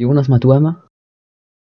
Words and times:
Jonas, 0.00 0.28
mach 0.28 0.40
du 0.40 0.52
einmal? 0.52 0.82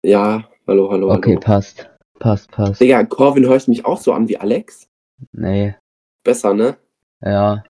Ja, 0.03 0.49
hallo, 0.67 0.91
hallo, 0.91 1.13
Okay, 1.13 1.33
hallo. 1.33 1.41
passt. 1.41 1.91
Passt, 2.19 2.51
passt. 2.51 2.81
Digga, 2.81 3.05
Corvin, 3.05 3.45
hörst 3.47 3.67
du 3.67 3.73
mich 3.73 3.85
auch 3.85 4.01
so 4.01 4.15
an 4.15 4.29
wie 4.29 4.39
Alex? 4.39 4.89
Nee, 5.33 5.75
Besser, 6.25 6.55
ne? 6.55 6.79
ja. 7.21 7.63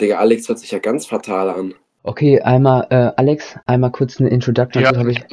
Digga, 0.00 0.18
Alex 0.18 0.48
hört 0.48 0.58
sich 0.58 0.72
ja 0.72 0.80
ganz 0.80 1.06
fatal 1.06 1.50
an. 1.50 1.74
Okay, 2.02 2.40
einmal, 2.40 2.88
äh, 2.90 3.12
Alex, 3.16 3.60
einmal 3.64 3.92
kurz 3.92 4.18
eine 4.18 4.30
Introduction. 4.30 4.82
Ja, 4.82 4.96
hab 4.96 5.06
ich, 5.06 5.24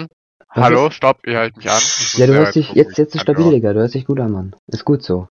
Hallo, 0.52 0.92
stopp, 0.92 1.26
ihr 1.26 1.40
haltet 1.40 1.58
mich 1.58 1.70
an. 1.72 1.82
Ja, 2.18 2.28
du 2.28 2.34
hörst 2.34 2.56
dich, 2.56 2.74
jetzt, 2.74 2.96
jetzt 3.00 3.16
ist 3.16 3.22
stabil, 3.22 3.50
Digga, 3.50 3.74
du 3.74 3.80
hörst 3.80 3.96
dich 3.96 4.06
gut 4.06 4.20
an, 4.20 4.32
Mann. 4.32 4.56
Ist 4.68 4.86
gut 4.86 5.02
so. 5.02 5.28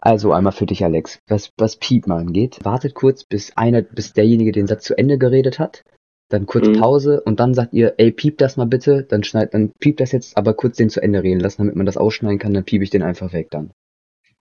Also, 0.00 0.32
einmal 0.32 0.52
für 0.52 0.66
dich, 0.66 0.84
Alex, 0.84 1.18
was, 1.26 1.50
was 1.58 1.76
Piepen 1.78 2.12
angeht. 2.12 2.60
Wartet 2.62 2.94
kurz, 2.94 3.24
bis 3.24 3.56
einer, 3.56 3.82
bis 3.82 4.12
derjenige 4.12 4.52
den 4.52 4.68
Satz 4.68 4.84
zu 4.84 4.96
Ende 4.96 5.18
geredet 5.18 5.58
hat. 5.58 5.82
Dann 6.30 6.46
kurz 6.46 6.66
Mhm. 6.66 6.80
Pause 6.80 7.20
und 7.20 7.38
dann 7.38 7.54
sagt 7.54 7.74
ihr, 7.74 7.94
ey, 7.98 8.10
piep 8.10 8.38
das 8.38 8.56
mal 8.56 8.64
bitte. 8.66 9.02
Dann 9.04 9.24
schneid, 9.24 9.52
dann 9.54 9.72
piep 9.78 9.98
das 9.98 10.12
jetzt, 10.12 10.36
aber 10.36 10.54
kurz 10.54 10.76
den 10.76 10.88
zu 10.90 11.02
Ende 11.02 11.22
reden 11.22 11.40
lassen, 11.40 11.58
damit 11.62 11.76
man 11.76 11.86
das 11.86 11.96
ausschneiden 11.96 12.38
kann, 12.38 12.54
dann 12.54 12.64
piep 12.64 12.82
ich 12.82 12.90
den 12.90 13.02
einfach 13.02 13.32
weg 13.32 13.50
dann. 13.50 13.70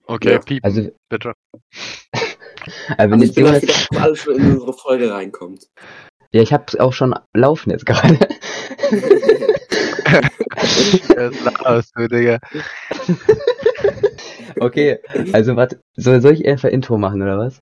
Okay, 0.05 0.33
Ja. 0.33 0.39
piepen, 0.39 0.63
Also, 0.65 0.89
bitte. 1.09 1.33
wenn 2.97 3.11
Also 3.11 3.23
ich 3.25 3.35
jetzt 3.35 3.65
dass 3.67 3.87
das 3.89 4.01
alles 4.01 4.19
schon 4.19 4.35
in 4.35 4.51
unsere 4.53 4.73
Folge 4.73 5.11
reinkommt. 5.11 5.67
ja, 6.33 6.41
ich 6.41 6.53
hab's 6.53 6.75
auch 6.75 6.93
schon 6.93 7.13
laufen 7.33 7.69
jetzt 7.71 7.85
gerade. 7.85 8.17
Jetzt 11.09 11.43
laberst 11.43 11.91
du, 11.95 12.07
Digga. 12.07 12.39
okay, 14.59 14.99
also 15.33 15.55
was, 15.55 15.75
soll, 15.95 16.21
soll 16.21 16.33
ich 16.33 16.45
einfach 16.47 16.69
Intro 16.69 16.97
machen 16.97 17.21
oder 17.21 17.37
was? 17.37 17.59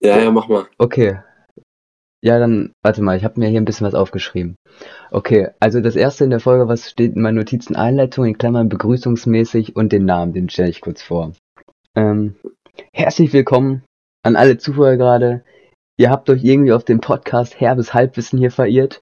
ja, 0.00 0.18
ja, 0.18 0.30
mach 0.30 0.48
mal. 0.48 0.66
Okay. 0.78 1.18
Ja, 2.20 2.38
dann, 2.40 2.72
warte 2.82 3.00
mal, 3.02 3.16
ich 3.16 3.22
habe 3.24 3.38
mir 3.38 3.48
hier 3.48 3.60
ein 3.60 3.64
bisschen 3.64 3.86
was 3.86 3.94
aufgeschrieben. 3.94 4.56
Okay, 5.12 5.50
also 5.60 5.80
das 5.80 5.94
erste 5.94 6.24
in 6.24 6.30
der 6.30 6.40
Folge, 6.40 6.66
was 6.66 6.90
steht 6.90 7.14
in 7.14 7.22
meinen 7.22 7.36
Notizen? 7.36 7.76
Einleitung 7.76 8.24
in 8.24 8.36
Klammern 8.36 8.68
begrüßungsmäßig 8.68 9.76
und 9.76 9.92
den 9.92 10.04
Namen, 10.04 10.32
den 10.32 10.48
stelle 10.48 10.70
ich 10.70 10.80
kurz 10.80 11.00
vor. 11.00 11.32
Ähm, 11.94 12.34
herzlich 12.92 13.32
willkommen 13.32 13.84
an 14.24 14.34
alle 14.34 14.58
Zuhörer 14.58 14.96
gerade. 14.96 15.44
Ihr 15.96 16.10
habt 16.10 16.28
euch 16.28 16.42
irgendwie 16.42 16.72
auf 16.72 16.84
den 16.84 17.00
Podcast 17.00 17.60
Herbes 17.60 17.94
Halbwissen 17.94 18.38
hier 18.38 18.50
verirrt. 18.50 19.00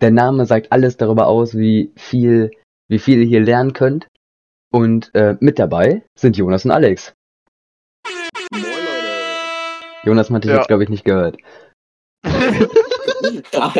Der 0.00 0.10
Name 0.10 0.44
sagt 0.44 0.72
alles 0.72 0.96
darüber 0.96 1.28
aus, 1.28 1.56
wie 1.56 1.92
viel, 1.96 2.50
wie 2.88 2.98
viel 2.98 3.20
ihr 3.20 3.26
hier 3.26 3.40
lernen 3.40 3.72
könnt. 3.72 4.08
Und 4.72 5.14
äh, 5.14 5.36
mit 5.38 5.60
dabei 5.60 6.02
sind 6.18 6.36
Jonas 6.36 6.64
und 6.64 6.72
Alex. 6.72 7.14
Moin, 8.52 8.62
Leute. 8.62 10.04
Jonas 10.04 10.30
hat 10.30 10.42
dich 10.44 10.50
Ja. 10.50 10.56
jetzt, 10.58 10.68
glaube 10.68 10.82
ich, 10.82 10.88
nicht 10.90 11.04
gehört. 11.04 11.36
Ja, 13.52 13.72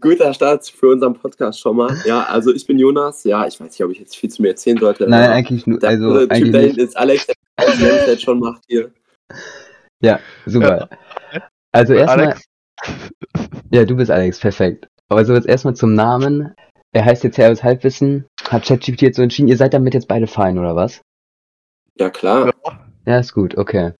guter 0.00 0.34
Start 0.34 0.68
für 0.68 0.88
unseren 0.88 1.14
Podcast 1.14 1.60
schon 1.60 1.76
mal. 1.76 1.96
Ja, 2.04 2.24
also 2.24 2.54
ich 2.54 2.66
bin 2.66 2.78
Jonas. 2.78 3.24
Ja, 3.24 3.46
ich 3.46 3.58
weiß 3.58 3.70
nicht, 3.70 3.84
ob 3.84 3.90
ich 3.90 3.98
jetzt 3.98 4.16
viel 4.16 4.30
zu 4.30 4.42
mir 4.42 4.48
erzählen 4.48 4.78
sollte. 4.78 5.08
Nein, 5.08 5.30
eigentlich 5.30 5.66
nur, 5.66 5.78
der 5.78 5.90
also 5.90 6.08
andere 6.08 6.30
eigentlich 6.30 6.42
Typ 6.42 6.52
da 6.52 6.58
hinten 6.58 6.80
ist 6.80 6.96
Alex, 6.96 7.26
der 7.26 7.34
das 7.58 7.78
Zeit 8.06 8.20
schon 8.20 8.38
macht 8.38 8.62
hier. 8.68 8.92
Super. 10.46 10.88
Also 11.72 11.94
erstmal, 11.94 12.36
ja, 13.70 13.84
du 13.84 13.96
bist 13.96 14.10
Alex, 14.10 14.38
perfekt. 14.40 14.88
Aber 15.08 15.24
so 15.24 15.34
jetzt 15.34 15.46
erstmal 15.46 15.74
zum 15.74 15.94
Namen. 15.94 16.54
Er 16.94 17.06
heißt 17.06 17.24
jetzt 17.24 17.38
Herbes 17.38 17.62
Halbwissen, 17.62 18.26
hat 18.46 18.66
ChatGPT 18.66 19.00
jetzt 19.00 19.16
so 19.16 19.22
entschieden, 19.22 19.48
ihr 19.48 19.56
seid 19.56 19.72
damit 19.72 19.94
jetzt 19.94 20.08
beide 20.08 20.26
fein, 20.26 20.58
oder 20.58 20.76
was? 20.76 21.00
Ja, 21.98 22.10
klar. 22.10 22.46
ja. 22.46 22.78
Ja, 23.06 23.18
ist 23.18 23.32
gut, 23.32 23.56
okay. 23.56 23.92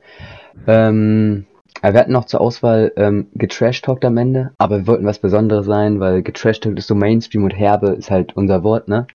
Ähm, 0.66 1.46
ja, 1.82 1.92
wir 1.92 2.00
hatten 2.00 2.12
noch 2.12 2.26
zur 2.26 2.40
Auswahl 2.40 2.92
ähm, 2.96 3.28
getrashtalkt 3.34 4.04
am 4.04 4.16
Ende, 4.16 4.52
aber 4.58 4.78
wir 4.78 4.86
wollten 4.86 5.06
was 5.06 5.18
Besonderes 5.18 5.66
sein, 5.66 6.00
weil 6.00 6.22
getrashtalkt 6.22 6.78
ist 6.78 6.86
so 6.86 6.94
Mainstream 6.94 7.44
und 7.44 7.50
Herbe 7.50 7.88
ist 7.88 8.10
halt 8.10 8.36
unser 8.36 8.62
Wort, 8.62 8.88
ne? 8.88 9.06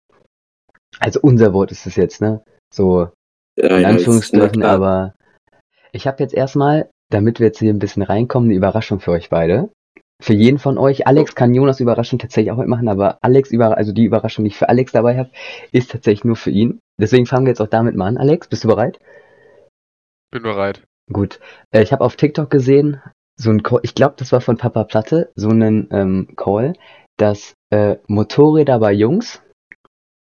Also 1.00 1.20
unser 1.22 1.54
Wort 1.54 1.72
ist 1.72 1.86
es 1.86 1.96
jetzt, 1.96 2.22
ne? 2.22 2.44
So 2.74 3.10
Ja, 3.58 3.78
in 3.78 3.86
Anführungsstrichen, 3.86 4.64
aber 4.64 5.14
ich 5.92 6.08
habe 6.08 6.22
jetzt 6.22 6.34
erstmal, 6.34 6.90
damit 7.10 7.40
wir 7.40 7.48
jetzt 7.48 7.60
hier 7.60 7.74
ein 7.74 7.80
bisschen 7.80 8.04
reinkommen, 8.04 8.50
eine 8.50 8.58
Überraschung 8.58 9.00
für 9.00 9.12
euch 9.12 9.30
beide. 9.30 9.70
Für 10.20 10.34
jeden 10.34 10.58
von 10.58 10.80
euch. 10.80 11.06
Alex 11.06 11.36
kann 11.36 11.54
Jonas 11.54 11.80
Überraschung 11.80 12.18
tatsächlich 12.18 12.52
auch 12.52 12.58
mitmachen, 12.58 12.88
aber 12.88 13.20
Alex 13.22 13.52
über, 13.52 13.78
also 13.78 13.94
die 13.94 14.06
Überraschung, 14.06 14.46
die 14.46 14.50
ich 14.50 14.58
für 14.58 14.68
Alex 14.68 14.92
dabei 14.92 15.16
habe, 15.18 15.30
ist 15.72 15.92
tatsächlich 15.92 16.26
nur 16.26 16.36
für 16.36 16.50
ihn. 16.50 16.80
Deswegen 17.00 17.28
fangen 17.28 17.46
wir 17.46 17.52
jetzt 17.52 17.62
auch 17.62 17.68
damit 17.68 17.96
mal 17.96 18.08
an. 18.08 18.18
Alex, 18.18 18.48
bist 18.48 18.64
du 18.64 18.68
bereit? 18.68 19.00
bin 20.32 20.44
bereit. 20.44 20.87
Gut. 21.12 21.40
Äh, 21.72 21.84
ich 21.84 21.92
habe 21.92 22.04
auf 22.04 22.16
TikTok 22.16 22.50
gesehen, 22.50 23.02
so 23.40 23.50
ein 23.52 23.64
Call, 23.64 23.80
ich 23.84 23.96
glaube, 23.96 24.16
das 24.18 24.32
war 24.32 24.42
von 24.42 24.58
Papa 24.58 24.84
Platte, 24.84 25.32
so 25.36 25.50
einen 25.50 25.88
ähm, 25.92 26.34
Call, 26.36 26.74
dass 27.18 27.54
äh, 27.72 27.98
Motorräder 28.08 28.80
bei 28.80 28.92
Jungs 28.94 29.42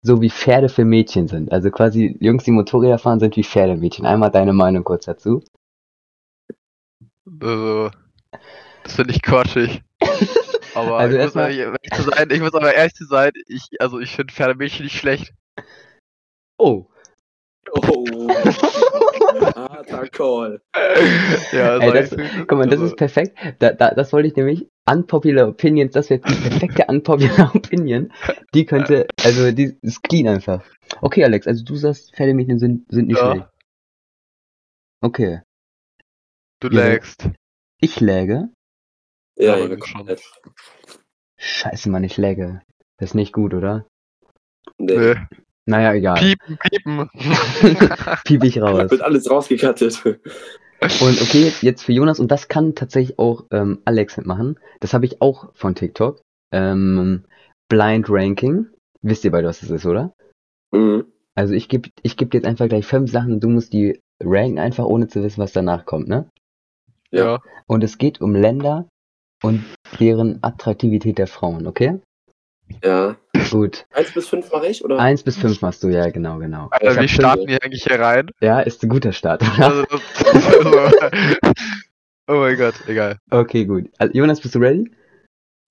so 0.06 0.22
wie 0.22 0.30
Pferde 0.30 0.68
für 0.68 0.84
Mädchen 0.84 1.30
sind. 1.30 1.52
Also 1.54 1.72
quasi 1.72 2.18
Jungs, 2.20 2.44
die 2.44 2.52
Motorräder 2.52 2.98
fahren, 3.00 3.22
sind 3.22 3.38
wie 3.38 3.44
Pferdemädchen. 3.44 4.06
Einmal 4.06 4.32
deine 4.32 4.52
Meinung 4.52 4.84
kurz 4.84 5.06
dazu. 5.06 5.42
Also, 7.40 7.90
das 8.84 8.96
finde 8.96 9.14
ich 9.14 9.22
quatschig. 9.22 9.82
Aber 10.76 10.98
Also 10.98 11.16
ich, 11.16 11.24
muss 11.24 11.36
erstmal- 11.36 11.52
ehrlich, 11.52 11.60
ehrlich 11.84 11.92
zu 11.94 12.02
sein, 12.10 12.30
ich 12.32 12.42
muss 12.42 12.54
aber 12.54 12.74
ehrlich 12.74 12.96
zu 12.96 13.06
sein, 13.06 13.32
ich, 13.48 13.62
also 13.80 14.00
ich 14.00 14.10
finde 14.16 14.34
Pferdemädchen 14.34 14.84
nicht 14.86 14.98
schlecht. 14.98 15.34
Oh. 16.58 16.88
Oh. 17.72 18.23
Harter 19.92 20.08
Call. 20.10 20.62
ja, 21.52 21.78
Ey, 21.78 22.10
sag 22.10 22.10
das-. 22.10 22.32
Guck 22.48 22.52
mal, 22.58 22.66
das 22.66 22.74
Also, 22.80 22.86
ist 22.86 22.96
perfekt. 22.98 23.38
Da, 23.60 23.72
da, 23.72 23.92
das 23.94 24.12
wollte 24.14 24.28
ich 24.28 24.36
nämlich. 24.36 24.68
Unpopular 24.86 25.48
Opinions, 25.48 25.94
das 25.94 26.10
wäre 26.10 26.20
die 26.20 26.34
perfekte 26.36 26.86
Unpopular 26.88 27.52
Opinion. 27.56 28.12
Die 28.54 28.66
könnte, 28.66 29.08
also 29.24 29.52
die 29.52 29.78
ist 29.82 30.04
clean 30.04 30.28
einfach. 30.28 30.64
Okay, 31.02 31.24
Alex, 31.24 31.48
also 31.48 31.64
du 31.64 31.76
sagst, 31.78 32.14
Pferdemädchen 32.16 32.60
sind, 32.60 32.86
sind 32.92 33.08
nicht 33.08 33.18
Ja. 33.18 33.32
schlecht. 33.32 33.48
Okay. 35.02 35.42
Du 36.60 36.68
Ja. 36.70 36.86
lägst. 36.90 37.30
Ich 37.80 38.00
läge. 38.02 38.50
Ja, 39.38 39.54
Aber 39.54 39.64
ja, 39.64 39.70
wenn 39.70 39.82
schon. 39.84 40.10
Scheiße, 41.38 41.90
Mann, 41.90 42.04
ich 42.04 42.18
läge. 42.18 42.62
Das 42.98 43.12
ist 43.12 43.16
nicht 43.16 43.34
gut, 43.34 43.54
oder? 43.54 43.88
Nee. 44.78 45.16
Naja, 45.66 45.94
egal. 45.94 46.16
Piepen, 46.20 46.58
piepen. 46.58 47.10
Piep 48.26 48.44
ich 48.44 48.62
raus. 48.62 48.92
Wird 48.92 49.02
alles 49.02 49.30
rausgekattet. 49.30 50.04
Und 50.06 51.22
okay, 51.22 51.46
jetzt, 51.46 51.64
jetzt 51.64 51.84
für 51.84 51.94
Jonas, 51.94 52.20
und 52.20 52.30
das 52.30 52.50
kann 52.50 52.76
tatsächlich 52.76 53.18
auch 53.18 53.46
ähm, 53.52 53.80
Alex 53.86 54.18
mitmachen. 54.18 54.60
Das 54.82 54.94
habe 54.94 55.06
ich 55.06 55.22
auch 55.22 55.54
von 55.54 55.76
TikTok. 55.76 56.22
Ähm, 56.52 57.24
Blind 57.70 58.08
Ranking. 58.10 58.68
Wisst 59.02 59.24
ihr 59.24 59.32
beide, 59.32 59.48
was 59.48 59.62
das 59.62 59.70
ist, 59.70 59.86
oder? 59.86 60.14
Mhm. 60.72 61.06
Also 61.36 61.54
ich 61.54 61.70
gebe 61.70 61.90
ich 62.04 62.18
geb 62.18 62.32
dir 62.32 62.38
jetzt 62.40 62.48
einfach 62.48 62.68
gleich 62.68 62.86
fünf 62.86 63.10
Sachen 63.10 63.34
und 63.34 63.44
du 63.44 63.50
musst 63.50 63.74
die 63.74 64.00
ranken, 64.22 64.60
einfach 64.60 64.86
ohne 64.86 65.08
zu 65.08 65.24
wissen, 65.24 65.42
was 65.42 65.54
danach 65.54 65.86
kommt, 65.86 66.08
ne? 66.08 66.30
ja. 67.12 67.42
Und 67.68 67.84
es 67.84 67.98
geht 67.98 68.22
um 68.22 68.36
Länder 68.36 68.88
und 69.42 69.64
deren 70.00 70.44
Attraktivität 70.44 71.18
der 71.18 71.28
Frauen, 71.28 71.68
okay? 71.68 72.00
Ja. 72.84 73.16
Gut. 73.52 73.86
Eins 73.92 74.12
bis 74.14 74.28
fünf 74.28 74.52
mache 74.52 74.68
ich, 74.68 74.84
oder? 74.84 74.98
Eins 75.00 75.22
bis 75.24 75.38
fünf 75.38 75.62
machst 75.62 75.84
du, 75.84 75.90
ja, 75.90 76.10
genau, 76.10 76.38
genau. 76.40 76.70
Ich 76.80 76.88
Alter, 76.88 77.02
wie 77.02 77.08
starten 77.08 77.48
die 77.48 77.62
eigentlich 77.62 77.84
hier 77.84 78.00
rein? 78.00 78.30
Ja, 78.42 78.62
ist 78.62 78.82
ein 78.84 78.90
guter 78.90 79.12
Start? 79.12 79.44
Also, 79.60 79.84
also, 79.84 80.92
oh 82.28 82.34
mein 82.36 82.58
Gott, 82.58 82.76
egal. 82.88 83.18
Okay, 83.30 83.66
gut. 83.66 83.90
Also, 83.98 84.14
Jonas, 84.14 84.42
bist 84.42 84.56
du 84.56 84.60
ready? 84.60 84.90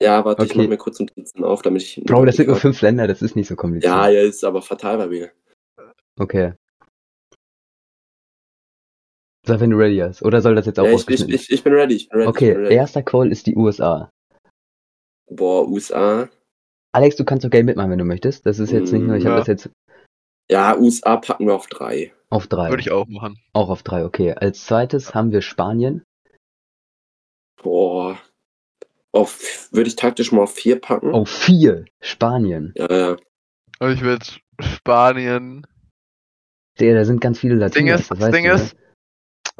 Ja, 0.02 0.24
warte, 0.24 0.44
ich 0.44 0.50
Okay. 0.50 0.58
mache 0.58 0.68
mir 0.68 0.76
kurz 0.78 0.98
Notizen 1.00 1.44
auf, 1.44 1.62
damit 1.62 1.82
ich. 1.82 2.02
Bro, 2.04 2.24
das 2.24 2.36
sind 2.36 2.48
nur 2.48 2.56
fünf 2.56 2.80
Länder, 2.82 3.06
das 3.06 3.22
ist 3.22 3.36
nicht 3.36 3.48
so 3.48 3.56
kompliziert. 3.56 3.92
Ja, 3.92 4.08
ja, 4.08 4.20
ist 4.20 4.44
aber 4.44 4.60
fatal 4.62 4.98
bei 4.98 5.06
mir. 5.06 5.30
Okay. 6.18 6.52
Sag, 9.46 9.60
wenn 9.60 9.70
du 9.70 9.76
ready 9.76 9.98
hast. 9.98 10.22
Oder 10.22 10.40
soll 10.40 10.54
das 10.54 10.66
jetzt 10.66 10.78
auch 10.78 10.84
Ja, 10.84 10.92
ich, 10.92 11.08
ich, 11.08 11.28
ich, 11.28 11.50
ich 11.50 11.64
bin 11.64 11.72
ready, 11.72 11.94
ich 11.96 12.08
bin 12.08 12.18
ready. 12.20 12.28
ich 12.30 12.36
okay, 12.36 12.52
bin 12.54 12.62
ready. 12.64 12.74
erster 12.76 13.02
Call 13.02 13.32
ist 13.32 13.46
die 13.46 13.56
USA. 13.56 14.10
Boah, 15.30 15.66
USA. 15.68 16.28
Alex, 16.92 17.16
du 17.16 17.24
kannst 17.24 17.44
doch 17.44 17.50
gerne 17.50 17.64
mitmachen, 17.64 17.90
wenn 17.90 17.98
du 17.98 18.04
möchtest. 18.04 18.44
Das 18.46 18.58
ist 18.58 18.70
jetzt 18.70 18.92
nicht 18.92 19.02
nur, 19.02 19.16
ich 19.16 19.24
habe 19.24 19.34
Ja. 19.34 19.38
das 19.40 19.46
jetzt 19.48 19.70
Ja, 20.50 20.76
USA 20.76 21.16
packen 21.16 21.46
wir 21.46 21.54
auf 21.54 21.66
drei. 21.68 22.12
auf 22.30 22.46
drei. 22.46 22.68
Würde 22.70 22.80
ich 22.82 22.90
auch 22.90 23.06
machen. 23.08 23.38
Auch 23.52 23.70
auf 23.70 23.82
drei, 23.82 24.04
okay. 24.04 24.32
Als 24.34 24.64
zweites 24.66 25.14
haben 25.14 25.32
wir 25.32 25.40
Spanien. 25.42 26.02
Boah. 27.62 28.18
Auf, 29.14 29.68
würde 29.72 29.88
ich 29.88 29.96
taktisch 29.96 30.32
mal 30.32 30.42
auf 30.42 30.54
vier 30.54 30.80
packen. 30.80 31.12
Auf 31.12 31.28
vier. 31.30 31.84
Spanien. 32.00 32.72
Ja, 32.76 32.90
ja. 32.90 33.16
Und 33.78 33.92
ich 33.92 34.00
würde 34.02 34.24
Spanien. 34.60 35.66
Der, 36.80 36.94
da 36.94 37.04
sind 37.04 37.20
ganz 37.20 37.38
viele 37.38 37.54
Ding 37.54 37.60
Latinos. 37.60 38.00
ist, 38.00 38.10
das 38.10 38.18
das 38.18 38.26
weißt 38.28 38.34
Ding 38.36 38.44
du, 38.44 38.50
ne? 38.56 38.62
ist, 38.62 38.76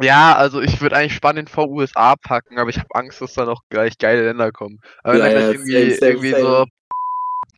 ja, 0.01 0.35
also 0.35 0.61
ich 0.63 0.81
würde 0.81 0.97
eigentlich 0.97 1.15
Spanien 1.15 1.47
vor 1.47 1.69
USA 1.69 2.17
packen, 2.17 2.59
aber 2.59 2.71
ich 2.71 2.79
habe 2.79 2.89
Angst, 2.95 3.21
dass 3.21 3.35
da 3.35 3.45
noch 3.45 3.61
gleich 3.69 3.99
geile 3.99 4.25
Länder 4.25 4.51
kommen. 4.51 4.81
Aber 5.03 5.15
wenn 5.15 5.21
Ja, 5.21 5.29
da 5.35 5.41
ja, 5.41 5.51
irgendwie, 5.53 5.73
same, 5.73 5.95
same, 5.95 6.11
irgendwie 6.13 6.31
same. 6.31 6.43
so 6.43 6.65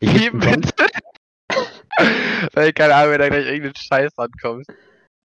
Kommt. 0.01 0.75
Weil 2.55 2.73
keine 2.73 2.95
Ahnung, 2.95 3.13
wenn 3.13 3.21
da 3.21 3.29
gleich 3.29 3.47
irgendein 3.47 3.75
Scheiß 3.77 4.19
ankommt. 4.19 4.67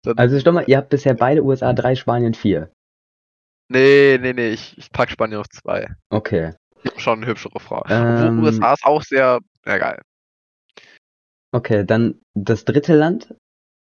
Dann, 0.03 0.19
Also 0.19 0.39
stopp 0.39 0.55
mal, 0.55 0.65
ihr 0.67 0.77
habt 0.77 0.89
bisher 0.91 1.15
beide 1.15 1.43
USA 1.45 1.73
drei, 1.73 1.95
Spanien 1.95 2.35
vier. 2.35 2.71
nee, 3.69 4.19
nee, 4.21 4.33
nee, 4.33 4.51
ich, 4.51 4.77
ich 4.79 4.91
pack 4.91 5.11
Spanien 5.11 5.41
auf 5.41 5.49
zwei. 5.49 5.89
Okay. 6.11 6.55
Schon 6.97 7.19
eine 7.19 7.27
hübschere 7.27 7.59
Frau. 7.61 7.85
Ähm. 7.89 8.39
Obwohl 8.39 8.45
USA 8.45 8.73
ist 8.75 8.85
auch 8.85 9.03
sehr 9.03 9.41
Ja, 9.65 9.79
geil. 9.79 10.01
Okay, 11.53 11.85
dann 11.85 12.21
das 12.35 12.65
dritte 12.65 12.95
Land 12.95 13.35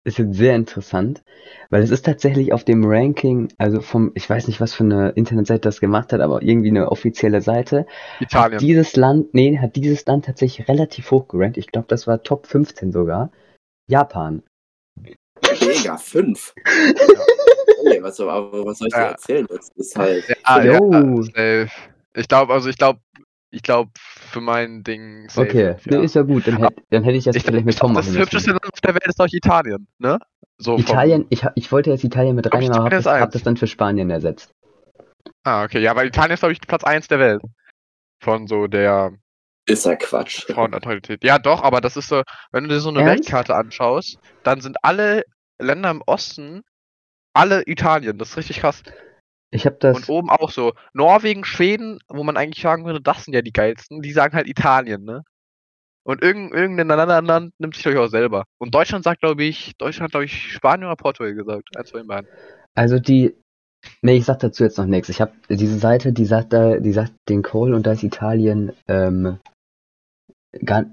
ist 0.06 0.18
jetzt 0.18 0.34
sehr 0.36 0.54
interessant, 0.54 1.22
weil 1.70 1.82
es 1.82 1.90
ist 1.90 2.06
tatsächlich 2.06 2.52
auf 2.52 2.64
dem 2.64 2.84
Ranking, 2.84 3.52
also 3.58 3.80
vom, 3.80 4.12
ich 4.14 4.28
weiß 4.28 4.46
nicht, 4.46 4.60
was 4.60 4.72
für 4.72 4.84
eine 4.84 5.10
Internetseite 5.10 5.60
das 5.62 5.80
gemacht 5.80 6.12
hat, 6.12 6.20
aber 6.20 6.42
irgendwie 6.42 6.68
eine 6.70 6.90
offizielle 6.90 7.40
Seite. 7.40 7.86
Hat 8.18 8.20
Italien. 8.20 8.58
dieses 8.58 8.96
Land, 8.96 9.34
nee, 9.34 9.58
hat 9.58 9.76
dieses 9.76 10.06
Land 10.06 10.24
tatsächlich 10.26 10.68
relativ 10.68 11.10
hoch 11.10 11.28
gerankt. 11.28 11.56
Ich 11.58 11.66
glaube, 11.66 11.88
das 11.88 12.06
war 12.06 12.22
Top 12.22 12.46
15 12.46 12.92
sogar. 12.92 13.30
Japan. 13.88 14.42
Mega, 15.60 15.96
fünf. 15.96 16.54
Hey, 17.88 18.02
was, 18.02 18.18
was 18.18 18.78
soll 18.78 18.88
ich 18.88 18.94
dir 18.94 19.00
Ja. 19.00 19.10
erzählen? 19.10 19.46
Das 19.48 19.68
ist 19.76 19.94
halt. 19.96 20.24
Ja, 20.44 20.62
ja, 20.64 20.72
Jo. 20.80 21.22
safe. 21.22 21.68
Ich 22.16 22.26
glaube, 22.26 22.52
also 22.52 22.68
ich 22.68 22.76
glaube, 22.78 22.98
ich 23.50 23.62
glaube 23.62 23.90
für 23.96 24.40
mein 24.40 24.82
Ding 24.82 25.28
safe. 25.28 25.48
Okay, 25.48 25.76
ja. 25.84 25.98
nee, 25.98 26.04
ist 26.04 26.14
ja 26.14 26.22
gut. 26.22 26.46
Dann, 26.46 26.58
hätt, 26.58 26.74
dann 26.90 27.04
hätte 27.04 27.16
ich 27.16 27.26
Ich, 27.26 27.42
vielleicht 27.42 27.64
mit 27.64 27.74
ich 27.74 27.80
Tom 27.80 27.92
glaub, 27.92 28.04
das 28.04 28.12
machen 28.12 28.22
hübscheste. 28.22 28.50
Land 28.50 28.64
auf 28.72 28.80
der 28.80 28.94
Welt 28.94 29.06
ist 29.06 29.18
doch 29.20 29.26
Italien, 29.30 29.86
ne? 29.98 30.18
So 30.58 30.76
vom- 30.78 30.80
Italien, 30.84 31.26
ich, 31.30 31.44
ha- 31.44 31.52
ich 31.54 31.70
wollte 31.70 31.90
jetzt 31.90 32.04
Italien 32.04 32.34
mit 32.34 32.46
ich, 32.46 32.52
reinnehmen, 32.52 32.74
aber 32.74 32.84
habe 32.86 32.96
das, 32.96 33.06
hab 33.06 33.30
das 33.30 33.42
dann 33.42 33.56
für 33.56 33.66
Spanien 33.66 34.10
ersetzt. 34.10 34.50
Ah, 35.44 35.64
okay, 35.64 35.80
ja, 35.80 35.94
weil 35.94 36.08
Italien 36.08 36.32
ist, 36.34 36.40
glaube 36.40 36.52
ich, 36.52 36.60
Platz 36.60 36.82
1 36.84 37.08
der 37.08 37.18
Welt. 37.18 37.42
Von 38.22 38.46
so 38.46 38.66
der 38.66 39.12
Ist 39.66 39.84
ja 39.84 39.94
Quatsch. 39.96 40.46
Frauenneutralität. 40.50 41.22
Ja, 41.22 41.38
doch, 41.38 41.62
aber 41.62 41.80
das 41.80 41.96
ist 41.96 42.08
so, 42.08 42.22
wenn 42.52 42.64
du 42.64 42.70
dir 42.70 42.80
so 42.80 42.88
eine 42.88 43.00
Ernst? 43.00 43.26
Weltkarte 43.26 43.54
anschaust, 43.54 44.18
dann 44.42 44.60
sind 44.60 44.78
alle 44.82 45.22
Länder 45.58 45.90
im 45.90 46.02
Osten 46.06 46.62
alle 47.34 47.62
Italien. 47.66 48.18
Das 48.18 48.30
ist 48.30 48.36
richtig 48.38 48.60
krass. 48.60 48.82
Ich 49.56 49.64
habe 49.64 49.76
das. 49.80 49.96
Und 49.96 50.08
oben 50.10 50.30
auch 50.30 50.50
so. 50.50 50.74
Norwegen, 50.92 51.44
Schweden, 51.44 51.98
wo 52.08 52.22
man 52.22 52.36
eigentlich 52.36 52.62
sagen 52.62 52.84
würde, 52.84 53.00
das 53.00 53.24
sind 53.24 53.32
ja 53.32 53.40
die 53.40 53.52
geilsten, 53.52 54.02
die 54.02 54.12
sagen 54.12 54.36
halt 54.36 54.46
Italien, 54.46 55.04
ne? 55.04 55.24
Und 56.04 56.22
irgend, 56.22 56.52
irgendein 56.52 56.90
anderen 56.90 57.24
Land 57.24 57.54
nimmt 57.58 57.74
sich 57.74 57.84
ich 57.86 57.96
auch 57.96 58.06
selber. 58.06 58.44
Und 58.58 58.74
Deutschland 58.74 59.02
sagt, 59.02 59.22
glaube 59.22 59.42
ich, 59.42 59.72
Deutschland, 59.78 60.12
glaube 60.12 60.26
ich, 60.26 60.52
Spanien 60.52 60.86
oder 60.86 60.94
Portugal 60.94 61.34
gesagt. 61.34 61.76
Eins 61.76 61.90
von 61.90 62.00
den 62.00 62.06
beiden. 62.06 62.30
Also 62.74 62.98
die. 62.98 63.34
Nee, 64.02 64.16
ich 64.16 64.24
sag 64.26 64.40
dazu 64.40 64.62
jetzt 64.62 64.78
noch 64.78 64.86
nichts. 64.86 65.08
Ich 65.08 65.20
habe 65.20 65.32
diese 65.48 65.78
Seite, 65.78 66.12
die 66.12 66.26
sagt 66.26 66.52
da, 66.52 66.78
die 66.78 66.92
sagt 66.92 67.12
den 67.28 67.42
Call 67.42 67.72
und 67.72 67.86
da 67.86 67.92
ist 67.92 68.02
Italien, 68.02 68.72
ähm, 68.88 69.38
gar, 70.64 70.84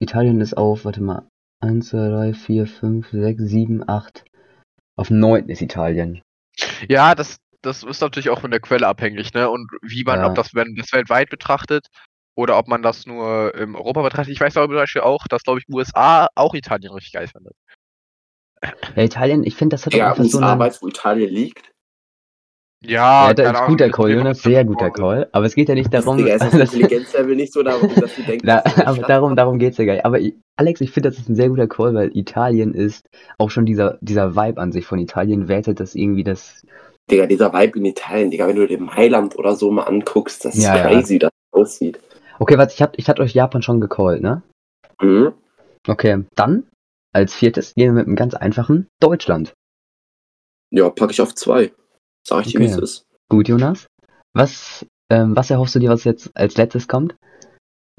Italien 0.00 0.40
ist 0.40 0.56
auf, 0.56 0.84
warte 0.84 1.02
mal, 1.02 1.26
1, 1.60 1.88
2, 1.90 2.08
3, 2.08 2.34
4, 2.34 2.66
5, 2.66 3.10
6, 3.10 3.42
7, 3.42 3.88
8. 3.88 4.24
Auf 4.96 5.10
9 5.10 5.48
ist 5.48 5.62
Italien. 5.62 6.22
Ja, 6.88 7.14
das, 7.14 7.38
das 7.62 7.82
ist 7.82 8.00
natürlich 8.00 8.30
auch 8.30 8.40
von 8.40 8.50
der 8.50 8.60
Quelle 8.60 8.86
abhängig, 8.86 9.32
ne? 9.34 9.48
Und 9.50 9.70
wie 9.82 10.04
man, 10.04 10.20
Ja. 10.20 10.26
ob 10.26 10.34
das, 10.34 10.54
wenn 10.54 10.74
das 10.76 10.92
weltweit 10.92 11.30
betrachtet 11.30 11.86
oder 12.36 12.58
ob 12.58 12.68
man 12.68 12.82
das 12.82 13.06
nur 13.06 13.54
in 13.54 13.74
Europa 13.76 14.02
betrachtet. 14.02 14.32
Ich 14.32 14.40
weiß 14.40 14.56
aber 14.56 14.66
zum 14.66 14.74
Beispiel 14.76 15.02
auch, 15.02 15.26
dass, 15.28 15.42
glaube 15.42 15.60
ich, 15.60 15.66
USA 15.72 16.28
auch 16.34 16.54
Italien 16.54 16.92
richtig 16.92 17.12
geil 17.12 17.28
findet. 17.28 17.54
Ja, 18.96 19.02
Italien, 19.02 19.44
ich 19.44 19.54
finde, 19.56 19.74
das 19.74 19.86
hat 19.86 19.94
Ja, 19.94 20.10
einfach 20.10 20.24
so 20.24 20.38
eine. 20.38 20.58
wo 20.80 20.88
Italien 20.88 21.30
liegt. 21.32 21.70
Ja, 22.84 23.28
Ja, 23.28 23.34
das 23.34 23.46
ist 23.46 23.56
Ahnung, 23.56 23.70
guter 23.70 23.86
das- 23.88 23.96
Call, 23.96 24.10
Jonas, 24.10 24.42
sehr 24.42 24.64
guter 24.64 24.90
Call. 24.90 25.28
Aber 25.30 25.46
es 25.46 25.54
geht 25.54 25.68
ja 25.68 25.74
nicht 25.76 25.94
darum, 25.94 26.16
Digga, 26.16 26.34
ist 26.34 26.42
das 26.42 26.50
dass, 26.58 26.74
Intelligenzlevel 26.74 27.36
nicht 27.36 27.52
so 27.52 27.62
darum, 27.62 27.94
dass 27.94 28.14
die 28.16 28.22
denken, 28.24 28.46
da, 28.46 28.60
dass 28.60 28.74
das 28.74 28.86
aber 28.86 28.96
Stadt- 28.96 29.08
darum, 29.10 29.36
darum 29.36 29.58
geht's 29.60 29.78
ja 29.78 29.84
gar 29.84 29.92
nicht. 29.94 30.04
Aber 30.04 30.18
ich, 30.18 30.34
Alex, 30.56 30.80
ich 30.80 30.90
finde, 30.90 31.10
das 31.10 31.18
ist 31.18 31.28
ein 31.28 31.36
sehr 31.36 31.48
guter 31.48 31.68
Call, 31.68 31.94
weil 31.94 32.16
Italien 32.16 32.74
ist 32.74 33.08
auch 33.38 33.50
schon 33.50 33.66
dieser, 33.66 33.98
dieser 34.00 34.34
Vibe 34.34 34.60
an 34.60 34.72
sich 34.72 34.84
von 34.84 34.98
Italien 34.98 35.46
wertet 35.46 35.78
das 35.78 35.94
irgendwie 35.94 36.24
das. 36.24 36.66
Digga, 37.12 37.26
dieser 37.26 37.52
Vibe 37.52 37.78
in 37.78 37.84
Italien, 37.84 38.30
Digga, 38.30 38.48
wenn 38.48 38.56
du 38.56 38.66
dir 38.66 38.80
Mailand 38.80 39.38
oder 39.38 39.54
so 39.54 39.70
mal 39.70 39.82
anguckst, 39.82 40.46
das 40.46 40.54
ist 40.54 40.64
Ja, 40.64 40.76
ja. 40.76 40.88
crazy, 40.88 41.14
wie 41.14 41.18
das 41.18 41.30
aussieht. 41.50 42.00
Okay, 42.38 42.56
warte, 42.56 42.72
ich 42.74 42.80
hatte 42.80 42.94
ich 42.96 43.08
euch 43.20 43.34
Japan 43.34 43.62
schon 43.62 43.80
gecallt, 43.80 44.22
ne? 44.22 44.42
Mhm. 45.00 45.34
Okay, 45.86 46.24
dann 46.34 46.64
als 47.12 47.34
viertes 47.34 47.74
gehen 47.74 47.88
wir 47.88 48.00
mit 48.00 48.06
einem 48.06 48.16
ganz 48.16 48.34
einfachen 48.34 48.88
Deutschland. 48.98 49.52
Ja, 50.70 50.88
packe 50.88 51.12
ich 51.12 51.20
auf 51.20 51.34
zwei. 51.34 51.72
Sag 52.26 52.46
ich 52.46 52.52
dir, 52.52 52.60
wie 52.60 52.64
es 52.64 52.72
Okay. 52.72 52.84
ist. 52.84 53.04
Gut, 53.28 53.48
Jonas. 53.48 53.86
Was, 54.32 54.86
ähm, 55.10 55.36
was 55.36 55.50
erhoffst 55.50 55.74
du 55.74 55.80
dir, 55.80 55.90
was 55.90 56.04
jetzt 56.04 56.30
als 56.34 56.56
letztes 56.56 56.88
kommt? 56.88 57.14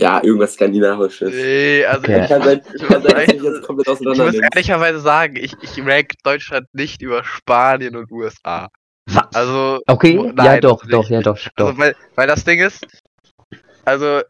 Ja, 0.01 0.24
irgendwas 0.24 0.56
Skandinavisches. 0.56 1.31
Nee, 1.31 1.86
also 1.86 2.07
Okay. 2.07 2.24
ich, 2.24 2.30
Kann 2.30 2.44
sein, 2.44 2.62
ich, 2.74 2.81
kann 2.81 3.01
muss, 3.04 3.12
sein, 3.12 3.36
ich 3.36 3.44
jetzt 3.44 3.62
komplett 3.68 3.88
ich 3.88 4.01
muss 4.01 4.10
auseinander 4.10 4.42
ehrlicherweise 4.51 5.00
sagen, 5.00 5.36
ich, 5.36 5.54
ich 5.62 5.86
rank 5.86 6.13
Deutschland 6.24 6.65
nicht 6.74 7.04
über 7.04 7.24
Spanien 7.24 7.95
und 7.95 8.12
USA. 8.12 8.69
Was? 9.05 9.35
Also, 9.35 9.81
okay, 9.88 10.17
wo- 10.17 10.25
ja 10.25 10.33
nein, 10.33 10.61
doch, 10.61 10.81
das 10.81 10.89
doch, 10.91 11.09
ja 11.09 11.21
doch, 11.21 11.38
doch. 11.55 11.67
Also, 11.67 11.77
weil, 11.79 11.95
weil 12.15 12.27
das 12.27 12.44
Ding 12.44 12.59
ist, 12.59 12.85
also, 13.85 14.21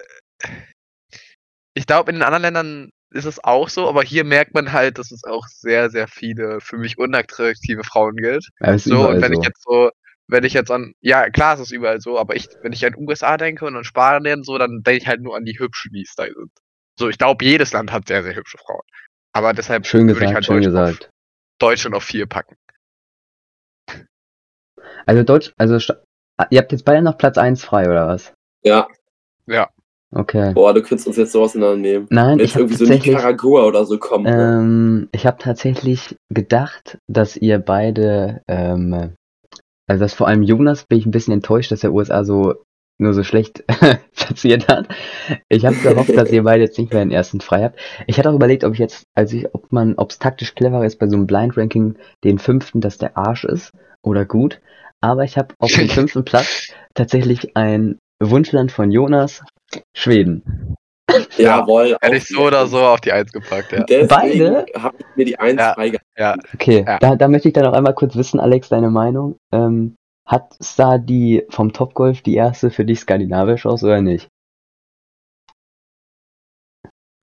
ich 1.76 1.86
glaube, 1.86 2.12
in 2.12 2.18
den 2.18 2.24
anderen 2.24 2.42
Ländern 2.44 2.90
ist 3.12 3.26
es 3.26 3.44
auch 3.44 3.70
so, 3.70 3.88
aber 3.88 4.04
hier 4.04 4.24
merkt 4.24 4.54
man 4.54 4.72
halt, 4.72 4.98
dass 4.98 5.12
es 5.12 5.24
auch 5.24 5.46
sehr, 5.48 5.90
sehr 5.90 6.08
viele 6.08 6.60
für 6.62 6.78
mich 6.78 6.98
unattraktive 6.98 7.84
Frauen 7.84 8.16
gilt. 8.16 8.48
Ja, 8.60 8.78
So, 8.78 9.08
und 9.08 9.22
wenn 9.22 9.34
so. 9.34 9.40
ich 9.40 9.46
jetzt 9.46 9.64
so, 9.64 9.92
wenn 10.28 10.44
ich 10.44 10.54
jetzt 10.54 10.72
an, 10.72 10.94
ja, 11.02 11.30
klar, 11.30 11.54
es 11.56 11.60
ist 11.62 11.72
überall 11.72 12.02
so, 12.02 12.18
aber 12.18 12.36
ich, 12.36 12.48
wenn 12.64 12.74
ich 12.74 12.86
an 12.86 12.96
USA 12.98 13.38
denke 13.38 13.66
und 13.66 13.76
an 13.76 13.84
Spanien 13.84 14.44
so, 14.44 14.58
dann 14.58 14.82
denke 14.82 15.02
ich 15.04 15.08
halt 15.08 15.22
nur 15.22 15.36
an 15.36 15.46
die 15.46 15.60
hübschen, 15.60 15.92
die 15.94 16.02
es 16.02 16.16
da 16.16 16.26
sind. 16.26 16.52
So, 16.98 17.10
ich 17.10 17.18
glaube, 17.18 17.44
jedes 17.46 17.72
Land 17.74 17.92
hat 17.92 18.08
sehr, 18.08 18.24
sehr 18.24 18.36
hübsche 18.36 18.58
Frauen. 18.58 18.82
Aber 19.34 19.54
deshalb 19.54 19.86
Schön 19.86 20.08
würde 20.08 20.14
ich 20.14 20.20
gesagt, 20.20 20.36
halt 20.36 20.46
schön 20.46 20.56
Deutschland, 20.56 20.88
gesagt. 20.88 21.06
Auf, 21.06 21.10
Deutschland 21.60 21.96
auf 21.96 22.04
vier 22.04 22.26
packen. 22.28 22.56
Also 25.06 25.24
Deutsch, 25.24 25.54
also 25.58 25.78
ah, 26.38 26.48
ihr 26.50 26.60
habt 26.60 26.72
jetzt 26.72 26.86
beide 26.86 27.02
noch 27.02 27.18
Platz 27.18 27.38
1 27.38 27.64
frei, 27.64 27.90
oder 27.90 28.08
was? 28.08 28.34
Ja, 28.64 28.88
Okay. 30.16 30.54
boah, 30.54 30.74
du 30.74 30.82
könntest 30.82 31.08
uns 31.08 31.18
jetzt 31.18 31.32
so 31.32 31.42
auseinandernehmen. 31.42 32.08
Nein, 32.12 32.38
Wenn 32.38 32.46
ich 32.46 32.56
irgendwie 32.56 32.76
so 32.76 32.86
Nicaragua 32.86 33.66
oder 33.66 33.84
so 33.86 33.98
kommt. 33.98 34.26
ne? 34.26 34.60
ähm, 34.60 35.10
ich 35.12 35.26
habe 35.26 35.38
tatsächlich 35.40 36.16
gedacht, 36.30 37.00
dass 37.08 37.36
ihr 37.36 37.58
beide, 37.58 38.42
ähm, 38.48 39.16
also 39.88 40.00
dass 40.04 40.14
vor 40.14 40.28
allem 40.28 40.44
Jonas 40.44 40.86
bin 40.86 41.00
ich 41.00 41.06
ein 41.08 41.12
bisschen 41.12 41.34
enttäuscht, 41.34 41.72
dass 41.72 41.80
der 41.82 41.94
USA 41.94 42.24
so 42.24 42.56
nur 43.00 43.16
so 43.16 43.24
schlecht 43.24 43.66
platziert 44.16 44.68
hat. 44.68 44.88
Ich 45.50 45.66
habe 45.66 45.76
gehofft, 45.78 46.16
dass 46.16 46.32
ihr 46.32 46.44
beide 46.44 46.64
jetzt 46.64 46.78
nicht 46.78 46.94
mehr 46.94 47.04
den 47.04 47.12
ersten 47.12 47.42
frei 47.42 47.64
habt. 47.64 47.80
Ich 48.06 48.20
hatte 48.20 48.30
auch 48.30 48.36
überlegt, 48.36 48.64
ob 48.64 48.74
ich 48.74 48.80
jetzt, 48.80 49.06
also 49.16 49.36
ich, 49.36 49.54
ob 49.56 49.72
man, 49.72 49.96
ob 49.96 50.12
es 50.12 50.20
taktisch 50.20 50.54
cleverer 50.54 50.86
ist 50.86 51.00
bei 51.00 51.08
so 51.08 51.16
einem 51.16 51.26
Blind 51.26 51.58
Ranking, 51.58 51.96
den 52.24 52.38
fünften, 52.38 52.82
dass 52.82 53.00
der 53.00 53.18
Arsch 53.18 53.46
ist 53.46 53.72
oder 54.04 54.26
gut. 54.26 54.62
Aber 55.04 55.26
ich 55.26 55.38
habe 55.38 55.54
auf 55.60 55.72
dem 55.74 55.90
fünften 55.90 56.24
Platz 56.24 56.72
tatsächlich 56.94 57.58
ein 57.58 58.00
Wunschland 58.22 58.72
von 58.72 58.90
Jonas, 58.90 59.44
Schweden. 59.94 60.76
Jawohl. 61.38 61.98
Hätte 62.02 62.16
ich 62.16 62.28
so 62.28 62.44
oder 62.48 62.68
so 62.68 62.80
auf 62.80 63.02
die 63.02 63.12
Eins 63.12 63.32
gepackt, 63.34 63.74
ja. 63.74 63.84
Beide? 64.08 64.66
habe 64.76 64.96
ich 64.98 65.06
mir 65.16 65.26
die 65.26 65.38
Eins 65.38 65.60
Ja. 65.60 65.74
freigehalten. 65.74 66.08
Ja, 66.18 66.36
Okay, 66.54 66.86
Ja. 66.88 67.00
da, 67.00 67.16
da 67.18 67.28
möchte 67.28 67.50
ich 67.50 67.54
dann 67.54 67.66
auch 67.66 67.74
einmal 67.74 67.94
kurz 67.94 68.16
wissen, 68.16 68.40
Alex, 68.40 68.70
deine 68.70 68.90
Meinung. 68.90 69.36
Ähm, 69.52 69.96
hat 70.26 70.56
Star 70.64 71.00
die 71.00 71.44
vom 71.50 71.74
Topgolf 71.74 72.22
die 72.22 72.36
erste 72.36 72.72
für 72.72 72.86
dich 72.86 73.02
skandinavisch 73.02 73.66
aus 73.66 73.84
oder 73.84 74.02
nicht? 74.02 74.30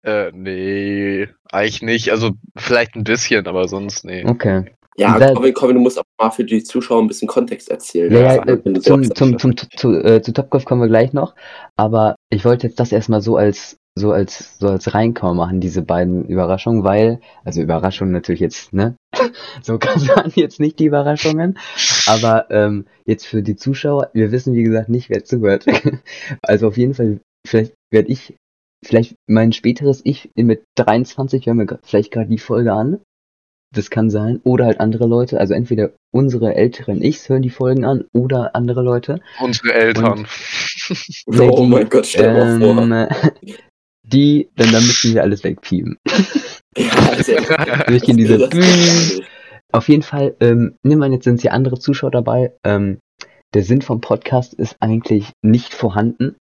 äh, 0.03 0.31
nee, 0.33 1.29
eigentlich 1.51 1.81
nicht. 1.83 2.11
Also, 2.11 2.33
vielleicht 2.57 2.95
ein 2.95 3.05
bisschen, 3.05 3.47
aber 3.47 3.69
sonst 3.69 4.05
nee. 4.05 4.25
Okay. 4.27 4.71
Ja, 5.01 5.19
Sehr- 5.19 5.33
Corbin, 5.33 5.55
Corbin, 5.55 5.77
du 5.77 5.83
musst 5.83 5.99
auch 5.99 6.05
mal 6.21 6.31
für 6.31 6.45
die 6.45 6.63
Zuschauer 6.63 7.01
ein 7.01 7.09
bisschen 7.09 7.27
Kontext 7.27 7.71
erzählen. 7.71 8.13
Ja, 8.13 8.21
ja, 8.21 8.35
Ja, 8.35 8.43
äh, 8.45 8.61
so 8.65 8.81
zum, 8.81 9.05
sagst. 9.05 9.17
zum, 9.17 9.39
zum, 9.39 9.57
zu, 9.57 9.93
äh, 9.95 10.21
zu 10.21 10.33
Topgolf 10.33 10.67
kommen 10.67 10.83
wir 10.83 10.89
gleich 10.89 11.15
noch. 11.15 11.35
Aber 11.77 12.17
ich 12.31 12.45
wollte 12.45 12.67
jetzt 12.67 12.79
das 12.79 12.93
erstmal 12.93 13.23
so 13.23 13.37
als 13.37 13.79
so 13.99 14.13
als 14.13 14.59
so 14.59 14.69
als 14.69 14.95
Reinkommen 14.95 15.37
machen, 15.37 15.61
diese 15.61 15.83
beiden 15.83 16.25
Überraschungen, 16.27 16.85
weil, 16.85 17.21
also 17.45 17.61
Überraschungen 17.61 18.13
natürlich 18.13 18.41
jetzt, 18.41 18.73
ne? 18.73 18.95
so 19.63 19.79
ganz 19.79 20.07
waren 20.09 20.31
jetzt 20.35 20.61
nicht 20.61 20.79
die 20.79 20.85
Überraschungen. 20.85 21.59
Aber 22.07 22.51
ähm, 22.51 22.85
jetzt 23.07 23.27
für 23.27 23.43
die 23.43 23.57
Zuschauer, 23.57 24.11
wir 24.13 24.31
wissen 24.33 24.55
wie 24.55 24.63
gesagt 24.63 24.91
nicht, 24.91 25.11
wer 25.11 25.25
zuhört. 25.25 25.65
also 26.43 26.69
auf 26.69 26.77
jeden 26.77 26.95
Fall, 26.95 27.21
vielleicht 27.47 27.73
werde 27.91 28.09
ich, 28.11 28.37
vielleicht 28.85 29.15
mein 29.27 29.53
späteres 29.53 30.03
Ich 30.05 30.31
mit 30.37 30.63
23 30.77 31.47
hören 31.47 31.59
wir 31.59 31.79
vielleicht 31.83 32.13
gerade 32.13 32.29
die 32.29 32.39
Folge 32.39 32.73
an. 32.73 33.01
Das 33.73 33.89
kann 33.89 34.11
sein. 34.11 34.41
Oder 34.43 34.67
halt 34.67 34.81
andere 34.81 35.07
Leute. 35.07 35.39
Also 35.39 35.55
entweder 35.55 35.93
unsere 36.13 36.55
älteren 36.55 37.03
Ichs 37.03 37.29
hören 37.29 37.43
die 37.43 37.51
Folgen 37.51 37.85
an 37.85 38.05
oder 38.13 38.57
andere 38.57 38.83
Leute. 38.83 39.21
Unsere 39.41 39.75
Eltern. 39.75 40.27
Oh 41.29 41.65
mein 41.67 41.89
Gott, 41.89 42.07
stell 42.07 42.35
dir 42.35 42.59
mal 42.59 43.09
vor. 43.09 43.33
Ähm, 43.33 43.53
die, 44.03 44.49
dann, 44.57 44.73
dann 44.73 44.85
müssen 44.85 45.15
wir 45.15 45.23
alles 45.23 45.45
wegpiepen. 45.45 45.99
Ja, 46.77 47.83
Durchgehen 47.89 48.17
diese. 48.17 48.49
Auf 49.73 49.89
jeden 49.89 50.03
Fall, 50.03 50.37
ähm, 50.41 50.77
nimm 50.85 51.03
an, 51.03 51.13
jetzt 51.13 51.25
sind 51.25 51.41
hier 51.41 51.53
andere 51.53 51.79
Zuschauer 51.79 52.13
dabei. 52.13 52.53
Ähm, 52.65 52.99
der 53.55 53.65
Sinn 53.65 53.83
vom 53.83 54.01
Podcast 54.01 54.55
ist 54.55 54.77
eigentlich 54.79 55.33
nicht 55.43 55.75
vorhanden. 55.75 56.37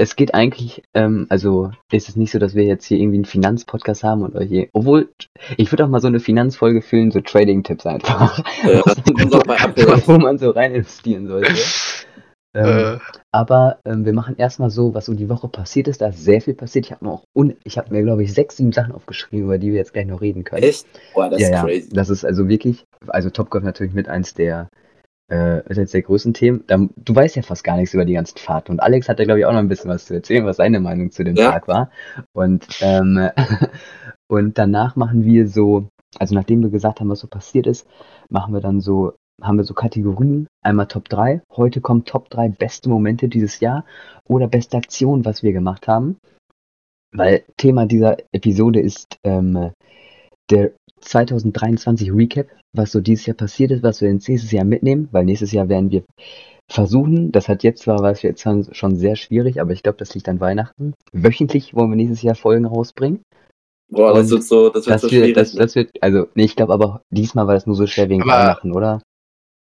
Es 0.00 0.14
geht 0.16 0.32
eigentlich, 0.32 0.82
ähm, 0.94 1.26
also 1.28 1.72
ist 1.92 2.08
es 2.08 2.16
nicht 2.16 2.30
so, 2.30 2.38
dass 2.38 2.54
wir 2.54 2.62
jetzt 2.62 2.86
hier 2.86 2.98
irgendwie 2.98 3.18
einen 3.18 3.24
Finanzpodcast 3.24 4.04
haben 4.04 4.22
und 4.22 4.36
euch 4.36 4.48
hier, 4.48 4.68
obwohl, 4.72 5.10
ich 5.56 5.72
würde 5.72 5.84
auch 5.84 5.88
mal 5.88 6.00
so 6.00 6.06
eine 6.06 6.20
Finanzfolge 6.20 6.82
füllen, 6.82 7.10
so 7.10 7.20
Trading-Tipps 7.20 7.84
einfach. 7.84 8.38
Ja, 8.62 8.82
wo 10.06 10.18
man 10.18 10.38
so 10.38 10.50
rein 10.50 10.72
investieren 10.72 11.26
sollte. 11.26 11.52
Ähm, 12.54 12.96
Äh, 12.96 12.98
Aber 13.32 13.78
ähm, 13.84 14.04
wir 14.04 14.12
machen 14.12 14.36
erstmal 14.38 14.70
so, 14.70 14.94
was 14.94 15.06
so 15.06 15.14
die 15.14 15.28
Woche 15.28 15.48
passiert 15.48 15.88
ist. 15.88 16.00
Da 16.00 16.08
ist 16.08 16.24
sehr 16.24 16.40
viel 16.40 16.54
passiert. 16.54 16.86
Ich 16.86 16.92
habe 16.92 17.04
mir 17.04 17.12
auch, 17.12 17.24
un 17.34 17.56
ich 17.64 17.76
habe 17.78 17.92
mir 17.94 18.02
glaube 18.02 18.22
ich 18.24 18.32
sechs, 18.32 18.56
sieben 18.56 18.72
Sachen 18.72 18.92
aufgeschrieben, 18.92 19.44
über 19.44 19.58
die 19.58 19.68
wir 19.70 19.78
jetzt 19.78 19.92
gleich 19.92 20.06
noch 20.06 20.20
reden 20.20 20.44
können. 20.44 20.62
Echt? 20.62 20.86
Boah, 21.14 21.28
das 21.28 21.40
ja, 21.40 21.46
ist 21.48 21.52
ja, 21.52 21.62
crazy. 21.62 21.88
das 21.92 22.08
ist 22.10 22.24
also 22.24 22.48
wirklich, 22.48 22.84
also 23.08 23.30
Topgolf 23.30 23.64
natürlich 23.64 23.92
mit 23.94 24.08
eins 24.08 24.34
der, 24.34 24.70
äh, 25.30 25.68
ist 25.68 25.76
jetzt 25.76 25.94
der 25.94 26.02
größten 26.02 26.34
Themen. 26.34 26.64
Du 26.96 27.14
weißt 27.14 27.36
ja 27.36 27.42
fast 27.42 27.64
gar 27.64 27.76
nichts 27.76 27.94
über 27.94 28.04
die 28.04 28.14
ganzen 28.14 28.38
Fahrten. 28.38 28.72
Und 28.72 28.80
Alex 28.80 29.08
hat 29.08 29.18
da 29.18 29.24
glaube 29.24 29.40
ich 29.40 29.46
auch 29.46 29.52
noch 29.52 29.58
ein 29.58 29.68
bisschen 29.68 29.90
was 29.90 30.06
zu 30.06 30.14
erzählen, 30.14 30.44
was 30.44 30.56
seine 30.56 30.80
Meinung 30.80 31.10
zu 31.10 31.24
dem 31.24 31.36
Ja. 31.36 31.52
Tag 31.52 31.68
war. 31.68 31.90
Und 32.32 32.66
ähm, 32.80 33.30
und 34.28 34.58
danach 34.58 34.96
machen 34.96 35.24
wir 35.24 35.48
so, 35.48 35.88
also 36.18 36.34
nachdem 36.34 36.62
wir 36.62 36.70
gesagt 36.70 37.00
haben, 37.00 37.10
was 37.10 37.20
so 37.20 37.28
passiert 37.28 37.66
ist, 37.66 37.86
machen 38.30 38.54
wir 38.54 38.60
dann 38.60 38.80
so, 38.80 39.12
haben 39.42 39.58
wir 39.58 39.64
so 39.64 39.74
Kategorien. 39.74 40.48
Einmal 40.62 40.86
Top 40.86 41.08
3. 41.08 41.42
Heute 41.54 41.80
kommen 41.80 42.04
Top 42.04 42.30
3 42.30 42.48
beste 42.48 42.88
Momente 42.88 43.28
dieses 43.28 43.60
Jahr 43.60 43.84
oder 44.26 44.48
beste 44.48 44.76
Aktion, 44.76 45.24
was 45.24 45.42
wir 45.42 45.52
gemacht 45.52 45.88
haben. 45.88 46.16
Weil 47.12 47.44
Thema 47.56 47.86
dieser 47.86 48.18
Episode 48.32 48.80
ist 48.80 49.16
ähm, 49.24 49.72
der 50.50 50.72
2023 51.00 52.12
Recap, 52.12 52.46
was 52.74 52.92
so 52.92 53.00
dieses 53.00 53.26
Jahr 53.26 53.36
passiert 53.36 53.70
ist, 53.70 53.82
was 53.82 54.00
wir 54.00 54.08
ins 54.10 54.28
nächstes 54.28 54.52
Jahr 54.52 54.64
mitnehmen, 54.64 55.08
weil 55.12 55.24
nächstes 55.24 55.52
Jahr 55.52 55.68
werden 55.68 55.90
wir 55.90 56.04
versuchen, 56.70 57.32
das 57.32 57.48
hat 57.48 57.62
jetzt 57.62 57.82
zwar, 57.82 58.00
was 58.00 58.22
wir 58.22 58.30
jetzt 58.30 58.44
haben, 58.44 58.66
schon 58.72 58.96
sehr 58.96 59.16
schwierig, 59.16 59.60
aber 59.60 59.72
ich 59.72 59.82
glaube, 59.82 59.98
das 59.98 60.14
liegt 60.14 60.28
an 60.28 60.40
Weihnachten. 60.40 60.92
Wöchentlich 61.12 61.74
wollen 61.74 61.90
wir 61.90 61.96
nächstes 61.96 62.22
Jahr 62.22 62.34
Folgen 62.34 62.66
rausbringen. 62.66 63.22
Boah, 63.90 64.12
das 64.12 64.24
Und 64.24 64.30
wird 64.32 64.42
so, 64.44 64.68
das 64.68 64.84
wird 64.86 64.94
Das 64.94 65.00
so 65.02 65.06
wird, 65.10 65.12
schwierig. 65.12 65.34
das, 65.34 65.54
ne? 65.54 65.60
das 65.60 65.74
wird, 65.74 65.90
also, 66.02 66.26
nee, 66.34 66.44
ich 66.44 66.56
glaube 66.56 66.74
aber, 66.74 67.00
diesmal 67.10 67.46
war 67.46 67.54
das 67.54 67.66
nur 67.66 67.74
so 67.76 67.86
schwer 67.86 68.08
wegen 68.10 68.22
Aber- 68.22 68.32
Weihnachten, 68.32 68.72
oder? 68.72 69.00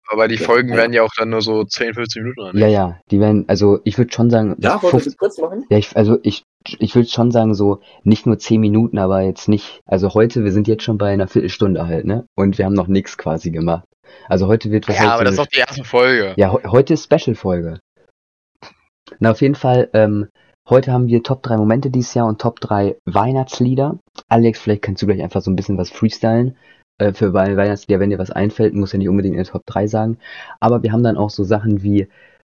Aber 0.09 0.29
die 0.29 0.39
Folgen 0.39 0.71
ja. 0.71 0.77
werden 0.77 0.93
ja 0.93 1.03
auch 1.03 1.13
dann 1.17 1.31
nur 1.31 1.43
so 1.43 1.65
10, 1.65 1.95
15 1.95 2.23
Minuten 2.23 2.41
an. 2.43 2.57
Ja, 2.57 2.67
ja, 2.69 3.01
die 3.11 3.21
werden, 3.21 3.45
also, 3.49 3.81
ich 3.85 3.99
würde 3.99 4.13
schon 4.13 4.31
sagen, 4.31 4.57
ja, 4.59 4.79
15 4.79 5.05
das 5.05 5.17
kurz 5.17 5.39
machen? 5.39 5.65
Ja, 5.69 5.79
ich, 5.79 5.97
also 5.97 6.19
ich, 6.23 6.43
ich 6.79 6.95
würde 6.95 7.09
schon 7.09 7.31
sagen, 7.31 7.55
so 7.55 7.81
nicht 8.05 8.27
nur 8.27 8.39
zehn 8.39 8.61
Minuten, 8.61 8.99
aber 8.99 9.23
jetzt 9.23 9.49
nicht. 9.49 9.81
Also 9.87 10.15
heute, 10.15 10.45
wir 10.45 10.53
sind 10.53 10.69
jetzt 10.69 10.83
schon 10.83 10.99
bei 10.99 11.13
einer 11.13 11.29
Viertelstunde 11.29 11.87
halt, 11.87 12.07
ne? 12.07 12.27
Und 12.37 12.59
wir 12.59 12.65
haben 12.65 12.75
noch 12.75 12.89
nichts 12.89 13.19
quasi 13.19 13.51
gemacht. 13.51 13.85
Also 14.29 14.47
heute 14.47 14.71
wird 14.71 14.89
Ja, 14.89 15.13
aber 15.15 15.25
das 15.25 15.33
ist 15.33 15.39
doch 15.39 15.47
die 15.47 15.59
erste 15.59 15.85
Folge. 15.85 16.35
Ja, 16.37 16.53
he- 16.53 16.69
heute 16.69 16.95
ist 16.95 17.05
Special-Folge. 17.05 17.81
Na, 19.19 19.31
auf 19.31 19.41
jeden 19.41 19.55
Fall, 19.55 19.89
ähm, 19.93 20.29
heute 20.69 20.93
haben 20.93 21.07
wir 21.07 21.23
Top 21.23 21.43
3 21.43 21.57
Momente 21.57 21.91
dieses 21.91 22.15
Jahr 22.15 22.27
und 22.27 22.41
Top 22.41 22.61
3 22.61 22.97
Weihnachtslieder. 23.05 23.99
Alex, 24.29 24.59
vielleicht 24.61 24.83
kannst 24.83 25.03
du 25.03 25.07
gleich 25.07 25.23
einfach 25.23 25.43
so 25.43 25.51
ein 25.51 25.57
bisschen 25.57 25.79
was 25.79 25.91
freestylen. 25.91 26.57
Äh, 26.99 27.13
für 27.13 27.33
Wei- 27.33 27.57
Weihnachtslieder, 27.57 28.01
wenn 28.01 28.11
dir 28.11 28.19
was 28.19 28.31
einfällt, 28.31 28.75
muss 28.75 28.93
ja 28.93 28.99
nicht 28.99 29.09
unbedingt 29.09 29.35
in 29.35 29.43
der 29.43 29.51
Top 29.53 29.65
3 29.67 29.87
sagen. 29.87 30.19
Aber 30.61 30.83
wir 30.83 30.93
haben 30.93 31.03
dann 31.03 31.17
auch 31.17 31.31
so 31.31 31.45
Sachen 31.45 31.83
wie, 31.83 32.09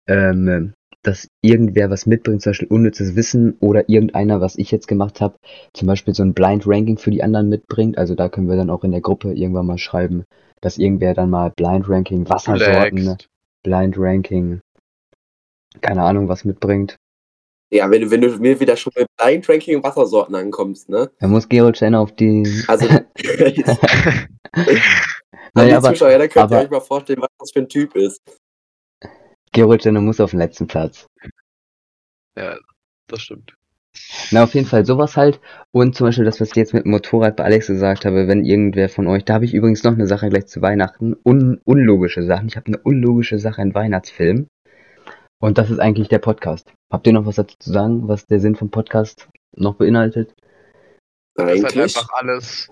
ähm, 0.07 0.73
dass 1.03 1.29
irgendwer 1.41 1.89
was 1.89 2.05
mitbringt, 2.05 2.41
zum 2.41 2.51
Beispiel 2.51 2.67
unnützes 2.69 3.15
Wissen 3.15 3.57
oder 3.61 3.89
irgendeiner, 3.89 4.41
was 4.41 4.57
ich 4.57 4.71
jetzt 4.71 4.87
gemacht 4.87 5.21
habe, 5.21 5.37
zum 5.73 5.87
Beispiel 5.87 6.13
so 6.13 6.23
ein 6.23 6.33
Blind 6.33 6.63
Ranking 6.67 6.97
für 6.97 7.11
die 7.11 7.23
anderen 7.23 7.49
mitbringt. 7.49 7.97
Also 7.97 8.15
da 8.15 8.29
können 8.29 8.49
wir 8.49 8.57
dann 8.57 8.69
auch 8.69 8.83
in 8.83 8.91
der 8.91 9.01
Gruppe 9.01 9.33
irgendwann 9.33 9.67
mal 9.67 9.77
schreiben, 9.77 10.25
dass 10.61 10.77
irgendwer 10.77 11.13
dann 11.13 11.29
mal 11.29 11.51
Blind 11.55 11.89
Ranking 11.89 12.29
Wassersorten. 12.29 13.17
Blind 13.63 13.95
Ranking, 13.97 14.61
keine 15.81 16.03
Ahnung, 16.03 16.27
was 16.29 16.45
mitbringt. 16.45 16.97
Ja, 17.69 17.91
wenn 17.91 18.01
du, 18.01 18.11
wenn 18.11 18.21
du 18.21 18.29
mir 18.37 18.59
wieder 18.59 18.77
schon 18.77 18.93
mit 18.95 19.07
Blind 19.17 19.49
Ranking 19.49 19.75
und 19.77 19.83
Wassersorten 19.83 20.35
ankommst, 20.35 20.87
ne? 20.89 21.11
Da 21.19 21.27
muss 21.27 21.49
Gerold 21.49 21.75
Steiner 21.77 21.99
auf 21.99 22.15
die. 22.15 22.43
Also, 22.67 22.87
die 23.17 23.63
aber 25.55 25.89
Zuschauer, 25.89 26.17
da 26.17 26.27
könnt 26.27 26.35
ihr 26.35 26.41
aber- 26.43 26.61
euch 26.61 26.69
mal 26.69 26.79
vorstellen, 26.81 27.21
was 27.21 27.29
das 27.39 27.51
für 27.51 27.59
ein 27.59 27.69
Typ 27.69 27.95
ist. 27.95 28.21
Gerold 29.51 29.81
Steiner 29.81 30.01
muss 30.01 30.19
auf 30.19 30.31
den 30.31 30.39
letzten 30.39 30.67
Platz. 30.67 31.07
ja, 32.37 32.57
das 33.07 33.21
stimmt. 33.21 33.53
Na, 34.29 34.43
auf 34.43 34.53
jeden 34.53 34.67
Fall 34.67 34.85
sowas 34.85 35.17
halt. 35.17 35.41
Und 35.71 35.95
zum 35.95 36.05
Beispiel 36.07 36.25
das, 36.25 36.39
was 36.39 36.49
ich 36.49 36.55
jetzt 36.55 36.73
mit 36.73 36.85
dem 36.85 36.91
Motorrad 36.91 37.35
bei 37.35 37.43
Alex 37.45 37.65
gesagt 37.67 38.05
habe, 38.05 38.27
wenn 38.27 38.45
irgendwer 38.45 38.89
von 38.89 39.07
euch, 39.07 39.25
da 39.25 39.33
habe 39.33 39.45
ich 39.45 39.55
übrigens 39.55 39.83
noch 39.83 39.93
eine 39.93 40.05
Sache 40.05 40.29
gleich 40.29 40.45
zu 40.45 40.61
Weihnachten. 40.61 41.15
Un 41.25 41.59
unlogische 41.65 42.21
Sachen. 42.23 42.47
Ich 42.47 42.55
habe 42.55 42.67
eine 42.67 42.77
unlogische 42.77 43.39
Sache 43.39 43.61
in 43.63 43.73
Weihnachtsfilm. 43.73 44.47
Und 45.39 45.57
das 45.57 45.71
ist 45.71 45.79
eigentlich 45.79 46.09
der 46.09 46.19
Podcast. 46.19 46.71
Habt 46.91 47.05
ihr 47.05 47.13
noch 47.13 47.25
was 47.25 47.35
dazu 47.35 47.57
zu 47.59 47.71
sagen, 47.71 48.07
was 48.07 48.25
der 48.25 48.39
Sinn 48.39 48.55
vom 48.55 48.71
Podcast 48.71 49.27
noch 49.55 49.75
beinhaltet? 49.75 50.33
Das 51.35 51.51
ist 51.51 51.63
halt 51.63 51.75
Eigentlich. 51.75 51.97
einfach 51.97 52.13
alles, 52.13 52.71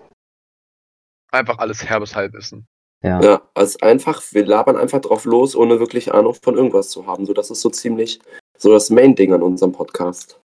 einfach 1.32 1.58
alles 1.58 1.84
herbes 1.84 2.16
Halbwissen. 2.16 2.66
Ja. 3.02 3.20
Ja, 3.20 3.42
also 3.54 3.78
einfach, 3.80 4.22
wir 4.32 4.46
labern 4.46 4.76
einfach 4.76 5.00
drauf 5.00 5.26
los, 5.26 5.54
ohne 5.54 5.78
wirklich 5.78 6.12
Ahnung 6.14 6.34
von 6.34 6.56
irgendwas 6.56 6.88
zu 6.88 7.06
haben. 7.06 7.26
So, 7.26 7.34
das 7.34 7.50
ist 7.50 7.60
so 7.60 7.70
ziemlich 7.70 8.20
so 8.56 8.72
das 8.72 8.90
Main-Ding 8.90 9.32
an 9.32 9.42
unserem 9.42 9.72
Podcast. 9.72 10.40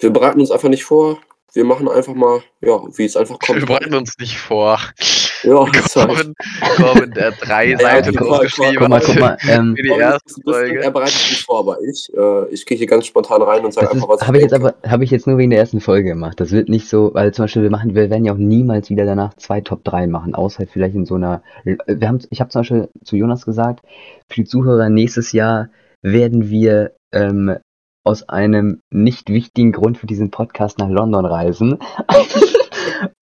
Wir 0.00 0.10
bereiten 0.10 0.40
uns 0.40 0.50
einfach 0.50 0.68
nicht 0.68 0.84
vor. 0.84 1.20
Wir 1.52 1.64
machen 1.64 1.88
einfach 1.88 2.14
mal, 2.14 2.42
ja, 2.60 2.82
wie 2.96 3.04
es 3.04 3.16
einfach 3.16 3.38
kommt. 3.38 3.60
Wir 3.60 3.66
bereiten 3.66 3.94
uns 3.94 4.18
nicht 4.18 4.38
vor. 4.38 4.80
Ja, 5.44 5.54
Kommen, 5.94 6.34
kommen 6.76 7.10
der 7.14 7.30
drei 7.40 7.70
Ja, 7.70 7.78
Seiten 7.78 8.14
guck 8.16 8.28
mal, 8.28 8.36
ausgeschrieben 8.36 8.76
Guck 8.78 8.88
mal, 8.88 8.96
hat 9.00 9.04
guck 9.06 9.18
mal. 9.20 9.36
Ähm, 9.48 9.74
für 9.76 9.82
die 9.82 9.88
Komm, 9.88 10.00
erste 10.00 10.22
das- 10.26 10.36
Er 10.36 10.52
Folge. 10.52 10.90
bereitet 10.92 11.12
sich 11.14 11.42
vor, 11.42 11.58
aber 11.60 11.78
ich, 11.82 12.08
äh, 12.16 12.48
ich 12.52 12.64
gehe 12.66 12.78
hier 12.78 12.86
ganz 12.86 13.06
spontan 13.06 13.42
rein 13.42 13.64
und 13.64 13.72
sage 13.74 13.90
einfach, 13.90 14.08
was 14.08 14.20
ist, 14.22 14.26
habe 14.28 14.36
ich 14.38 14.42
jetzt 14.44 14.54
aber, 14.54 14.74
habe 14.86 15.04
ich 15.04 15.10
jetzt 15.10 15.26
nur 15.26 15.38
wegen 15.38 15.50
der 15.50 15.58
ersten 15.58 15.80
Folge 15.80 16.08
gemacht. 16.10 16.38
Das 16.40 16.52
wird 16.52 16.68
nicht 16.68 16.88
so, 16.88 17.10
weil 17.14 17.32
zum 17.34 17.44
Beispiel 17.44 17.62
wir 17.62 17.70
machen, 17.70 17.94
wir 17.94 18.10
werden 18.10 18.24
ja 18.24 18.32
auch 18.32 18.38
niemals 18.38 18.88
wieder 18.90 19.04
danach 19.04 19.34
zwei 19.34 19.60
Top 19.60 19.82
3 19.84 20.06
machen, 20.06 20.34
außer 20.34 20.64
vielleicht 20.66 20.94
in 20.94 21.06
so 21.06 21.16
einer, 21.16 21.42
wir 21.64 22.08
haben, 22.08 22.20
ich 22.30 22.40
habe 22.40 22.50
zum 22.50 22.60
Beispiel 22.60 22.88
zu 23.04 23.16
Jonas 23.16 23.44
gesagt, 23.44 23.80
für 24.28 24.36
die 24.42 24.44
Zuhörer 24.44 24.88
nächstes 24.90 25.32
Jahr 25.32 25.68
werden 26.02 26.50
wir 26.50 26.92
ähm, 27.12 27.56
aus 28.04 28.28
einem 28.28 28.80
nicht 28.90 29.28
wichtigen 29.28 29.70
Grund 29.72 29.96
für 29.98 30.06
diesen 30.06 30.30
Podcast 30.32 30.78
nach 30.78 30.88
London 30.88 31.24
reisen. 31.24 31.78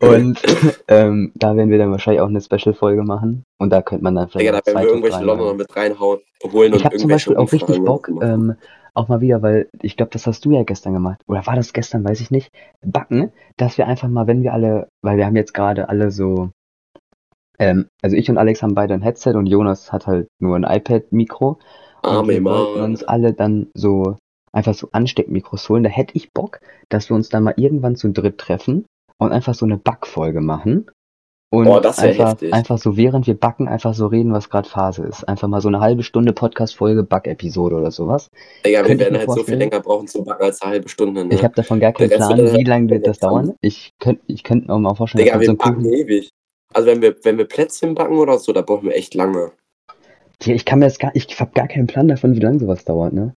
Und 0.00 0.40
ähm, 0.88 1.32
da 1.34 1.56
werden 1.56 1.70
wir 1.70 1.78
dann 1.78 1.90
wahrscheinlich 1.90 2.20
auch 2.20 2.28
eine 2.28 2.40
Special-Folge 2.40 3.02
machen. 3.02 3.44
Und 3.58 3.70
da 3.70 3.82
könnte 3.82 4.04
man 4.04 4.14
dann 4.14 4.28
vielleicht 4.28 4.48
Digga, 4.48 4.52
da 4.52 4.58
auch 4.58 4.66
werden 4.66 4.80
wir 4.80 4.88
irgendwelche 4.88 5.18
3 5.18 5.24
Londoner 5.24 5.54
mit 5.54 5.76
reinhauen, 5.76 6.20
holen 6.52 6.72
und 6.72 6.78
Ich 6.78 6.84
habe 6.84 6.96
zum 6.96 7.10
Beispiel 7.10 7.36
auch 7.36 7.52
richtig 7.52 7.84
Bock, 7.84 8.10
ähm, 8.22 8.54
auch 8.94 9.08
mal 9.08 9.20
wieder, 9.20 9.42
weil 9.42 9.68
ich 9.82 9.96
glaube, 9.96 10.10
das 10.12 10.26
hast 10.26 10.44
du 10.44 10.52
ja 10.52 10.62
gestern 10.62 10.92
gemacht. 10.92 11.20
Oder 11.26 11.46
war 11.46 11.56
das 11.56 11.72
gestern, 11.72 12.04
weiß 12.04 12.20
ich 12.20 12.30
nicht. 12.30 12.50
Backen, 12.84 13.32
dass 13.56 13.78
wir 13.78 13.86
einfach 13.86 14.08
mal, 14.08 14.26
wenn 14.26 14.42
wir 14.42 14.52
alle, 14.52 14.88
weil 15.02 15.16
wir 15.16 15.26
haben 15.26 15.36
jetzt 15.36 15.54
gerade 15.54 15.88
alle 15.88 16.10
so, 16.10 16.50
ähm, 17.58 17.88
also 18.02 18.16
ich 18.16 18.28
und 18.30 18.38
Alex 18.38 18.62
haben 18.62 18.74
beide 18.74 18.94
ein 18.94 19.02
Headset 19.02 19.34
und 19.34 19.46
Jonas 19.46 19.92
hat 19.92 20.06
halt 20.06 20.28
nur 20.40 20.56
ein 20.56 20.64
iPad-Mikro. 20.64 21.58
Und 22.02 22.10
Arme 22.10 22.32
wir 22.32 22.44
wollten 22.44 22.80
uns 22.80 23.04
alle 23.04 23.32
dann 23.32 23.68
so 23.74 24.16
einfach 24.52 24.74
so 24.74 24.88
Ansteckmikros 24.90 25.68
holen. 25.68 25.84
Da 25.84 25.90
hätte 25.90 26.16
ich 26.16 26.32
Bock, 26.32 26.60
dass 26.88 27.10
wir 27.10 27.14
uns 27.14 27.28
dann 27.28 27.44
mal 27.44 27.54
irgendwann 27.56 27.96
zu 27.96 28.08
dritt 28.08 28.38
treffen 28.38 28.86
und 29.20 29.32
einfach 29.32 29.54
so 29.54 29.66
eine 29.66 29.76
Backfolge 29.76 30.40
machen. 30.40 30.86
Und 31.52 31.64
Boah, 31.64 31.80
das 31.80 31.98
wär 32.00 32.10
einfach, 32.10 32.30
heftig. 32.30 32.54
einfach 32.54 32.78
so, 32.78 32.96
während 32.96 33.26
wir 33.26 33.34
backen, 33.34 33.66
einfach 33.66 33.92
so 33.92 34.06
reden, 34.06 34.32
was 34.32 34.50
gerade 34.50 34.68
Phase 34.68 35.02
ist. 35.02 35.24
Einfach 35.24 35.48
mal 35.48 35.60
so 35.60 35.66
eine 35.66 35.80
halbe 35.80 36.04
Stunde 36.04 36.32
Podcast-Folge, 36.32 37.02
Back-Episode 37.02 37.74
oder 37.74 37.90
sowas. 37.90 38.30
Digga, 38.64 38.86
wir 38.86 38.98
werden 39.00 39.18
halt 39.18 39.26
so 39.26 39.34
viel 39.34 39.40
vorstellen. 39.40 39.58
länger 39.58 39.80
brauchen 39.80 40.06
zum 40.06 40.24
Backen 40.24 40.44
als 40.44 40.62
eine 40.62 40.72
halbe 40.72 40.88
Stunde. 40.88 41.24
Ne? 41.24 41.34
Ich 41.34 41.42
habe 41.42 41.54
davon 41.54 41.80
gar 41.80 41.92
keinen 41.92 42.10
Plan, 42.10 42.38
wie 42.38 42.62
lange 42.62 42.88
wird 42.88 43.06
das 43.06 43.20
haben. 43.20 43.46
dauern. 43.46 43.56
Ich 43.62 43.92
könnte 43.98 44.22
ich 44.28 44.44
könnt 44.44 44.68
mir 44.68 44.78
mal 44.78 44.94
vorstellen, 44.94 45.24
Digga, 45.24 45.38
dass 45.38 45.40
wir 45.42 45.46
so 45.48 45.56
backen 45.56 45.82
Kuchen. 45.82 45.92
ewig. 45.92 46.30
Also 46.72 46.88
wenn 46.88 47.02
wir, 47.02 47.16
wenn 47.24 47.36
wir 47.36 47.46
Plätzchen 47.46 47.96
backen 47.96 48.16
oder 48.18 48.38
so, 48.38 48.52
da 48.52 48.62
brauchen 48.62 48.88
wir 48.88 48.94
echt 48.94 49.14
lange. 49.14 49.50
Ja, 50.44 50.54
ich 50.54 50.64
kann 50.64 50.78
mir 50.78 50.86
das 50.86 51.00
gar, 51.00 51.10
ich 51.14 51.38
habe 51.40 51.50
gar 51.52 51.66
keinen 51.66 51.88
Plan 51.88 52.06
davon, 52.06 52.36
wie 52.36 52.40
lange 52.40 52.60
sowas 52.60 52.84
dauert, 52.84 53.12
ne? 53.12 53.34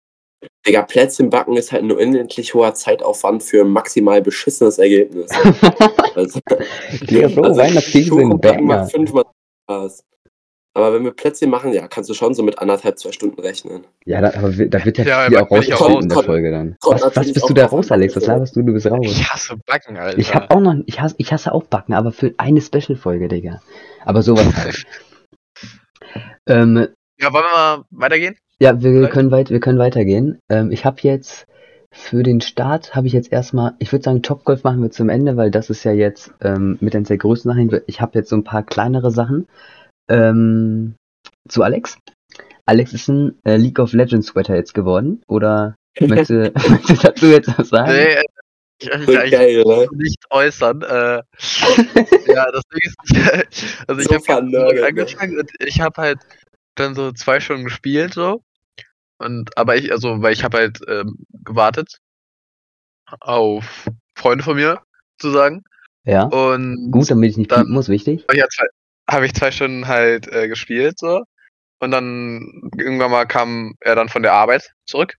Digga, 0.65 0.83
Plätzchen 0.83 1.29
backen 1.29 1.55
ist 1.57 1.71
halt 1.71 1.83
ein 1.83 1.91
unendlich 1.91 2.53
hoher 2.53 2.73
Zeitaufwand 2.73 3.43
für 3.43 3.61
ein 3.61 3.69
maximal 3.69 4.21
beschissenes 4.21 4.77
Ergebnis. 4.79 5.31
Also, 6.13 6.41
Ja, 7.07 7.29
Bro, 7.29 7.55
Weihnachtskekse 7.55 8.09
sind 8.09 8.19
Schokobacken 8.21 8.67
Banger. 8.67 8.85
fünfmal 8.87 9.23
Spaß. 9.63 10.03
Aber 10.73 10.93
wenn 10.93 11.03
wir 11.05 11.11
Plätzchen 11.11 11.49
machen, 11.49 11.73
ja, 11.73 11.87
kannst 11.87 12.09
du 12.09 12.13
schon 12.13 12.33
so 12.33 12.43
mit 12.43 12.59
anderthalb, 12.59 12.97
zwei 12.99 13.11
Stunden 13.13 13.39
rechnen. 13.39 13.85
Ja, 14.05 14.19
da, 14.21 14.37
aber 14.37 14.51
da 14.51 14.85
wird 14.85 14.97
ja, 14.97 15.05
Ja, 15.05 15.27
viel 15.27 15.37
auch 15.37 15.51
rausgeschnitten 15.51 16.01
in 16.03 16.09
der. 16.09 16.23
Folge 16.23 16.51
dann. 16.51 16.75
Was, 16.81 17.01
was 17.15 17.33
bist 17.33 17.49
du 17.49 17.53
da 17.53 17.65
raus, 17.65 17.91
Alex? 17.91 18.15
Was 18.15 18.25
laberst 18.25 18.55
du? 18.55 18.61
Du 18.61 18.73
bist 18.73 18.87
raus. 18.87 18.99
Ich 19.03 19.23
hasse 19.29 19.55
Backen, 19.65 19.97
Alter. 19.97 20.17
Ich 20.17 20.33
hab 20.33 20.53
auch 20.53 20.59
noch, 20.59 20.75
ich 20.85 20.99
hasse, 20.99 21.15
ich 21.17 21.31
hasse 21.31 21.53
auch 21.53 21.63
Backen, 21.63 21.93
aber 21.93 22.11
für 22.11 22.33
eine 22.37 22.61
Special-Folge, 22.61 23.27
Digga. 23.29 23.61
Aber 24.05 24.21
sowas 24.21 24.53
halt. 24.55 24.83
ähm, 26.47 26.87
Ja, 27.21 27.31
wollen 27.33 27.45
wir 27.45 27.51
mal 27.51 27.85
weitergehen? 27.91 28.35
ja, 28.59 28.81
wir 28.81 28.91
Vielleicht? 28.91 29.13
können 29.13 29.31
weit, 29.31 29.49
wir 29.49 29.59
können 29.59 29.79
weitergehen. 29.79 30.39
Ähm, 30.49 30.71
ich 30.71 30.85
habe 30.85 30.97
jetzt 31.01 31.45
für 31.91 32.23
den 32.23 32.41
Start 32.41 32.95
habe 32.95 33.07
ich 33.07 33.13
jetzt 33.13 33.31
erstmal, 33.31 33.73
ich 33.79 33.91
würde 33.91 34.03
sagen, 34.03 34.23
Topgolf 34.23 34.63
machen 34.63 34.81
wir 34.81 34.91
zum 34.91 35.09
Ende, 35.09 35.35
weil 35.35 35.51
das 35.51 35.69
ist 35.69 35.83
ja 35.83 35.91
jetzt 35.91 36.33
ähm, 36.41 36.77
mit 36.79 36.95
eins 36.95 37.09
der 37.09 37.17
größten 37.17 37.51
Sachen. 37.51 37.81
Ich 37.87 38.01
habe 38.01 38.17
jetzt 38.17 38.29
so 38.29 38.35
ein 38.35 38.43
paar 38.43 38.63
kleinere 38.63 39.11
Sachen. 39.11 39.47
Ähm, 40.09 40.95
zu 41.49 41.63
Alex. 41.63 41.97
Alex 42.65 42.93
ist 42.93 43.07
ein 43.09 43.37
äh, 43.43 43.57
League 43.57 43.79
of 43.79 43.93
Legends 43.93 44.27
Sweater 44.27 44.55
jetzt 44.55 44.73
geworden. 44.73 45.21
Oder 45.27 45.75
möchtest 45.99 46.29
du, 46.29 46.51
möchtest 46.69 46.89
du 47.03 47.07
dazu 47.07 47.25
jetzt 47.27 47.57
was 47.57 47.69
sagen? 47.69 47.91
Nee, 47.91 48.13
äh, 48.13 48.23
ich 48.79 48.89
kann 48.89 49.05
mich 49.05 49.31
geil, 49.31 49.63
ne? 49.63 49.87
nicht 49.95 50.23
äußern. 50.29 50.81
Äh, 50.81 50.87
ja, 52.27 52.51
das 52.51 52.63
Ding 52.71 52.81
ist, 52.81 52.95
also 53.87 54.01
ich 54.01 54.07
So 54.07 54.15
habe 54.15 54.23
vernörgelt, 54.23 54.81
ne? 54.81 54.87
angefangen 54.87 55.39
und 55.39 55.51
ich 55.59 55.81
habe 55.81 56.01
halt 56.01 56.19
dann 56.75 56.95
so 56.95 57.11
zwei 57.11 57.39
Stunden 57.39 57.65
gespielt 57.65 58.13
so 58.13 58.43
Und 59.17 59.57
aber 59.57 59.75
ich, 59.75 59.91
also, 59.91 60.21
weil 60.21 60.33
ich 60.33 60.43
habe 60.43 60.57
halt 60.57 60.79
ähm, 60.87 61.17
gewartet 61.43 61.99
auf 63.19 63.87
Freunde 64.17 64.43
von 64.43 64.55
mir, 64.55 64.81
sozusagen. 65.21 65.63
Ja. 66.05 66.23
Und 66.23 66.91
Gut, 66.91 67.09
damit 67.11 67.31
ich 67.31 67.37
nicht 67.37 67.51
dann- 67.51 67.69
muss, 67.69 67.89
wichtig. 67.89 68.23
habe 68.23 68.35
ich, 68.35 68.41
halt 68.41 68.51
zwei, 68.53 68.65
hab 69.09 69.23
ich 69.23 69.33
zwei 69.33 69.51
Stunden 69.51 69.87
halt 69.87 70.27
äh, 70.27 70.47
gespielt 70.47 70.97
so. 70.97 71.23
Und 71.79 71.91
dann 71.91 72.69
irgendwann 72.77 73.11
mal 73.11 73.25
kam 73.25 73.75
er 73.79 73.95
dann 73.95 74.07
von 74.09 74.21
der 74.23 74.33
Arbeit 74.33 74.73
zurück. 74.85 75.17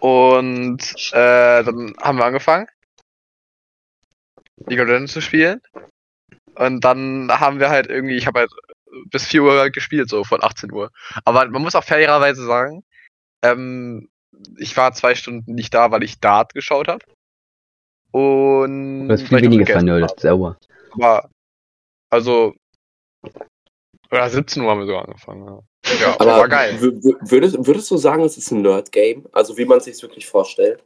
Und 0.00 0.80
äh, 1.12 1.64
dann 1.64 1.94
haben 2.00 2.18
wir 2.18 2.24
angefangen, 2.24 2.66
League 4.66 4.80
of 4.80 4.86
Legends 4.86 5.12
zu 5.12 5.20
spielen. 5.20 5.60
Und 6.54 6.84
dann 6.84 7.30
haben 7.30 7.58
wir 7.60 7.68
halt 7.70 7.88
irgendwie, 7.88 8.16
ich 8.16 8.26
habe 8.26 8.40
halt 8.40 8.50
bis 9.06 9.26
4 9.26 9.42
Uhr 9.42 9.58
halt 9.58 9.74
gespielt, 9.74 10.08
so 10.08 10.24
von 10.24 10.42
18 10.42 10.72
Uhr. 10.72 10.90
Aber 11.24 11.46
man 11.48 11.62
muss 11.62 11.74
auch 11.74 11.84
fairerweise 11.84 12.44
sagen, 12.44 12.84
ähm, 13.42 14.08
ich 14.58 14.76
war 14.76 14.92
zwei 14.92 15.14
Stunden 15.14 15.54
nicht 15.54 15.72
da, 15.74 15.90
weil 15.90 16.02
ich 16.02 16.20
Dart 16.20 16.52
geschaut 16.54 16.88
habe. 16.88 17.04
Und 18.12 19.08
Du 19.08 19.12
hast 19.12 19.22
viel 19.22 19.42
weniger 19.42 19.66
vernördet, 19.66 20.20
sauber. 20.20 20.56
aber, 20.92 21.28
also, 22.10 22.54
oder 24.10 24.30
17 24.30 24.62
Uhr 24.62 24.70
haben 24.70 24.80
wir 24.80 24.86
sogar 24.86 25.04
angefangen. 25.06 25.44
Ja, 25.44 25.94
ja 26.00 26.14
Aber 26.20 26.38
war 26.38 26.48
geil. 26.48 26.76
wür- 26.80 27.00
wür- 27.02 27.30
Würdest, 27.30 27.66
würdest 27.66 27.90
du 27.90 27.96
sagen, 27.96 28.22
es 28.22 28.36
ist 28.38 28.50
ein 28.52 28.62
Nerd-Game? 28.62 29.26
Also 29.32 29.56
wie 29.58 29.64
man 29.64 29.80
sich 29.80 30.00
wirklich 30.02 30.26
vorstellt? 30.26 30.82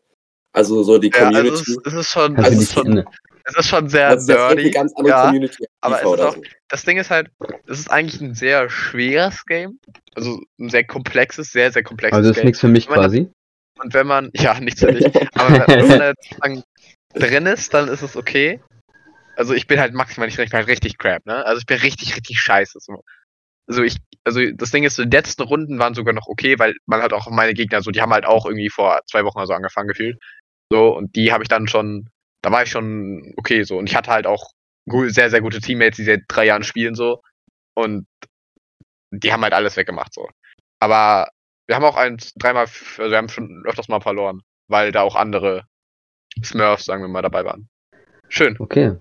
Also 0.52 0.82
so 0.82 0.98
die 0.98 1.10
Ja, 1.10 1.28
also 1.28 1.30
Community. 1.38 1.62
es, 1.62 1.68
ist- 1.68 1.86
es 1.86 1.92
ist 1.94 2.10
schon, 2.10 2.36
Also 2.36 2.50
es 2.52 2.62
ist 2.62 2.72
schon, 2.74 2.98
es 3.44 3.56
ist 3.56 3.68
schon 3.68 3.88
sehr 3.88 4.10
das 4.10 4.22
ist 4.22 4.28
jetzt 4.28 4.38
eine 4.40 4.54
nerdy. 4.56 4.70
ganz 4.70 4.92
andere 4.96 5.14
ja, 5.16 5.26
Community. 5.26 5.64
aber 5.80 5.94
es 5.96 6.00
ist 6.02 6.06
auch- 6.06 6.34
so. 6.34 6.42
Das 6.68 6.84
Ding 6.84 6.98
ist 6.98 7.10
halt, 7.10 7.30
es 7.66 7.78
ist 7.80 7.90
eigentlich 7.90 8.20
ein 8.20 8.34
sehr 8.34 8.68
schweres 8.70 9.44
Game. 9.46 9.78
Also 10.14 10.40
ein 10.58 10.68
sehr 10.70 10.84
komplexes, 10.84 11.50
sehr, 11.52 11.72
sehr 11.72 11.82
komplexes 11.82 12.16
Also 12.16 12.28
das 12.30 12.36
ist 12.36 12.40
Game. 12.40 12.46
nichts 12.46 12.60
für 12.60 12.68
mich 12.68 12.86
quasi. 12.88 13.28
Und 13.82 13.94
wenn 13.94 14.06
man, 14.06 14.30
ja, 14.34 14.58
nichts 14.60 14.80
für 14.80 14.92
dich, 14.92 15.04
aber 15.34 15.66
wenn 15.68 15.88
man 15.88 15.98
da 15.98 16.12
sozusagen 16.20 16.62
drin 17.14 17.46
ist, 17.46 17.72
dann 17.74 17.88
ist 17.88 18.02
es 18.02 18.16
okay. 18.16 18.60
Also 19.36 19.54
ich 19.54 19.66
bin 19.66 19.80
halt 19.80 19.94
maximal 19.94 20.26
nicht 20.26 20.36
drin, 20.36 20.44
ich 20.44 20.50
bin 20.50 20.58
halt 20.58 20.68
richtig 20.68 20.98
crap, 20.98 21.24
ne? 21.26 21.44
Also 21.46 21.60
ich 21.60 21.66
bin 21.66 21.78
richtig, 21.78 22.14
richtig 22.14 22.38
scheiße. 22.38 22.78
So. 22.80 23.02
Also 23.66 23.82
ich, 23.82 23.96
also 24.24 24.40
das 24.54 24.70
Ding 24.70 24.84
ist, 24.84 24.96
so 24.96 25.04
die 25.04 25.16
letzten 25.16 25.42
Runden 25.42 25.78
waren 25.78 25.94
sogar 25.94 26.12
noch 26.12 26.26
okay, 26.26 26.58
weil 26.58 26.74
man 26.86 27.00
hat 27.02 27.12
auch 27.12 27.30
meine 27.30 27.54
Gegner 27.54 27.80
so, 27.82 27.90
die 27.90 28.02
haben 28.02 28.12
halt 28.12 28.26
auch 28.26 28.44
irgendwie 28.44 28.68
vor 28.68 29.00
zwei 29.10 29.24
Wochen 29.24 29.38
oder 29.38 29.46
so 29.46 29.54
angefangen 29.54 29.88
gefühlt. 29.88 30.18
So, 30.72 30.96
und 30.96 31.16
die 31.16 31.32
habe 31.32 31.42
ich 31.42 31.48
dann 31.48 31.68
schon, 31.68 32.08
da 32.42 32.52
war 32.52 32.62
ich 32.62 32.70
schon 32.70 33.34
okay 33.36 33.64
so. 33.64 33.78
Und 33.78 33.88
ich 33.88 33.96
hatte 33.96 34.10
halt 34.10 34.26
auch 34.26 34.52
sehr, 34.86 35.30
sehr 35.30 35.40
gute 35.40 35.60
Teammates, 35.60 35.96
die 35.96 36.04
seit 36.04 36.22
drei 36.28 36.46
Jahren 36.46 36.62
spielen 36.62 36.94
so. 36.94 37.20
Und 37.74 38.06
die 39.10 39.32
haben 39.32 39.42
halt 39.42 39.52
alles 39.52 39.76
weggemacht 39.76 40.14
so. 40.14 40.28
Aber 40.78 41.28
wir 41.66 41.76
haben 41.76 41.84
auch 41.84 41.96
ein, 41.96 42.18
dreimal, 42.36 42.66
also 42.98 43.10
wir 43.10 43.16
haben 43.16 43.28
schon 43.28 43.64
öfters 43.66 43.88
mal 43.88 44.00
verloren, 44.00 44.40
weil 44.68 44.92
da 44.92 45.02
auch 45.02 45.16
andere 45.16 45.64
Smurfs, 46.42 46.84
sagen 46.84 47.02
wir 47.02 47.08
mal, 47.08 47.22
dabei 47.22 47.44
waren. 47.44 47.68
Schön. 48.28 48.56
Okay. 48.58 48.96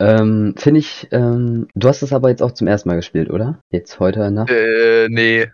Ähm, 0.00 0.54
finde 0.56 0.80
ich, 0.80 1.08
ähm, 1.10 1.68
du 1.74 1.88
hast 1.88 2.02
es 2.02 2.12
aber 2.12 2.28
jetzt 2.30 2.42
auch 2.42 2.52
zum 2.52 2.66
ersten 2.66 2.88
Mal 2.88 2.96
gespielt, 2.96 3.30
oder? 3.30 3.60
Jetzt 3.70 3.98
heute 3.98 4.30
Nacht? 4.30 4.50
Äh, 4.50 5.08
nee. 5.10 5.50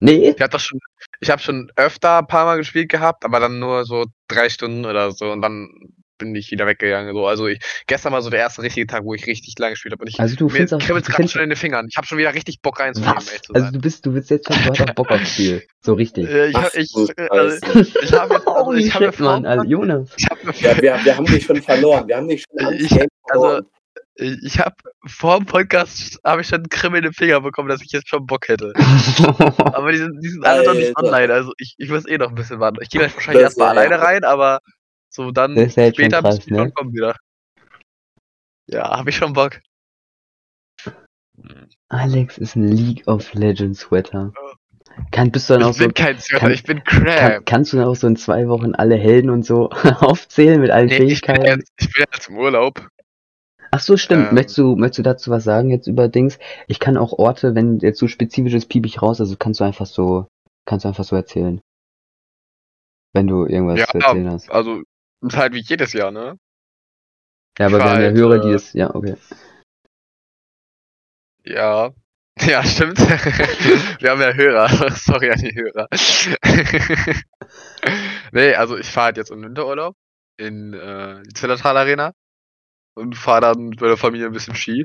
Nee? 0.00 0.30
Ich 0.30 0.40
hab 0.40 0.50
das 0.50 0.62
schon, 0.62 0.78
ich 1.20 1.30
habe 1.30 1.40
schon 1.42 1.70
öfter 1.76 2.18
ein 2.18 2.26
paar 2.26 2.44
Mal 2.44 2.56
gespielt 2.56 2.88
gehabt, 2.90 3.24
aber 3.24 3.40
dann 3.40 3.58
nur 3.58 3.84
so 3.84 4.04
drei 4.28 4.48
Stunden 4.48 4.84
oder 4.86 5.10
so 5.12 5.30
und 5.32 5.42
dann 5.42 5.68
bin 6.18 6.34
ich 6.34 6.50
wieder 6.50 6.66
weggegangen. 6.66 7.14
So. 7.14 7.28
Also 7.28 7.46
ich, 7.46 7.60
gestern 7.86 8.12
war 8.12 8.22
so 8.22 8.28
der 8.30 8.40
erste 8.40 8.60
richtige 8.62 8.88
Tag, 8.88 9.04
wo 9.04 9.14
ich 9.14 9.26
richtig 9.28 9.54
lange 9.58 9.74
gespielt 9.74 9.92
habe 9.92 10.02
und 10.02 10.08
ich 10.08 10.18
Also 10.18 10.34
du 10.34 10.46
mir 10.46 10.50
findest 10.50 10.74
auch, 10.74 10.78
kribbelt's 10.80 11.06
du 11.06 11.14
gerade 11.14 11.28
schon 11.28 11.42
in 11.42 11.50
den 11.50 11.56
Fingern. 11.56 11.86
Ich 11.88 11.96
habe 11.96 12.08
schon 12.08 12.18
wieder 12.18 12.34
richtig 12.34 12.60
Bock 12.60 12.80
reinzunehmen, 12.80 13.16
Also 13.54 13.70
du 13.70 13.80
bist, 13.80 14.04
du 14.04 14.12
bist 14.12 14.28
jetzt 14.30 14.48
schon, 14.52 14.56
du 14.64 14.70
hast 14.70 14.80
auch 14.80 14.94
Bock 14.94 15.10
aufs 15.12 15.32
Spiel. 15.34 15.62
So 15.80 15.94
richtig. 15.94 16.28
Äh, 16.28 16.48
ich 16.48 16.56
Ach 16.56 16.64
hab, 16.64 16.74
ich, 16.74 16.90
also, 17.30 17.56
ich 18.02 18.12
habe 18.12 18.34
also, 18.46 18.66
Holy 18.66 18.84
ich 18.84 18.94
habe 18.94 19.22
Mann, 19.22 19.46
also 19.46 19.64
Jonas. 19.64 20.10
ich 20.16 20.26
habe 20.28 20.40
Ja, 20.60 20.76
wir, 20.82 21.04
wir 21.04 21.16
haben 21.16 21.26
dich 21.26 21.44
schon 21.44 21.62
verloren. 21.62 22.08
Wir 22.08 22.16
haben 22.16 22.26
dich 22.26 22.42
schon 22.42 22.74
Ich- 22.74 22.90
also, 22.90 23.08
verloren. 23.28 23.66
Ich 24.20 24.58
habe 24.58 24.74
vor 25.06 25.36
dem 25.38 25.46
Podcast 25.46 26.18
habe 26.24 26.40
ich 26.40 26.48
schon 26.48 26.58
einen 26.58 26.68
Kribbel 26.68 27.04
im 27.04 27.12
Finger 27.12 27.40
bekommen, 27.40 27.68
dass 27.68 27.80
ich 27.82 27.92
jetzt 27.92 28.08
schon 28.08 28.26
Bock 28.26 28.48
hätte. 28.48 28.72
Aber 29.74 29.92
die 29.92 29.98
sind, 29.98 30.20
die 30.22 30.28
sind 30.28 30.44
alle 30.44 30.64
noch 30.64 30.74
nicht 30.74 30.96
online, 30.98 31.32
also 31.32 31.52
ich, 31.58 31.74
ich 31.78 31.88
muss 31.88 32.06
eh 32.06 32.18
noch 32.18 32.28
ein 32.30 32.34
bisschen 32.34 32.58
warten. 32.60 32.78
Ich 32.82 32.90
gehe 32.90 33.00
jetzt 33.00 33.14
wahrscheinlich 33.14 33.42
erstmal 33.44 33.76
wär- 33.76 33.82
alleine 33.82 34.02
rein, 34.02 34.24
aber 34.24 34.58
so 35.08 35.30
dann 35.30 35.54
Das 35.54 35.66
ist 35.68 35.76
ja 35.76 35.84
jetzt 35.84 35.96
schon 35.96 36.04
später 36.06 36.22
krass, 36.22 36.36
müssen 36.36 36.54
die 36.54 36.60
ne? 36.60 36.72
kommen 36.72 36.92
wieder. 36.92 37.14
Ja, 38.70 38.90
habe 38.98 39.10
ich 39.10 39.16
schon 39.16 39.32
Bock. 39.32 39.60
Alex 41.88 42.38
ist 42.38 42.56
ein 42.56 42.68
League 42.68 43.06
of 43.06 43.32
Legends 43.34 43.80
Sweater. 43.80 44.32
Kann, 45.12 45.30
bist 45.30 45.48
du 45.48 45.54
dann 45.54 45.62
auch 45.62 45.70
Ich 45.70 45.76
so, 45.76 45.84
bin 45.84 45.94
kein 45.94 46.18
Sweater, 46.18 46.40
kann- 46.40 46.50
ich 46.52 46.62
bin 46.64 46.82
kann, 46.84 47.04
Crab. 47.04 47.46
kannst 47.46 47.72
du 47.72 47.76
dann 47.76 47.86
auch 47.86 47.94
so 47.94 48.08
in 48.08 48.16
zwei 48.16 48.48
Wochen 48.48 48.74
alle 48.74 48.96
Helden 48.96 49.30
und 49.30 49.44
so 49.46 49.70
aufzählen 50.00 50.60
mit 50.60 50.70
allen 50.70 50.88
Nee, 50.88 50.94
ich 50.94 50.98
bin, 50.98 51.08
Fähigkeiten? 51.08 51.44
jetzt, 51.46 51.72
ich 51.78 51.92
bin 51.92 52.04
jetzt 52.12 52.28
im 52.28 52.36
Urlaub. 52.36 52.86
Ach 53.70 53.80
so, 53.80 53.96
stimmt. 53.96 54.28
Ähm. 54.28 54.34
möchtest 54.34 54.58
du, 54.58 54.76
möchtest 54.76 54.98
du 54.98 55.02
dazu 55.02 55.30
was 55.30 55.44
sagen 55.44 55.70
jetzt 55.70 55.86
über 55.86 56.08
Dings? 56.08 56.38
Ich 56.66 56.80
kann 56.80 56.96
auch 56.96 57.12
Orte, 57.12 57.54
wenn 57.54 57.78
jetzt 57.78 57.98
so 57.98 58.08
spezifisches 58.08 58.66
piep 58.66 58.86
ich 58.86 59.02
raus, 59.02 59.20
also 59.20 59.36
kannst 59.36 59.60
du 59.60 59.64
einfach 59.64 59.86
so, 59.86 60.26
kannst 60.66 60.84
du 60.84 60.88
einfach 60.88 61.04
so 61.04 61.16
erzählen. 61.16 61.60
Wenn 63.14 63.26
du 63.26 63.46
irgendwas 63.46 63.80
Ja, 63.80 63.86
zu 63.86 63.98
erzählen 63.98 64.30
hast. 64.30 64.50
Also, 64.50 64.82
ist 65.22 65.36
halt 65.36 65.54
wie 65.54 65.60
jedes 65.60 65.92
Jahr, 65.92 66.10
ne? 66.10 66.38
Ja, 67.58 67.66
aber 67.66 67.78
ich 67.78 67.84
wir 67.84 67.90
haben 67.90 68.00
ja 68.00 68.06
halt, 68.06 68.16
Hörer, 68.16 68.38
die 68.38 68.48
äh, 68.48 68.52
das, 68.52 68.72
ja, 68.72 68.94
okay. 68.94 69.16
Ja. 71.44 71.90
Ja, 72.40 72.62
stimmt. 72.62 72.98
Wir 74.00 74.10
haben 74.10 74.20
ja 74.20 74.32
Hörer. 74.32 74.68
Sorry 74.94 75.28
an 75.32 75.40
die 75.40 75.56
Hörer. 75.56 75.88
nee, 78.30 78.54
also 78.54 78.76
ich 78.76 78.88
fahre 78.88 79.06
halt 79.06 79.16
jetzt 79.16 79.32
im 79.32 79.42
Winterurlaub 79.42 79.96
in 80.36 80.72
äh, 80.72 81.20
die 81.24 81.32
Zillertal 81.34 81.76
Arena 81.76 82.12
und 82.98 83.16
fahre 83.16 83.40
dann 83.40 83.68
mit 83.68 83.80
meiner 83.80 83.96
Familie 83.96 84.26
ein 84.26 84.32
bisschen 84.32 84.54
Ski 84.54 84.84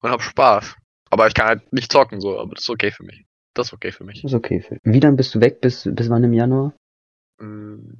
und 0.00 0.10
hab 0.10 0.22
Spaß. 0.22 0.76
Aber 1.10 1.26
ich 1.26 1.34
kann 1.34 1.46
halt 1.46 1.72
nicht 1.72 1.90
zocken 1.90 2.20
so, 2.20 2.38
aber 2.38 2.54
das 2.54 2.64
ist 2.64 2.70
okay 2.70 2.90
für 2.90 3.02
mich. 3.04 3.24
Das 3.54 3.68
ist 3.68 3.72
okay 3.72 3.92
für 3.92 4.04
mich. 4.04 4.22
Ist 4.22 4.34
okay. 4.34 4.60
Phil. 4.60 4.78
Wie 4.84 5.00
dann 5.00 5.16
bist 5.16 5.34
du 5.34 5.40
weg? 5.40 5.60
Bis, 5.60 5.88
bis 5.90 6.10
wann 6.10 6.22
im 6.22 6.32
Januar? 6.32 6.74
Mm, 7.38 7.94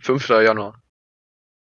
5. 0.00 0.28
Januar. 0.28 0.80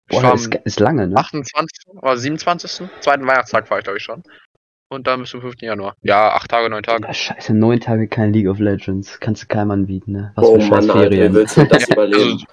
Ich 0.09 0.19
Boah, 0.19 0.35
ist, 0.35 0.53
ist 0.53 0.79
lange, 0.79 1.07
ne? 1.07 1.17
28. 1.17 1.95
oder 1.95 2.15
27. 2.17 2.87
Zweiten 3.01 3.25
Weihnachtstag 3.27 3.67
fahre 3.67 3.79
ich 3.79 3.83
glaube 3.85 3.97
ich 3.97 4.03
schon. 4.03 4.23
Und 4.89 5.05
dann 5.07 5.19
bis 5.21 5.31
zum 5.31 5.41
5. 5.41 5.55
Januar. 5.61 5.95
Ja, 6.01 6.33
acht 6.33 6.49
Tage, 6.49 6.69
neun 6.69 6.83
Tage. 6.83 7.07
Ah, 7.09 7.13
scheiße, 7.13 7.53
neun 7.53 7.79
Tage 7.79 8.07
kein 8.07 8.31
League 8.31 8.47
of 8.47 8.59
Legends. 8.59 9.19
Kannst 9.19 9.43
du 9.43 9.47
keinem 9.47 9.71
anbieten, 9.71 10.13
ne? 10.13 10.31
Was 10.35 10.45
Oh 10.45 10.59
für 10.59 10.67
Mann, 10.69 10.89
Alter, 10.89 11.09
Ferien. 11.09 11.33
willst 11.33 11.57
du 11.57 11.65
das 11.65 11.87
Ja, 11.89 11.95
überleben? 11.95 12.45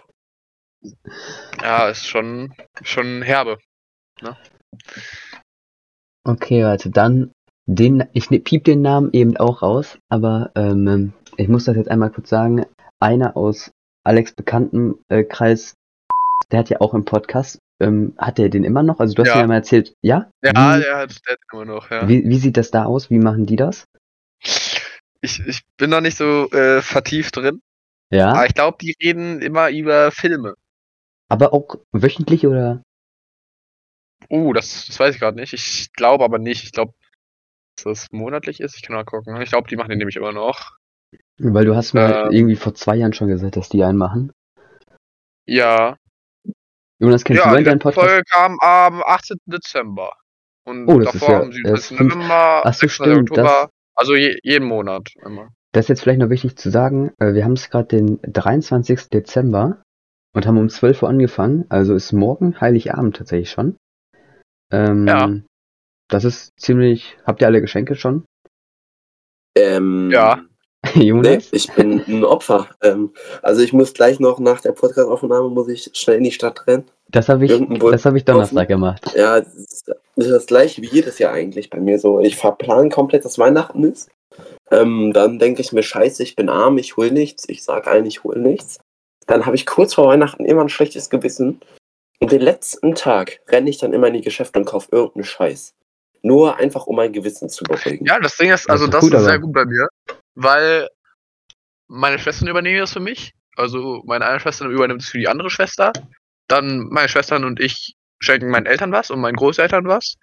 Ja, 1.63 1.89
ist 1.89 2.07
schon, 2.07 2.55
schon 2.83 3.23
herbe. 3.23 3.59
Okay, 6.27 6.65
warte, 6.65 6.91
dann 6.91 7.33
den, 7.67 8.05
ich 8.13 8.31
ne, 8.31 8.41
piep 8.41 8.65
den 8.65 8.83
Namen 8.83 9.11
eben 9.13 9.37
auch 9.37 9.63
raus, 9.63 9.99
aber 10.09 10.51
ähm, 10.55 11.13
ich 11.37 11.49
muss 11.49 11.65
das 11.65 11.77
jetzt 11.77 11.91
einmal 11.91 12.11
kurz 12.11 12.29
sagen. 12.29 12.67
Einer 13.01 13.37
aus 13.37 13.71
Alex 14.05 14.33
bekannten 14.33 14.95
äh, 15.09 15.25
Kreis, 15.25 15.75
der 16.51 16.61
hat 16.61 16.71
ja 16.71 16.81
auch 16.81 16.95
im 16.95 17.05
Podcast, 17.05 17.59
ähm, 17.81 18.15
hat 18.19 18.39
der 18.39 18.49
den 18.49 18.65
immer 18.65 18.83
noch? 18.83 19.01
Also 19.01 19.15
du 19.15 19.23
hast 19.23 19.29
Ja. 19.29 19.35
mir 19.37 19.41
ja 19.43 19.47
mal 19.49 19.55
erzählt, 19.57 19.95
ja? 20.03 20.31
Ja, 20.43 20.51
wie, 20.51 20.83
der 20.83 20.97
hat 20.97 21.21
hat 21.27 21.39
immer 21.53 21.65
noch, 21.65 21.91
ja. 21.91 22.09
wie, 22.09 22.25
wie 22.29 22.39
sieht 22.39 22.57
das 22.57 22.71
da 22.71 22.85
aus? 22.85 23.11
Wie 23.11 23.19
machen 23.19 23.47
die 23.47 23.57
das? 23.57 23.85
Ich, 25.21 25.41
ich 25.47 25.63
bin 25.79 25.91
noch 25.91 26.01
nicht 26.03 26.17
so 26.19 26.51
äh, 26.51 26.83
vertieft 26.83 27.37
drin, 27.37 27.61
Ja, 28.13 28.33
aber 28.33 28.47
ich 28.47 28.55
glaube, 28.55 28.77
die 28.81 28.95
reden 29.03 29.41
immer 29.41 29.71
über 29.71 30.11
Filme. 30.11 30.55
aber 31.31 31.53
auch 31.55 31.77
wöchentlich 31.93 32.47
oder? 32.47 32.83
Uh, 34.31 34.53
das, 34.53 34.87
das 34.87 34.99
weiß 34.99 35.15
ich 35.15 35.21
gerade 35.21 35.39
nicht. 35.39 35.53
Ich 35.53 35.93
glaube 35.93 36.25
aber 36.25 36.39
nicht. 36.39 36.65
Ich 36.65 36.73
glaube, 36.73 36.93
dass 37.77 37.85
das 37.85 38.13
monatlich 38.13 38.61
ist. 38.61 38.77
Ich 38.77 38.83
kann 38.83 38.95
mal 38.97 39.05
gucken. 39.05 39.41
Ich 39.43 39.51
glaube, 39.51 39.69
die 39.69 39.77
machen 39.77 39.91
den 39.91 39.99
nämlich 39.99 40.17
immer 40.17 40.33
noch. 40.33 40.73
Weil 41.39 41.65
du 41.65 41.75
hast 41.77 41.93
mir 41.95 42.25
Ähm. 42.27 42.33
irgendwie 42.33 42.57
vor 42.57 42.75
zwei 42.75 42.97
Jahren 42.97 43.13
schon 43.13 43.29
gesagt, 43.29 43.57
dass 43.57 43.69
die 43.69 43.83
einen 43.85 43.99
machen. 43.99 44.33
Ja. 45.47 45.97
Jonas, 47.01 47.25
kennst 47.25 47.45
ja, 47.45 47.51
du 47.51 47.59
die 47.59 47.65
deinen 47.65 47.79
Podcast? 47.81 48.07
Folge 48.09 48.23
kam 48.31 48.59
am 48.61 49.03
18. 49.05 49.37
Dezember. 49.47 50.13
Und 50.67 50.89
Oh, 50.89 50.99
das 51.01 51.15
ist 51.15 51.23
davor 51.23 51.35
ja 51.35 51.43
am 51.43 51.53
27. 51.53 51.71
erst 51.71 51.99
fünf- 51.99 52.15
November, 52.15 52.63
Ach 52.65 52.73
so, 52.75 52.81
26. 52.87 52.93
stimmt, 52.93 53.31
Oktober. 53.31 53.43
das- 53.65 53.71
Also 53.97 54.15
je, 54.15 54.39
jeden 54.43 54.67
Monat 54.67 55.11
immer. 55.25 55.49
Das 55.73 55.85
ist 55.85 55.89
jetzt 55.89 56.03
vielleicht 56.03 56.21
noch 56.21 56.31
wichtig 56.31 56.57
zu 56.57 56.71
sagen. 56.71 57.13
äh, 57.19 57.35
Wir 57.35 57.45
haben 57.45 57.53
es 57.53 57.69
gerade 57.69 57.89
den 57.89 58.21
23. 58.23 59.09
Dezember 59.11 59.83
und 60.33 60.47
haben 60.47 60.57
um 60.59 60.69
12 60.69 61.03
Uhr 61.03 61.09
angefangen. 61.09 61.67
Also 61.69 61.95
ist 61.95 62.13
morgen 62.13 62.61
Heiligabend 62.61 63.17
tatsächlich 63.17 63.51
schon. 63.51 63.77
Ähm, 64.75 65.07
Ja. 65.07 65.33
Das 66.09 66.25
ist 66.25 66.53
ziemlich. 66.59 67.17
Habt 67.25 67.41
ihr 67.41 67.47
alle 67.47 67.61
Geschenke 67.61 67.95
schon? 67.95 68.25
Ähm, 69.57 70.11
Ja. 70.11 70.41
Nee, 70.95 71.05
Jonas? 71.07 71.49
ich 71.53 71.73
bin 71.73 72.03
ein 72.07 72.25
Opfer. 72.25 72.69
Ähm, 72.83 73.15
also 73.41 73.63
ich 73.63 73.73
muss 73.73 73.95
gleich 73.95 74.21
noch 74.21 74.39
nach 74.39 74.61
der 74.61 74.73
Podcast-Aufnahme 74.73 75.49
muss 75.49 75.69
ich 75.69 75.91
schnell 75.95 76.19
in 76.19 76.25
die 76.25 76.31
Stadt 76.31 76.67
rennen. 76.67 76.85
Das 77.09 77.31
habe 77.31 77.47
ich, 77.47 77.53
das 77.91 78.05
habe 78.05 78.19
ich 78.19 78.25
Donnerstag 78.27 78.69
gemacht. 78.69 79.11
Ja, 79.17 79.41
das 79.41 79.55
ist 79.55 79.89
das 80.17 80.45
gleiche 80.45 80.83
wie 80.83 80.89
jedes 80.89 81.19
Jahr 81.19 81.33
eigentlich 81.33 81.71
bei 81.71 81.81
mir 81.81 81.99
so. 81.99 82.21
Ich 82.21 82.37
verplan 82.37 82.91
komplett, 82.91 83.25
dass 83.25 83.39
Weihnachten 83.39 83.83
ist. 83.85 84.11
Ähm, 84.71 85.13
dann 85.15 85.39
denke 85.39 85.63
ich 85.63 85.73
mir, 85.73 85.83
scheiße, 85.83 86.23
ich 86.23 86.37
bin 86.37 86.51
arm, 86.51 86.77
ich 86.77 86.99
hol 86.99 87.11
nichts. 87.11 87.49
Ich 87.49 87.65
sage 87.65 87.91
allen, 87.91 88.05
ich 88.05 88.23
hol 88.23 88.39
nichts. 88.39 88.79
Dann 89.27 89.47
habe 89.47 89.57
ich 89.57 89.65
kurz 89.65 89.95
vor 89.95 90.09
Weihnachten 90.09 90.45
immer 90.45 90.61
ein 90.63 90.69
schlechtes 90.69 91.09
Gewissen. 91.09 91.61
Und 92.21 92.33
den 92.33 92.41
letzten 92.41 92.95
Tag 92.95 93.41
renne 93.49 93.71
ich 93.71 93.79
dann 93.79 93.93
immer 93.93 94.09
in 94.09 94.15
die 94.15 94.21
Geschäfte 94.21 94.59
und 94.59 94.65
kaufe 94.65 94.89
irgendeinen 94.93 95.25
Scheiß. 95.25 95.75
Nur 96.23 96.57
einfach, 96.57 96.87
um 96.87 96.97
mein 96.97 97.13
Gewissen 97.13 97.51
zu 97.51 97.65
beruhigen. 97.65 98.07
Ja, 98.07 98.19
das 98.19 98.37
Ding 98.37 98.51
ist, 98.51 98.65
Das 98.65 98.71
also 98.71 98.85
ist 98.85 98.95
das 98.95 99.05
ist 99.05 99.25
sehr 99.25 99.39
gut 99.39 99.53
bei 99.53 99.65
mir, 99.67 99.89
weil 100.35 100.89
meine 101.87 102.19
Schwestern 102.19 102.49
übernehmen 102.49 102.81
das 102.81 102.93
für 102.93 103.01
mich. 103.01 103.35
Also 103.57 104.03
meine 104.07 104.27
eine 104.27 104.41
Schwester 104.41 104.67
übernimmt 104.67 105.03
es 105.03 105.09
für 105.09 105.19
die 105.19 105.29
andere 105.29 105.51
Schwester. 105.51 105.93
Dann 106.49 106.89
meine 106.89 107.09
Schwestern 107.09 107.45
und 107.45 107.61
ich 107.61 107.95
schenken 108.21 108.51
meinen 108.51 108.67
Eltern 108.67 108.93
was 108.93 109.11
und 109.11 109.21
meinen 109.21 109.37
Großeltern 109.37 109.87
was. 109.87 110.15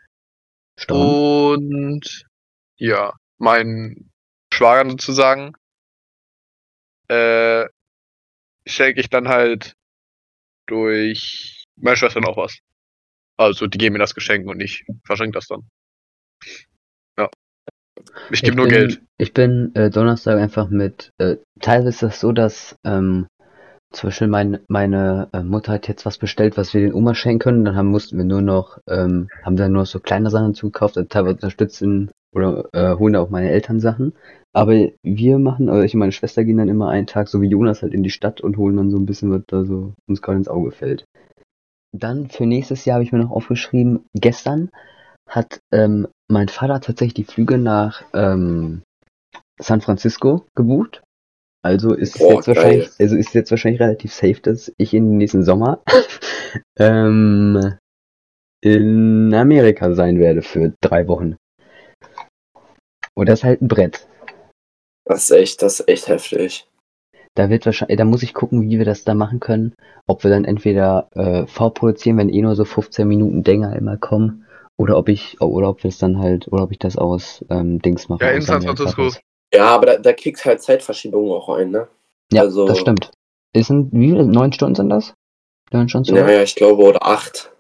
Stamm. 0.78 0.98
Und 0.98 2.26
ja, 2.78 3.14
mein 3.38 4.12
Schwager 4.54 4.90
sozusagen 4.90 5.54
äh, 7.08 7.68
schenke 8.66 9.00
ich 9.00 9.10
dann 9.10 9.28
halt 9.28 9.76
durch 10.68 11.61
meine 11.76 11.98
Schwestern 11.98 12.26
auch 12.26 12.38
was. 12.38 12.60
Also 13.38 13.68
die 13.68 13.78
geben 13.78 13.94
mir 13.94 14.00
das 14.00 14.16
Geschenk 14.16 14.48
und 14.48 14.60
ich 14.62 14.86
verschenke 15.06 15.34
das 15.34 15.48
dann. 15.48 15.68
Ja. 17.18 17.30
Ich 18.32 18.42
gebe 18.42 18.56
nur 18.56 18.66
bin, 18.66 18.74
Geld. 18.74 19.02
Ich 19.18 19.34
bin 19.34 19.74
äh, 19.76 19.90
Donnerstag 19.90 20.40
einfach 20.40 20.70
mit, 20.70 21.12
äh, 21.18 21.38
teilweise 21.60 21.90
ist 21.90 22.04
das 22.04 22.20
so, 22.20 22.32
dass 22.32 22.76
ähm, 22.84 23.28
zum 23.92 24.08
Beispiel 24.08 24.28
mein, 24.28 24.60
meine 24.68 25.30
äh, 25.34 25.44
Mutter 25.44 25.74
hat 25.74 25.88
jetzt 25.88 26.06
was 26.06 26.18
bestellt, 26.18 26.56
was 26.56 26.74
wir 26.74 26.82
den 26.82 26.94
Oma 26.94 27.14
schenken 27.14 27.40
können. 27.40 27.66
Dann 27.66 27.76
haben, 27.76 27.90
mussten 27.90 28.18
wir 28.18 28.26
nur 28.26 28.42
noch, 28.42 28.80
ähm, 28.88 29.28
haben 29.44 29.58
dann 29.58 29.74
nur 29.74 29.86
so 29.86 30.00
kleine 30.00 30.30
Sachen 30.30 30.54
zugekauft, 30.54 30.98
also 30.98 31.08
teilweise 31.08 31.36
unterstützen 31.36 32.12
oder 32.34 32.70
äh, 32.72 32.96
holen 32.98 33.16
auch 33.18 33.30
meine 33.30 33.50
Eltern 33.50 33.80
Sachen. 33.80 34.14
Aber 34.54 34.74
wir 35.04 35.40
machen, 35.40 35.70
oder 35.70 35.84
ich 35.84 35.94
und 35.94 36.00
meine 36.00 36.12
Schwester 36.12 36.44
gehen 36.44 36.58
dann 36.58 36.70
immer 36.70 36.90
einen 36.90 37.08
Tag, 37.08 37.28
so 37.28 37.42
wie 37.42 37.50
Jonas, 37.50 37.82
halt 37.82 37.94
in 37.94 38.04
die 38.04 38.10
Stadt 38.10 38.42
und 38.42 38.58
holen 38.58 38.78
dann 38.78 38.92
so 38.92 38.98
ein 38.98 39.06
bisschen, 39.06 39.32
was 39.32 39.44
da 39.48 39.64
so 39.64 39.94
uns 40.08 40.22
gerade 40.22 40.38
ins 40.38 40.48
Auge 40.48 40.72
fällt. 40.72 41.06
Dann 41.94 42.30
für 42.30 42.46
nächstes 42.46 42.86
Jahr 42.86 42.96
habe 42.96 43.04
ich 43.04 43.12
mir 43.12 43.20
noch 43.20 43.32
aufgeschrieben, 43.32 44.06
gestern 44.14 44.70
hat 45.28 45.60
ähm, 45.72 46.08
mein 46.30 46.50
Vater 46.50 46.80
tatsächlich 46.82 47.14
die 47.14 47.32
Flüge 47.32 47.58
nach 47.58 48.04
ähm, 48.14 48.84
San 49.60 49.82
Francisco 49.82 50.46
gebucht. 50.56 51.02
Also 51.64 51.94
ist 51.94 52.16
es 52.16 52.22
Boah, 52.22 52.34
jetzt 52.36 52.48
wahrscheinlich, 52.48 52.90
also 53.00 53.16
ist 53.16 53.34
jetzt 53.34 53.52
wahrscheinlich 53.52 53.82
relativ 53.82 54.14
safe, 54.14 54.42
dass 54.42 54.72
ich 54.78 54.94
in 54.94 55.10
den 55.10 55.18
nächsten 55.18 55.44
Sommer 55.44 55.84
ähm, 56.80 57.78
in 58.62 59.34
Amerika 59.34 59.94
sein 59.94 60.20
werde 60.20 60.42
für 60.42 60.74
drei 60.82 61.08
Wochen. 61.08 61.36
Und 63.14 63.30
das 63.30 63.40
ist 63.40 63.44
halt 63.44 63.62
ein 63.62 63.68
Brett. 63.68 64.08
Das 65.06 65.24
ist 65.24 65.32
echt, 65.32 65.62
das 65.62 65.80
ist 65.80 65.88
echt 65.88 66.08
heftig. 66.08 66.68
Da 67.36 67.50
wird 67.50 67.66
wahrscheinlich, 67.66 67.98
da 67.98 68.04
muss 68.06 68.24
ich 68.24 68.34
gucken, 68.34 68.62
wie 68.70 68.78
wir 68.78 68.86
das 68.86 69.04
da 69.06 69.14
machen 69.14 69.40
können. 69.40 69.74
Ob 70.06 70.24
wir 70.24 70.32
dann 70.32 70.44
entweder 70.46 71.08
äh, 71.14 71.48
vorproduzieren, 71.48 72.18
wenn 72.18 72.30
eh 72.30 72.42
nur 72.42 72.56
so 72.56 72.66
15 72.66 73.08
Minuten 73.08 73.44
Dinger 73.44 73.76
immer 73.76 73.98
kommen, 73.98 74.46
oder 74.78 74.98
ob 74.98 75.10
ich, 75.10 75.40
oder 75.40 75.70
ob 75.70 75.84
wir 75.84 75.90
es 75.90 75.98
dann 75.98 76.20
halt, 76.20 76.48
oder 76.52 76.64
ob 76.64 76.72
ich 76.72 76.80
das 76.80 76.98
aus 76.98 77.46
ähm, 77.50 77.82
Dings 77.82 78.10
mache. 78.10 78.26
Ja, 78.26 78.32
in 78.32 78.42
San 78.42 78.62
Francisco. 78.62 79.10
Ja, 79.54 79.68
aber 79.68 79.86
da, 79.86 79.98
da 79.98 80.14
kriegst 80.14 80.44
halt 80.46 80.62
Zeitverschiebungen 80.62 81.32
auch 81.32 81.50
ein, 81.50 81.72
ne? 81.72 81.88
Ja, 82.34 82.42
Also- 82.42 82.68
das 82.68 82.80
stimmt. 82.80 83.12
Ist 83.54 83.70
ein, 83.70 83.90
wie 83.92 84.08
viele? 84.10 84.26
Neun 84.26 84.54
Stunden 84.54 84.76
sind 84.76 84.90
das? 84.90 85.14
Neun 85.72 85.90
Stunden? 85.90 86.14
Naja, 86.16 86.42
ich 86.42 86.56
glaube, 86.56 86.84
oder 86.84 87.06
acht. 87.06 87.52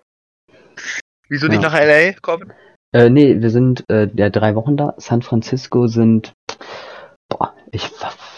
Wieso 1.27 1.47
nicht 1.47 1.61
Ja. 1.63 1.69
nach 1.69 1.79
LA 1.79 2.13
kommen? 2.21 2.51
Äh, 2.93 3.09
nee, 3.09 3.41
wir 3.41 3.49
sind 3.49 3.83
äh, 3.89 4.09
ja 4.15 4.29
drei 4.29 4.55
Wochen 4.55 4.75
da. 4.77 4.95
San 4.97 5.21
Francisco 5.21 5.87
sind, 5.87 6.33
boah, 7.31 7.53
ich, 7.71 7.89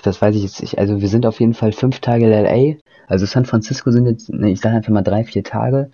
das 0.03 0.21
weiß 0.21 0.36
ich 0.36 0.43
jetzt 0.43 0.62
nicht. 0.62 0.77
Also 0.77 1.01
wir 1.01 1.08
sind 1.08 1.25
auf 1.25 1.39
jeden 1.39 1.53
Fall 1.53 1.71
fünf 1.71 1.99
Tage 1.99 2.25
in 2.25 2.32
LA. 2.32 2.75
Also 3.08 3.25
San 3.25 3.45
Francisco 3.45 3.91
sind 3.91 4.06
jetzt, 4.06 4.29
ne, 4.29 4.51
ich 4.51 4.62
sage 4.62 4.77
einfach 4.77 4.93
mal 4.93 5.01
drei, 5.01 5.23
vier 5.23 5.43
Tage. 5.43 5.91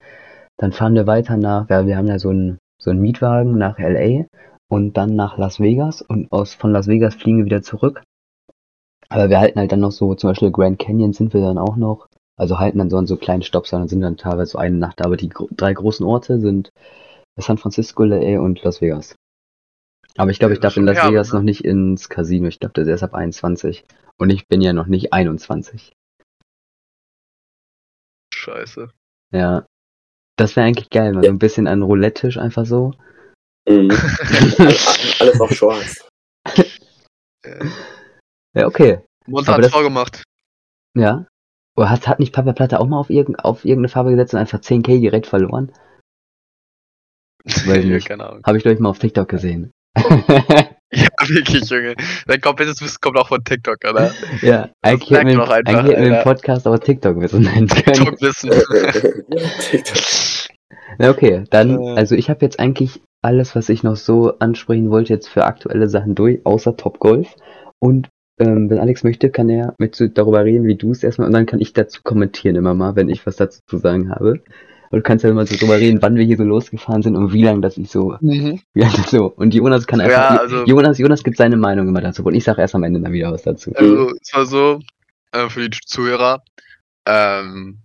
Dann 0.57 0.71
fahren 0.71 0.95
wir 0.95 1.07
weiter 1.07 1.37
nach, 1.37 1.69
ja, 1.69 1.87
wir 1.87 1.97
haben 1.97 2.07
ja 2.07 2.19
so 2.19 2.29
einen 2.29 2.59
so 2.77 2.91
einen 2.91 3.01
Mietwagen 3.01 3.57
nach 3.57 3.77
LA 3.77 4.25
und 4.69 4.97
dann 4.97 5.15
nach 5.15 5.37
Las 5.37 5.59
Vegas 5.59 6.01
und 6.01 6.31
aus 6.31 6.53
von 6.53 6.71
Las 6.71 6.87
Vegas 6.87 7.15
fliegen 7.15 7.39
wir 7.39 7.45
wieder 7.45 7.61
zurück. 7.61 8.03
Aber 9.09 9.29
wir 9.29 9.39
halten 9.39 9.59
halt 9.59 9.71
dann 9.71 9.79
noch 9.79 9.91
so, 9.91 10.13
zum 10.15 10.29
Beispiel 10.29 10.51
Grand 10.51 10.79
Canyon 10.79 11.13
sind 11.13 11.33
wir 11.33 11.41
dann 11.41 11.57
auch 11.57 11.75
noch. 11.75 12.07
Also 12.37 12.59
halten 12.59 12.77
dann 12.77 12.89
so 12.89 12.97
an 12.97 13.07
so 13.07 13.17
kleinen 13.17 13.41
Stops 13.41 13.73
an 13.73 13.81
und 13.81 13.87
sind 13.89 14.01
dann 14.01 14.17
teilweise 14.17 14.51
so 14.51 14.57
eine 14.59 14.77
Nacht. 14.77 15.03
Aber 15.03 15.17
die 15.17 15.29
gro 15.29 15.49
drei 15.51 15.73
großen 15.73 16.05
Orte 16.05 16.39
sind 16.39 16.71
San 17.37 17.57
Francisco, 17.57 18.03
LA 18.03 18.39
und 18.39 18.63
Las 18.63 18.81
Vegas. 18.81 19.15
Aber 20.17 20.31
ich 20.31 20.39
glaube, 20.39 20.53
ich 20.53 20.59
darf 20.59 20.75
in 20.77 20.85
Las 20.85 20.97
Vegas 21.07 21.31
ne? 21.31 21.35
noch 21.39 21.43
nicht 21.43 21.63
ins 21.63 22.09
Casino. 22.09 22.47
Ich 22.47 22.59
glaube, 22.59 22.73
das 22.73 22.83
ist 22.83 22.89
erst 22.89 23.03
ab 23.03 23.13
21. 23.13 23.83
Und 24.17 24.29
ich 24.29 24.47
bin 24.47 24.61
ja 24.61 24.73
noch 24.73 24.87
nicht 24.87 25.13
21. 25.13 25.93
Scheiße. 28.33 28.89
Ja. 29.31 29.65
Das 30.37 30.55
wäre 30.55 30.65
eigentlich 30.67 30.89
geil, 30.89 31.13
mal 31.13 31.23
so 31.23 31.29
ein 31.29 31.39
bisschen 31.39 31.67
an 31.67 31.81
Roulette-Tisch 31.81 32.37
einfach 32.37 32.65
so. 32.65 32.91
Mhm. 33.67 33.91
Alles 35.19 35.39
auf 35.41 35.51
schwarz. 35.51 36.07
Ja, 38.55 38.65
okay. 38.65 39.01
Monster 39.27 39.53
Aber 39.53 39.57
hat's 39.63 39.67
das- 39.67 39.73
vorgemacht. 39.73 40.23
Ja. 40.97 41.27
Oder 41.77 41.89
hat, 41.91 42.07
hat 42.07 42.19
nicht 42.19 42.33
Papa 42.33 42.51
Platte 42.53 42.79
auch 42.79 42.87
mal 42.87 42.99
auf, 42.99 43.09
irgend, 43.09 43.39
auf 43.45 43.63
irgendeine 43.63 43.89
Farbe 43.89 44.09
gesetzt 44.11 44.33
und 44.33 44.39
einfach 44.39 44.59
10k 44.59 44.99
direkt 44.99 45.27
verloren? 45.27 45.71
Weiß 47.45 47.85
nicht. 47.85 48.07
Keine 48.07 48.27
Ahnung. 48.27 48.43
Habe 48.45 48.57
ich, 48.57 48.63
glaube 48.63 48.73
ich, 48.75 48.79
mal 48.81 48.89
auf 48.89 48.99
TikTok 48.99 49.29
gesehen. 49.29 49.71
Ja, 50.91 51.07
wirklich, 51.27 51.69
Junge. 51.69 51.93
Dein 52.25 52.41
komplettes 52.41 52.81
Wissen 52.81 52.97
kommt 52.99 53.15
auch 53.17 53.27
von 53.27 53.43
TikTok, 53.43 53.77
oder? 53.87 54.11
ja, 54.41 54.69
eigentlich 54.81 55.11
hätten 55.11 55.27
wir, 55.27 55.37
man 55.37 55.47
auch 55.47 55.51
einfach, 55.51 55.71
eigentlich 55.73 55.91
hätten 55.91 56.01
wir 56.01 56.09
den 56.09 56.13
Alter. 56.15 56.23
Podcast 56.23 56.67
auch 56.67 56.79
TikTok-Wissen 56.79 57.41
nennen. 57.43 57.67
TikTok-Wissen. 57.67 58.49
TikTok. 59.69 59.97
Na 60.97 61.09
okay, 61.11 61.43
dann, 61.51 61.79
Äh. 61.79 61.93
also 61.95 62.15
ich 62.15 62.29
habe 62.31 62.43
jetzt 62.43 62.59
eigentlich 62.59 63.01
alles, 63.21 63.55
was 63.55 63.69
ich 63.69 63.83
noch 63.83 63.97
so 63.97 64.39
ansprechen 64.39 64.89
wollte, 64.89 65.13
jetzt 65.13 65.27
für 65.29 65.45
aktuelle 65.45 65.87
Sachen 65.87 66.15
durch, 66.15 66.43
außer 66.45 66.75
Top 66.75 66.97
Golf. 66.99 67.35
Und 67.77 68.09
ähm, 68.39 68.69
wenn 68.71 68.79
Alex 68.79 69.03
möchte, 69.03 69.29
kann 69.29 69.49
er 69.49 69.75
mit 69.77 69.95
darüber 70.17 70.43
reden, 70.43 70.65
wie 70.65 70.75
du 70.75 70.91
es 70.91 71.03
erstmal, 71.03 71.27
und 71.27 71.33
dann 71.33 71.45
kann 71.45 71.59
ich 71.61 71.73
dazu 71.73 72.01
kommentieren 72.03 72.55
immer 72.55 72.73
mal, 72.73 72.95
wenn 72.95 73.09
ich 73.09 73.27
was 73.27 73.35
dazu 73.35 73.59
zu 73.67 73.77
sagen 73.77 74.09
habe. 74.09 74.41
Und 74.91 74.97
du 74.99 75.03
kannst 75.03 75.23
ja 75.23 75.31
mal 75.33 75.45
so 75.45 75.55
drüber 75.55 75.77
reden, 75.77 76.01
wann 76.01 76.15
wir 76.15 76.23
hier 76.25 76.37
so 76.37 76.43
losgefahren 76.43 77.03
sind 77.03 77.15
und 77.15 77.31
wie 77.31 77.43
lange 77.43 77.61
das 77.61 77.77
ich 77.77 77.89
so, 77.91 78.15
Mhm. 78.21 78.61
wie 78.73 78.79
lange 78.81 78.93
das 78.97 79.11
so. 79.11 79.25
Und 79.27 79.53
Jonas 79.53 79.85
kann 79.87 80.01
einfach, 80.01 80.33
Ja, 80.33 80.37
also- 80.39 80.65
Jonas, 80.65 80.97
Jonas 80.97 81.23
gibt 81.23 81.37
seine 81.37 81.57
Meinung 81.57 81.87
immer 81.87 82.01
dazu. 82.01 82.23
Und 82.23 82.33
ich 82.35 82.43
sage 82.43 82.61
erst 82.61 82.75
am 82.75 82.83
Ende 82.83 82.99
dann 82.99 83.11
wieder 83.13 83.31
was 83.31 83.43
dazu. 83.43 83.71
Also, 83.75 84.11
es 84.21 84.33
war 84.33 84.45
so, 84.45 84.79
äh, 85.31 85.49
für 85.49 85.69
die 85.69 85.79
Zuhörer, 85.85 86.41
ähm, 87.05 87.81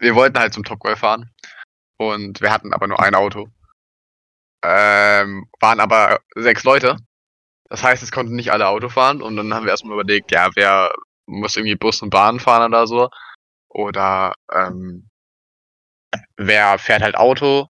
wir 0.00 0.14
wollten 0.14 0.38
halt 0.38 0.52
zum 0.54 0.64
Topgolf 0.64 0.98
fahren 1.00 1.30
und 1.96 2.40
wir 2.40 2.52
hatten 2.52 2.72
aber 2.72 2.86
nur 2.86 3.00
ein 3.02 3.14
Auto. 3.14 3.48
Ähm, 4.62 5.46
waren 5.60 5.80
aber 5.80 6.20
sechs 6.34 6.64
Leute. 6.64 6.96
Das 7.70 7.82
heißt, 7.82 8.02
es 8.02 8.12
konnten 8.12 8.34
nicht 8.36 8.52
alle 8.52 8.68
Auto 8.68 8.88
fahren 8.88 9.22
und 9.22 9.36
dann 9.36 9.52
haben 9.54 9.64
wir 9.64 9.70
erstmal 9.70 9.94
überlegt, 9.94 10.30
ja, 10.32 10.48
wer 10.54 10.90
muss 11.26 11.56
irgendwie 11.56 11.76
Bus 11.76 12.00
und 12.02 12.10
Bahn 12.10 12.40
fahren 12.40 12.72
oder 12.72 12.86
so. 12.86 13.08
Oder 13.68 14.34
ähm, 14.52 15.07
wer 16.36 16.78
fährt 16.78 17.02
halt 17.02 17.16
Auto. 17.16 17.68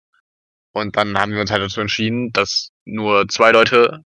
Und 0.72 0.96
dann 0.96 1.18
haben 1.18 1.32
wir 1.32 1.40
uns 1.40 1.50
halt 1.50 1.62
dazu 1.62 1.80
entschieden, 1.80 2.32
dass 2.32 2.70
nur 2.84 3.28
zwei 3.28 3.50
Leute 3.50 4.04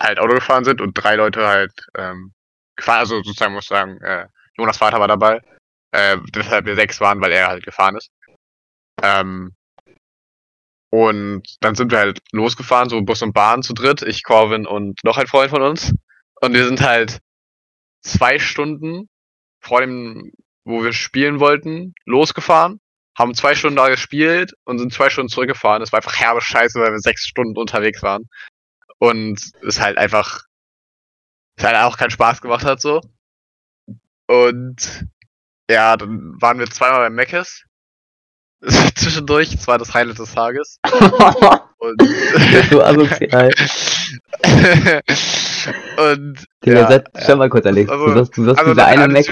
halt 0.00 0.18
Auto 0.18 0.34
gefahren 0.34 0.64
sind 0.64 0.80
und 0.80 0.92
drei 0.94 1.16
Leute 1.16 1.46
halt 1.46 1.72
ähm, 1.96 2.32
gefahren, 2.76 3.00
also 3.00 3.22
sozusagen 3.22 3.54
muss 3.54 3.64
ich 3.64 3.68
sagen, 3.68 4.00
äh, 4.02 4.26
Jonas 4.56 4.78
Vater 4.78 5.00
war 5.00 5.08
dabei, 5.08 5.40
äh, 5.92 6.18
deshalb 6.34 6.66
wir 6.66 6.74
sechs 6.74 7.00
waren, 7.00 7.20
weil 7.20 7.32
er 7.32 7.48
halt 7.48 7.64
gefahren 7.64 7.96
ist. 7.96 8.10
Ähm, 9.02 9.54
und 10.92 11.42
dann 11.60 11.76
sind 11.76 11.92
wir 11.92 11.98
halt 11.98 12.20
losgefahren, 12.32 12.88
so 12.88 13.00
Bus 13.02 13.22
und 13.22 13.32
Bahn 13.32 13.62
zu 13.62 13.72
dritt, 13.74 14.02
ich, 14.02 14.24
Corvin 14.24 14.66
und 14.66 14.98
noch 15.04 15.18
ein 15.18 15.28
Freund 15.28 15.50
von 15.50 15.62
uns. 15.62 15.94
Und 16.40 16.52
wir 16.52 16.64
sind 16.64 16.80
halt 16.80 17.20
zwei 18.02 18.38
Stunden 18.38 19.08
vor 19.62 19.80
dem, 19.80 20.32
wo 20.64 20.82
wir 20.82 20.92
spielen 20.92 21.38
wollten, 21.38 21.94
losgefahren, 22.06 22.80
haben 23.20 23.34
zwei 23.34 23.54
Stunden 23.54 23.76
da 23.76 23.88
gespielt 23.88 24.54
und 24.64 24.78
sind 24.78 24.92
zwei 24.92 25.10
Stunden 25.10 25.28
zurückgefahren. 25.28 25.82
Es 25.82 25.92
war 25.92 25.98
einfach 25.98 26.18
herbe 26.18 26.40
Scheiße, 26.40 26.80
weil 26.80 26.92
wir 26.92 27.00
sechs 27.00 27.26
Stunden 27.26 27.56
unterwegs 27.56 28.02
waren. 28.02 28.28
Und 28.98 29.40
es 29.66 29.80
halt 29.80 29.98
einfach, 29.98 30.44
es 31.56 31.64
halt 31.64 31.76
auch 31.76 31.98
keinen 31.98 32.10
Spaß 32.10 32.40
gemacht 32.40 32.64
hat 32.64 32.80
so. 32.80 33.00
Und 34.26 35.06
ja, 35.70 35.96
dann 35.96 36.40
waren 36.40 36.58
wir 36.58 36.70
zweimal 36.70 37.00
beim 37.00 37.14
Meckes. 37.14 37.64
Zwischendurch, 38.94 39.50
das 39.50 39.66
war 39.68 39.78
das 39.78 39.94
Highlight 39.94 40.18
des 40.18 40.34
Tages. 40.34 40.78
Und 41.78 42.02
so 42.70 42.82
asozial. 42.82 43.50
und 45.96 46.44
Digga, 46.64 46.80
ja, 46.80 46.88
sag, 46.88 47.08
ja. 47.14 47.20
schau 47.26 47.36
mal 47.36 47.48
kurz, 47.48 47.64
Alex. 47.64 47.90
Also- 47.90 48.06
du 48.06 48.12
sagst, 48.12 48.36
du 48.36 48.44
sagst 48.44 48.58
also 48.58 48.74
dieser 48.74 48.86
an 48.86 48.98
eine 48.98 49.22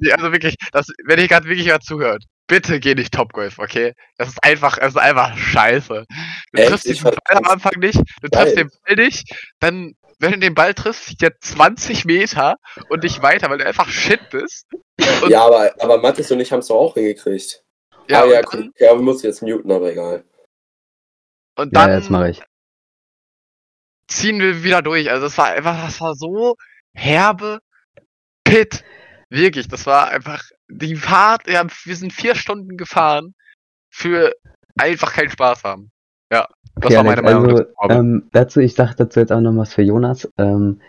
die, 0.00 0.12
also 0.12 0.32
wirklich, 0.32 0.56
das, 0.72 0.88
wenn 1.04 1.20
ihr 1.20 1.28
gerade 1.28 1.46
wirklich 1.46 1.68
mal 1.68 1.78
zuhört, 1.78 2.24
bitte 2.46 2.80
geh 2.80 2.94
nicht 2.94 3.12
Topgolf, 3.14 3.58
okay? 3.58 3.94
Das 4.16 4.28
ist 4.28 4.42
einfach, 4.44 4.78
es 4.78 4.88
ist 4.88 4.96
einfach 4.98 5.36
scheiße. 5.36 6.04
Du 6.52 6.60
Echt? 6.60 6.68
triffst 6.70 6.86
den 6.88 7.02
Ball 7.02 7.16
am 7.36 7.44
Anfang 7.46 7.78
nicht, 7.78 7.98
du 7.98 8.28
Geil. 8.30 8.42
triffst 8.44 8.56
den 8.58 8.70
Ball 8.86 8.96
nicht, 9.04 9.52
dann 9.60 9.94
wenn 10.20 10.32
du 10.32 10.38
den 10.38 10.54
Ball 10.54 10.74
triffst, 10.74 11.04
fliegt 11.04 11.22
der 11.22 11.38
20 11.40 12.04
Meter 12.04 12.56
und 12.88 13.02
nicht 13.02 13.20
weiter, 13.22 13.50
weil 13.50 13.58
du 13.58 13.66
einfach 13.66 13.88
shit 13.88 14.20
bist. 14.30 14.66
Und- 15.22 15.30
Ja, 15.30 15.44
aber, 15.44 15.74
aber 15.80 15.98
Mathis 15.98 16.30
und 16.30 16.40
ich 16.40 16.52
haben 16.52 16.60
es 16.60 16.68
doch 16.68 16.76
auch 16.76 16.94
hingekriegt. 16.94 17.62
Ja, 18.08 18.22
ah, 18.22 18.26
ja, 18.26 18.42
dann, 18.42 18.44
guck, 18.70 18.80
ja, 18.80 18.94
wir 18.94 19.02
müssen 19.02 19.26
jetzt 19.26 19.42
muten, 19.42 19.70
aber 19.72 19.90
egal. 19.90 20.24
und 21.56 21.74
Ja, 21.74 21.86
dann 21.86 21.98
jetzt 21.98 22.10
mache 22.10 22.30
ich. 22.30 22.42
ziehen 24.08 24.38
wir 24.40 24.62
wieder 24.62 24.82
durch. 24.82 25.10
Also 25.10 25.26
es 25.26 25.36
war 25.38 25.46
einfach, 25.48 25.84
das 25.84 26.00
war 26.00 26.14
so 26.14 26.56
herbe 26.94 27.60
Pit. 28.44 28.84
Wirklich, 29.34 29.66
das 29.66 29.84
war 29.86 30.10
einfach 30.10 30.42
die 30.68 30.94
Fahrt, 30.94 31.48
ja, 31.48 31.66
wir 31.84 31.96
sind 31.96 32.12
vier 32.12 32.36
Stunden 32.36 32.76
gefahren 32.76 33.34
für 33.90 34.32
einfach 34.78 35.12
keinen 35.12 35.30
Spaß 35.30 35.64
haben. 35.64 35.90
Ja, 36.32 36.46
das 36.76 36.86
Okay, 36.86 36.96
war 36.96 37.04
meine 37.04 37.24
Alex, 37.24 37.42
Meinung. 37.42 37.66
also, 37.78 37.94
ähm, 38.00 38.28
dazu, 38.32 38.60
ich 38.60 38.74
sag 38.74 38.94
dazu 38.94 39.18
jetzt 39.18 39.32
auch 39.32 39.40
noch 39.40 39.56
was 39.56 39.74
für 39.74 39.82
Jonas. 39.82 40.28
Ähm, 40.38 40.80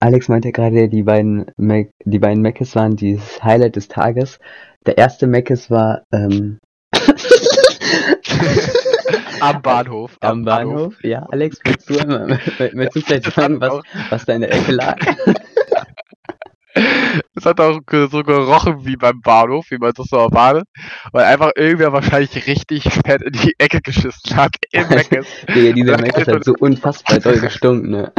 Alex 0.00 0.28
meinte 0.28 0.52
gerade, 0.52 0.88
die 0.88 1.02
beiden 1.02 1.46
Mac, 1.56 1.90
die 2.04 2.18
beiden 2.20 2.42
Meckes 2.42 2.74
waren 2.76 2.94
dieses 2.96 3.42
Highlight 3.42 3.74
des 3.76 3.88
Tages. 3.88 4.38
Der 4.86 4.98
erste 4.98 5.26
Meckes 5.26 5.68
war 5.70 6.02
ähm, 6.12 6.58
am 9.40 9.60
Bahnhof. 9.62 10.16
am 10.20 10.44
Bahnhof. 10.44 11.02
Ja, 11.02 11.26
Alex, 11.30 11.58
willst 11.64 11.90
du, 11.90 11.94
willst 12.74 12.96
du 12.96 13.00
vielleicht 13.00 13.26
Das 13.26 13.34
sagen, 13.34 13.60
was, 13.60 13.82
was 14.10 14.24
da 14.24 14.34
in 14.34 14.42
der 14.42 14.52
Ecke 14.52 14.72
lag? 14.72 14.98
Es 17.34 17.44
hat 17.44 17.60
auch 17.60 17.80
so 17.88 18.22
gerochen 18.22 18.84
wie 18.86 18.96
beim 18.96 19.20
Bahnhof, 19.20 19.70
wie 19.70 19.78
man 19.78 19.92
das 19.94 20.06
so 20.06 20.16
erwartet. 20.16 20.64
Weil 21.12 21.24
einfach 21.24 21.52
irgendwer 21.56 21.92
wahrscheinlich 21.92 22.46
richtig 22.46 22.84
fett 22.84 23.22
in 23.22 23.32
die 23.32 23.54
Ecke 23.58 23.80
geschissen 23.80 24.36
hat. 24.36 24.54
Im 24.72 24.88
Meckes. 24.88 25.26
Digga, 25.54 25.72
dieser 25.72 26.00
Meckes 26.00 26.28
hat 26.28 26.44
so 26.44 26.54
unfassbar 26.58 27.18
doll 27.18 27.38
gestunken, 27.38 27.90
ne? 27.90 28.12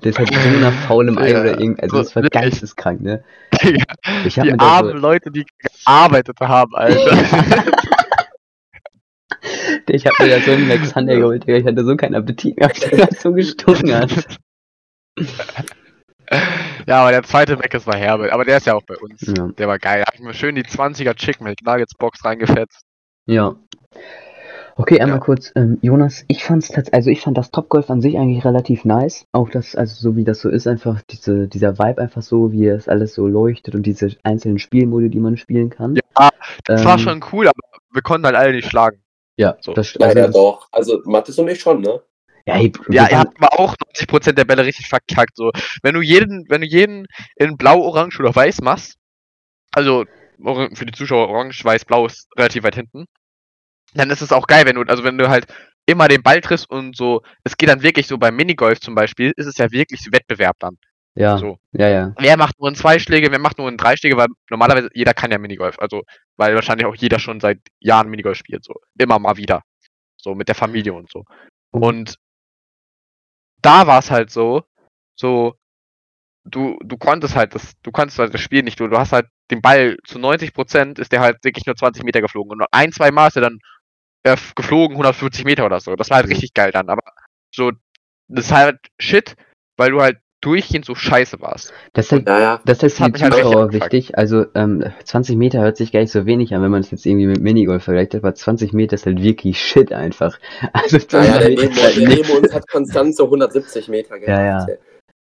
Das 0.00 0.18
hat 0.18 0.32
so 0.32 0.60
nach 0.60 0.72
faulem 0.86 1.18
Ei 1.18 1.32
Ja, 1.32 1.40
oder 1.40 1.60
irgend, 1.60 1.82
also 1.82 1.96
so 1.96 2.02
das 2.02 2.16
war 2.16 2.22
geisteskrank, 2.22 3.00
ne? 3.00 3.24
Digga, 3.62 3.84
Ich 4.24 4.38
hab 4.38 4.46
die 4.46 4.58
armen 4.58 4.92
so, 4.92 4.96
Leute, 4.98 5.30
die 5.30 5.44
gearbeitet 5.84 6.38
haben, 6.40 6.74
Alter. 6.74 7.18
ich 9.88 10.06
hab 10.06 10.18
mir 10.20 10.28
da 10.28 10.40
so 10.40 10.52
einen 10.52 10.70
Alexander 10.70 11.16
geholt, 11.16 11.42
Digga, 11.42 11.58
ich 11.58 11.66
hatte 11.66 11.84
so 11.84 11.96
keinen 11.96 12.14
Appetit 12.14 12.58
mehr, 12.58 12.68
der 12.68 13.02
hat 13.02 13.18
so 13.18 13.32
gestunken 13.32 13.94
hat. 13.94 14.38
ja, 16.86 17.00
aber 17.02 17.10
der 17.10 17.22
zweite 17.22 17.56
Meckes 17.56 17.86
war 17.86 17.96
Herbert. 17.96 18.32
Aber 18.32 18.44
der 18.44 18.58
ist 18.58 18.66
ja 18.66 18.74
auch 18.74 18.82
bei 18.82 18.96
uns. 18.96 19.20
Ja. 19.36 19.48
Der 19.58 19.68
war 19.68 19.78
geil. 19.78 20.00
Da 20.00 20.06
hab 20.06 20.14
ich 20.14 20.20
mir 20.20 20.34
schön 20.34 20.54
die 20.54 20.64
20er 20.64 21.14
Chicken 21.14 21.44
McNuggets 21.44 21.94
Box 21.94 22.24
reingefetzt. 22.24 22.82
Ja. 23.26 23.56
Okay, 24.76 25.00
einmal 25.00 25.18
Ja. 25.18 25.24
kurz, 25.24 25.52
ähm, 25.56 25.78
Jonas, 25.82 26.24
ich 26.28 26.42
fand's 26.44 26.70
also 26.92 27.10
ich 27.10 27.20
fand 27.20 27.36
das 27.36 27.50
Topgolf 27.50 27.90
an 27.90 28.00
sich 28.00 28.16
eigentlich 28.16 28.44
relativ 28.44 28.84
nice. 28.84 29.26
Auch 29.32 29.50
das, 29.50 29.74
also 29.76 29.94
so 29.94 30.16
wie 30.16 30.24
das 30.24 30.40
so 30.40 30.48
ist, 30.48 30.66
einfach 30.66 31.02
diese, 31.10 31.48
dieser 31.48 31.78
Vibe 31.78 32.00
einfach 32.00 32.22
so, 32.22 32.50
wie 32.52 32.66
es 32.68 32.88
alles 32.88 33.14
so 33.14 33.26
leuchtet 33.26 33.74
und 33.74 33.82
diese 33.84 34.16
einzelnen 34.22 34.58
Spielmodi, 34.58 35.10
die 35.10 35.20
man 35.20 35.36
spielen 35.36 35.68
kann. 35.68 35.96
Ja, 35.96 36.30
Das 36.64 36.84
war 36.84 36.94
Ähm, 36.94 36.98
schon 36.98 37.24
cool, 37.32 37.48
aber 37.48 37.58
wir 37.92 38.02
konnten 38.02 38.26
halt 38.26 38.36
alle 38.36 38.52
nicht 38.52 38.68
schlagen. 38.70 39.02
Ja, 39.36 39.56
so. 39.60 39.74
das 39.74 39.94
Leider 39.96 40.26
das, 40.28 40.34
doch. 40.34 40.68
Also 40.72 41.00
Mathis 41.04 41.38
und 41.38 41.48
ich 41.48 41.60
schon, 41.60 41.80
ne? 41.82 42.00
Ja, 42.46 42.58
wir 42.60 42.72
Ja, 42.90 43.08
ihr 43.10 43.18
habt 43.18 43.36
aber 43.42 43.58
auch 43.58 43.74
90% 43.76 44.32
der 44.32 44.44
Bälle 44.44 44.64
richtig 44.64 44.88
verkackt. 44.88 45.36
So, 45.36 45.50
wenn 45.82 45.94
du 45.94 46.00
jeden, 46.00 46.46
wenn 46.48 46.60
du 46.60 46.66
jeden 46.66 47.06
in 47.36 47.56
blau, 47.56 47.80
orange 47.80 48.18
oder 48.20 48.34
weiß 48.34 48.60
machst, 48.62 48.96
also 49.72 50.04
für 50.72 50.86
die 50.86 50.92
Zuschauer 50.92 51.28
orange, 51.28 51.64
weiß, 51.64 51.84
blau 51.84 52.06
ist 52.06 52.28
relativ 52.36 52.62
weit 52.64 52.74
hinten, 52.74 53.04
dann 53.94 54.10
ist 54.10 54.22
es 54.22 54.32
auch 54.32 54.46
geil, 54.46 54.64
wenn 54.66 54.76
du, 54.76 54.82
also 54.82 55.04
wenn 55.04 55.18
du 55.18 55.28
halt 55.28 55.46
immer 55.86 56.08
den 56.08 56.22
Ball 56.22 56.40
triffst 56.40 56.70
und 56.70 56.96
so, 56.96 57.22
es 57.44 57.56
geht 57.56 57.68
dann 57.68 57.82
wirklich 57.82 58.06
so 58.06 58.18
beim 58.18 58.36
Minigolf 58.36 58.80
zum 58.80 58.94
Beispiel, 58.94 59.32
ist 59.36 59.46
es 59.46 59.58
ja 59.58 59.70
wirklich 59.72 60.06
Wettbewerb 60.12 60.56
dann. 60.60 60.76
ja, 61.14 61.36
So. 61.38 61.58
ja, 61.72 61.88
ja. 61.88 62.14
Wer 62.18 62.36
macht 62.36 62.58
nur 62.60 62.68
in 62.68 62.74
zwei 62.74 62.98
Schläge, 62.98 63.30
wer 63.30 63.38
macht 63.38 63.58
nur 63.58 63.68
in 63.68 63.76
drei 63.76 63.96
Schläge, 63.96 64.16
weil 64.16 64.28
normalerweise 64.50 64.88
jeder 64.94 65.14
kann 65.14 65.30
ja 65.30 65.38
Minigolf, 65.38 65.78
also 65.78 66.02
weil 66.36 66.54
wahrscheinlich 66.54 66.86
auch 66.86 66.94
jeder 66.94 67.18
schon 67.18 67.40
seit 67.40 67.58
Jahren 67.80 68.08
Minigolf 68.08 68.38
spielt, 68.38 68.64
so 68.64 68.74
immer 68.98 69.18
mal 69.18 69.36
wieder, 69.36 69.62
so 70.16 70.34
mit 70.34 70.48
der 70.48 70.54
Familie 70.54 70.92
und 70.92 71.10
so. 71.10 71.24
Mhm. 71.72 71.82
Und 71.82 72.14
da 73.62 73.86
war 73.86 73.98
es 74.00 74.10
halt 74.10 74.30
so, 74.30 74.64
so 75.16 75.56
du 76.44 76.78
du 76.84 76.96
konntest 76.98 77.36
halt 77.36 77.54
das, 77.54 77.74
du 77.82 77.92
konntest 77.92 78.18
halt 78.18 78.34
das 78.34 78.40
Spiel 78.40 78.62
nicht, 78.62 78.80
du, 78.80 78.88
du 78.88 78.98
hast 78.98 79.12
halt 79.12 79.28
den 79.50 79.62
Ball 79.62 79.96
zu 80.06 80.18
90 80.18 80.54
Prozent 80.54 80.98
ist 80.98 81.12
der 81.12 81.20
halt 81.20 81.44
wirklich 81.44 81.66
nur 81.66 81.76
20 81.76 82.04
Meter 82.04 82.20
geflogen 82.20 82.52
und 82.52 82.66
ein 82.72 82.92
zwei 82.92 83.10
Mal 83.10 83.28
ist 83.28 83.36
er 83.36 83.42
dann 83.42 83.58
äh, 84.24 84.36
geflogen 84.56 84.96
140 84.96 85.44
Meter 85.44 85.66
oder 85.66 85.80
so. 85.80 85.96
Das 85.96 86.10
war 86.10 86.16
halt 86.18 86.26
Mhm. 86.26 86.32
richtig 86.32 86.54
geil 86.54 86.72
dann, 86.72 86.88
aber 86.90 87.02
so 87.54 87.72
das 88.28 88.46
ist 88.46 88.52
halt 88.52 88.78
Shit, 89.00 89.36
weil 89.76 89.90
du 89.92 90.00
halt 90.02 90.20
durchgehend 90.40 90.84
so 90.84 90.94
scheiße 90.94 91.40
warst. 91.40 91.72
Das 91.92 92.10
ist 92.10 92.26
Ja, 92.26 92.40
ja. 92.40 92.60
das 92.64 92.82
ist 92.82 93.00
halt 93.00 93.18
für 93.18 93.24
die 93.24 93.32
halt 93.32 93.44
Zuschauer 93.44 93.72
wichtig. 93.72 94.16
Also, 94.16 94.46
ähm, 94.54 94.84
20 95.04 95.36
Meter 95.36 95.60
hört 95.60 95.76
sich 95.76 95.92
gar 95.92 96.00
nicht 96.00 96.12
so 96.12 96.26
wenig 96.26 96.54
an, 96.54 96.62
wenn 96.62 96.70
man 96.70 96.80
es 96.80 96.90
jetzt 96.90 97.04
irgendwie 97.04 97.26
mit 97.26 97.40
Minigolf 97.40 97.84
vergleicht, 97.84 98.14
aber 98.14 98.34
20 98.34 98.72
Meter 98.72 98.94
ist 98.94 99.06
halt 99.06 99.22
wirklich 99.22 99.60
Shit 99.60 99.92
einfach. 99.92 100.38
Also, 100.72 100.98
20 100.98 101.12
Ja, 101.12 101.48
ja, 101.48 101.68
der 101.68 102.26
halt 102.26 102.30
uns 102.30 102.54
hat 102.54 102.68
konstant 102.68 103.16
so 103.16 103.24
170 103.24 103.88
Meter 103.88 104.18
gemacht. 104.18 104.28
Ja, 104.28 104.60
ja. 104.60 104.66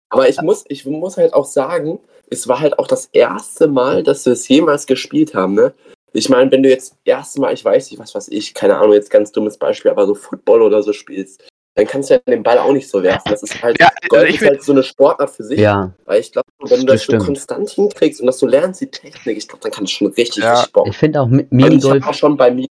Aber 0.08 0.28
ich 0.28 0.40
muss, 0.40 0.64
ich 0.68 0.86
muss 0.86 1.16
halt 1.16 1.34
auch 1.34 1.44
sagen, 1.44 1.98
es 2.30 2.48
war 2.48 2.60
halt 2.60 2.78
auch 2.78 2.86
das 2.86 3.06
erste 3.12 3.68
Mal, 3.68 4.02
dass 4.02 4.24
wir 4.26 4.32
es 4.32 4.48
jemals 4.48 4.86
gespielt 4.86 5.34
haben, 5.34 5.54
ne? 5.54 5.74
Ich 6.12 6.28
meine, 6.28 6.50
wenn 6.50 6.62
du 6.62 6.70
jetzt 6.70 6.96
erste 7.04 7.40
Mal, 7.40 7.52
ich 7.52 7.64
weiß 7.64 7.90
nicht, 7.90 8.00
was 8.00 8.14
weiß 8.14 8.28
ich, 8.28 8.54
keine 8.54 8.78
Ahnung, 8.78 8.94
jetzt 8.94 9.10
ganz 9.10 9.32
dummes 9.32 9.58
Beispiel, 9.58 9.90
aber 9.90 10.06
so 10.06 10.14
Football 10.14 10.62
oder 10.62 10.82
so 10.82 10.92
spielst, 10.92 11.46
dann 11.76 11.86
kannst 11.86 12.10
du 12.10 12.14
ja 12.14 12.20
den 12.26 12.42
Ball 12.42 12.58
auch 12.58 12.72
nicht 12.72 12.88
so 12.88 13.02
werfen. 13.02 13.30
Das 13.30 13.42
ist 13.42 13.62
halt, 13.62 13.78
Ja, 13.78 13.88
also 13.88 14.08
Golf 14.08 14.28
ich 14.30 14.40
ist 14.40 14.46
halt 14.48 14.62
so 14.62 14.72
eine 14.72 14.82
Sportart 14.82 15.30
für 15.30 15.44
sich. 15.44 15.60
Ja, 15.60 15.92
Weil 16.06 16.20
ich 16.20 16.32
glaube, 16.32 16.48
wenn 16.64 16.80
du 16.80 16.86
Das 16.86 17.06
das 17.06 17.20
so 17.20 17.24
konstant 17.24 17.70
hinkriegst 17.70 18.20
und 18.20 18.26
dass 18.26 18.38
du 18.38 18.46
lernst 18.46 18.80
die 18.80 18.90
Technik, 18.90 19.36
ich 19.36 19.46
glaube, 19.46 19.62
dann 19.62 19.72
kannst 19.72 19.92
du 19.92 19.96
schon 19.98 20.06
richtig, 20.14 20.42
Ja. 20.42 20.54
richtig 20.54 20.72
Bock. 20.72 20.88
ich 20.88 20.96
finde 20.96 21.20
auch 21.20 21.26
Mi- 21.28 21.30
Und 21.30 21.38
ich 21.40 21.44
habe 21.44 21.56
Minigolf, 21.70 22.06
auch 22.06 22.14
schon 22.14 22.36
bei 22.36 22.50
mir, 22.50 22.66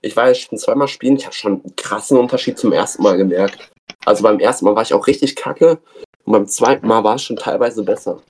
ich 0.00 0.16
war 0.16 0.28
jetzt 0.28 0.42
schon 0.42 0.58
zweimal 0.58 0.88
spielen, 0.88 1.16
ich 1.16 1.24
habe 1.26 1.34
schon 1.34 1.52
einen 1.64 1.76
krassen 1.76 2.16
Unterschied 2.16 2.58
zum 2.58 2.72
ersten 2.72 3.02
Mal 3.02 3.16
gemerkt. 3.16 3.70
Also 4.06 4.22
beim 4.22 4.38
ersten 4.38 4.64
Mal 4.66 4.74
war 4.76 4.82
ich 4.82 4.94
auch 4.94 5.06
richtig 5.06 5.34
kacke 5.34 5.78
und 6.24 6.32
beim 6.32 6.46
zweiten 6.46 6.86
Mal 6.86 7.02
war 7.02 7.16
es 7.16 7.22
schon 7.22 7.36
teilweise 7.36 7.82
besser. 7.82 8.20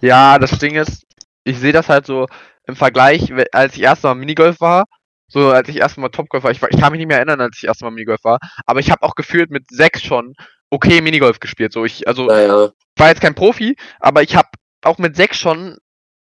Ja, 0.00 0.38
das 0.38 0.58
Ding 0.58 0.76
ist, 0.76 1.02
ich 1.44 1.58
sehe 1.58 1.72
das 1.72 1.88
halt 1.88 2.06
so 2.06 2.26
im 2.66 2.76
Vergleich, 2.76 3.32
als 3.52 3.74
ich 3.74 3.82
erst 3.82 4.02
mal 4.04 4.14
Minigolf 4.14 4.60
war, 4.60 4.84
so 5.28 5.50
als 5.50 5.68
ich 5.68 5.76
erst 5.78 5.98
mal 5.98 6.08
Topgolf 6.10 6.44
war, 6.44 6.50
ich, 6.50 6.62
war- 6.62 6.70
ich 6.70 6.80
kann 6.80 6.92
mich 6.92 6.98
nicht 6.98 7.08
mehr 7.08 7.18
erinnern, 7.18 7.40
als 7.40 7.58
ich 7.58 7.64
erst 7.64 7.82
mal 7.82 7.90
Minigolf 7.90 8.24
war, 8.24 8.38
aber 8.66 8.80
ich 8.80 8.90
habe 8.90 9.02
auch 9.02 9.14
gefühlt 9.14 9.50
mit 9.50 9.68
sechs 9.70 10.02
schon 10.02 10.34
okay 10.70 11.00
Minigolf 11.00 11.40
gespielt. 11.40 11.72
So 11.72 11.84
ich, 11.84 12.06
also 12.08 12.28
Naja, 12.28 12.72
war 12.98 13.08
jetzt 13.08 13.20
kein 13.20 13.34
Profi, 13.34 13.76
aber 14.00 14.22
ich 14.22 14.36
habe 14.36 14.48
auch 14.82 14.98
mit 14.98 15.16
sechs 15.16 15.38
schon 15.38 15.76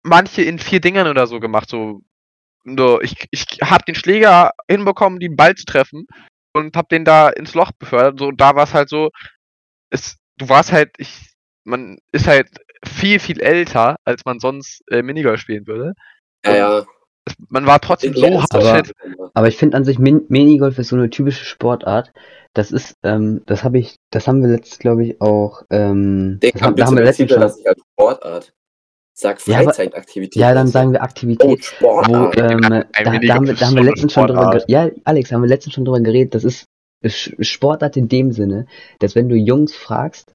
manche 0.02 0.42
in 0.42 0.59
vier 0.59 0.80
Dingern 0.80 1.09
oder 1.09 1.26
so 1.26 1.40
gemacht. 1.40 1.68
So, 1.70 2.02
so 2.64 3.00
ich, 3.02 3.14
ich 3.30 3.46
habe 3.62 3.85
den 3.87 3.94
Schläger 3.94 4.52
hinbekommen, 4.68 5.20
den 5.20 5.37
Ball 5.37 5.54
zu 5.54 5.64
treffen 5.66 6.07
und 6.54 6.76
habe 6.76 6.88
den 6.90 7.04
da 7.04 7.28
ins 7.30 7.54
Loch 7.54 7.72
befördert. 7.78 8.18
So, 8.18 8.30
da 8.33 8.57
war 8.57 8.64
es 8.64 8.74
halt 8.74 8.88
so, 8.88 9.11
es, 9.90 10.18
du 10.38 10.48
warst 10.48 10.72
halt, 10.72 10.90
ich, 10.98 11.33
man 11.64 11.98
ist 12.12 12.26
halt 12.26 12.48
viel, 12.87 13.18
viel 13.20 13.40
älter, 13.40 13.96
als 14.04 14.24
man 14.24 14.40
sonst 14.40 14.83
äh, 14.90 15.02
Minigolf 15.02 15.40
spielen 15.40 15.66
würde. 15.66 15.94
ja, 16.44 16.54
ja. 16.57 16.87
Man 17.48 17.66
war 17.66 17.80
trotzdem 17.80 18.14
so 18.14 18.40
hart 18.40 18.54
aber- 18.54 18.84
shit. 18.84 18.92
aber 19.32 19.48
ich 19.48 19.56
finde 19.56 19.76
an 19.76 19.84
sich 19.84 19.98
Min 19.98 20.22
Minigolf 20.28 20.78
ist 20.78 20.88
so 20.88 20.96
eine 20.96 21.08
typische 21.10 21.44
Sportart. 21.44 22.12
Das 22.52 22.70
ist, 22.70 22.96
ähm, 23.02 23.42
das 23.46 23.64
habe 23.64 23.78
ich, 23.78 23.96
das 24.10 24.28
haben 24.28 24.42
wir 24.42 24.48
letztens, 24.50 24.78
glaube 24.78 25.04
ich, 25.04 25.20
auch, 25.20 25.62
ähm, 25.70 26.38
das 26.40 26.60
haben, 26.62 26.76
da 26.76 26.87
haben 26.87 26.96
wir 26.96 27.04
letztens 27.04 27.32
schon, 27.32 27.40
das 27.40 27.64
als 27.66 27.80
Sportart. 27.92 28.52
Sag 29.16 29.46
Ja, 29.46 29.62
Freizeitaktivität. 29.62 30.37
ja, 30.40 30.52
dann 30.54 30.64
bitte. 30.66 30.72
sagen 30.72 30.92
wir 30.92 31.00
Oh, 31.00 31.04
Aktivität. 31.04 31.48
Wo, 31.48 31.56
Sportart. 32.02 32.37
ähm, 32.37 32.60
da, 32.60 32.84
Ein 32.92 33.20
da, 33.26 33.34
haben 33.34 33.46
wir, 33.46 33.54
da 33.54 33.66
haben 33.66 33.76
wir 33.76 33.82
letztens 33.84 34.12
schon 34.12 34.26
drüber 34.26 34.46
geredet. 34.50 34.68
Ja, 34.68 34.90
Alex, 35.04 35.32
haben 35.32 35.42
wir 35.42 35.48
letztens 35.48 35.74
schon 35.74 35.84
drüber 35.84 36.00
geredet. 36.00 36.34
Das 36.34 36.44
ist 36.44 36.66
Sportart 37.06 37.96
in 37.96 38.08
dem 38.08 38.32
Sinne, 38.32 38.66
dass 38.98 39.14
wenn 39.14 39.28
du 39.28 39.37
Jungs 39.37 39.74
fragst, 39.74 40.32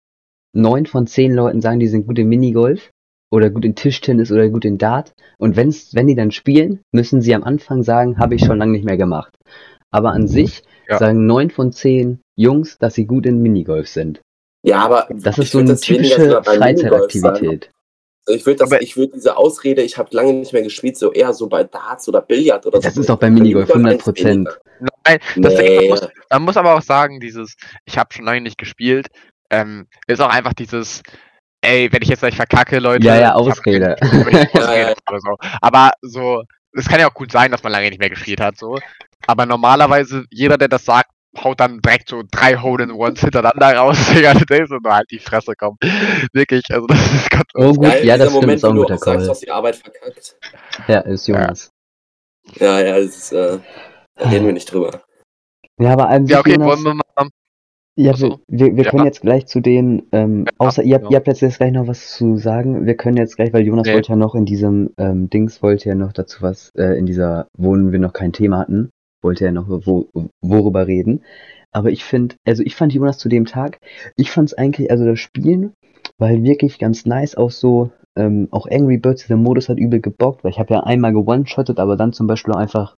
neun 0.53 0.85
von 0.85 1.07
zehn 1.07 1.33
Leuten 1.33 1.61
sagen, 1.61 1.79
die 1.79 1.87
sind 1.87 2.07
gut 2.07 2.19
im 2.19 2.29
Minigolf 2.29 2.91
oder 3.31 3.49
gut 3.49 3.65
in 3.65 3.75
Tischtennis 3.75 4.31
oder 4.31 4.49
gut 4.49 4.65
in 4.65 4.77
Dart. 4.77 5.13
Und 5.37 5.55
wenn's, 5.55 5.93
wenn 5.93 6.07
die 6.07 6.15
dann 6.15 6.31
spielen, 6.31 6.81
müssen 6.91 7.21
sie 7.21 7.35
am 7.35 7.43
Anfang 7.43 7.83
sagen, 7.83 8.17
habe 8.17 8.35
ich 8.35 8.43
schon 8.45 8.57
lange 8.57 8.71
nicht 8.71 8.85
mehr 8.85 8.97
gemacht. 8.97 9.33
Aber 9.91 10.11
an 10.11 10.27
sich 10.27 10.63
Ja. 10.89 10.97
sagen 10.97 11.25
neun 11.27 11.49
von 11.51 11.71
zehn 11.71 12.19
Jungs, 12.35 12.77
dass 12.79 12.95
sie 12.95 13.05
gut 13.05 13.25
in 13.25 13.41
Minigolf 13.41 13.87
sind. 13.87 14.21
Ja, 14.63 14.79
aber 14.79 15.07
Das 15.13 15.37
ist 15.37 15.51
so 15.51 15.59
würd 15.59 15.65
eine 15.65 15.73
das 15.73 15.81
typische. 15.81 16.41
Freizeitaktivität. 16.43 17.71
Ich 18.27 18.45
würde 18.45 18.57
das, 18.59 18.71
Aber- 18.71 18.81
ich 18.81 18.95
würde 18.97 19.13
diese 19.15 19.37
Ausrede, 19.37 19.81
ich 19.81 19.97
habe 19.97 20.09
lange 20.11 20.33
nicht 20.33 20.53
mehr 20.53 20.61
gespielt, 20.61 20.97
so 20.97 21.11
eher 21.11 21.33
so 21.33 21.47
bei 21.47 21.63
Darts 21.63 22.07
oder 22.07 22.21
Billard 22.21 22.65
oder 22.65 22.79
Das 22.79 22.93
so. 22.93 23.01
ist 23.01 23.09
auch 23.09 23.17
beim 23.17 23.33
Minigolf 23.33 23.69
100 23.73 23.93
eins 24.07 24.07
weniger. 24.25 24.57
Nein, 25.05 25.19
das 25.37 25.55
Ding, 25.55 25.65
man, 25.75 25.83
Nee. 25.83 25.89
muss, 25.89 26.07
man 26.29 26.41
muss 26.43 26.57
aber 26.57 26.75
auch 26.75 26.81
sagen, 26.83 27.19
dieses, 27.19 27.55
ich 27.85 27.97
habe 27.97 28.13
schon 28.13 28.25
lange 28.25 28.41
nicht 28.41 28.57
gespielt, 28.59 29.07
ähm, 29.49 29.87
ist 30.07 30.21
auch 30.21 30.29
einfach 30.29 30.53
dieses, 30.53 31.01
ey, 31.61 31.91
wenn 31.91 32.01
ich 32.01 32.09
jetzt 32.09 32.19
gleich 32.19 32.35
verkacke, 32.35 32.79
Leute. 32.79 33.05
Ja, 33.05 33.19
ja, 33.19 33.29
hab 33.29 33.35
Ausrede. 33.35 33.95
oder 35.09 35.19
so. 35.19 35.35
Aber 35.61 35.91
so, 36.01 36.43
es 36.73 36.87
kann 36.87 36.99
ja 36.99 37.09
auch 37.09 37.13
gut 37.13 37.31
sein, 37.31 37.51
dass 37.51 37.63
man 37.63 37.71
lange 37.71 37.89
nicht 37.89 37.99
mehr 37.99 38.09
gespielt 38.09 38.41
hat, 38.41 38.57
so. 38.57 38.77
Aber 39.27 39.45
normalerweise, 39.45 40.25
jeder, 40.29 40.57
der 40.57 40.67
das 40.67 40.85
sagt, 40.85 41.11
haut 41.43 41.59
dann 41.59 41.79
direkt 41.81 42.09
so 42.09 42.23
drei 42.31 42.55
Hole-in-Ones 42.57 43.19
hintereinander 43.21 43.77
raus. 43.77 43.97
Digga, 44.13 44.33
so, 44.67 44.77
na, 44.83 44.95
halt 44.95 45.11
die 45.11 45.19
Fresse, 45.19 45.53
komm. 45.57 45.77
Wirklich, 46.33 46.63
also 46.69 46.87
das 46.87 47.13
ist 47.13 47.29
ganz 47.29 47.45
Oh 47.53 47.73
gut, 47.73 47.83
Geil, 47.83 48.05
ja, 48.05 48.17
das 48.17 48.29
stimmt, 48.29 48.41
Moment, 48.41 48.57
ist 48.57 48.63
auch 48.63 48.69
ein 48.71 48.75
guter 48.77 48.95
auch 48.95 48.99
sagst, 48.99 49.05
Call. 49.05 49.23
du 49.23 49.29
hast 49.29 49.43
die 49.43 49.51
Arbeit 49.51 49.75
verkackt. 49.75 50.37
Ja, 50.87 50.99
ist 51.01 51.27
Jonas. 51.27 51.71
Ja, 52.55 52.79
ja, 52.79 52.95
das 52.97 53.05
ist, 53.05 53.31
äh, 53.31 53.59
da 54.15 54.29
reden 54.29 54.45
wir 54.45 54.53
nicht 54.53 54.71
drüber. 54.71 55.03
Ja, 55.79 55.93
aber 55.93 56.09
an 56.09 56.25
sich, 56.25 56.33
Ja, 56.33 56.39
okay, 56.39 56.53
Jonas, 56.53 56.67
wollen 56.67 56.83
wir 56.83 56.93
mal. 56.95 57.29
Ja, 57.99 58.11
Achso. 58.11 58.39
wir, 58.47 58.75
wir, 58.77 58.85
Ja. 58.85 58.89
können 58.91 59.05
jetzt 59.05 59.21
gleich 59.21 59.45
zu 59.45 59.59
den, 59.59 60.03
ähm, 60.13 60.45
Ja, 60.45 60.51
außer 60.57 60.83
ihr, 60.83 60.95
habt, 60.95 61.05
ja. 61.05 61.11
ihr 61.11 61.15
habt 61.17 61.27
jetzt 61.27 61.41
jetzt 61.41 61.57
gleich 61.57 61.73
noch 61.73 61.87
was 61.87 62.11
zu 62.15 62.37
sagen. 62.37 62.85
Wir 62.85 62.95
können 62.95 63.17
jetzt 63.17 63.35
gleich, 63.35 63.51
weil 63.51 63.65
Jonas 63.65 63.87
Nee. 63.87 63.93
wollte 63.93 64.09
ja 64.09 64.15
noch 64.15 64.35
in 64.35 64.45
diesem 64.45 64.91
ähm, 64.97 65.29
Dings, 65.29 65.61
wollte 65.61 65.89
ja 65.89 65.95
noch 65.95 66.13
dazu 66.13 66.41
was, 66.41 66.71
äh, 66.77 66.97
in 66.97 67.05
dieser, 67.05 67.47
wo 67.57 67.73
wir 67.75 67.99
noch 67.99 68.13
kein 68.13 68.31
Thema 68.31 68.59
hatten, 68.59 68.89
wollte 69.21 69.43
er 69.45 69.51
noch 69.51 69.67
wo, 69.67 70.07
worüber 70.41 70.87
reden. 70.87 71.23
Aber 71.71 71.91
ich 71.91 72.05
finde, 72.05 72.35
also 72.47 72.63
ich 72.63 72.75
fand 72.75 72.93
Jonas 72.93 73.17
zu 73.17 73.27
dem 73.27 73.45
Tag, 73.45 73.79
ich 74.15 74.31
fand 74.31 74.47
es 74.49 74.53
eigentlich, 74.53 74.89
also 74.91 75.05
das 75.05 75.19
Spielen 75.19 75.73
war 76.17 76.29
halt 76.29 76.43
wirklich 76.43 76.79
ganz 76.79 77.05
nice, 77.05 77.35
auch 77.35 77.51
so, 77.51 77.91
ähm, 78.17 78.47
auch 78.51 78.65
Angry 78.71 78.97
Birds, 78.97 79.27
der 79.27 79.37
Modus 79.37 79.67
hat 79.69 79.77
übel 79.77 79.99
gebockt, 79.99 80.43
weil 80.43 80.51
ich 80.51 80.59
habe 80.59 80.73
ja 80.73 80.79
einmal 80.79 81.11
gewone-shottet, 81.13 81.79
aber 81.79 81.95
dann 81.97 82.13
zum 82.13 82.27
Beispiel 82.27 82.53
auch 82.53 82.59
einfach 82.59 82.95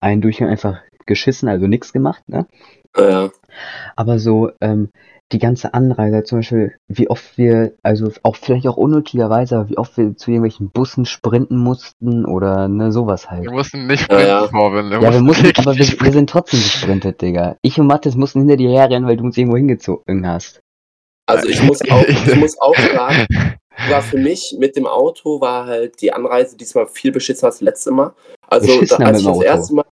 einen 0.00 0.20
Durchgang 0.20 0.48
einfach 0.50 0.78
geschissen, 1.06 1.48
also 1.48 1.66
nichts 1.66 1.92
gemacht, 1.92 2.22
ne? 2.28 2.46
Ja, 2.96 3.30
Aber 3.96 4.18
so, 4.18 4.50
ähm, 4.60 4.90
die 5.32 5.38
ganze 5.40 5.74
Anreise, 5.74 6.22
zum 6.22 6.38
Beispiel, 6.38 6.76
wie 6.86 7.10
oft 7.10 7.36
wir, 7.36 7.74
also 7.82 8.12
auch 8.22 8.36
vielleicht 8.36 8.68
auch 8.68 8.76
unnötigerweise, 8.76 9.56
aber 9.56 9.68
wie 9.68 9.78
oft 9.78 9.96
wir 9.96 10.16
zu 10.16 10.30
irgendwelchen 10.30 10.70
Bussen 10.70 11.04
sprinten 11.04 11.56
mussten 11.58 12.24
oder 12.24 12.68
ne, 12.68 12.92
sowas 12.92 13.28
halt. 13.30 13.42
Wir 13.42 13.50
mussten 13.50 13.86
nicht 13.88 14.02
Ja, 14.10 14.20
sprinten, 14.20 14.26
ja. 14.28 14.48
Marvin. 14.52 14.92
Ja, 15.00 15.12
wir 15.12 15.20
mussten, 15.20 15.50
aber 15.56 15.76
wir, 15.76 15.86
wir 15.86 16.12
sind 16.12 16.30
trotzdem 16.30 16.62
gesprintet, 16.62 17.20
Digga. 17.22 17.56
Ich 17.62 17.78
und 17.80 17.86
Mathis 17.88 18.14
mussten 18.14 18.40
hinter 18.40 18.56
dir 18.56 18.70
herrennen, 18.70 19.08
weil 19.08 19.16
du 19.16 19.24
uns 19.24 19.36
irgendwo 19.36 19.56
hingezogen 19.56 20.26
hast. 20.28 20.60
also 21.26 21.48
ich 21.48 21.62
muss 21.62 21.82
auch, 21.90 22.04
ich 22.24 22.34
muss 22.36 22.58
auch 22.60 22.76
sagen, 22.78 23.26
war 23.88 24.02
für 24.02 24.18
mich 24.18 24.56
mit 24.58 24.76
dem 24.76 24.86
Auto 24.86 25.40
war 25.40 25.66
halt 25.66 26.00
die 26.00 26.12
Anreise 26.12 26.56
diesmal 26.56 26.86
viel 26.86 27.12
beschissener 27.12 27.48
als 27.48 27.56
das 27.56 27.62
letzte 27.62 27.90
Mal. 27.90 28.14
Also 28.48 28.84
als 29.02 29.18
ich 29.20 29.24
das 29.24 29.26
Auto. 29.26 29.42
erste 29.42 29.74
Mal, 29.74 29.84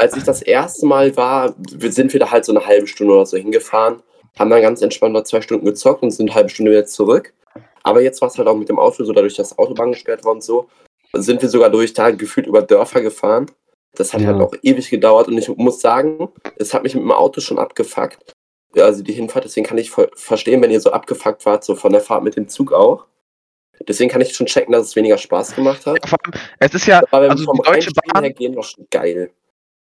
als 0.00 0.16
ich 0.16 0.24
das 0.24 0.40
erste 0.40 0.86
Mal 0.86 1.14
war, 1.16 1.54
sind 1.78 2.12
wir 2.12 2.20
da 2.20 2.30
halt 2.30 2.46
so 2.46 2.52
eine 2.52 2.64
halbe 2.66 2.86
Stunde 2.86 3.12
oder 3.12 3.26
so 3.26 3.36
hingefahren, 3.36 4.02
haben 4.38 4.48
dann 4.48 4.62
ganz 4.62 4.80
entspannt 4.80 5.12
noch 5.12 5.24
zwei 5.24 5.42
Stunden 5.42 5.66
gezockt 5.66 6.02
und 6.02 6.10
sind 6.10 6.30
eine 6.30 6.34
halbe 6.34 6.48
Stunde 6.48 6.72
wieder 6.72 6.86
zurück. 6.86 7.34
Aber 7.82 8.00
jetzt 8.00 8.20
war 8.22 8.28
es 8.28 8.38
halt 8.38 8.48
auch 8.48 8.56
mit 8.56 8.68
dem 8.70 8.78
Auto 8.78 9.04
so, 9.04 9.12
dadurch, 9.12 9.36
dass 9.36 9.58
Autobahn 9.58 9.92
gesperrt 9.92 10.24
war 10.24 10.32
und 10.32 10.42
so, 10.42 10.68
sind 11.12 11.42
wir 11.42 11.48
sogar 11.50 11.68
durch 11.68 11.92
da 11.92 12.10
gefühlt 12.10 12.46
über 12.46 12.62
Dörfer 12.62 13.02
gefahren. 13.02 13.50
Das 13.94 14.14
hat 14.14 14.22
Ja. 14.22 14.28
halt 14.28 14.40
auch 14.40 14.54
ewig 14.62 14.88
gedauert 14.88 15.28
und 15.28 15.36
ich 15.36 15.48
muss 15.48 15.80
sagen, 15.80 16.28
es 16.56 16.72
hat 16.72 16.82
mich 16.82 16.94
mit 16.94 17.02
dem 17.02 17.12
Auto 17.12 17.40
schon 17.40 17.58
abgefuckt. 17.58 18.32
Ja, 18.74 18.84
also 18.84 19.02
die 19.02 19.12
Hinfahrt, 19.12 19.44
deswegen 19.44 19.66
kann 19.66 19.78
ich 19.78 19.90
verstehen, 19.90 20.62
wenn 20.62 20.70
ihr 20.70 20.80
so 20.80 20.92
abgefuckt 20.92 21.44
wart, 21.44 21.64
so 21.64 21.74
von 21.74 21.92
der 21.92 22.00
Fahrt 22.00 22.22
mit 22.22 22.36
dem 22.36 22.48
Zug 22.48 22.72
auch. 22.72 23.04
Deswegen 23.88 24.10
kann 24.10 24.20
ich 24.20 24.34
schon 24.34 24.46
checken, 24.46 24.72
dass 24.72 24.86
es 24.86 24.96
weniger 24.96 25.18
Spaß 25.18 25.56
gemacht 25.56 25.84
hat. 25.86 26.08
Vor 26.08 26.18
allem, 26.22 26.42
es 26.60 26.74
ist 26.74 26.86
ja, 26.86 27.02
also 27.10 27.44
vom 27.44 27.56
die 27.56 27.62
Deutsche 27.62 27.90
Bahn, 28.12 28.22
her 28.22 28.32
gehen 28.32 28.54
war 28.54 28.62
schon 28.62 28.86
geil. 28.90 29.30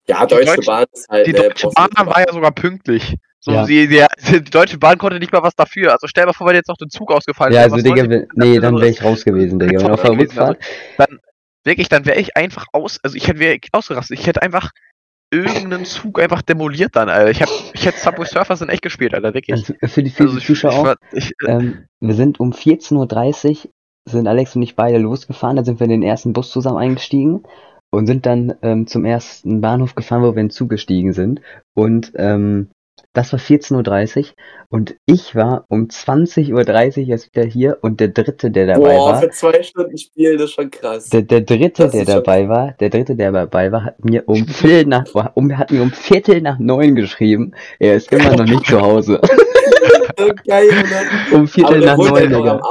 Ja, 0.09 0.25
Die 0.25 0.35
Deutsche 0.35 0.45
Deutsche- 0.55 0.65
Bahn 0.65 0.85
ist 0.91 1.07
halt. 1.09 1.27
die 1.27 1.31
äh, 1.35 1.37
Deutsche 1.49 1.67
du 1.67 1.73
Bahn 1.73 1.89
war 2.07 2.19
ja 2.19 2.33
sogar 2.33 2.51
pünktlich. 2.51 3.15
So, 3.41 3.51
Ja. 3.51 3.65
sie, 3.65 3.87
sie, 3.87 4.41
die 4.41 4.49
Deutsche 4.51 4.77
Bahn 4.77 4.97
konnte 4.97 5.17
nicht 5.19 5.31
mal 5.31 5.41
was 5.43 5.55
dafür. 5.55 5.93
Also 5.93 6.07
stell 6.07 6.23
dir 6.23 6.27
mal 6.27 6.33
vor, 6.33 6.47
wenn 6.47 6.55
jetzt 6.55 6.67
noch 6.67 6.77
der 6.77 6.89
Zug 6.89 7.11
ausgefallen 7.11 7.53
Ja, 7.53 7.59
wäre, 7.61 7.73
also 7.73 7.77
was 7.77 7.83
Digga, 7.83 8.25
nee, 8.35 8.59
dann 8.59 8.75
wäre 8.75 8.89
ich 8.89 9.03
raus 9.03 9.23
gewesen, 9.23 9.59
Digga. 9.59 9.79
Wenn 9.81 9.91
auf 9.91 10.01
der 10.01 10.11
gewesen, 10.11 10.37
also- 10.39 10.51
Rückfahrt. 10.51 10.57
dann 10.97 11.19
wirklich, 11.63 11.87
dann 11.89 12.05
wäre 12.05 12.19
ich 12.19 12.35
einfach 12.35 12.65
aus, 12.73 12.99
also 13.03 13.15
ich 13.15 13.27
hätte 13.27 13.57
ausgerastet. 13.71 14.19
Ich 14.19 14.27
hätte 14.27 14.41
einfach 14.41 14.71
irgendeinen 15.31 15.85
Zug 15.85 16.19
einfach 16.19 16.41
demoliert 16.41 16.95
dann, 16.95 17.07
Alter. 17.07 17.29
Ich, 17.29 17.41
hab, 17.41 17.49
ich 17.73 17.85
hätte 17.85 17.99
Subway 17.99 18.25
Surfers 18.25 18.61
in 18.61 18.69
echt 18.69 18.81
gespielt, 18.81 19.13
Alter, 19.13 19.33
wirklich. 19.33 19.53
Also 19.53 19.73
für 19.85 20.01
die, 20.03 20.09
für 20.09 20.23
Also 20.23 20.39
die 20.39 20.45
Zuschauer 20.45 20.95
ich, 21.13 21.25
auch. 21.25 21.27
ich, 21.41 21.47
Ähm, 21.47 21.85
wir 21.99 22.15
sind 22.15 22.39
um 22.39 22.51
14.30 22.51 23.49
Uhr, 23.65 23.71
sind 24.05 24.27
Alex 24.27 24.55
und 24.55 24.63
ich 24.63 24.75
beide 24.75 24.97
losgefahren, 24.97 25.55
da 25.55 25.63
sind 25.63 25.79
wir 25.79 25.85
in 25.85 25.91
den 25.91 26.03
ersten 26.03 26.33
Bus 26.33 26.49
zusammen 26.49 26.77
eingestiegen 26.79 27.43
und 27.91 28.07
sind 28.07 28.25
dann 28.25 28.53
ähm, 28.61 28.87
zum 28.87 29.05
ersten 29.05 29.61
Bahnhof 29.61 29.95
gefahren, 29.95 30.23
wo 30.23 30.35
wir 30.35 30.41
in 30.41 30.49
Zug 30.49 30.69
gestiegen 30.69 31.13
sind. 31.13 31.41
Und 31.75 32.11
ähm, 32.15 32.69
das 33.13 33.33
war 33.33 33.39
14.30 33.39 34.17
Uhr 34.19 34.25
und 34.69 34.95
ich 35.07 35.35
war 35.35 35.65
um 35.69 35.85
20.30 35.85 36.53
Uhr 37.03 37.07
erst 37.09 37.33
wieder 37.35 37.47
hier 37.47 37.77
und 37.81 37.99
der 37.99 38.09
dritte, 38.09 38.51
der 38.51 38.67
dabei 38.67 38.95
Boah, 38.95 39.13
war, 39.13 39.21
für 39.21 39.29
zwei 39.31 39.63
Stunden 39.63 39.97
spielen, 39.97 40.37
das 40.37 40.49
ist 40.49 40.55
schon 40.55 40.69
krass. 40.69 41.09
der, 41.09 41.23
der 41.23 41.41
dritte, 41.41 41.83
Das 41.83 41.91
der 41.91 42.05
schon- 42.05 42.13
dabei 42.15 42.47
war, 42.47 42.73
der 42.79 42.89
dritte, 42.91 43.15
der 43.15 43.31
dabei 43.31 43.71
war, 43.71 43.85
hat 43.85 44.05
mir 44.05 44.27
um 44.27 44.45
Viertel 44.47 44.85
nach, 44.85 45.05
um, 45.33 45.57
hat 45.57 45.71
mir 45.71 45.81
um 45.81 45.91
Viertel 45.91 46.41
nach 46.41 46.59
neun 46.59 46.95
geschrieben. 46.95 47.53
Er 47.79 47.95
ist 47.95 48.11
immer 48.11 48.35
noch 48.35 48.45
nicht 48.45 48.67
zu 48.67 48.79
Hause. 48.79 49.19
geil, 50.45 50.67
ne? 50.67 50.75
um 51.35 51.47
Viertel 51.47 51.79
nach 51.79 51.97
neun, 51.97 52.11
halt 52.11 52.29
Digga. 52.31 52.61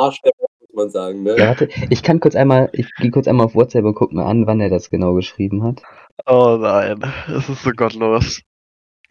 Man 0.78 0.90
sagen, 0.90 1.22
ne? 1.22 1.36
Ja, 1.38 1.48
warte, 1.48 1.68
ich 1.90 2.02
kann 2.02 2.20
kurz 2.20 2.34
einmal, 2.34 2.70
ich 2.72 2.92
gehe 2.94 3.10
kurz 3.10 3.28
einmal 3.28 3.46
auf 3.46 3.54
WhatsApp 3.54 3.84
und 3.84 3.94
guck 3.94 4.12
mir 4.12 4.24
an, 4.24 4.46
wann 4.46 4.60
er 4.60 4.70
das 4.70 4.88
genau 4.90 5.14
geschrieben 5.14 5.62
hat. 5.62 5.82
oh 6.26 6.56
nein, 6.60 7.00
das 7.28 7.48
ist 7.48 7.62
so 7.62 7.70
gottlos. 7.72 8.40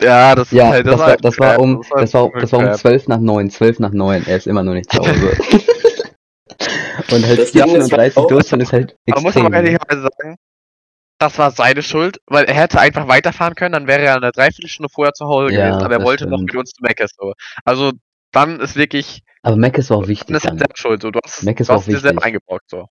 Ja, 0.01 0.35
das 0.35 0.51
ist 0.51 0.57
Ja, 0.57 0.69
halt, 0.69 0.85
das, 0.87 0.99
war, 0.99 1.17
das 1.17 1.39
war 1.39 1.59
um, 1.59 1.81
das 1.81 2.13
war, 2.13 2.31
das 2.31 2.51
war 2.53 2.59
um 2.59 2.65
crap. 2.65 2.77
12 2.77 3.07
nach 3.07 3.19
9, 3.19 3.49
12 3.49 3.79
nach 3.79 3.91
9, 3.91 4.23
er 4.27 4.37
ist 4.37 4.47
immer 4.47 4.63
noch 4.63 4.73
nicht 4.73 4.91
zu 4.91 4.99
Hause. 4.99 5.37
und 7.11 7.25
halt 7.25 7.39
Das 7.39 7.51
Ding 7.51 7.75
ist 7.75 7.91
14.30 7.91 7.97
halt 7.97 8.17
auch- 8.17 8.27
Durchfahren 8.27 8.61
ist 8.61 8.73
halt 8.73 8.95
Man 9.07 9.23
muss 9.23 9.31
extrem. 9.35 9.45
aber 9.47 9.55
ehrlicherweise 9.57 10.01
sagen, 10.01 10.35
das 11.19 11.37
war 11.39 11.49
seine 11.51 11.81
Schuld, 11.81 12.19
weil 12.27 12.45
er 12.45 12.53
hätte 12.53 12.79
einfach 12.79 13.07
weiterfahren 13.07 13.55
können, 13.55 13.71
dann 13.73 13.87
wäre 13.87 14.03
er 14.03 14.17
eine 14.17 14.31
Dreiviertelstunde 14.31 14.89
vorher 14.93 15.13
zu 15.13 15.25
Hause 15.25 15.51
Ja, 15.53 15.69
gewesen, 15.69 15.83
aber 15.83 15.95
er 15.95 16.03
wollte 16.03 16.25
noch 16.27 16.37
stimmt. 16.37 16.53
mit 16.53 16.59
uns 16.59 16.71
zu 16.71 16.83
Meckes. 16.83 17.11
So. 17.17 17.33
Also 17.65 17.91
dann 18.37 18.59
ist 18.59 18.75
wirklich, 18.75 19.23
Aber 19.43 19.55
Mac 19.55 19.77
ist 19.77 19.91
auch 19.91 20.07
wichtig 20.07 20.35
ist 20.35 20.45
er 20.45 20.49
dann. 20.51 20.59
selber 20.59 20.73
schuld. 20.75 21.01
So. 21.01 21.11
Du 21.11 21.19
hast, 21.23 21.43
Mac 21.43 21.59
ist 21.59 21.69
du 21.69 21.73
auch 21.73 21.77
hast 21.77 21.87
dir 21.87 21.99
selber 21.99 22.17
wichtig. 22.17 22.25
eingebrockt. 22.25 22.69
So. 22.69 22.85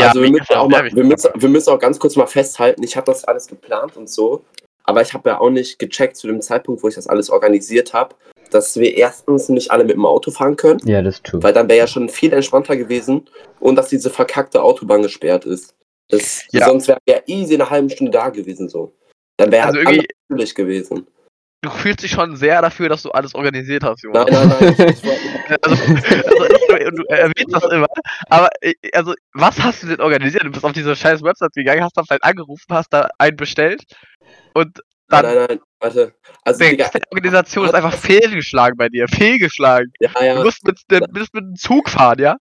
also 0.00 0.22
wir 0.22 0.30
müssen, 0.30 0.54
auch 0.54 0.68
mal, 0.68 0.84
wir, 0.92 1.04
müssen, 1.04 1.30
wir 1.34 1.48
müssen 1.48 1.70
auch 1.70 1.78
ganz 1.78 1.98
kurz 1.98 2.16
mal 2.16 2.26
festhalten, 2.26 2.82
ich 2.82 2.96
habe 2.96 3.06
das 3.06 3.24
alles 3.24 3.46
geplant 3.46 3.96
und 3.96 4.08
so, 4.10 4.44
aber 4.84 5.02
ich 5.02 5.12
habe 5.14 5.28
ja 5.30 5.38
auch 5.40 5.50
nicht 5.50 5.78
gecheckt 5.78 6.16
zu 6.16 6.26
dem 6.26 6.40
Zeitpunkt, 6.40 6.82
wo 6.82 6.88
ich 6.88 6.94
das 6.96 7.06
alles 7.06 7.30
organisiert 7.30 7.92
habe, 7.92 8.14
dass 8.50 8.76
wir 8.76 8.96
erstens 8.96 9.48
nicht 9.50 9.70
alle 9.70 9.84
mit 9.84 9.94
dem 9.94 10.06
Auto 10.06 10.30
fahren 10.30 10.56
können, 10.56 10.80
Ja, 10.84 11.02
das 11.02 11.16
ist 11.16 11.24
true. 11.24 11.42
weil 11.42 11.52
dann 11.52 11.68
wäre 11.68 11.78
ja 11.80 11.86
schon 11.86 12.08
viel 12.08 12.32
entspannter 12.32 12.76
gewesen 12.76 13.28
und 13.60 13.76
dass 13.76 13.88
diese 13.88 14.10
verkackte 14.10 14.62
Autobahn 14.62 15.02
gesperrt 15.02 15.44
ist. 15.44 15.74
Das, 16.08 16.42
Ja. 16.52 16.66
Sonst 16.66 16.88
wäre 16.88 16.98
ja 17.06 17.20
easy 17.26 17.54
eine 17.54 17.68
halbe 17.68 17.90
Stunde 17.90 18.10
da 18.12 18.30
gewesen 18.30 18.68
so. 18.68 18.94
Dann 19.36 19.52
wäre 19.52 19.66
Also 19.66 19.78
halt 19.84 20.06
natürlich 20.30 20.54
gewesen. 20.54 21.06
Du 21.60 21.70
fühlst 21.70 22.04
dich 22.04 22.12
schon 22.12 22.36
sehr 22.36 22.62
dafür, 22.62 22.88
dass 22.88 23.02
du 23.02 23.10
alles 23.10 23.34
organisiert 23.34 23.82
hast, 23.82 24.02
Junge. 24.04 24.24
Nein, 24.24 24.48
nein, 24.48 24.74
nein. 24.78 24.94
Also, 25.62 25.82
also, 25.82 26.90
du 26.90 27.04
erwähnst 27.08 27.54
das 27.54 27.64
immer, 27.72 27.86
aber 28.28 28.50
äh, 28.60 28.74
also, 28.92 29.14
was 29.32 29.58
hast 29.58 29.82
du 29.82 29.86
denn 29.86 30.00
organisiert? 30.00 30.44
Du 30.44 30.50
bist 30.50 30.62
auf 30.62 30.72
diese 30.72 30.94
scheiß 30.94 31.22
Website 31.22 31.52
gegangen, 31.54 31.82
hast 31.82 31.96
da 31.96 32.02
vielleicht 32.02 32.22
angerufen, 32.22 32.66
hast 32.70 32.92
da 32.92 33.08
einen 33.16 33.36
bestellt 33.36 33.82
und 34.52 34.78
nein, 35.08 35.22
dann 35.22 35.34
nein, 35.34 35.46
nein, 35.48 35.60
warte. 35.80 36.14
Also, 36.44 36.64
die 36.64 36.84
Organisation 37.10 37.64
ist 37.64 37.74
einfach 37.74 37.94
fehlgeschlagen 37.94 38.76
bei 38.76 38.90
dir, 38.90 39.08
fehlgeschlagen. 39.08 39.90
ja, 40.00 40.10
Du 40.12 40.24
ja, 40.24 40.44
musst 40.44 40.64
mit, 40.66 40.78
du 40.88 40.98
musst 41.18 41.32
mit 41.32 41.44
dem 41.44 41.56
Zug 41.56 41.88
fahren, 41.88 42.18
ja? 42.18 42.36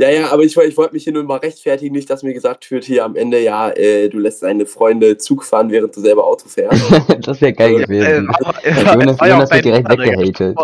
Ja, 0.00 0.08
ja, 0.10 0.30
aber 0.32 0.42
ich, 0.42 0.56
ich 0.56 0.76
wollte 0.76 0.94
mich 0.94 1.04
hier 1.04 1.12
nur 1.12 1.22
mal 1.24 1.36
rechtfertigen, 1.38 1.94
nicht, 1.94 2.08
dass 2.10 2.22
mir 2.22 2.32
gesagt 2.34 2.70
wird, 2.70 2.84
hier 2.84 3.04
am 3.04 3.16
Ende, 3.16 3.40
ja, 3.40 3.70
äh, 3.70 4.08
du 4.08 4.18
lässt 4.18 4.42
deine 4.42 4.66
Freunde 4.66 5.16
Zug 5.18 5.44
fahren, 5.44 5.70
während 5.70 5.94
du 5.96 6.00
selber 6.00 6.24
Auto 6.24 6.48
fährst. 6.48 6.82
das 7.26 7.40
wäre 7.40 7.52
geil 7.52 7.72
Ja, 7.72 7.78
Äh, 7.80 7.84
gewesen. 7.86 8.28
war- 8.40 8.54
Ja, 8.64 8.70
es 8.70 8.84
war- 8.86 8.94
Jonas, 8.94 9.18
Jonas 9.20 9.50
wird 9.50 9.64
direkt 9.64 9.88
weggehatet. 9.90 10.56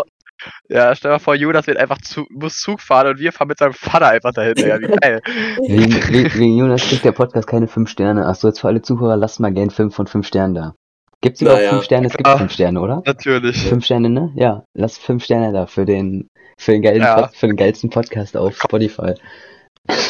Ja, 0.69 0.95
stell 0.95 1.09
dir 1.09 1.15
mal 1.15 1.19
vor, 1.19 1.35
Jonas 1.35 1.65
wird 1.67 1.77
einfach 1.77 1.97
zu, 2.01 2.25
muss 2.29 2.59
Zug 2.59 2.79
fahren 2.79 3.07
und 3.07 3.19
wir 3.19 3.31
fahren 3.33 3.47
mit 3.47 3.57
seinem 3.57 3.73
Vater 3.73 4.09
einfach 4.09 4.31
dahinter. 4.33 4.67
Ja, 4.67 4.79
wie 4.79 4.85
geil. 5.01 5.21
Wegen, 5.65 5.93
wegen, 6.13 6.33
wegen 6.39 6.57
Jonas 6.57 6.83
kriegt 6.83 7.03
der 7.03 7.11
Podcast 7.11 7.47
keine 7.47 7.67
5 7.67 7.89
Sterne. 7.89 8.25
Achso, 8.27 8.47
jetzt 8.47 8.59
für 8.61 8.67
alle 8.67 8.81
Zuhörer, 8.81 9.17
lasst 9.17 9.39
mal 9.39 9.51
gern 9.51 9.71
5 9.71 9.93
von 9.95 10.07
5 10.07 10.25
Sternen 10.27 10.53
da. 10.53 10.75
Gibt's 11.21 11.41
überhaupt 11.41 11.61
Naja. 11.61 11.71
5 11.71 11.83
Sterne? 11.83 12.07
Es 12.07 12.13
gibt 12.17 12.27
Ja. 12.27 12.37
5 12.37 12.51
Sterne, 12.51 12.79
oder? 12.81 13.01
Natürlich. 13.05 13.63
5 13.67 13.83
Sterne, 13.85 14.09
ne? 14.09 14.31
Ja, 14.35 14.63
lasst 14.73 15.01
5 15.01 15.23
Sterne 15.23 15.51
da 15.51 15.65
für 15.65 15.85
den, 15.85 16.29
für 16.57 16.73
den, 16.73 16.81
geilen 16.81 17.01
Ja. 17.01 17.29
Für 17.33 17.47
den 17.47 17.55
geilsten 17.55 17.89
Podcast 17.89 18.37
auf 18.37 18.55
Spotify. 18.57 19.13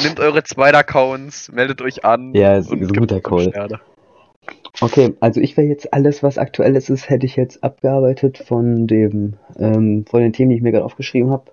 Nehmt 0.03 0.19
eure 0.19 0.43
Zweiter-Accounts, 0.43 1.51
meldet 1.51 1.81
euch 1.81 2.03
an. 2.03 2.33
Ja, 2.33 2.57
ist- 2.57 2.71
und 2.71 2.81
ist 2.81 2.91
ein 2.91 2.99
guter 2.99 3.15
fünf 3.15 3.23
Call. 3.25 3.49
Sterne. 3.49 3.79
Okay, 4.79 5.15
also 5.21 5.39
ich 5.41 5.57
wäre 5.57 5.67
jetzt 5.67 5.93
alles, 5.93 6.23
was 6.23 6.37
aktuelles 6.37 6.89
ist, 6.89 7.09
hätte 7.09 7.25
ich 7.25 7.35
jetzt 7.35 7.63
abgearbeitet 7.63 8.37
von 8.37 8.85
dem, 8.87 9.33
ähm, 9.57 10.05
von 10.09 10.21
den 10.21 10.33
Themen, 10.33 10.49
die 10.51 10.57
ich 10.57 10.61
mir 10.61 10.71
gerade 10.71 10.85
aufgeschrieben 10.85 11.31
habe. 11.31 11.45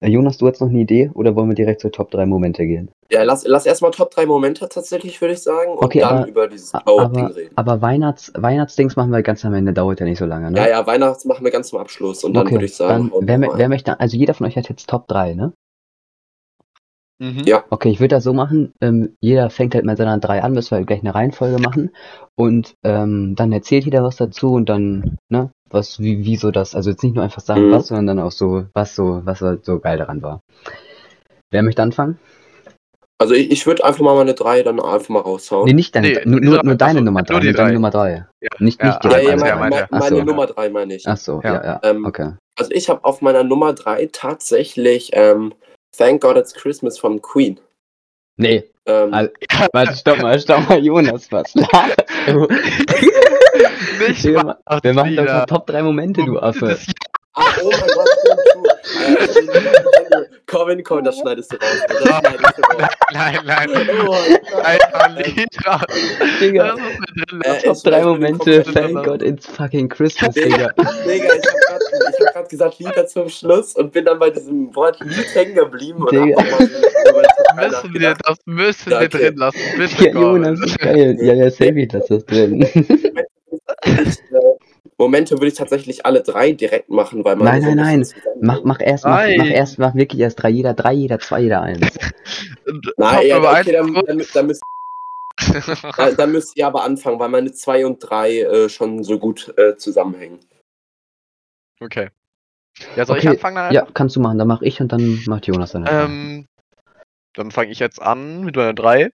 Äh, 0.00 0.10
Jonas, 0.10 0.36
du 0.36 0.46
hast 0.46 0.60
noch 0.60 0.68
eine 0.68 0.80
Idee 0.80 1.10
oder 1.14 1.34
wollen 1.36 1.48
wir 1.48 1.54
direkt 1.54 1.80
zur 1.80 1.90
Top 1.90 2.10
3 2.10 2.26
Momente 2.26 2.66
gehen? 2.66 2.90
Ja, 3.10 3.22
lass, 3.22 3.46
lass 3.46 3.64
erstmal 3.64 3.92
Top 3.92 4.10
3 4.10 4.26
Momente 4.26 4.68
tatsächlich, 4.68 5.20
würde 5.20 5.34
ich 5.34 5.42
sagen, 5.42 5.70
und 5.72 5.82
Okay, 5.84 6.00
dann 6.00 6.18
aber- 6.18 6.26
über 6.28 6.48
dieses 6.48 6.74
A- 6.74 6.80
blaue 6.80 7.08
Ding 7.10 7.24
Aber, 7.24 7.36
reden. 7.36 7.52
aber 7.56 7.80
Weihnachts, 7.82 8.32
Weihnachtsdings 8.36 8.96
machen 8.96 9.10
wir 9.10 9.22
ganz 9.22 9.44
am 9.44 9.54
Ende, 9.54 9.72
dauert 9.72 10.00
ja 10.00 10.06
nicht 10.06 10.18
so 10.18 10.26
lange, 10.26 10.50
ne? 10.50 10.58
Ja, 10.58 10.68
ja, 10.68 10.86
Weihnachts 10.86 11.24
machen 11.24 11.44
wir 11.44 11.50
ganz 11.50 11.68
zum 11.68 11.78
Abschluss 11.78 12.24
und 12.24 12.34
dann 12.34 12.46
okay, 12.46 12.56
würde 12.56 12.64
ich 12.66 12.76
sagen, 12.76 13.10
dann, 13.24 13.40
wer, 13.40 13.40
wer 13.56 13.68
möchte, 13.68 13.98
also 13.98 14.16
jeder 14.16 14.34
von 14.34 14.46
euch 14.46 14.56
hat 14.56 14.68
jetzt 14.68 14.88
Top 14.90 15.08
3, 15.08 15.32
ne? 15.34 15.52
Mhm. 17.18 17.44
Ja. 17.46 17.64
Okay, 17.70 17.88
ich 17.90 18.00
würde 18.00 18.14
das 18.16 18.24
so 18.24 18.34
machen, 18.34 18.72
ähm, 18.82 19.16
jeder 19.20 19.48
fängt 19.48 19.74
halt 19.74 19.84
mit 19.86 19.96
seiner 19.96 20.18
drei 20.18 20.42
an, 20.42 20.52
müssen 20.52 20.72
wir 20.72 20.78
halt 20.78 20.86
gleich 20.86 21.00
eine 21.00 21.14
Reihenfolge 21.14 21.58
machen 21.62 21.90
und 22.34 22.74
ähm, 22.84 23.34
dann 23.36 23.52
erzählt 23.52 23.84
jeder 23.86 24.02
was 24.02 24.16
dazu 24.16 24.52
und 24.52 24.68
dann, 24.68 25.16
ne, 25.30 25.50
was, 25.70 25.98
wie, 25.98 26.24
wie 26.24 26.36
so 26.36 26.50
das, 26.50 26.74
also 26.74 26.90
jetzt 26.90 27.02
nicht 27.02 27.14
nur 27.14 27.24
einfach 27.24 27.40
sagen 27.40 27.68
Mhm. 27.68 27.72
was, 27.72 27.86
sondern 27.86 28.06
dann 28.06 28.20
auch 28.20 28.32
so, 28.32 28.66
was 28.74 28.94
so, 28.94 29.22
was 29.24 29.40
halt 29.40 29.64
so 29.64 29.78
geil 29.78 29.96
daran 29.98 30.22
war. 30.22 30.40
Wer 31.50 31.62
möchte 31.62 31.82
anfangen? 31.82 32.18
Also 33.18 33.32
ich, 33.32 33.50
ich 33.50 33.66
würde 33.66 33.82
einfach 33.84 34.02
mal 34.02 34.14
meine 34.14 34.34
drei 34.34 34.62
dann 34.62 34.78
einfach 34.78 35.08
mal 35.08 35.20
raushauen. 35.20 35.64
Nee, 35.66 35.72
nicht 35.72 35.94
deine, 35.94 36.08
Nee, 36.08 36.18
nur, 36.26 36.40
nur, 36.40 36.62
nur 36.62 36.74
deine 36.74 37.00
Nummer 37.00 37.20
nur 37.20 37.26
drei, 37.26 37.40
die 37.40 37.46
nur 37.46 37.54
deine 37.54 37.68
drei. 37.68 37.74
Nummer 37.74 37.90
drei. 37.90 38.26
Ja. 38.42 38.48
Nicht, 38.58 38.80
Ja, 38.82 38.88
nicht 38.88 39.04
die 39.04 39.08
ja, 39.08 39.18
ja, 39.20 39.36
meine, 39.36 39.56
meine, 39.56 39.88
Ach 39.90 40.02
so. 40.02 40.22
Nummer 40.22 40.46
drei 40.46 40.68
meine 40.68 40.94
ich. 40.96 41.08
Ach 41.08 41.16
so, 41.16 41.40
Ja. 41.42 41.54
ja, 41.54 41.64
ja, 41.64 41.80
Ähm, 41.82 42.04
okay. 42.04 42.32
Also 42.58 42.72
ich 42.72 42.90
habe 42.90 43.02
auf 43.04 43.22
meiner 43.22 43.42
Nummer 43.42 43.72
drei 43.72 44.10
tatsächlich 44.12 45.10
ähm, 45.14 45.54
Thank 45.96 46.22
God 46.22 46.36
It's 46.36 46.52
Christmas 46.54 46.98
von 46.98 47.20
Queen. 47.22 47.58
Nee, 48.38 48.64
Ähm, 48.86 49.12
also, 49.14 49.30
warte, 49.72 49.94
stopp 49.96 50.18
mal, 50.22 50.38
stopp 50.38 50.68
mal, 50.68 50.78
Jonas, 50.84 51.30
was? 51.32 51.54
Nicht 51.56 51.68
Wir, 54.24 54.44
machen 54.94 55.16
doch 55.16 55.46
Top 55.46 55.66
3 55.66 55.82
Momente, 55.82 56.22
du 56.24 56.38
Affe. 56.38 56.66
Das- 56.66 56.86
ach, 57.36 57.58
oh 57.62 57.70
mein 57.70 57.90
Gott, 57.94 58.08
stimmt, 58.20 58.40
du. 58.54 58.64
Äh, 60.16 60.26
Corbin, 60.46 60.82
komm, 60.84 61.04
das 61.04 61.18
schneidest 61.18 61.52
du 61.52 61.56
raus. 61.56 61.80
Das 61.88 61.98
schneidest 61.98 62.58
du 62.58 62.62
raus. 62.62 62.88
Nein, 63.12 63.38
nein. 63.46 63.70
Oh, 64.06 64.16
Ein 64.62 64.78
nein. 64.92 65.16
Lied 65.36 65.66
raus. 65.66 65.82
Digga, 66.40 66.74
Äh, 66.74 66.76
lassen. 67.44 67.62
Top 67.64 67.76
ich 67.76 67.82
3 67.82 67.90
weiß, 67.92 68.04
Momente, 68.04 68.62
thank 68.64 69.04
God 69.04 69.22
it's 69.22 69.46
fucking 69.46 69.88
Christmas, 69.88 70.34
Digga, 70.34 70.72
Digga. 71.06 71.34
Ich 71.34 71.44
hab 72.26 72.34
grad, 72.34 72.48
gesagt 72.48 72.78
Lieder 72.78 73.06
zum 73.06 73.28
Schluss 73.28 73.74
und 73.74 73.92
bin 73.92 74.04
dann 74.04 74.18
bei 74.18 74.30
diesem 74.30 74.74
Wort 74.74 74.98
Lied 75.00 75.34
hängen 75.34 75.54
geblieben 75.54 76.06
Digga. 76.10 76.42
mal 76.42 76.58
so 76.68 77.86
Müssen 77.88 77.94
wir 77.94 78.14
das 78.24 78.38
müssen 78.44 78.90
Ja, 78.92 79.00
wir 79.00 79.08
drin 79.08 79.36
lassen. 79.36 79.58
Bitte, 79.78 80.04
Ja, 80.04 80.12
Jonas, 80.12 80.60
ist 80.60 80.78
geil. 80.78 81.16
Ja, 81.20 81.32
ja, 81.34 81.46
ich 81.48 81.92
lass 81.92 82.06
das 82.06 82.24
drin. 82.26 82.66
Ich, 84.96 85.02
Momente 85.02 85.34
würde 85.34 85.48
ich 85.48 85.54
tatsächlich 85.54 86.06
alle 86.06 86.22
drei 86.22 86.52
direkt 86.52 86.88
machen, 86.88 87.24
weil 87.24 87.36
man 87.36 87.46
Nein, 87.46 87.62
so 87.62 87.74
nein, 87.74 88.04
zusammenhängt. 88.04 88.42
Mach, 88.42 88.64
mach 88.64 88.80
erst, 88.80 89.04
mach, 89.04 89.16
Nein. 89.16 89.38
mach 89.38 89.46
erst, 89.46 89.78
mach 89.78 89.94
wirklich 89.94 90.20
erst 90.20 90.42
drei, 90.42 90.48
jeder 90.48 90.74
drei, 90.74 90.92
jeder 90.94 91.18
zwei, 91.18 91.40
jeder 91.40 91.62
eins. 91.62 91.80
Nein, 92.96 93.26
ja, 93.26 93.38
okay, 93.38 93.72
dann, 93.72 93.94
dann, 93.94 94.22
dann, 94.32 94.46
müsst, 94.46 94.62
dann, 95.96 96.16
dann 96.16 96.32
müsst 96.32 96.56
ihr 96.56 96.66
aber 96.66 96.82
anfangen, 96.84 97.18
weil 97.18 97.28
meine 97.28 97.52
zwei 97.52 97.84
und 97.84 97.98
drei 97.98 98.40
äh, 98.40 98.68
schon 98.68 99.04
so 99.04 99.18
gut 99.18 99.52
äh, 99.58 99.76
zusammenhängen. 99.76 100.40
Okay. 101.80 102.08
Ja, 102.96 103.04
soll 103.04 103.18
ich 103.18 103.24
Okay, 103.24 103.36
anfangen 103.36 103.56
dann? 103.56 103.74
Ja, 103.74 103.86
kannst 103.92 104.16
du 104.16 104.20
machen, 104.20 104.38
dann 104.38 104.48
mach 104.48 104.62
ich 104.62 104.80
und 104.80 104.92
dann 104.92 105.22
macht 105.26 105.46
Jonas 105.46 105.72
dann. 105.72 105.86
Ähm, 105.88 106.46
dann 107.34 107.50
fange 107.50 107.70
ich 107.70 107.78
jetzt 107.78 108.00
an 108.00 108.44
mit 108.44 108.56
meiner 108.56 108.74
3. 108.74 109.10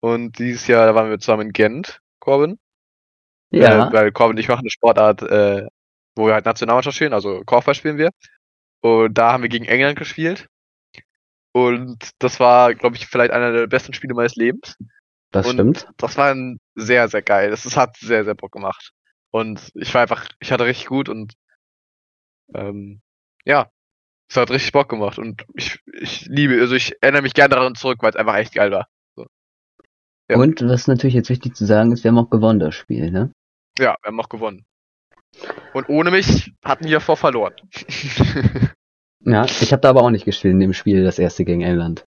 Und 0.00 0.38
dieses 0.38 0.66
Jahr 0.66 0.86
da 0.86 0.94
waren 0.94 1.10
wir 1.10 1.18
zusammen 1.18 1.48
in 1.48 1.52
Gent, 1.52 2.00
Corbin. 2.20 2.58
Ja, 3.62 3.88
Äh, 3.88 3.92
weil 3.92 4.12
Corbin 4.12 4.36
und 4.36 4.40
ich 4.40 4.48
machen 4.48 4.60
eine 4.60 4.70
Sportart, 4.70 5.22
äh, 5.22 5.66
wo 6.14 6.26
wir 6.26 6.34
halt 6.34 6.44
Nationalmannschaft 6.44 6.96
spielen, 6.96 7.12
also 7.12 7.42
Korfball 7.44 7.74
spielen 7.74 7.98
wir. 7.98 8.10
Und 8.80 9.14
da 9.16 9.32
haben 9.32 9.42
wir 9.42 9.48
gegen 9.48 9.64
England 9.64 9.98
gespielt. 9.98 10.46
Und 11.52 12.10
das 12.18 12.38
war, 12.38 12.74
glaube 12.74 12.96
ich, 12.96 13.06
vielleicht 13.06 13.32
einer 13.32 13.52
der 13.52 13.66
besten 13.66 13.94
Spiele 13.94 14.14
meines 14.14 14.36
Lebens. 14.36 14.76
das 15.32 15.46
und- 15.46 15.54
stimmt. 15.54 15.88
Das 15.96 16.16
war 16.16 16.30
ein 16.32 16.58
sehr, 16.74 17.08
sehr 17.08 17.22
geil. 17.22 17.52
Es 17.52 17.64
es 17.64 17.76
hat 17.76 17.96
sehr, 17.96 18.24
sehr 18.24 18.34
Bock 18.34 18.52
gemacht. 18.52 18.92
Und 19.30 19.70
ich 19.74 19.92
war 19.94 20.02
einfach, 20.02 20.26
ich 20.40 20.52
hatte 20.52 20.64
richtig 20.66 20.86
gut 20.86 21.08
und 21.08 21.34
ähm, 22.54 23.00
ja, 23.44 23.70
es 24.28 24.36
hat 24.36 24.50
richtig 24.50 24.72
Bock 24.72 24.88
gemacht. 24.88 25.18
Und 25.18 25.44
ich, 25.54 25.78
ich 25.92 26.26
liebe, 26.26 26.60
also 26.60 26.74
ich 26.74 26.94
erinnere 27.00 27.22
mich 27.22 27.34
gerne 27.34 27.54
daran 27.54 27.74
zurück, 27.74 27.98
weil 28.02 28.10
es 28.10 28.16
einfach 28.16 28.36
echt 28.36 28.54
geil 28.54 28.70
war. 28.70 28.86
Ja. 30.28 30.36
Und 30.36 30.60
was 30.62 30.88
natürlich 30.88 31.14
jetzt 31.14 31.28
wichtig 31.30 31.54
zu 31.54 31.64
sagen 31.66 31.92
ist, 31.92 32.02
wir 32.02 32.10
haben 32.10 32.18
auch 32.18 32.30
gewonnen, 32.30 32.58
das 32.58 32.74
Spiel, 32.74 33.10
ne? 33.10 33.30
Ja, 33.78 33.96
wir 34.02 34.08
haben 34.08 34.20
auch 34.20 34.28
gewonnen. 34.28 34.64
Und 35.74 35.88
ohne 35.88 36.10
mich 36.10 36.52
hatten 36.64 36.86
wir 36.86 37.00
vor 37.00 37.16
verloren. 37.16 37.54
Ja, 39.28 39.44
ich 39.44 39.72
habe 39.72 39.80
da 39.80 39.90
aber 39.90 40.02
auch 40.02 40.10
nicht 40.10 40.24
gespielt 40.24 40.52
in 40.52 40.60
dem 40.60 40.72
Spiel, 40.72 41.02
das 41.02 41.18
erste 41.18 41.44
gegen 41.44 41.60
England. 41.62 42.04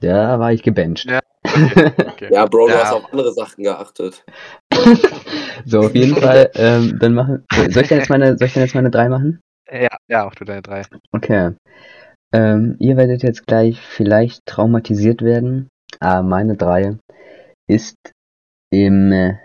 Da 0.00 0.38
war 0.38 0.52
ich 0.52 0.62
gebencht. 0.62 1.06
Ja. 1.06 1.20
okay. 1.46 2.28
Ja, 2.30 2.44
Bro, 2.44 2.66
du 2.66 2.74
Ja. 2.74 2.80
hast 2.82 2.92
auf 2.92 3.10
andere 3.10 3.32
Sachen 3.32 3.64
geachtet. 3.64 4.22
so, 5.64 5.80
auf 5.80 5.94
jeden 5.94 6.14
Fall, 6.16 6.50
ähm, 6.56 6.98
dann 6.98 7.14
machen. 7.14 7.46
Soll 7.70 7.82
ich 7.84 7.88
denn 7.88 7.98
jetzt 7.98 8.10
meine, 8.10 8.36
soll 8.36 8.46
ich 8.48 8.52
denn 8.52 8.62
jetzt 8.62 8.74
meine 8.74 8.90
drei 8.90 9.08
machen? 9.08 9.40
Ja, 9.72 9.96
ja, 10.08 10.26
auch 10.26 10.34
du 10.34 10.44
deine 10.44 10.60
drei. 10.60 10.82
Okay. 11.12 11.54
Ähm, 12.34 12.76
ihr 12.78 12.98
werdet 12.98 13.22
jetzt 13.22 13.46
gleich 13.46 13.80
vielleicht 13.80 14.44
traumatisiert 14.44 15.22
werden, 15.22 15.68
aber 16.00 16.22
meine 16.22 16.56
drei 16.56 16.98
ist 17.66 17.96
im, 18.70 19.38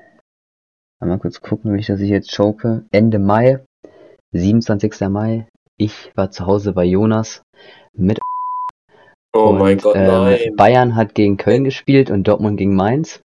äh, 1.01 1.05
mal 1.05 1.19
kurz 1.19 1.41
gucken, 1.41 1.73
wie 1.73 1.79
ich 1.79 1.87
das 1.87 2.01
jetzt 2.01 2.35
choke, 2.35 2.85
Ende 2.91 3.19
Mai, 3.19 3.59
27. 4.31 5.09
Mai. 5.09 5.47
Ich 5.77 6.11
war 6.15 6.29
zu 6.31 6.45
Hause 6.45 6.73
bei 6.73 6.83
Jonas 6.83 7.41
mit 7.93 8.19
Oh 9.33 9.49
und, 9.49 9.59
mein 9.59 9.77
Gott, 9.77 9.95
ähm, 9.95 10.07
nein. 10.07 10.55
Bayern 10.55 10.95
hat 10.95 11.13
gegen 11.13 11.37
Köln 11.37 11.63
gespielt 11.63 12.09
und 12.09 12.27
Dortmund 12.27 12.57
gegen 12.57 12.75
Mainz. 12.75 13.21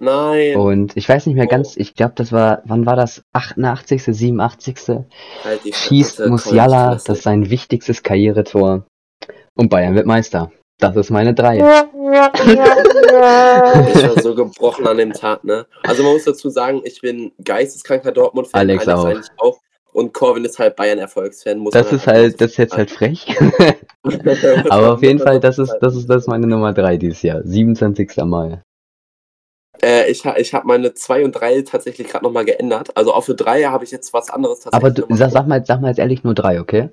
Nein. 0.00 0.56
Und 0.56 0.96
ich 0.96 1.08
weiß 1.08 1.26
nicht 1.26 1.36
mehr 1.36 1.44
Oh. 1.44 1.50
ganz, 1.50 1.76
ich 1.76 1.94
glaube, 1.94 2.14
das 2.16 2.32
war, 2.32 2.62
wann 2.64 2.86
war 2.86 2.96
das? 2.96 3.22
88., 3.32 4.02
87. 4.02 5.04
Halt 5.44 5.60
Schießt 5.74 6.26
Musiala 6.26 6.98
das 7.04 7.22
sein 7.22 7.50
wichtigstes 7.50 8.02
Karrieretor. 8.02 8.86
Und 9.54 9.68
Bayern 9.68 9.94
wird 9.94 10.06
Meister. 10.06 10.50
Das 10.80 10.96
ist 10.96 11.10
meine 11.10 11.34
drei. 11.34 11.58
Ich 13.94 14.02
war 14.08 14.22
so 14.22 14.34
gebrochen 14.34 14.86
an 14.86 14.96
dem 14.98 15.12
Tag, 15.12 15.44
ne? 15.44 15.66
Also 15.82 16.02
man 16.02 16.12
muss 16.14 16.24
dazu 16.24 16.48
sagen, 16.50 16.82
ich 16.84 17.00
bin 17.00 17.32
geisteskranker 17.42 18.12
Dortmund-Fan. 18.12 18.58
Alex 18.60 18.88
auch. 18.88 19.04
eigentlich 19.04 19.28
auch. 19.38 19.58
Und 19.92 20.12
Corvin 20.12 20.44
ist 20.44 20.58
halt 20.58 20.74
Bayern-Erfolgsfan. 20.74 21.58
muss 21.58 21.72
Das 21.72 21.92
ist 21.92 22.06
halt, 22.08 22.40
das 22.40 22.52
ist 22.52 22.56
jetzt 22.56 22.76
halt 22.76 22.90
frech. 22.90 23.36
Aber 24.68 24.94
auf 24.94 25.02
jeden 25.02 25.20
Fall, 25.20 25.38
das 25.38 25.58
ist, 25.58 25.72
das 25.80 25.94
ist, 25.94 26.08
das 26.10 26.22
ist 26.22 26.28
meine 26.28 26.46
Nummer 26.48 26.72
drei 26.72 26.96
dieses 26.96 27.22
Jahr. 27.22 27.42
27. 27.44 28.16
Mai. 28.24 28.60
Äh, 29.82 30.10
ich 30.10 30.24
ha- 30.24 30.36
ich 30.36 30.52
habe 30.52 30.66
meine 30.66 30.94
2 30.94 31.24
und 31.24 31.32
3 31.32 31.62
tatsächlich 31.62 32.08
gerade 32.08 32.24
nochmal 32.24 32.44
geändert. 32.44 32.96
Also 32.96 33.12
auch 33.12 33.22
für 33.22 33.34
3 33.34 33.64
habe 33.64 33.84
ich 33.84 33.90
jetzt 33.92 34.12
was 34.12 34.30
anderes 34.30 34.60
tatsächlich. 34.60 34.84
Aber 34.84 34.90
du, 34.90 35.06
mal 35.08 35.16
sag, 35.16 35.30
sag 35.30 35.46
mal, 35.46 35.64
sag 35.64 35.80
mal 35.80 35.88
jetzt 35.88 35.98
ehrlich 35.98 36.24
nur 36.24 36.34
drei, 36.34 36.60
okay? 36.60 36.90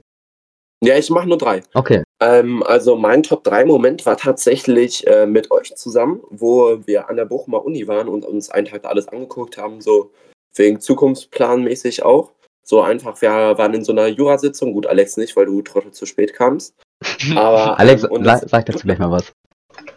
Ja, 0.83 0.95
ich 0.97 1.09
mache 1.09 1.27
nur 1.27 1.37
3. 1.37 1.63
Okay. 1.73 2.03
Ähm, 2.21 2.61
also 2.61 2.95
mein 2.95 3.23
Top 3.23 3.43
3 3.43 3.65
Moment 3.65 4.05
war 4.05 4.15
tatsächlich 4.15 5.05
äh, 5.07 5.25
mit 5.25 5.49
euch 5.49 5.75
zusammen, 5.75 6.21
wo 6.29 6.79
wir 6.85 7.09
an 7.09 7.15
der 7.15 7.25
Bochumer 7.25 7.65
Uni 7.65 7.87
waren 7.87 8.07
und 8.07 8.25
uns 8.25 8.51
einen 8.51 8.67
Tag 8.67 8.83
da 8.83 8.89
alles 8.89 9.07
angeguckt 9.07 9.57
haben, 9.57 9.81
so 9.81 10.11
wegen 10.55 10.79
Zukunftsplanmäßig 10.79 12.03
auch. 12.03 12.31
So 12.63 12.81
einfach, 12.81 13.19
wir 13.21 13.31
waren 13.31 13.73
in 13.73 13.83
so 13.83 13.91
einer 13.91 14.05
Jurasitzung, 14.05 14.73
gut, 14.73 14.85
Alex 14.85 15.17
nicht, 15.17 15.35
weil 15.35 15.47
du 15.47 15.63
trottel 15.63 15.91
zu 15.91 16.05
spät 16.05 16.33
kamst. 16.33 16.75
Aber, 17.35 17.79
Alex, 17.79 18.03
ähm, 18.03 18.11
und 18.11 18.23
sag, 18.23 18.41
das, 18.41 18.51
sag 18.51 18.65
dazu 18.67 18.85
gleich 18.85 18.99
mal 18.99 19.09
was. 19.09 19.33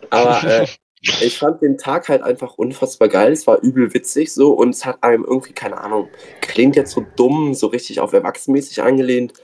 aber 0.09 0.43
äh, 0.62 0.66
ich 1.03 1.39
fand 1.39 1.61
den 1.61 1.77
Tag 1.77 2.09
halt 2.09 2.22
einfach 2.22 2.57
unfassbar 2.57 3.09
geil. 3.09 3.33
Es 3.33 3.47
war 3.47 3.61
übel 3.61 3.93
witzig 3.93 4.33
so 4.33 4.55
und 4.55 4.70
es 4.70 4.87
hat 4.87 5.03
einem 5.03 5.25
irgendwie, 5.25 5.53
keine 5.53 5.79
Ahnung, 5.79 6.09
klingt 6.41 6.77
jetzt 6.77 6.93
so 6.93 7.05
dumm, 7.16 7.53
so 7.53 7.66
richtig 7.66 8.01
auf 8.01 8.14
erwachsenmäßig 8.14 8.83
angelehnt. 8.83 9.35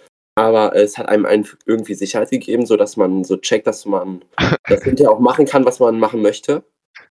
Aber 0.41 0.75
es 0.75 0.97
hat 0.97 1.09
einem 1.09 1.27
einfach 1.27 1.59
irgendwie 1.67 1.95
Sicherheit 1.95 2.31
gegeben, 2.31 2.65
sodass 2.65 2.97
man 2.97 3.25
so 3.25 3.37
checkt, 3.37 3.67
dass 3.67 3.85
man 3.85 4.23
das 4.69 4.83
hinterher 4.83 5.13
auch 5.13 5.21
machen 5.21 5.45
kann, 5.45 5.67
was 5.67 5.81
man 5.81 5.99
machen 5.99 6.23
möchte. 6.23 6.63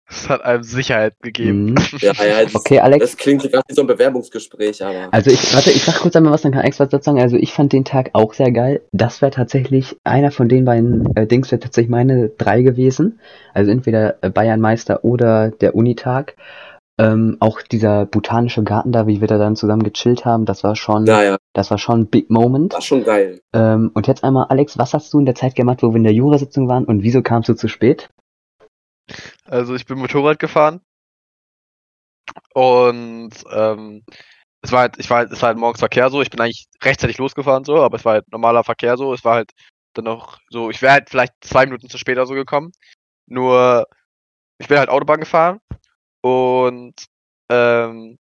Es 0.07 0.29
hat 0.29 0.45
einem 0.45 0.63
Sicherheit 0.63 1.15
gegeben. 1.23 1.71
Mhm. 1.71 1.77
Ja, 2.01 2.13
ja, 2.13 2.43
das, 2.43 2.55
Okay, 2.55 2.81
Alex. 2.81 3.01
das 3.03 3.17
klingt 3.17 3.41
so 3.41 3.49
gerade 3.49 3.65
wie 3.69 3.75
so 3.75 3.81
ein 3.81 3.87
Bewerbungsgespräch, 3.87 4.85
aber. 4.85 5.09
Also 5.11 5.31
ich, 5.31 5.55
warte, 5.55 5.71
ich 5.71 5.83
sag 5.83 5.97
kurz 5.97 6.15
einmal 6.15 6.35
was, 6.35 6.43
dann 6.43 6.53
kann 6.53 6.61
Alex 6.61 6.79
was 6.79 6.91
dazu 6.91 7.07
sagen. 7.07 7.21
Also 7.23 7.37
ich 7.37 7.55
fand 7.55 7.73
den 7.73 7.87
Tag 7.87 8.11
auch 8.13 8.35
sehr 8.35 8.53
geil. 8.53 8.83
Das 8.93 9.23
wäre 9.23 9.33
tatsächlich, 9.33 9.97
einer 10.05 10.31
von 10.31 10.51
den 10.51 10.67
beiden 10.67 11.17
äh, 11.17 11.27
Dings 11.27 11.51
wäre 11.51 11.61
tatsächlich 11.61 11.91
meine 11.91 12.29
drei 12.29 12.61
gewesen. 12.61 13.19
Also 13.55 13.71
entweder 13.71 14.23
äh, 14.23 14.29
Bayern 14.29 14.61
Meister 14.61 15.05
oder 15.05 15.51
der 15.51 15.75
Unitag. 15.75 16.37
Ähm, 16.97 17.39
auch 17.41 17.61
dieser 17.63 18.07
botanische 18.07 18.63
Garten 18.63 18.93
da, 18.93 19.09
wie 19.09 19.21
wir 19.21 19.27
da 19.27 19.37
dann 19.37 19.57
zusammen 19.57 19.83
gechillt 19.83 20.25
haben, 20.25 20.45
das 20.45 20.63
war 20.63 20.77
schon, 20.77 21.03
Naja, 21.05 21.39
das 21.53 21.71
war 21.73 21.79
schon 21.79 22.03
ein 22.03 22.07
Big 22.07 22.31
Moment. 22.31 22.73
war 22.73 22.81
schon 22.81 23.03
geil. 23.03 23.41
Ähm, 23.53 23.91
und 23.95 24.07
jetzt 24.07 24.23
einmal, 24.23 24.47
Alex, 24.49 24.79
was 24.79 24.95
hast 24.95 25.13
du 25.13 25.19
in 25.19 25.27
der 25.27 25.35
Zeit 25.35 25.57
gemacht, 25.57 25.83
wo 25.83 25.91
wir 25.91 25.97
in 25.97 26.05
der 26.05 26.13
Jurasitzung 26.13 26.69
waren 26.69 26.85
und 26.85 27.03
wieso 27.03 27.21
kamst 27.21 27.49
du 27.49 27.55
zu 27.55 27.67
spät? 27.67 28.11
Also 29.45 29.75
ich 29.75 29.87
bin 29.87 29.99
Motorrad 29.99 30.39
gefahren 30.39 30.81
und 32.55 33.33
ähm, 33.53 34.05
es 34.63 34.73
war 34.73 34.81
halt, 34.83 34.99
ich 34.99 35.11
war 35.11 35.19
halt, 35.19 35.33
es 35.33 35.43
war 35.43 35.49
halt 35.49 35.59
morgens 35.59 35.81
Verkehr 35.81 36.09
so, 36.11 36.23
ich 36.23 36.31
bin 36.31 36.41
eigentlich 36.41 36.67
rechtzeitig 36.83 37.19
losgefahren 37.19 37.65
so, 37.65 37.83
aber 37.83 37.97
es 37.97 38.05
war 38.05 38.15
halt 38.15 38.31
normaler 38.31 38.65
Verkehr 38.65 38.97
so, 38.97 39.13
es 39.13 39.25
war 39.25 39.35
halt 39.35 39.51
dann 39.95 40.05
noch 40.05 40.39
so, 40.49 40.71
ich 40.71 40.81
wäre 40.81 40.95
halt 40.95 41.11
vielleicht 41.11 41.35
zwei 41.41 41.67
Minuten 41.67 41.89
zu 41.89 41.99
später 41.99 42.27
so 42.27 42.35
gekommen. 42.35 42.73
Nur 43.27 43.87
ich 44.59 44.69
bin 44.69 44.79
halt 44.79 44.89
Autobahn 44.89 45.21
gefahren 45.21 45.61
und 46.25 46.95
ähm, 47.51 48.19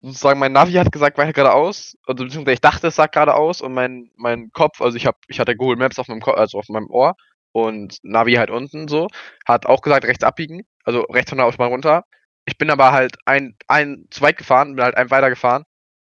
sozusagen 0.00 0.40
mein 0.40 0.52
Navi 0.52 0.72
hat 0.72 0.90
gesagt, 0.92 1.16
weiter 1.18 1.32
geradeaus, 1.32 1.96
also 2.06 2.24
beziehungsweise 2.24 2.54
ich 2.54 2.60
dachte, 2.60 2.88
es 2.88 2.96
sagt 2.96 3.14
geradeaus 3.14 3.60
und 3.60 3.74
mein 3.74 4.10
mein 4.16 4.50
Kopf, 4.52 4.80
also 4.80 4.96
ich 4.96 5.06
habe 5.06 5.18
ich 5.28 5.38
hatte 5.40 5.54
Google 5.56 5.76
Maps 5.76 5.98
auf 6.00 6.08
meinem 6.08 6.20
Ko 6.20 6.32
also 6.32 6.58
auf 6.58 6.68
meinem 6.68 6.90
Ohr 6.90 7.14
und 7.52 7.98
Navi 8.02 8.34
halt 8.34 8.50
unten 8.50 8.88
so. 8.88 9.06
Hat 9.46 9.66
auch 9.66 9.82
gesagt, 9.82 10.04
rechts 10.06 10.24
abbiegen, 10.24 10.62
also 10.84 11.02
rechts 11.02 11.30
von 11.30 11.38
der 11.38 11.46
Autobahn 11.46 11.70
runter. 11.70 12.04
Ich 12.46 12.58
bin 12.58 12.70
aber 12.70 12.92
halt 12.92 13.16
ein, 13.26 13.56
ein 13.68 14.06
zu 14.10 14.22
weit 14.22 14.38
gefahren, 14.38 14.74
bin 14.76 14.84
halt 14.84 14.96
ein 14.96 15.10
weiter 15.10 15.30
gefahren, 15.30 15.64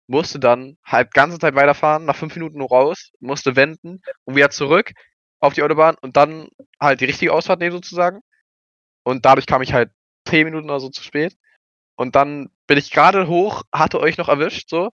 musste 0.07 0.39
dann 0.39 0.77
halt 0.85 1.13
ganze 1.13 1.39
Zeit 1.39 1.55
weiterfahren, 1.55 2.05
nach 2.05 2.15
fünf 2.17 2.35
Minuten 2.35 2.57
nur 2.59 2.69
raus, 2.69 3.11
musste 3.21 3.55
wenden 3.55 4.01
und 4.25 4.35
wieder 4.35 4.49
zurück 4.51 4.91
auf 5.39 5.53
die 5.53 5.63
Autobahn 5.63 5.95
und 6.01 6.17
dann 6.17 6.49
halt 6.81 7.01
die 7.01 7.05
richtige 7.05 7.33
Ausfahrt 7.33 7.59
nehmen 7.61 7.73
sozusagen. 7.73 8.21
Und 9.03 9.25
dadurch 9.25 9.47
kam 9.47 9.61
ich 9.61 9.73
halt 9.73 9.91
zehn 10.27 10.45
Minuten 10.45 10.69
oder 10.69 10.79
so 10.79 10.89
zu 10.89 11.03
spät. 11.03 11.35
Und 11.95 12.15
dann 12.15 12.49
bin 12.67 12.77
ich 12.77 12.91
gerade 12.91 13.27
hoch, 13.27 13.63
hatte 13.73 13.99
euch 13.99 14.17
noch 14.17 14.29
erwischt, 14.29 14.69
so. 14.69 14.85
Und 14.85 14.93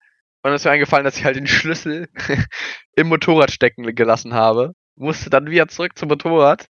dann 0.50 0.54
ist 0.54 0.64
mir 0.64 0.70
eingefallen, 0.70 1.04
dass 1.04 1.16
ich 1.16 1.24
halt 1.24 1.36
den 1.36 1.46
Schlüssel 1.46 2.08
im 2.96 3.08
Motorrad 3.08 3.50
stecken 3.50 3.82
gelassen 3.94 4.34
habe. 4.34 4.72
Musste 4.96 5.28
dann 5.30 5.50
wieder 5.50 5.68
zurück 5.68 5.98
zum 5.98 6.08
Motorrad. 6.08 6.66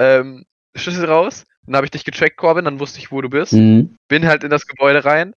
Ähm, 0.00 0.44
Schlüssel 0.74 1.04
raus. 1.04 1.44
Dann 1.66 1.76
habe 1.76 1.86
ich 1.86 1.90
dich 1.90 2.04
gecheckt, 2.04 2.36
Corbin, 2.36 2.64
dann 2.64 2.80
wusste 2.80 2.98
ich, 2.98 3.10
wo 3.10 3.20
du 3.20 3.30
bist. 3.30 3.52
Mhm. 3.52 3.96
Bin 4.08 4.26
halt 4.26 4.44
in 4.44 4.50
das 4.50 4.66
Gebäude 4.66 5.04
rein. 5.04 5.34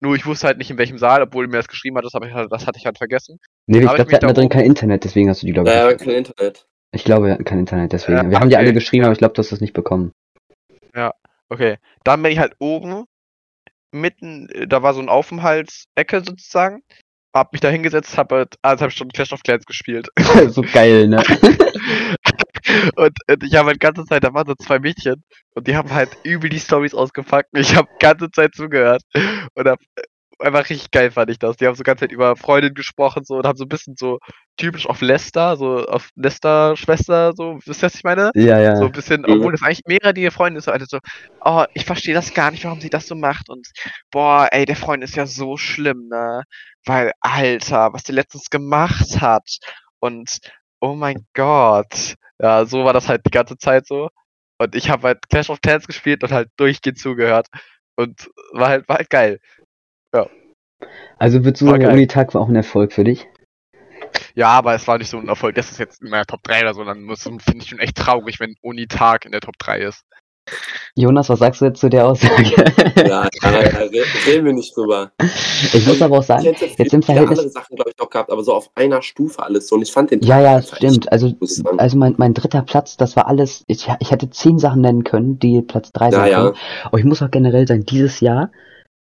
Nur 0.00 0.14
ich 0.14 0.26
wusste 0.26 0.46
halt 0.46 0.58
nicht 0.58 0.70
in 0.70 0.78
welchem 0.78 0.98
Saal, 0.98 1.22
obwohl 1.22 1.46
du 1.46 1.50
mir 1.50 1.56
das 1.58 1.68
geschrieben 1.68 1.96
hattest, 1.96 2.14
aber 2.14 2.26
ich, 2.26 2.34
halt- 2.34 2.52
das 2.52 2.66
hatte 2.66 2.78
ich 2.78 2.86
halt 2.86 2.98
vergessen. 2.98 3.38
Nee, 3.66 3.78
ich 3.78 3.82
glaube, 3.84 4.10
wir 4.10 4.16
hatten 4.16 4.26
da 4.26 4.32
drin 4.32 4.48
kein 4.48 4.64
Internet, 4.64 5.04
deswegen 5.04 5.28
hast 5.30 5.42
du 5.42 5.46
die, 5.46 5.52
glaube 5.52 5.70
ich. 5.70 5.74
Ja, 5.74 5.94
kein 5.94 6.10
Internet. 6.10 6.66
Ich 6.92 7.04
glaube, 7.04 7.26
wir 7.26 7.32
hatten 7.32 7.44
kein 7.44 7.60
Internet, 7.60 7.92
deswegen. 7.92 8.18
Ja, 8.18 8.30
wir 8.30 8.40
haben 8.40 8.50
die 8.50 8.56
alle 8.56 8.72
geschrieben, 8.72 9.04
aber 9.04 9.12
ich 9.12 9.18
glaube, 9.18 9.34
du 9.34 9.40
hast 9.40 9.52
das 9.52 9.60
nicht 9.60 9.72
bekommen. 9.72 10.12
Okay, 11.48 11.78
dann 12.04 12.22
bin 12.22 12.32
ich 12.32 12.38
halt 12.38 12.54
oben, 12.58 13.04
mitten, 13.92 14.48
äh, 14.50 14.66
da 14.66 14.82
war 14.82 14.94
so 14.94 15.00
ein 15.00 15.08
Aufenthaltsecke 15.08 16.22
sozusagen, 16.24 16.82
hab 17.34 17.52
mich 17.52 17.60
da 17.60 17.68
hingesetzt, 17.68 18.16
hab 18.16 18.32
halt 18.32 18.56
anderthalb 18.62 18.92
Stunden 18.92 19.12
Clash 19.12 19.32
of 19.32 19.42
Clans 19.42 19.64
gespielt. 19.64 20.08
so 20.48 20.62
geil, 20.62 21.08
ne? 21.08 21.18
und, 22.96 23.16
und 23.28 23.44
ich 23.44 23.54
habe 23.54 23.68
halt 23.68 23.80
ganze 23.80 24.04
Zeit, 24.04 24.24
da 24.24 24.32
waren 24.34 24.46
so 24.46 24.54
zwei 24.54 24.78
Mädchen 24.78 25.22
und 25.54 25.68
die 25.68 25.76
haben 25.76 25.92
halt 25.92 26.10
übel 26.24 26.50
die 26.50 26.60
Stories 26.60 26.94
ausgepackt 26.94 27.50
und 27.52 27.60
ich 27.60 27.76
habe 27.76 27.88
ganze 28.00 28.30
Zeit 28.30 28.54
zugehört 28.54 29.02
und 29.54 29.68
hab, 29.68 29.80
äh, 29.96 30.02
einfach 30.38 30.68
richtig 30.68 30.90
geil 30.90 31.10
fand 31.10 31.30
ich 31.30 31.38
das. 31.38 31.56
Die 31.56 31.66
haben 31.66 31.74
so 31.74 31.82
ganze 31.82 32.02
Zeit 32.02 32.12
über 32.12 32.36
Freundin 32.36 32.74
gesprochen 32.74 33.24
so 33.24 33.36
und 33.36 33.46
haben 33.46 33.56
so 33.56 33.64
ein 33.64 33.68
bisschen 33.68 33.96
so 33.96 34.18
typisch 34.56 34.86
auf 34.86 35.00
Lester, 35.00 35.56
so 35.56 35.86
auf 35.86 36.10
Lester-Schwester, 36.16 37.32
so, 37.34 37.58
wisst 37.64 37.82
ihr, 37.82 37.86
was 37.86 37.94
ich 37.94 38.04
meine? 38.04 38.30
Ja, 38.34 38.60
ja. 38.60 38.76
So 38.76 38.86
ein 38.86 38.92
bisschen, 38.92 39.24
obwohl 39.24 39.52
das 39.52 39.62
eigentlich 39.62 39.82
mehrere 39.86 40.14
die 40.14 40.30
Freunde 40.30 40.58
ist, 40.58 40.64
so, 40.64 40.72
also 40.72 40.86
so, 40.88 40.98
oh, 41.44 41.64
ich 41.74 41.84
verstehe 41.84 42.14
das 42.14 42.34
gar 42.34 42.50
nicht, 42.50 42.64
warum 42.64 42.80
sie 42.80 42.90
das 42.90 43.06
so 43.06 43.14
macht 43.14 43.48
und 43.48 43.66
boah, 44.10 44.48
ey, 44.50 44.64
der 44.64 44.76
Freund 44.76 45.02
ist 45.04 45.16
ja 45.16 45.26
so 45.26 45.56
schlimm, 45.56 46.08
ne? 46.08 46.42
Weil, 46.84 47.12
Alter, 47.20 47.92
was 47.92 48.04
der 48.04 48.14
letztens 48.14 48.50
gemacht 48.50 49.20
hat 49.20 49.58
und 50.00 50.38
oh 50.80 50.94
mein 50.94 51.26
Gott. 51.34 52.14
Ja, 52.40 52.66
so 52.66 52.84
war 52.84 52.92
das 52.92 53.08
halt 53.08 53.22
die 53.26 53.30
ganze 53.30 53.56
Zeit 53.58 53.86
so. 53.86 54.08
Und 54.58 54.74
ich 54.74 54.90
habe 54.90 55.08
halt 55.08 55.28
Clash 55.28 55.50
of 55.50 55.60
Clans 55.60 55.86
gespielt 55.86 56.22
und 56.22 56.32
halt 56.32 56.48
durchgehend 56.56 56.98
zugehört. 56.98 57.48
Und 57.96 58.30
war 58.52 58.68
halt, 58.68 58.88
war 58.88 58.98
halt 58.98 59.10
geil. 59.10 59.40
Also 61.18 61.44
würdest 61.44 61.62
du 61.62 61.66
War 61.66 61.72
sagen, 61.74 61.84
der. 61.84 61.92
Unitag 61.92 62.34
war 62.34 62.42
auch 62.42 62.48
ein 62.48 62.56
Erfolg 62.56 62.92
für 62.92 63.04
dich? 63.04 63.26
Ja, 64.34 64.48
aber 64.48 64.74
es 64.74 64.86
war 64.86 64.98
nicht 64.98 65.08
so 65.10 65.18
ein 65.18 65.28
Erfolg. 65.28 65.54
Das 65.54 65.70
ist 65.70 65.78
jetzt 65.78 66.02
in 66.02 66.10
meiner 66.10 66.26
Top 66.26 66.42
3 66.42 66.60
oder 66.62 66.74
so. 66.74 66.84
Dann 66.84 67.02
muss- 67.04 67.22
finde 67.22 67.40
ich 67.58 67.68
schon 67.68 67.78
echt 67.78 67.96
traurig, 67.96 68.38
wenn 68.40 68.54
Uni-Tag 68.62 69.24
in 69.24 69.32
der 69.32 69.40
Top 69.40 69.54
3 69.58 69.80
ist. 69.80 70.02
Jonas, 70.94 71.28
was 71.28 71.40
sagst 71.40 71.60
du 71.60 71.64
jetzt 71.64 71.80
zu 71.80 71.88
der 71.88 72.06
Aussage? 72.06 72.44
Ja, 72.96 73.28
da, 73.42 73.50
da 73.50 73.50
re- 73.50 73.90
reden 74.26 74.44
wir 74.46 74.52
nicht 74.52 74.76
drüber. 74.76 75.10
ich 75.20 75.86
muss 75.86 76.00
aber 76.00 76.18
auch 76.18 76.20
Ich 76.20 76.26
sagen, 76.26 76.44
hätte 76.44 76.66
jetzt 76.66 76.94
im 76.94 77.02
Verhältnis. 77.02 77.38
andere 77.40 77.50
Sachen, 77.50 77.74
glaube 77.74 77.90
ich, 77.90 77.98
noch 77.98 78.08
gehabt, 78.10 78.30
aber 78.30 78.44
so 78.44 78.54
auf 78.54 78.70
einer 78.76 79.02
Stufe 79.02 79.42
alles 79.42 79.66
so. 79.66 79.74
Und 79.74 79.82
ich 79.82 79.90
fand 79.92 80.12
den 80.12 80.20
Ja, 80.20 80.40
ja, 80.40 80.62
stimmt. 80.62 81.10
Also, 81.10 81.34
ich 81.40 81.62
also 81.78 81.96
mein, 81.98 82.14
mein 82.18 82.32
dritter 82.32 82.62
Platz, 82.62 82.96
das 82.96 83.16
war 83.16 83.26
alles. 83.26 83.64
Ich, 83.66 83.88
ich 83.98 84.10
hätte 84.12 84.30
zehn 84.30 84.58
Sachen 84.60 84.82
nennen 84.82 85.02
können, 85.02 85.38
die 85.40 85.62
Platz 85.62 85.90
drei 85.92 86.06
Ja, 86.06 86.10
sein 86.12 86.30
ja. 86.30 86.42
können. 86.44 86.56
Aber 86.84 86.98
ich 86.98 87.04
muss 87.04 87.22
auch 87.22 87.30
generell 87.32 87.66
sagen, 87.66 87.84
dieses 87.84 88.20
Jahr, 88.20 88.52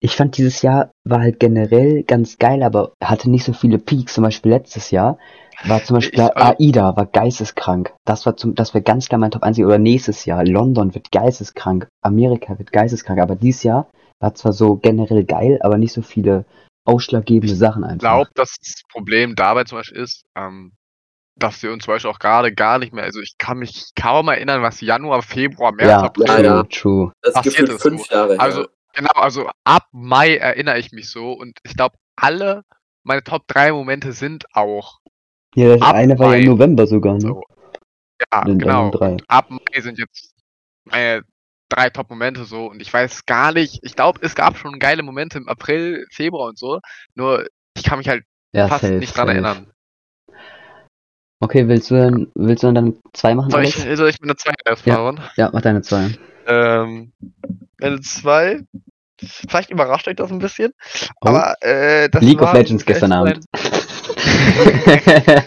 ich 0.01 0.15
fand 0.15 0.37
dieses 0.37 0.61
Jahr 0.61 0.91
war 1.03 1.19
halt 1.21 1.39
generell 1.39 2.03
ganz 2.03 2.37
geil, 2.37 2.63
aber 2.63 2.93
hatte 3.03 3.29
nicht 3.29 3.43
so 3.43 3.53
viele 3.53 3.77
Peaks. 3.79 4.13
Zum 4.13 4.23
Beispiel 4.23 4.51
letztes 4.51 4.91
Jahr 4.91 5.17
war 5.65 5.83
zum 5.83 5.95
Beispiel 5.95 6.19
Ich- 6.19 6.37
AIDA 6.37 6.95
war 6.95 7.05
geisteskrank. 7.05 7.93
Das 8.05 8.25
war 8.25 8.37
zum, 8.37 8.55
das 8.55 8.73
wäre 8.73 8.83
ganz 8.83 9.09
klar 9.09 9.19
mein 9.19 9.31
Top 9.31 9.43
1 9.43 9.59
oder 9.59 9.77
nächstes 9.77 10.23
Jahr. 10.25 10.45
London 10.45 10.95
wird 10.95 11.11
geisteskrank. 11.11 11.87
Amerika 12.01 12.57
wird 12.57 12.71
geisteskrank. 12.71 13.19
Aber 13.19 13.35
dieses 13.35 13.63
Jahr 13.63 13.89
war 14.21 14.33
zwar 14.35 14.53
so 14.53 14.77
generell 14.77 15.25
geil, 15.25 15.59
aber 15.61 15.77
nicht 15.77 15.93
so 15.93 16.01
viele 16.01 16.45
ausschlaggebende 16.85 17.55
Sachen 17.55 17.83
Ich 17.83 17.89
einfach. 17.89 17.99
glaube, 17.99 18.29
das 18.35 18.55
Problem 18.91 19.35
dabei 19.35 19.65
zum 19.65 19.79
Beispiel 19.79 20.01
ist, 20.01 20.23
ähm, 20.37 20.71
dass 21.37 21.61
wir 21.61 21.71
uns 21.71 21.83
zum 21.85 21.93
Beispiel 21.93 22.09
auch 22.11 22.19
gerade 22.19 22.53
gar 22.53 22.79
nicht 22.79 22.93
mehr, 22.93 23.03
also 23.03 23.19
ich 23.21 23.35
kann 23.37 23.59
mich 23.59 23.91
kaum 23.95 24.27
erinnern, 24.29 24.61
was 24.61 24.81
Januar, 24.81 25.21
Februar, 25.21 25.71
März, 25.73 25.89
ja, 25.89 26.01
April. 26.01 26.25
Ja, 26.27 26.35
true, 26.35 26.43
ja. 26.45 26.63
true. 26.63 27.11
Das 27.21 27.29
ist 27.29 27.35
passiert 27.35 27.69
ist 27.69 27.81
fünf. 27.81 28.09
Jahre 28.11 28.33
her. 28.33 28.41
Also, 28.41 28.67
genau, 28.93 29.11
also 29.13 29.49
ab 29.63 29.87
Mai 29.91 30.37
erinnere 30.37 30.79
ich 30.79 30.91
mich 30.91 31.09
so 31.09 31.33
und 31.33 31.57
ich 31.63 31.75
glaube, 31.75 31.97
alle 32.15 32.63
meine 33.03 33.23
Top 33.23 33.47
3 33.47 33.71
Momente 33.71 34.13
sind 34.13 34.45
auch 34.53 34.99
Ja, 35.55 35.69
das 35.69 35.81
Ab 35.81 35.95
eine 35.95 36.17
war 36.19 36.27
ja 36.27 36.31
Mai. 36.33 36.39
im 36.39 36.45
November 36.45 36.87
sogar, 36.87 37.15
ne? 37.15 37.21
so. 37.21 37.43
Ja, 38.31 38.43
dann 38.43 38.57
genau. 38.57 38.91
ab 39.27 39.49
Mai 39.49 39.81
sind 39.81 39.97
jetzt 39.97 40.35
meine 40.85 41.23
drei 41.69 41.89
Top-Momente 41.89 42.45
so 42.45 42.65
und 42.65 42.81
ich 42.81 42.91
weiß 42.91 43.25
gar 43.25 43.53
nicht, 43.53 43.79
ich 43.83 43.95
glaube, 43.95 44.19
es 44.23 44.35
gab 44.35 44.57
schon 44.57 44.79
geile 44.79 45.03
Momente 45.03 45.37
im 45.37 45.47
April, 45.47 46.05
Februar 46.11 46.49
und 46.49 46.57
so, 46.57 46.79
nur 47.15 47.45
ich 47.75 47.83
kann 47.83 47.99
mich 47.99 48.09
halt 48.09 48.23
Ja, 48.53 48.67
fast 48.67 48.83
safe, 48.83 48.95
nicht 48.95 49.15
dran 49.15 49.27
safe. 49.27 49.37
erinnern. 49.37 49.71
Okay, 51.41 51.67
willst 51.67 51.89
du 51.89 51.95
dann, 51.95 52.31
willst 52.35 52.63
du 52.63 52.71
dann 52.73 52.97
zwei 53.13 53.33
machen, 53.33 53.51
Soll 53.51 53.63
ich, 53.63 53.75
soll 53.75 54.09
ich 54.09 54.21
einer 54.21 54.35
2 54.35 54.53
erstmal 54.65 55.13
machen? 55.13 55.29
Ja, 55.37 55.49
mach 55.53 55.61
deine 55.61 55.81
zwei. 55.81 56.09
Ähm, 56.47 57.13
eine 57.82 58.01
2. 58.01 58.61
Vielleicht 59.21 59.69
überrascht 59.69 60.07
euch 60.07 60.15
das 60.15 60.32
ein 60.32 60.39
bisschen. 60.39 60.71
Oh. 61.21 61.30
Aber 61.30 61.55
äh, 61.61 62.09
das 62.09 62.21
League 62.21 62.41
of 62.41 62.47
war 62.47 62.53
Legends 62.53 62.86
gestern 62.86 63.11
Abend. 63.11 63.45
Mein, 63.53 63.69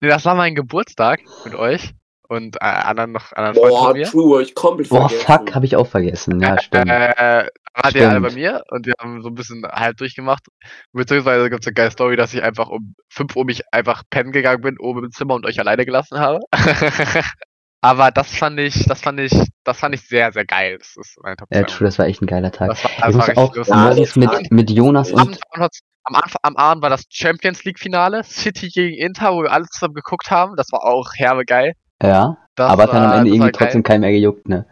nee, 0.00 0.08
das 0.08 0.24
war 0.24 0.34
mein 0.34 0.54
Geburtstag 0.54 1.20
mit 1.44 1.54
euch 1.54 1.92
und 2.28 2.56
äh, 2.56 2.64
anderen 2.64 3.12
noch 3.12 3.32
anderen 3.32 3.54
Freunden 3.56 3.70
Boah, 3.70 3.88
von 3.88 3.96
mir. 3.98 4.06
true, 4.06 4.38
hab 4.38 4.46
ich 4.46 4.54
komplett 4.54 4.88
Boah, 4.88 5.08
vergessen. 5.08 5.26
fuck, 5.26 5.54
habe 5.54 5.66
ich 5.66 5.76
auch 5.76 5.86
vergessen. 5.86 6.40
Ja, 6.40 6.60
stimmt. 6.60 6.90
Äh, 6.90 7.14
da 7.16 7.48
wart 7.84 7.94
ihr 7.94 8.08
alle 8.08 8.20
bei 8.20 8.30
mir 8.32 8.62
und 8.70 8.86
wir 8.86 8.94
haben 8.98 9.22
so 9.22 9.28
ein 9.28 9.34
bisschen 9.34 9.62
halb 9.64 9.96
durchgemacht. 9.96 10.46
Beziehungsweise 10.92 11.48
gibt 11.48 11.62
es 11.62 11.66
eine 11.66 11.74
geile 11.74 11.90
Story, 11.90 12.16
dass 12.16 12.34
ich 12.34 12.42
einfach 12.42 12.68
um 12.68 12.94
5 13.10 13.36
Uhr 13.36 13.44
mich 13.44 13.62
einfach 13.72 14.02
pennen 14.10 14.32
gegangen 14.32 14.62
bin, 14.62 14.78
oben 14.78 15.04
im 15.04 15.10
Zimmer 15.12 15.34
und 15.34 15.46
euch 15.46 15.60
alleine 15.60 15.84
gelassen 15.86 16.18
habe. 16.18 16.40
Aber 17.80 18.10
das 18.10 18.34
fand 18.34 18.58
ich, 18.58 18.86
das 18.86 19.00
fand 19.00 19.20
ich, 19.20 19.32
das 19.64 19.78
fand 19.78 19.94
ich 19.94 20.02
sehr, 20.02 20.32
sehr 20.32 20.44
geil. 20.44 20.78
Das 20.78 20.96
ist 20.96 21.16
mein 21.22 21.36
Top 21.36 21.48
Ja, 21.52 21.60
2. 21.60 21.66
true, 21.66 21.86
das 21.86 21.98
war 21.98 22.06
echt 22.06 22.20
ein 22.22 22.26
geiler 22.26 22.50
Tag. 22.50 22.70
Das 22.70 22.84
war, 22.84 22.90
das 23.00 23.36
war 23.36 23.38
auch 23.38 23.54
lustig. 23.54 23.76
Das 23.76 24.16
mit, 24.16 24.50
mit 24.50 24.70
Jonas 24.70 25.12
Am, 25.12 25.28
und 25.28 25.40
Anfang, 25.52 25.68
am, 26.04 26.14
Anfang, 26.16 26.40
am 26.42 26.56
Abend 26.56 26.82
war 26.82 26.90
das 26.90 27.04
Champions 27.08 27.64
League 27.64 27.78
Finale, 27.78 28.24
City 28.24 28.68
gegen 28.68 28.96
Inter, 28.96 29.32
wo 29.32 29.42
wir 29.42 29.52
alle 29.52 29.66
zusammen 29.66 29.94
geguckt 29.94 30.30
haben. 30.30 30.56
Das 30.56 30.72
war 30.72 30.84
auch 30.84 31.12
herbe 31.14 31.44
geil. 31.44 31.74
ja, 32.02 32.36
Das 32.56 32.70
aber 32.70 32.84
hat 32.84 32.92
dann 32.92 33.04
am 33.04 33.18
Ende 33.18 33.30
irgendwie 33.30 33.52
trotzdem 33.52 33.82
keinem 33.84 34.00
mehr 34.00 34.12
gejuckt, 34.12 34.48
ne? 34.48 34.66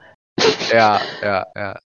Ja, 0.73 1.01
ja, 1.23 1.47
ja. 1.55 1.79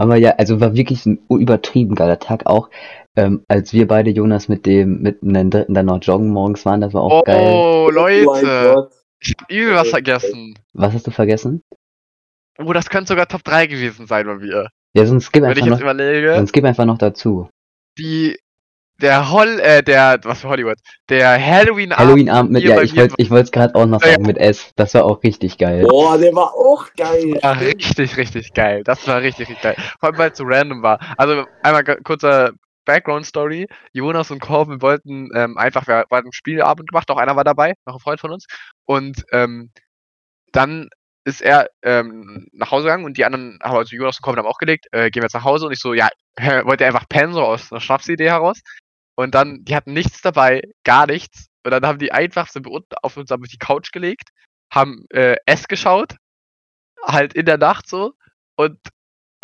Aber 0.00 0.14
ja, 0.14 0.30
also 0.36 0.60
war 0.60 0.74
wirklich 0.74 1.06
ein 1.06 1.18
übertrieben 1.28 1.96
geiler 1.96 2.20
Tag 2.20 2.46
auch. 2.46 2.70
Ähm, 3.16 3.44
als 3.48 3.72
wir 3.72 3.88
beide 3.88 4.10
Jonas 4.10 4.46
mit 4.48 4.64
dem, 4.64 5.02
mit 5.02 5.24
einem 5.24 5.50
dritten 5.50 5.74
dann 5.74 5.86
noch 5.86 5.98
joggen 6.00 6.28
morgens 6.28 6.64
waren, 6.64 6.80
das 6.80 6.94
war 6.94 7.02
auch 7.02 7.20
Oh, 7.20 7.22
geil. 7.24 7.50
Oh 7.52 7.90
mein 7.92 8.24
Leute. 8.24 8.90
Ich 9.20 9.34
hab 9.38 9.50
übel 9.50 9.74
was 9.74 9.88
vergessen. 9.90 10.58
Was 10.72 10.94
hast 10.94 11.06
du 11.06 11.10
vergessen? 11.10 11.62
Oh, 12.58 12.72
das 12.72 12.88
könnte 12.90 13.08
sogar 13.08 13.26
Top 13.28 13.44
3 13.44 13.66
gewesen 13.66 14.06
sein 14.06 14.26
bei 14.26 14.34
mir. 14.36 14.68
Ja, 14.94 15.06
sonst 15.06 15.32
gib 15.32 15.42
Wenn 15.42 15.52
ich 15.52 15.58
einfach 15.58 15.66
jetzt 15.66 15.72
noch, 15.74 15.80
überlege, 15.80 16.34
sonst 16.34 16.52
gib 16.52 16.64
einfach 16.64 16.84
noch 16.84 16.98
dazu. 16.98 17.48
die, 17.98 18.38
der 19.00 19.30
Hol, 19.30 19.60
äh, 19.60 19.82
der, 19.82 20.18
was 20.24 20.40
für 20.40 20.48
Hollywood, 20.48 20.78
der 21.08 21.44
Halloween 21.44 21.92
Abend. 21.92 22.06
Halloween 22.06 22.30
Abend 22.30 22.52
mit, 22.52 22.64
ja, 22.64 22.80
ich 22.82 22.96
wollte 22.96 23.14
ich 23.16 23.30
es 23.30 23.50
gerade 23.52 23.74
auch 23.76 23.86
noch 23.86 24.02
Ja. 24.02 24.12
sagen, 24.12 24.22
mit 24.22 24.38
S. 24.38 24.72
Das 24.74 24.94
war 24.94 25.04
auch 25.04 25.22
richtig 25.22 25.56
geil. 25.58 25.86
Boah, 25.88 26.18
der 26.18 26.34
war 26.34 26.52
auch 26.54 26.86
geil. 26.96 27.38
war 27.42 27.60
richtig, 27.60 28.16
richtig 28.16 28.52
geil. 28.54 28.82
Das 28.82 29.06
war 29.06 29.20
richtig, 29.20 29.48
richtig 29.48 29.62
geil. 29.62 29.76
Vor 30.00 30.08
allem, 30.08 30.18
weil 30.18 30.30
es 30.32 30.38
so 30.38 30.44
random 30.44 30.82
war. 30.82 30.98
Also, 31.16 31.44
einmal 31.62 31.84
kurzer 31.84 32.52
Background-Story. 32.86 33.66
Jonas 33.92 34.30
und 34.30 34.40
Corbin 34.40 34.82
wollten 34.82 35.28
ähm, 35.34 35.56
einfach, 35.58 35.86
wir 35.86 35.98
hatten 35.98 36.14
einen 36.14 36.32
Spielabend 36.32 36.88
gemacht, 36.88 37.08
auch 37.10 37.18
einer 37.18 37.36
war 37.36 37.44
dabei, 37.44 37.74
noch 37.86 37.94
ein 37.96 38.00
Freund 38.00 38.18
von 38.18 38.32
uns. 38.32 38.46
Und 38.88 39.24
ähm, 39.32 39.70
dann 40.52 40.88
ist 41.24 41.42
er 41.42 41.68
ähm, 41.82 42.48
nach 42.52 42.70
Hause 42.70 42.84
gegangen 42.84 43.04
und 43.04 43.18
die 43.18 43.26
anderen, 43.26 43.58
also 43.60 43.94
Jonas 43.94 44.16
und 44.16 44.22
Corbin 44.22 44.38
haben 44.38 44.50
auch 44.50 44.58
gelegt, 44.58 44.86
äh, 44.92 45.10
gehen 45.10 45.20
wir 45.22 45.26
jetzt 45.26 45.34
nach 45.34 45.44
Hause 45.44 45.66
und 45.66 45.72
ich 45.72 45.80
so, 45.80 45.92
ja, 45.92 46.08
wollte 46.64 46.86
einfach 46.86 47.06
pennen, 47.08 47.34
so 47.34 47.42
aus 47.42 47.70
einer 47.70 47.82
Schnapsidee 47.82 48.30
heraus. 48.30 48.60
Und 49.14 49.34
dann, 49.34 49.64
die 49.64 49.76
hatten 49.76 49.92
nichts 49.92 50.22
dabei, 50.22 50.62
gar 50.84 51.06
nichts. 51.06 51.48
Und 51.64 51.72
dann 51.72 51.84
haben 51.84 51.98
die 51.98 52.12
einfach, 52.12 52.48
unten 52.54 52.94
auf 53.02 53.16
uns 53.18 53.30
auf 53.30 53.40
die 53.42 53.58
Couch 53.58 53.92
gelegt, 53.92 54.30
haben 54.72 55.04
äh, 55.10 55.36
S 55.44 55.68
geschaut, 55.68 56.16
halt 57.02 57.34
in 57.34 57.44
der 57.44 57.58
Nacht 57.58 57.88
so. 57.88 58.14
Und 58.56 58.78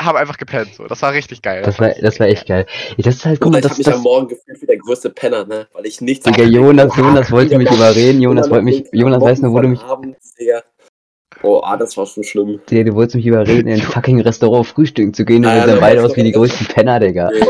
haben 0.01 0.16
einfach 0.16 0.38
gepennt. 0.38 0.74
So. 0.74 0.86
Das 0.86 1.03
war 1.03 1.12
richtig 1.12 1.42
geil. 1.42 1.62
Das 1.64 1.78
war, 1.78 1.90
das 1.90 2.20
war 2.20 2.26
echt 2.26 2.47
geil. 2.47 2.66
Das 2.99 3.16
ist 3.16 3.24
halt, 3.24 3.40
guck 3.40 3.53
Bruder, 3.53 3.53
mal, 3.53 3.59
ich 3.59 3.64
hab 3.64 3.70
das, 3.70 3.78
mich 3.78 3.86
das, 3.86 3.95
am 3.97 4.03
Morgen 4.03 4.28
gefühlt 4.28 4.62
wie 4.62 4.66
der 4.66 4.78
größte 4.78 5.11
Penner, 5.11 5.47
ne? 5.47 5.66
Weil 5.72 5.86
ich 5.86 6.01
nichts 6.01 6.24
Digga, 6.24 6.45
Jonas. 6.45 6.97
Jonas 6.97 7.30
wollte 7.30 7.59
mich 7.59 7.70
überreden, 7.70 8.20
Jonas 8.20 8.51
wollte 8.51 8.64
mich, 8.64 8.84
Jonas 8.92 9.22
weiß 9.22 9.42
nur, 9.42 9.53
wo 9.53 9.61
du 9.61 9.68
mich, 9.68 9.80
abends, 9.80 10.34
Digga. 10.34 10.62
Oh, 11.42 11.61
ah, 11.62 11.76
das 11.76 11.97
war 11.97 12.07
schon 12.07 12.24
schlimm. 12.24 12.61
Digga, 12.70 12.90
du 12.90 12.97
wolltest 12.97 13.16
mich 13.16 13.26
überreden, 13.26 13.68
in 13.68 13.74
ein 13.74 13.82
fucking 13.82 14.20
Restaurant 14.20 14.66
frühstücken 14.66 15.14
zu 15.14 15.24
gehen 15.24 15.45
und 15.45 15.45
Ja, 15.45 15.55
wir 15.55 15.61
sehen 15.62 15.70
das 15.70 15.80
beide 15.80 16.05
aus 16.05 16.16
wie 16.16 16.22
die 16.22 16.32
größten 16.32 16.66
Penner, 16.68 17.01
Digga. 17.01 17.30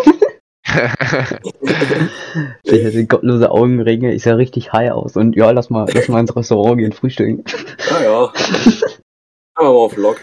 Ich 2.65 2.85
hatte 2.85 3.07
gottlose 3.07 3.51
Augenringe, 3.51 4.13
ich 4.13 4.23
sah 4.23 4.35
richtig 4.35 4.73
high 4.73 4.91
aus 4.91 5.17
und 5.17 5.37
ja, 5.37 5.51
lass 5.51 5.71
mal, 5.71 5.87
lass 5.93 6.09
mal 6.09 6.21
ins 6.21 6.35
Restaurant 6.35 6.79
gehen, 6.79 6.93
frühstücken. 6.93 7.45
Ja, 7.91 8.03
ja. 8.03 8.33
Aber 9.55 9.69
mal 9.69 9.79
auf 9.79 9.93
Vlog. 9.93 10.21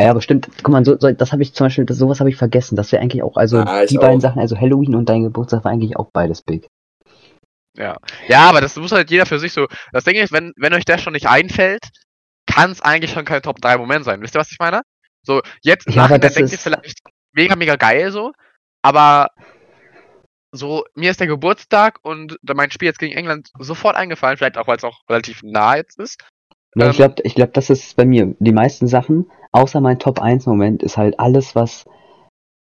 Ja, 0.00 0.10
aber 0.10 0.22
stimmt, 0.22 0.48
guck 0.62 0.68
mal, 0.72 0.84
so, 0.84 0.98
so, 0.98 1.12
das 1.12 1.32
habe 1.32 1.42
ich 1.42 1.52
zum 1.52 1.66
Beispiel, 1.66 1.84
das, 1.84 1.98
sowas 1.98 2.18
habe 2.20 2.30
ich 2.30 2.36
vergessen, 2.36 2.76
das 2.76 2.90
wäre 2.92 3.02
eigentlich 3.02 3.22
auch, 3.22 3.36
also 3.36 3.60
ich 3.62 3.90
die 3.90 3.98
beiden 3.98 4.16
auch. 4.16 4.20
Sachen, 4.22 4.40
also 4.40 4.58
Halloween 4.58 4.94
und 4.94 5.08
dein 5.08 5.22
Geburtstag 5.22 5.64
war 5.64 5.72
eigentlich 5.72 5.96
auch 5.96 6.08
beides 6.12 6.42
big. 6.42 6.66
ja. 7.76 7.96
ja, 8.26 8.48
aber 8.48 8.60
das 8.62 8.76
muss 8.76 8.92
halt 8.92 9.10
jeder 9.10 9.26
für 9.26 9.38
sich 9.38 9.52
so. 9.52 9.66
Das 9.92 10.04
Ding 10.04 10.16
ist, 10.16 10.32
wenn, 10.32 10.52
wenn 10.56 10.72
euch 10.74 10.84
das 10.86 11.02
schon 11.02 11.12
nicht 11.12 11.28
einfällt, 11.28 11.82
kann 12.46 12.70
es 12.70 12.80
eigentlich 12.80 13.12
schon 13.12 13.24
kein 13.24 13.42
Top 13.42 13.60
3 13.60 13.76
Moment 13.76 14.04
sein. 14.04 14.20
Wisst 14.22 14.34
ihr, 14.36 14.40
was 14.40 14.50
ich 14.50 14.58
meine? 14.58 14.82
So, 15.22 15.40
jetzt 15.62 15.86
Ja, 15.88 15.92
aber 16.04 16.18
Nachhinein 16.18 16.20
das 16.22 16.34
denkt 16.34 16.50
ihr 16.50 16.54
ist- 16.54 16.62
vielleicht 16.62 16.98
mega, 17.34 17.54
mega 17.56 17.76
geil 17.76 18.10
so, 18.10 18.32
aber 18.82 19.28
so, 20.54 20.84
mir 20.94 21.10
ist 21.10 21.20
der 21.20 21.26
Geburtstag 21.28 21.98
und 22.02 22.38
mein 22.42 22.70
Spiel 22.70 22.86
jetzt 22.88 22.98
gegen 22.98 23.16
England 23.16 23.50
sofort 23.58 23.96
eingefallen, 23.96 24.36
vielleicht 24.36 24.58
auch, 24.58 24.66
weil 24.66 24.76
es 24.76 24.84
auch 24.84 25.00
relativ 25.08 25.42
nah 25.42 25.76
jetzt 25.76 25.98
ist. 25.98 26.20
Ja, 26.74 26.86
ich 26.86 26.90
Ähm, 26.90 26.96
glaube, 26.96 27.14
ich 27.24 27.34
glaub, 27.34 27.54
das 27.54 27.70
ist 27.70 27.96
bei 27.96 28.04
mir. 28.04 28.34
Die 28.38 28.52
meisten 28.52 28.86
Sachen, 28.86 29.30
außer 29.52 29.80
mein 29.80 29.98
Top 29.98 30.20
1 30.20 30.46
Moment, 30.46 30.82
ist 30.82 30.96
halt 30.96 31.18
alles, 31.20 31.54
was 31.54 31.84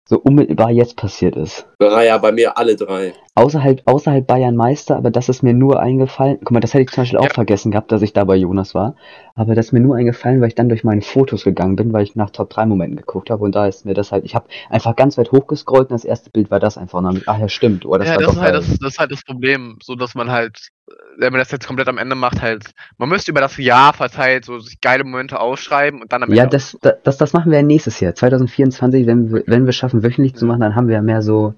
so 0.07 0.19
unmittelbar 0.19 0.71
jetzt 0.71 0.97
passiert 0.97 1.35
ist. 1.37 1.67
Ja, 1.81 2.01
ja, 2.01 2.17
bei 2.17 2.31
mir 2.31 2.57
alle 2.57 2.75
drei. 2.75 3.13
Außer 3.35 3.63
halt, 3.63 3.87
außer 3.87 4.11
halt 4.11 4.27
Bayern 4.27 4.55
Meister, 4.55 4.97
aber 4.97 5.09
das 5.09 5.29
ist 5.29 5.41
mir 5.41 5.53
nur 5.53 5.79
eingefallen. 5.79 6.37
Guck 6.39 6.51
mal, 6.51 6.59
das 6.59 6.73
hätte 6.73 6.83
ich 6.83 6.91
zum 6.91 7.03
Beispiel 7.03 7.19
auch 7.19 7.29
Ja. 7.29 7.31
vergessen 7.31 7.71
gehabt, 7.71 7.91
dass 7.91 8.01
ich 8.01 8.11
da 8.13 8.25
bei 8.25 8.35
Jonas 8.35 8.75
war. 8.75 8.95
Aber 9.35 9.55
das 9.55 9.67
ist 9.67 9.71
mir 9.71 9.79
nur 9.79 9.95
eingefallen, 9.95 10.41
weil 10.41 10.49
ich 10.49 10.55
dann 10.55 10.67
durch 10.69 10.83
meine 10.83 11.01
Fotos 11.01 11.43
gegangen 11.45 11.75
bin, 11.77 11.93
weil 11.93 12.03
ich 12.03 12.15
nach 12.15 12.29
Top 12.31 12.49
3 12.49 12.65
Momenten 12.65 12.97
geguckt 12.97 13.29
habe. 13.29 13.43
Und 13.43 13.55
da 13.55 13.67
ist 13.67 13.85
mir 13.85 13.93
das 13.93 14.11
halt, 14.11 14.25
ich 14.25 14.35
habe 14.35 14.47
einfach 14.69 14.95
ganz 14.97 15.17
weit 15.17 15.31
hochgescrollt 15.31 15.89
und 15.89 15.93
das 15.93 16.05
erste 16.05 16.29
Bild 16.29 16.51
war 16.51 16.59
das 16.59 16.77
einfach. 16.77 16.99
Und 16.99 17.05
dann, 17.05 17.23
ach 17.25 17.39
ja, 17.39 17.47
stimmt. 17.47 17.85
Oh, 17.85 17.97
das 17.97 18.07
ja, 18.07 18.15
war 18.15 18.23
das 18.23 18.33
ist, 18.33 18.39
halt 18.41 18.55
das, 18.55 18.67
das 18.79 18.93
ist 18.93 18.99
halt 18.99 19.11
das 19.11 19.23
Problem, 19.23 19.77
so 19.83 19.95
dass 19.95 20.15
man 20.15 20.31
halt, 20.31 20.69
wenn 21.17 21.31
man 21.31 21.39
das 21.39 21.51
jetzt 21.51 21.67
komplett 21.67 21.87
am 21.87 21.97
Ende 21.97 22.15
macht, 22.15 22.41
halt, 22.41 22.71
man 22.97 23.09
müsste 23.09 23.31
über 23.31 23.41
das 23.41 23.57
Jahr 23.57 23.93
verteilt 23.93 24.45
so 24.45 24.59
sich 24.59 24.79
geile 24.81 25.03
Momente 25.03 25.39
ausschreiben 25.39 26.01
und 26.01 26.11
dann 26.11 26.23
am 26.23 26.31
Ja, 26.31 26.43
Ende. 26.43 26.47
das, 26.47 26.77
das, 26.81 26.95
das, 27.03 27.17
das 27.17 27.33
machen 27.33 27.51
wir 27.51 27.59
ja 27.59 27.63
nächstes 27.65 27.99
Jahr. 27.99 28.15
2024, 28.15 29.05
wenn 29.07 29.31
wir, 29.31 29.43
wenn 29.47 29.65
wir 29.65 29.73
schaffen, 29.73 30.03
wöchentlich 30.03 30.35
zu 30.35 30.45
machen, 30.45 30.61
dann 30.61 30.75
haben 30.75 30.87
wir 30.87 30.95
ja 30.95 31.01
mehr 31.01 31.21
so, 31.21 31.53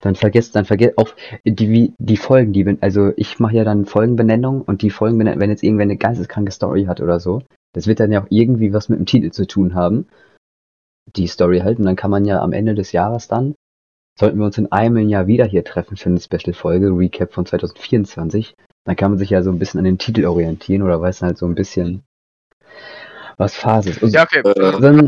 dann 0.00 0.14
vergesst, 0.14 0.54
dann 0.54 0.64
vergesst 0.64 0.98
auch 0.98 1.14
die, 1.44 1.70
wie, 1.70 1.92
die 1.98 2.16
Folgen, 2.16 2.52
die, 2.52 2.78
also 2.80 3.12
ich 3.16 3.38
mache 3.38 3.56
ja 3.56 3.64
dann 3.64 3.84
Folgenbenennung 3.84 4.62
und 4.62 4.82
die 4.82 4.90
Folgenbenennung, 4.90 5.40
wenn 5.40 5.50
jetzt 5.50 5.62
irgendwer 5.62 5.84
eine 5.84 5.96
geisteskranke 5.96 6.52
Story 6.52 6.84
hat 6.84 7.00
oder 7.00 7.18
so, 7.18 7.42
das 7.72 7.86
wird 7.86 8.00
dann 8.00 8.12
ja 8.12 8.22
auch 8.22 8.26
irgendwie 8.30 8.72
was 8.72 8.88
mit 8.88 8.98
dem 8.98 9.06
Titel 9.06 9.30
zu 9.30 9.46
tun 9.46 9.74
haben. 9.74 10.06
Die 11.16 11.26
Story 11.26 11.60
halt, 11.60 11.78
und 11.78 11.86
dann 11.86 11.96
kann 11.96 12.10
man 12.10 12.24
ja 12.24 12.40
am 12.40 12.52
Ende 12.52 12.74
des 12.74 12.92
Jahres 12.92 13.28
dann, 13.28 13.54
sollten 14.18 14.38
wir 14.38 14.46
uns 14.46 14.58
in 14.58 14.70
einem 14.72 15.08
Jahr 15.08 15.26
wieder 15.26 15.46
hier 15.46 15.64
treffen 15.64 15.96
für 15.96 16.10
eine 16.10 16.20
Special-Folge, 16.20 16.88
Recap 16.88 17.32
von 17.32 17.46
2024, 17.46 18.54
dann 18.84 18.96
kann 18.96 19.12
man 19.12 19.18
sich 19.18 19.30
ja 19.30 19.42
so 19.42 19.50
ein 19.50 19.58
bisschen 19.58 19.78
an 19.78 19.84
den 19.84 19.98
Titel 19.98 20.26
orientieren 20.26 20.82
oder 20.82 21.00
weiß 21.00 21.22
halt 21.22 21.38
so 21.38 21.46
ein 21.46 21.54
bisschen, 21.54 22.02
was 23.38 23.54
Phase 23.54 23.90
ist. 23.90 24.02
Und 24.02 24.10
ja, 24.10 24.24
okay. 24.24 24.40
Äh, 24.40 24.80
dann- 24.80 25.06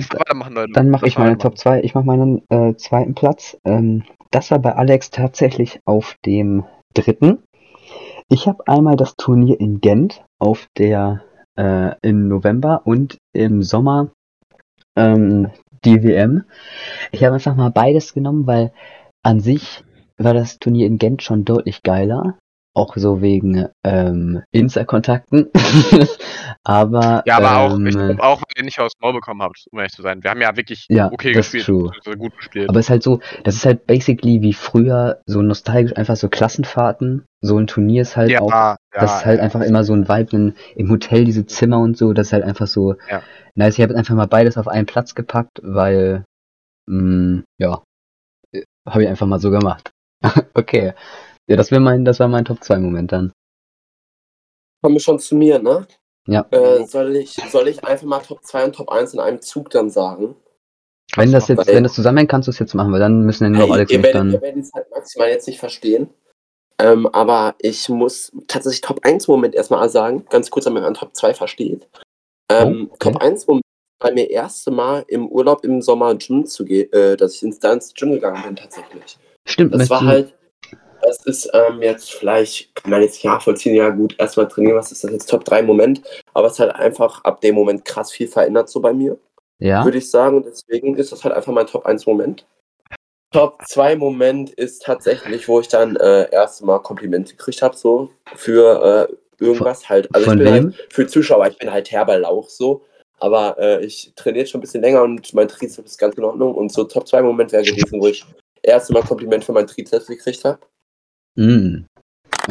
dann 0.72 0.90
mache 0.90 1.06
ich 1.06 1.18
meine. 1.18 1.38
Top 1.38 1.58
2. 1.58 1.82
Ich 1.82 1.94
mache 1.94 2.04
meinen 2.06 2.42
äh, 2.48 2.74
zweiten 2.76 3.14
Platz. 3.14 3.58
Ähm, 3.64 4.04
das 4.30 4.50
war 4.50 4.58
bei 4.60 4.74
Alex 4.74 5.10
tatsächlich 5.10 5.80
auf 5.84 6.16
dem 6.24 6.64
dritten. 6.94 7.42
Ich 8.28 8.46
habe 8.46 8.66
einmal 8.68 8.96
das 8.96 9.16
Turnier 9.16 9.58
in 9.60 9.80
Gent 9.80 10.24
auf 10.38 10.68
der 10.78 11.22
äh, 11.56 11.94
im 12.02 12.28
November 12.28 12.82
und 12.84 13.18
im 13.32 13.62
Sommer 13.62 14.12
ähm, 14.96 15.50
die 15.84 16.02
WM. 16.02 16.44
Ich 17.10 17.24
habe 17.24 17.34
einfach 17.34 17.56
mal 17.56 17.70
beides 17.70 18.14
genommen, 18.14 18.46
weil 18.46 18.72
an 19.24 19.40
sich 19.40 19.84
war 20.16 20.34
das 20.34 20.58
Turnier 20.58 20.86
in 20.86 20.98
Gent 20.98 21.22
schon 21.22 21.44
deutlich 21.44 21.82
geiler. 21.82 22.38
Auch 22.72 22.94
so 22.96 23.20
wegen 23.20 23.66
ähm, 23.84 24.42
Insta-Kontakten. 24.52 25.50
aber 26.64 27.22
Ja, 27.26 27.38
aber 27.38 27.58
auch, 27.58 27.74
ähm, 27.76 27.86
ich 27.86 27.94
glaub 27.96 28.20
auch, 28.20 28.42
wenn 28.42 28.62
ihr 28.62 28.64
nicht 28.64 28.78
aufs 28.78 28.94
Maul 29.00 29.12
bekommen 29.14 29.42
habt, 29.42 29.64
um 29.72 29.78
ehrlich 29.80 29.92
zu 29.92 30.02
sein. 30.02 30.22
Wir 30.22 30.30
haben 30.30 30.40
ja 30.40 30.56
wirklich 30.56 30.86
Ja, 30.88 31.10
okay 31.12 31.32
das 31.32 31.46
ist 31.46 31.52
gespielt. 31.52 31.66
true. 31.66 31.88
beziehungsweise 31.88 32.16
gut 32.18 32.36
gespielt. 32.36 32.68
Aber 32.68 32.78
es 32.78 32.86
ist 32.86 32.90
halt 32.90 33.02
so, 33.02 33.20
das 33.42 33.56
ist 33.56 33.66
halt 33.66 33.86
basically 33.86 34.40
wie 34.42 34.52
früher 34.52 35.20
so 35.26 35.42
nostalgisch, 35.42 35.96
einfach 35.96 36.16
so 36.16 36.28
Klassenfahrten. 36.28 37.24
So 37.40 37.58
ein 37.58 37.66
Turnier 37.66 38.02
ist 38.02 38.16
halt 38.16 38.30
ja, 38.30 38.40
auch, 38.40 38.50
ja, 38.50 38.76
das 38.92 39.16
ist 39.18 39.24
halt 39.26 39.38
ja. 39.38 39.44
einfach 39.44 39.62
immer 39.62 39.82
so 39.82 39.92
ein 39.94 40.08
Vibe 40.08 40.36
in, 40.36 40.54
im 40.76 40.90
Hotel, 40.90 41.24
diese 41.24 41.46
Zimmer 41.46 41.78
und 41.80 41.96
so, 41.96 42.12
das 42.12 42.28
ist 42.28 42.32
halt 42.32 42.44
einfach 42.44 42.66
so, 42.68 42.94
Ja. 43.10 43.22
nice. 43.56 43.74
Ich 43.78 43.82
habe 43.82 43.92
jetzt 43.92 43.98
einfach 43.98 44.14
mal 44.14 44.26
beides 44.26 44.56
auf 44.58 44.68
einen 44.68 44.86
Platz 44.86 45.14
gepackt, 45.16 45.58
weil, 45.62 46.24
mh, 46.86 47.42
ja, 47.58 47.82
habe 48.88 49.02
ich 49.02 49.08
einfach 49.08 49.26
mal 49.26 49.40
so 49.40 49.50
gemacht. 49.50 49.90
okay. 50.54 50.92
Ja, 51.50 51.56
das 51.56 51.70
wäre 51.72 51.80
mein, 51.80 52.04
das 52.04 52.20
war 52.20 52.28
mein 52.28 52.44
Top 52.44 52.62
2 52.62 52.78
Moment 52.78 53.10
dann. 53.10 53.32
Kommen 54.82 54.94
wir 54.94 55.00
schon 55.00 55.18
zu 55.18 55.34
mir, 55.34 55.58
ne? 55.58 55.86
Ja. 56.28 56.46
Äh, 56.52 56.84
soll, 56.86 57.16
ich, 57.16 57.32
soll 57.50 57.66
ich 57.68 57.82
einfach 57.84 58.06
mal 58.06 58.20
Top 58.20 58.44
2 58.44 58.64
und 58.66 58.74
Top 58.76 58.88
1 58.88 59.14
in 59.14 59.20
einem 59.20 59.40
Zug 59.42 59.70
dann 59.70 59.90
sagen? 59.90 60.36
Wenn 61.16 61.32
das 61.32 61.48
jetzt, 61.48 61.66
weil- 61.66 61.74
wenn 61.74 61.82
das 61.82 61.94
zusammenhängt, 61.94 62.30
kannst 62.30 62.46
du 62.46 62.50
es 62.50 62.60
jetzt 62.60 62.74
machen, 62.74 62.92
weil 62.92 63.00
dann 63.00 63.22
müssen 63.22 63.42
ja 63.44 63.50
nur 63.50 63.66
noch 63.66 63.74
Alex 63.74 63.90
ihr 63.90 64.00
werdet, 64.02 64.14
ihr 64.14 64.18
dann. 64.32 64.42
werdet 64.42 64.62
es 64.64 64.72
halt 64.72 64.88
maximal 64.90 65.28
jetzt 65.28 65.48
nicht 65.48 65.58
verstehen. 65.58 66.08
Ähm, 66.78 67.06
aber 67.08 67.56
ich 67.58 67.88
muss 67.88 68.30
tatsächlich 68.46 68.80
Top 68.82 69.00
1 69.04 69.26
Moment 69.26 69.54
erstmal 69.56 69.88
sagen, 69.90 70.24
ganz 70.30 70.50
kurz, 70.50 70.64
damit 70.66 70.82
man 70.84 70.94
Top 70.94 71.14
2 71.16 71.34
versteht. 71.34 71.88
Ähm, 72.48 72.88
Oh, 72.90 72.94
okay. 72.94 73.10
Top 73.12 73.22
1 73.22 73.46
Moment 73.48 73.64
bei 73.98 74.12
mir 74.12 74.30
erste 74.30 74.70
Mal 74.70 75.04
im 75.08 75.28
Urlaub 75.28 75.64
im 75.64 75.82
Sommer 75.82 76.14
Gym 76.14 76.46
zu 76.46 76.64
gehen, 76.64 76.90
äh, 76.92 77.16
dass 77.16 77.34
ich 77.34 77.42
ins 77.42 77.58
Dance 77.58 77.92
Gym 77.94 78.12
gegangen 78.12 78.42
bin 78.44 78.56
tatsächlich. 78.56 79.18
Stimmt, 79.46 79.74
Das 79.74 79.90
war 79.90 80.04
halt, 80.04 80.32
das 81.10 81.26
ist 81.26 81.50
ähm, 81.52 81.82
jetzt 81.82 82.12
vielleicht, 82.12 82.74
kann 82.74 82.90
man 82.90 83.02
jetzt 83.02 83.22
ja 83.22 83.38
vollziehen, 83.40 83.74
ja 83.74 83.90
gut, 83.90 84.14
erstmal 84.18 84.48
trainieren, 84.48 84.76
was 84.76 84.92
ist 84.92 85.04
das 85.04 85.10
jetzt 85.10 85.28
Top 85.28 85.44
3 85.44 85.62
Moment, 85.62 86.02
aber 86.34 86.48
es 86.48 86.58
hat 86.58 86.74
einfach 86.74 87.22
ab 87.24 87.40
dem 87.40 87.54
Moment 87.54 87.84
krass 87.84 88.10
viel 88.12 88.28
verändert 88.28 88.68
so 88.68 88.80
bei 88.80 88.92
mir 88.92 89.18
ja? 89.60 89.84
würde 89.84 89.98
ich 89.98 90.10
sagen. 90.10 90.38
Und 90.38 90.46
deswegen 90.46 90.96
ist 90.96 91.12
das 91.12 91.22
halt 91.22 91.34
einfach 91.34 91.52
mein 91.52 91.66
Top 91.66 91.86
1 91.86 92.06
Moment. 92.06 92.46
Top 93.32 93.62
2 93.68 93.94
Moment 93.96 94.50
ist 94.50 94.82
tatsächlich, 94.82 95.46
wo 95.46 95.60
ich 95.60 95.68
dann 95.68 95.94
äh, 95.96 96.28
erste 96.32 96.64
Mal 96.66 96.80
Komplimente 96.80 97.36
gekriegt 97.36 97.62
habe, 97.62 97.76
so 97.76 98.10
für 98.34 99.08
äh, 99.08 99.44
irgendwas 99.44 99.88
halt. 99.88 100.12
Also 100.12 100.26
Von 100.26 100.38
ich 100.38 100.44
bin 100.44 100.54
wem? 100.54 100.64
halt 100.64 100.88
für 100.92 101.06
Zuschauer, 101.06 101.46
ich 101.46 101.58
bin 101.58 101.72
halt 101.72 101.90
Herbal 101.92 102.20
Lauch 102.20 102.48
so. 102.48 102.82
Aber 103.20 103.56
äh, 103.58 103.84
ich 103.84 104.12
trainiere 104.16 104.46
schon 104.46 104.58
ein 104.58 104.62
bisschen 104.62 104.82
länger 104.82 105.02
und 105.02 105.32
mein 105.34 105.46
Trizeps 105.46 105.92
ist 105.92 105.98
ganz 105.98 106.16
in 106.16 106.24
Ordnung. 106.24 106.54
Und 106.54 106.72
so 106.72 106.84
Top 106.84 107.06
2 107.06 107.22
Moment 107.22 107.52
wäre 107.52 107.62
gewesen, 107.62 108.00
wo 108.00 108.08
ich 108.08 108.24
erste 108.62 108.92
Mal 108.92 109.02
Kompliment 109.02 109.44
für 109.44 109.52
meinen 109.52 109.66
Trizeps 109.66 110.06
gekriegt 110.06 110.44
habe. 110.44 110.58
Mm. 111.40 111.84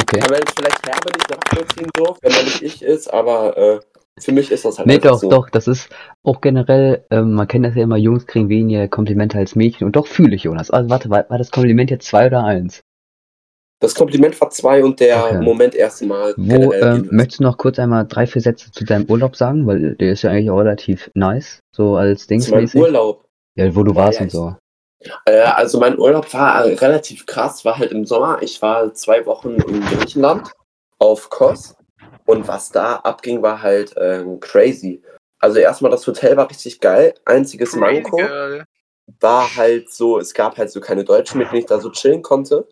Okay. 0.01 0.19
Man 0.21 0.39
jetzt 0.39 0.57
vielleicht 0.59 0.87
Herbe 0.87 1.11
nicht 1.13 1.29
nachvollziehen 1.29 1.89
so, 1.97 2.17
wenn 2.21 2.31
man 2.31 2.43
nicht 2.45 2.61
ich 2.61 2.81
ist, 2.81 3.11
aber 3.13 3.57
äh, 3.57 3.79
für 4.19 4.31
mich 4.31 4.51
ist 4.51 4.65
das 4.65 4.77
halt 4.77 4.87
Nee, 4.87 4.97
doch, 4.97 5.19
so. 5.19 5.29
doch, 5.29 5.49
das 5.49 5.67
ist 5.67 5.89
auch 6.23 6.41
generell, 6.41 7.05
ähm, 7.11 7.33
man 7.33 7.47
kennt 7.47 7.65
das 7.65 7.75
ja 7.75 7.83
immer, 7.83 7.97
Jungs 7.97 8.25
kriegen 8.25 8.49
weniger 8.49 8.87
Komplimente 8.87 9.37
als 9.37 9.55
Mädchen 9.55 9.85
und 9.85 9.95
doch 9.95 10.07
fühle 10.07 10.35
ich 10.35 10.43
Jonas. 10.43 10.71
Also 10.71 10.89
warte, 10.89 11.09
war, 11.09 11.29
war 11.29 11.37
das 11.37 11.51
Kompliment 11.51 11.91
jetzt 11.91 12.07
zwei 12.07 12.27
oder 12.27 12.43
eins? 12.43 12.81
Das 13.81 13.95
Kompliment 13.95 14.39
war 14.41 14.49
zwei 14.49 14.83
und 14.83 14.99
der 14.99 15.23
Okay. 15.23 15.41
Moment 15.41 15.73
erste 15.75 16.05
Mal. 16.05 16.33
Wo, 16.35 16.73
ähm, 16.73 17.07
möchtest 17.11 17.39
du 17.39 17.43
noch 17.43 17.57
kurz 17.57 17.79
einmal 17.79 18.05
drei, 18.07 18.27
vier 18.27 18.41
Sätze 18.41 18.71
zu 18.71 18.83
deinem 18.83 19.05
Urlaub 19.05 19.35
sagen? 19.37 19.65
Weil 19.67 19.95
der 19.95 20.11
ist 20.11 20.21
ja 20.23 20.31
eigentlich 20.31 20.49
auch 20.49 20.59
relativ 20.59 21.09
nice, 21.13 21.59
so 21.73 21.95
als 21.95 22.27
Zu 22.27 22.33
meinem 22.33 22.39
Dingsmäßig. 22.41 22.81
Urlaub. 22.81 23.25
Ja, 23.55 23.73
wo 23.75 23.83
du 23.83 23.95
warst 23.95 24.19
ja, 24.19 24.23
und 24.23 24.27
ich- 24.27 24.33
so. 24.33 24.55
Äh, 25.25 25.41
also 25.41 25.79
mein 25.79 25.97
Urlaub 25.97 26.33
war 26.33 26.65
relativ 26.65 27.25
krass, 27.25 27.63
war 27.65 27.77
halt 27.77 27.91
im 27.91 28.05
Sommer. 28.05 28.39
Ich 28.41 28.61
war 28.61 28.93
zwei 28.93 29.25
Wochen 29.25 29.55
in 29.55 29.81
Griechenland 29.81 30.51
auf 30.99 31.29
Kos 31.29 31.75
und 32.25 32.47
was 32.47 32.71
da 32.71 32.97
abging, 32.97 33.41
war 33.41 33.61
halt 33.61 33.93
ähm, 33.97 34.39
crazy. 34.39 35.01
Also 35.39 35.59
erstmal 35.59 35.91
das 35.91 36.05
Hotel 36.05 36.35
war 36.35 36.49
richtig 36.49 36.79
geil. 36.79 37.13
Einziges 37.25 37.75
Manko 37.75 38.19
war 39.19 39.55
halt 39.55 39.89
so, 39.89 40.19
es 40.19 40.33
gab 40.33 40.57
halt 40.57 40.69
so 40.69 40.81
keine 40.81 41.03
Deutschen, 41.03 41.39
mit 41.39 41.49
denen 41.49 41.61
ich 41.61 41.65
da 41.65 41.79
so 41.79 41.89
chillen 41.89 42.21
konnte. 42.21 42.67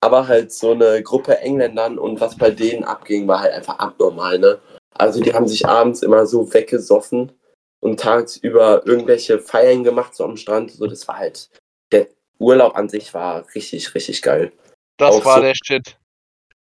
Aber 0.00 0.28
halt 0.28 0.52
so 0.52 0.72
eine 0.72 1.02
Gruppe 1.02 1.38
Engländern 1.38 1.98
und 1.98 2.20
was 2.20 2.36
bei 2.36 2.50
denen 2.50 2.84
abging, 2.84 3.26
war 3.28 3.40
halt 3.40 3.54
einfach 3.54 3.78
abnormal, 3.78 4.38
ne? 4.38 4.60
Also 4.94 5.20
die 5.20 5.32
haben 5.32 5.48
sich 5.48 5.66
abends 5.66 6.02
immer 6.02 6.26
so 6.26 6.52
weggesoffen 6.52 7.32
und 7.80 8.00
tagsüber 8.00 8.86
irgendwelche 8.86 9.38
Feiern 9.38 9.84
gemacht, 9.84 10.14
so 10.14 10.24
am 10.24 10.36
Strand. 10.36 10.72
So, 10.72 10.86
das 10.86 11.06
war 11.08 11.18
halt, 11.18 11.48
der 11.92 12.08
Urlaub 12.38 12.76
an 12.76 12.88
sich 12.88 13.12
war 13.14 13.44
richtig, 13.54 13.94
richtig 13.94 14.22
geil. 14.22 14.52
Das 14.98 15.14
Auch 15.14 15.24
war 15.24 15.36
so- 15.36 15.42
der 15.42 15.54
Shit. 15.64 15.96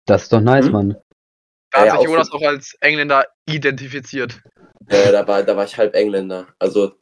Das 0.05 0.23
ist 0.23 0.33
doch 0.33 0.41
nice, 0.41 0.65
Hm? 0.65 0.71
Mann. 0.71 0.97
Da 1.71 1.85
Ja, 1.85 1.93
hat 1.93 2.01
sich 2.01 2.09
Jonas 2.09 2.27
so- 2.27 2.33
auch 2.37 2.41
als 2.41 2.75
Engländer 2.81 3.25
identifiziert. 3.47 4.41
Ja, 4.91 5.11
da 5.11 5.27
war, 5.27 5.43
da 5.43 5.55
war 5.55 5.65
ich 5.65 5.77
halb 5.77 5.93
Engländer. 5.95 6.47
Also 6.57 6.93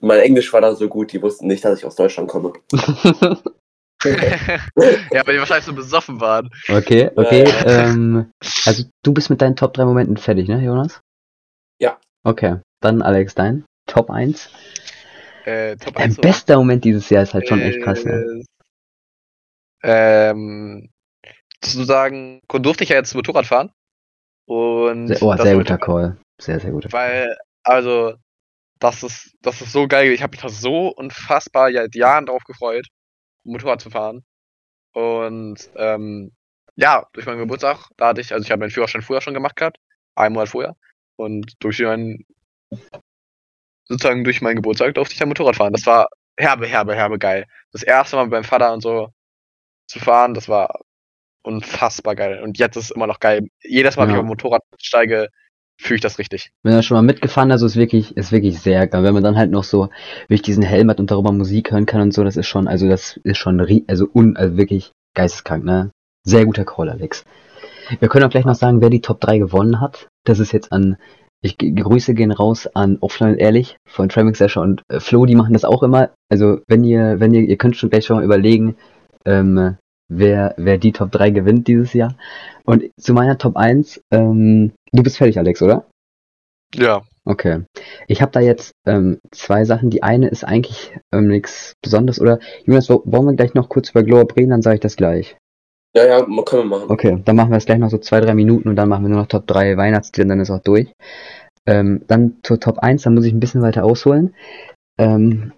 mein 0.00 0.18
Englisch 0.20 0.52
war 0.52 0.60
da 0.60 0.74
so 0.74 0.88
gut, 0.88 1.12
die 1.12 1.22
wussten 1.22 1.46
nicht, 1.46 1.64
dass 1.64 1.78
ich 1.78 1.84
aus 1.84 1.94
Deutschland 1.94 2.28
komme. 2.28 2.52
ja, 4.04 5.26
weil 5.26 5.34
die 5.34 5.38
wahrscheinlich 5.40 5.64
so 5.64 5.72
besoffen 5.74 6.20
waren. 6.20 6.50
okay, 6.68 7.10
okay. 7.16 7.44
Ja, 7.44 7.70
ja. 7.70 7.88
Ähm, 7.90 8.30
also 8.64 8.84
du 9.04 9.12
bist 9.12 9.30
mit 9.30 9.40
deinen 9.42 9.56
Top 9.56 9.74
3 9.74 9.84
Momenten 9.84 10.16
fertig, 10.16 10.48
ne, 10.48 10.62
Jonas? 10.62 11.00
Ja. 11.80 11.98
Okay, 12.24 12.58
dann 12.80 13.02
Alex, 13.02 13.34
dein 13.34 13.64
Top 13.86 14.10
1. 14.10 14.50
Äh, 15.48 15.76
Top 15.76 15.94
Dein 15.94 16.04
1 16.04 16.18
oder? 16.18 16.28
bester 16.28 16.56
Moment 16.56 16.84
dieses 16.84 17.08
Jahr 17.08 17.22
ist 17.22 17.34
halt 17.34 17.48
schon 17.48 17.60
echt 17.60 17.82
krass, 17.82 18.04
ne? 18.04 18.44
Äh, 19.82 20.30
Ähm, 20.30 20.90
sozusagen 21.64 22.40
durfte 22.48 22.84
ich 22.84 22.90
ja 22.90 22.96
jetzt 22.96 23.14
Motorrad 23.14 23.46
fahren. 23.46 23.70
Und 24.46 25.08
Sehr, 25.08 25.22
oh, 25.22 25.36
sehr 25.36 25.56
guter 25.56 25.78
Call. 25.78 26.18
Sehr, 26.40 26.60
sehr 26.60 26.70
guter 26.70 26.88
Call. 26.88 27.00
Weil, 27.00 27.36
also, 27.62 28.14
das 28.78 29.02
ist, 29.02 29.34
das 29.40 29.60
ist 29.60 29.72
so 29.72 29.86
geil. 29.88 30.10
Ich 30.12 30.22
habe 30.22 30.32
mich 30.32 30.40
da 30.40 30.48
so 30.48 30.88
unfassbar 30.88 31.72
seit 31.72 31.94
Jahren 31.94 32.26
drauf 32.26 32.44
gefreut, 32.44 32.86
Motorrad 33.44 33.80
zu 33.80 33.90
fahren. 33.90 34.24
Und 34.92 35.70
ähm, 35.76 36.32
ja, 36.76 37.06
durch 37.12 37.26
meinen 37.26 37.38
Geburtstag, 37.38 37.88
da 37.96 38.08
hatte 38.08 38.20
ich, 38.20 38.32
also 38.32 38.44
ich 38.44 38.50
habe 38.50 38.60
meinen 38.60 38.70
Führerschein 38.70 39.02
früher 39.02 39.20
schon 39.20 39.34
gemacht 39.34 39.56
gehabt, 39.56 39.78
einen 40.14 40.34
Monat 40.34 40.48
vorher. 40.50 40.76
Und 41.16 41.54
durch 41.60 41.80
meinen, 41.80 42.24
sozusagen 43.88 44.24
durch 44.24 44.42
meinen 44.42 44.56
Geburtstag 44.56 44.94
durfte 44.94 45.12
ich 45.14 45.18
dann 45.18 45.28
Motorrad 45.28 45.56
fahren. 45.56 45.72
Das 45.72 45.86
war 45.86 46.08
herbe, 46.38 46.66
herbe, 46.66 46.94
herbe 46.94 47.18
geil. 47.18 47.46
Das 47.72 47.82
erste 47.82 48.16
Mal 48.16 48.24
mit 48.24 48.32
meinem 48.32 48.44
Vater 48.44 48.72
und 48.72 48.82
so 48.82 49.08
zu 49.88 49.98
fahren, 49.98 50.34
das 50.34 50.48
war 50.48 50.80
unfassbar 51.42 52.14
geil. 52.14 52.42
Und 52.42 52.58
jetzt 52.58 52.76
ist 52.76 52.84
es 52.84 52.90
immer 52.90 53.06
noch 53.06 53.20
geil. 53.20 53.48
Jedes 53.62 53.96
Mal, 53.96 54.02
wenn 54.02 54.10
ich 54.10 54.14
Ja. 54.14 54.20
auf 54.20 54.24
dem 54.26 54.28
Motorrad 54.28 54.62
steige, 54.80 55.28
fühle 55.80 55.96
ich 55.96 56.02
das 56.02 56.18
richtig. 56.18 56.50
Wenn 56.62 56.74
er 56.74 56.82
schon 56.82 56.96
mal 56.96 57.02
mitgefahren 57.02 57.52
hat, 57.52 57.60
so 57.60 57.66
ist 57.66 57.76
wirklich, 57.76 58.16
ist 58.16 58.32
wirklich 58.32 58.60
sehr 58.60 58.86
geil. 58.86 59.04
Wenn 59.04 59.14
man 59.14 59.22
dann 59.22 59.36
halt 59.36 59.50
noch 59.50 59.64
so 59.64 59.88
wirklich 60.22 60.42
diesen 60.42 60.62
Helm 60.62 60.90
hat 60.90 60.98
und 61.00 61.10
darüber 61.10 61.32
Musik 61.32 61.70
hören 61.70 61.86
kann 61.86 62.00
und 62.00 62.12
so, 62.12 62.24
das 62.24 62.36
ist 62.36 62.48
schon, 62.48 62.68
also 62.68 62.88
das 62.88 63.18
ist 63.24 63.38
schon, 63.38 63.60
also 63.86 64.08
un, 64.12 64.36
also 64.36 64.56
wirklich 64.56 64.92
geisteskrank, 65.14 65.64
ne? 65.64 65.90
Sehr 66.24 66.44
guter 66.44 66.64
Call, 66.64 66.90
Alex. 66.90 67.24
Wir 68.00 68.08
können 68.08 68.24
auch 68.24 68.30
gleich 68.30 68.44
noch 68.44 68.54
sagen, 68.54 68.82
wer 68.82 68.90
die 68.90 69.00
Top 69.00 69.20
3 69.20 69.38
gewonnen 69.38 69.80
hat. 69.80 70.08
Das 70.24 70.40
ist 70.40 70.52
jetzt 70.52 70.72
an, 70.72 70.98
ich 71.42 71.56
Grüße 71.58 72.14
gehen 72.14 72.32
raus 72.32 72.66
an 72.74 72.98
Offline 73.00 73.32
und 73.32 73.38
Ehrlich 73.38 73.76
von 73.86 74.08
Tramming 74.08 74.34
Session 74.34 74.62
und 74.64 74.82
äh, 74.88 75.00
Flo, 75.00 75.24
die 75.26 75.36
machen 75.36 75.52
das 75.52 75.64
auch 75.64 75.82
immer. 75.82 76.10
Also 76.30 76.60
wenn 76.66 76.84
ihr, 76.84 77.20
wenn 77.20 77.32
ihr, 77.34 77.42
ihr 77.42 77.56
könnt 77.56 77.76
schon 77.76 77.90
gleich 77.90 78.04
schon 78.06 78.16
mal 78.16 78.24
überlegen, 78.24 78.76
ähm, 79.24 79.76
wer, 80.08 80.54
wer 80.56 80.78
die 80.78 80.92
Top 80.92 81.12
3 81.12 81.30
gewinnt 81.30 81.68
dieses 81.68 81.92
Jahr. 81.92 82.14
Und 82.64 82.84
zu 83.00 83.12
meiner 83.14 83.38
Top 83.38 83.56
1, 83.56 84.00
ähm, 84.10 84.72
du 84.92 85.02
bist 85.02 85.16
fertig, 85.18 85.38
Alex, 85.38 85.62
oder? 85.62 85.84
Ja. 86.74 87.02
Okay. 87.24 87.62
Ich 88.08 88.20
habe 88.22 88.32
da 88.32 88.40
jetzt 88.40 88.72
ähm, 88.86 89.18
zwei 89.32 89.64
Sachen. 89.64 89.90
Die 89.90 90.02
eine 90.02 90.28
ist 90.28 90.44
eigentlich 90.44 90.94
ähm, 91.12 91.28
nichts 91.28 91.74
Besonderes. 91.82 92.20
Oder 92.20 92.38
Jonas, 92.64 92.88
wo- 92.90 93.02
wollen 93.04 93.26
wir 93.26 93.34
gleich 93.34 93.54
noch 93.54 93.68
kurz 93.68 93.90
über 93.90 94.02
Glow 94.02 94.20
Up 94.20 94.34
reden? 94.36 94.50
Dann 94.50 94.62
sage 94.62 94.76
ich 94.76 94.80
das 94.80 94.96
gleich. 94.96 95.36
Ja, 95.96 96.06
ja, 96.06 96.22
können 96.22 96.62
wir 96.62 96.64
machen. 96.64 96.90
Okay, 96.90 97.18
dann 97.24 97.36
machen 97.36 97.50
wir 97.50 97.56
es 97.56 97.66
gleich 97.66 97.78
noch 97.78 97.90
so 97.90 97.98
zwei, 97.98 98.20
drei 98.20 98.34
Minuten 98.34 98.68
und 98.68 98.76
dann 98.76 98.88
machen 98.88 99.04
wir 99.04 99.08
nur 99.08 99.20
noch 99.20 99.26
Top 99.26 99.46
3 99.46 99.76
Weihnachtslieder 99.76 100.24
und 100.24 100.28
dann 100.30 100.40
ist 100.40 100.50
auch 100.50 100.62
durch. 100.62 100.92
Ähm, 101.66 102.02
dann 102.06 102.36
zur 102.42 102.60
Top 102.60 102.78
1, 102.78 103.02
da 103.02 103.10
muss 103.10 103.24
ich 103.24 103.32
ein 103.32 103.40
bisschen 103.40 103.62
weiter 103.62 103.84
ausholen. 103.84 104.34
Ähm, 104.98 105.52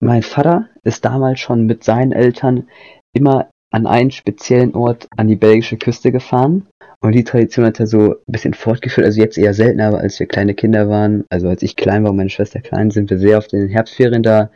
mein 0.00 0.22
Vater 0.22 0.68
ist 0.82 1.04
damals 1.04 1.40
schon 1.40 1.66
mit 1.66 1.84
seinen 1.84 2.12
Eltern 2.12 2.68
immer 3.12 3.48
an 3.72 3.86
einen 3.86 4.10
speziellen 4.10 4.74
Ort 4.74 5.08
an 5.16 5.28
die 5.28 5.36
belgische 5.36 5.78
Küste 5.78 6.12
gefahren. 6.12 6.66
Und 7.00 7.12
die 7.12 7.24
Tradition 7.24 7.64
hat 7.64 7.80
er 7.80 7.86
so 7.86 8.12
ein 8.12 8.16
bisschen 8.32 8.54
fortgeführt, 8.54 9.04
also 9.04 9.20
jetzt 9.20 9.36
eher 9.36 9.54
seltener, 9.54 9.88
aber 9.88 9.98
als 9.98 10.20
wir 10.20 10.26
kleine 10.26 10.54
Kinder 10.54 10.88
waren, 10.88 11.24
also 11.30 11.48
als 11.48 11.62
ich 11.62 11.74
klein 11.74 12.04
war 12.04 12.10
und 12.10 12.16
meine 12.16 12.30
Schwester 12.30 12.60
klein, 12.60 12.90
sind 12.90 13.10
wir 13.10 13.18
sehr 13.18 13.38
oft 13.38 13.52
in 13.52 13.60
den 13.60 13.68
Herbstferien 13.68 14.22
da 14.22 14.50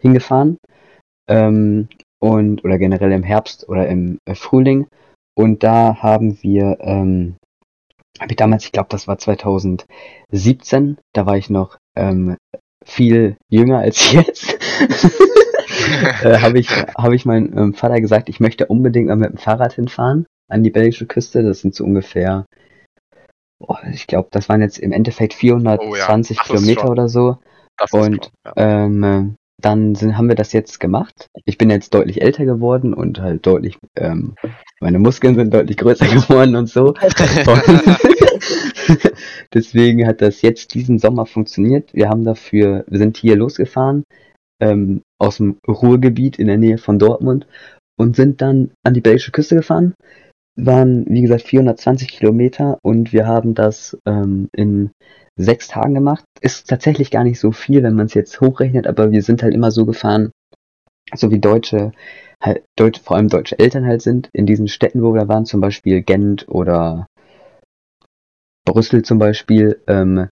hingefahren. 0.00 0.58
Ähm, 1.28 1.88
und, 2.22 2.64
oder 2.64 2.78
generell 2.78 3.10
im 3.10 3.24
Herbst 3.24 3.68
oder 3.68 3.88
im 3.88 4.18
äh, 4.26 4.36
Frühling. 4.36 4.86
Und 5.34 5.64
da 5.64 5.96
haben 5.96 6.40
wir, 6.42 6.78
ähm, 6.80 7.34
habe 8.20 8.30
ich 8.30 8.36
damals, 8.36 8.64
ich 8.64 8.70
glaube, 8.72 8.88
das 8.90 9.08
war 9.08 9.18
2017, 9.18 10.98
da 11.14 11.26
war 11.26 11.36
ich 11.36 11.50
noch 11.50 11.78
ähm, 11.96 12.36
viel 12.84 13.36
jünger 13.50 13.78
als 13.80 14.12
jetzt. 14.12 14.56
äh, 16.22 16.38
habe 16.38 16.60
ich, 16.60 16.70
habe 16.96 17.16
ich 17.16 17.24
meinem 17.24 17.58
ähm, 17.58 17.74
Vater 17.74 18.00
gesagt, 18.00 18.28
ich 18.28 18.38
möchte 18.38 18.66
unbedingt 18.66 19.08
mal 19.08 19.16
mit 19.16 19.30
dem 19.30 19.38
Fahrrad 19.38 19.72
hinfahren 19.72 20.26
an 20.48 20.62
die 20.62 20.70
belgische 20.70 21.06
Küste. 21.06 21.42
Das 21.42 21.60
sind 21.60 21.74
so 21.74 21.82
ungefähr, 21.82 22.46
boah, 23.58 23.80
ich 23.92 24.06
glaube, 24.06 24.28
das 24.30 24.48
waren 24.48 24.60
jetzt 24.60 24.78
im 24.78 24.92
Endeffekt 24.92 25.34
420 25.34 26.36
Das 26.36 26.46
ist 26.46 26.52
Kilometer 26.52 26.80
schon- 26.82 26.90
oder 26.90 27.08
so. 27.08 27.38
Das 27.78 27.90
Und- 27.92 28.26
schon, 28.26 28.52
ja. 28.56 28.84
Ähm, 28.84 29.02
äh, 29.02 29.24
dann 29.64 29.94
sind, 29.94 30.16
haben 30.16 30.28
wir 30.28 30.34
das 30.34 30.52
jetzt 30.52 30.80
gemacht. 30.80 31.28
Ich 31.44 31.58
bin 31.58 31.70
jetzt 31.70 31.94
deutlich 31.94 32.22
älter 32.22 32.44
geworden 32.44 32.94
und 32.94 33.20
halt 33.20 33.46
deutlich, 33.46 33.78
ähm, 33.96 34.34
meine 34.80 34.98
Muskeln 34.98 35.34
sind 35.34 35.52
deutlich 35.54 35.76
größer 35.76 36.06
geworden 36.14 36.56
und 36.56 36.68
so. 36.68 36.94
Und 37.46 38.02
Deswegen 39.54 40.06
hat 40.06 40.20
das 40.20 40.42
jetzt 40.42 40.74
diesen 40.74 40.98
Sommer 40.98 41.26
funktioniert. 41.26 41.92
Wir 41.94 42.08
haben 42.08 42.24
dafür, 42.24 42.84
wir 42.88 42.98
sind 42.98 43.16
hier 43.16 43.36
losgefahren, 43.36 44.04
ähm, 44.60 45.02
aus 45.18 45.38
dem 45.38 45.58
Ruhrgebiet 45.66 46.38
in 46.38 46.46
der 46.46 46.58
Nähe 46.58 46.78
von 46.78 46.98
Dortmund 46.98 47.46
und 47.98 48.16
sind 48.16 48.40
dann 48.40 48.72
an 48.84 48.94
die 48.94 49.00
belgische 49.00 49.32
Küste 49.32 49.56
gefahren. 49.56 49.94
Waren, 50.56 51.06
wie 51.08 51.22
gesagt, 51.22 51.42
420 51.42 52.08
Kilometer 52.08 52.78
und 52.82 53.12
wir 53.12 53.26
haben 53.26 53.54
das 53.54 53.96
ähm, 54.06 54.48
in 54.52 54.90
sechs 55.36 55.68
Tagen 55.68 55.94
gemacht. 55.94 56.24
Ist 56.40 56.68
tatsächlich 56.68 57.10
gar 57.10 57.24
nicht 57.24 57.40
so 57.40 57.52
viel, 57.52 57.82
wenn 57.82 57.94
man 57.94 58.06
es 58.06 58.14
jetzt 58.14 58.40
hochrechnet, 58.40 58.86
aber 58.86 59.12
wir 59.12 59.22
sind 59.22 59.42
halt 59.42 59.54
immer 59.54 59.70
so 59.70 59.86
gefahren, 59.86 60.30
so 61.14 61.30
wie 61.30 61.40
Deutsche, 61.40 61.92
halt, 62.40 62.64
Deutsche, 62.76 63.02
vor 63.02 63.16
allem 63.16 63.28
deutsche 63.28 63.58
Eltern 63.58 63.86
halt 63.86 64.02
sind, 64.02 64.28
in 64.32 64.46
diesen 64.46 64.68
Städten, 64.68 65.02
wo 65.02 65.14
wir 65.14 65.22
da 65.22 65.28
waren, 65.28 65.46
zum 65.46 65.60
Beispiel 65.60 66.02
Gent 66.02 66.48
oder 66.48 67.06
Brüssel 68.64 69.02
zum 69.02 69.18
Beispiel, 69.18 69.80
ähm, 69.86 70.28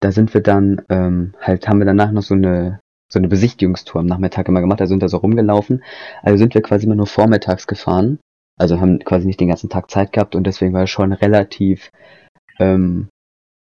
da 0.00 0.12
sind 0.12 0.34
wir 0.34 0.40
dann, 0.40 0.82
ähm, 0.88 1.34
halt, 1.40 1.68
haben 1.68 1.78
wir 1.78 1.86
danach 1.86 2.12
noch 2.12 2.22
so 2.22 2.34
eine, 2.34 2.80
so 3.10 3.18
eine 3.18 3.28
Besichtigungstour 3.28 4.00
am 4.00 4.06
Nachmittag 4.06 4.48
immer 4.48 4.60
gemacht, 4.60 4.80
da 4.80 4.86
sind 4.86 5.00
wir 5.00 5.08
so 5.08 5.18
rumgelaufen. 5.18 5.82
Also 6.22 6.38
sind 6.38 6.54
wir 6.54 6.62
quasi 6.62 6.86
immer 6.86 6.94
nur 6.94 7.06
vormittags 7.06 7.66
gefahren. 7.66 8.18
Also 8.56 8.80
haben 8.80 8.98
quasi 9.00 9.26
nicht 9.26 9.40
den 9.40 9.48
ganzen 9.48 9.70
Tag 9.70 9.90
Zeit 9.90 10.12
gehabt 10.12 10.34
und 10.34 10.46
deswegen 10.46 10.72
war 10.72 10.84
es 10.84 10.90
schon 10.90 11.12
relativ 11.12 11.90
ähm, 12.58 13.08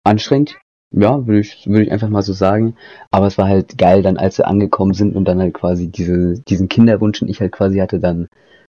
anstrengend. 0.05 0.59
Ja, 0.91 1.27
würde 1.27 1.41
ich, 1.41 1.67
würde 1.67 1.85
ich 1.85 1.93
einfach 1.93 2.09
mal 2.09 2.23
so 2.23 2.33
sagen. 2.33 2.77
Aber 3.11 3.27
es 3.27 3.37
war 3.37 3.49
halt 3.49 3.77
geil, 3.77 4.03
dann 4.03 4.17
als 4.17 4.39
wir 4.39 4.47
angekommen 4.47 4.95
sind 4.95 5.17
und 5.17 5.27
dann 5.27 5.41
halt 5.41 5.55
quasi 5.55 5.89
diese, 5.89 6.41
diesen 6.43 6.69
Kinderwunsch, 6.69 7.19
den 7.19 7.29
ich 7.29 7.41
halt 7.41 7.53
quasi 7.53 7.79
hatte, 7.79 8.01
dann 8.01 8.29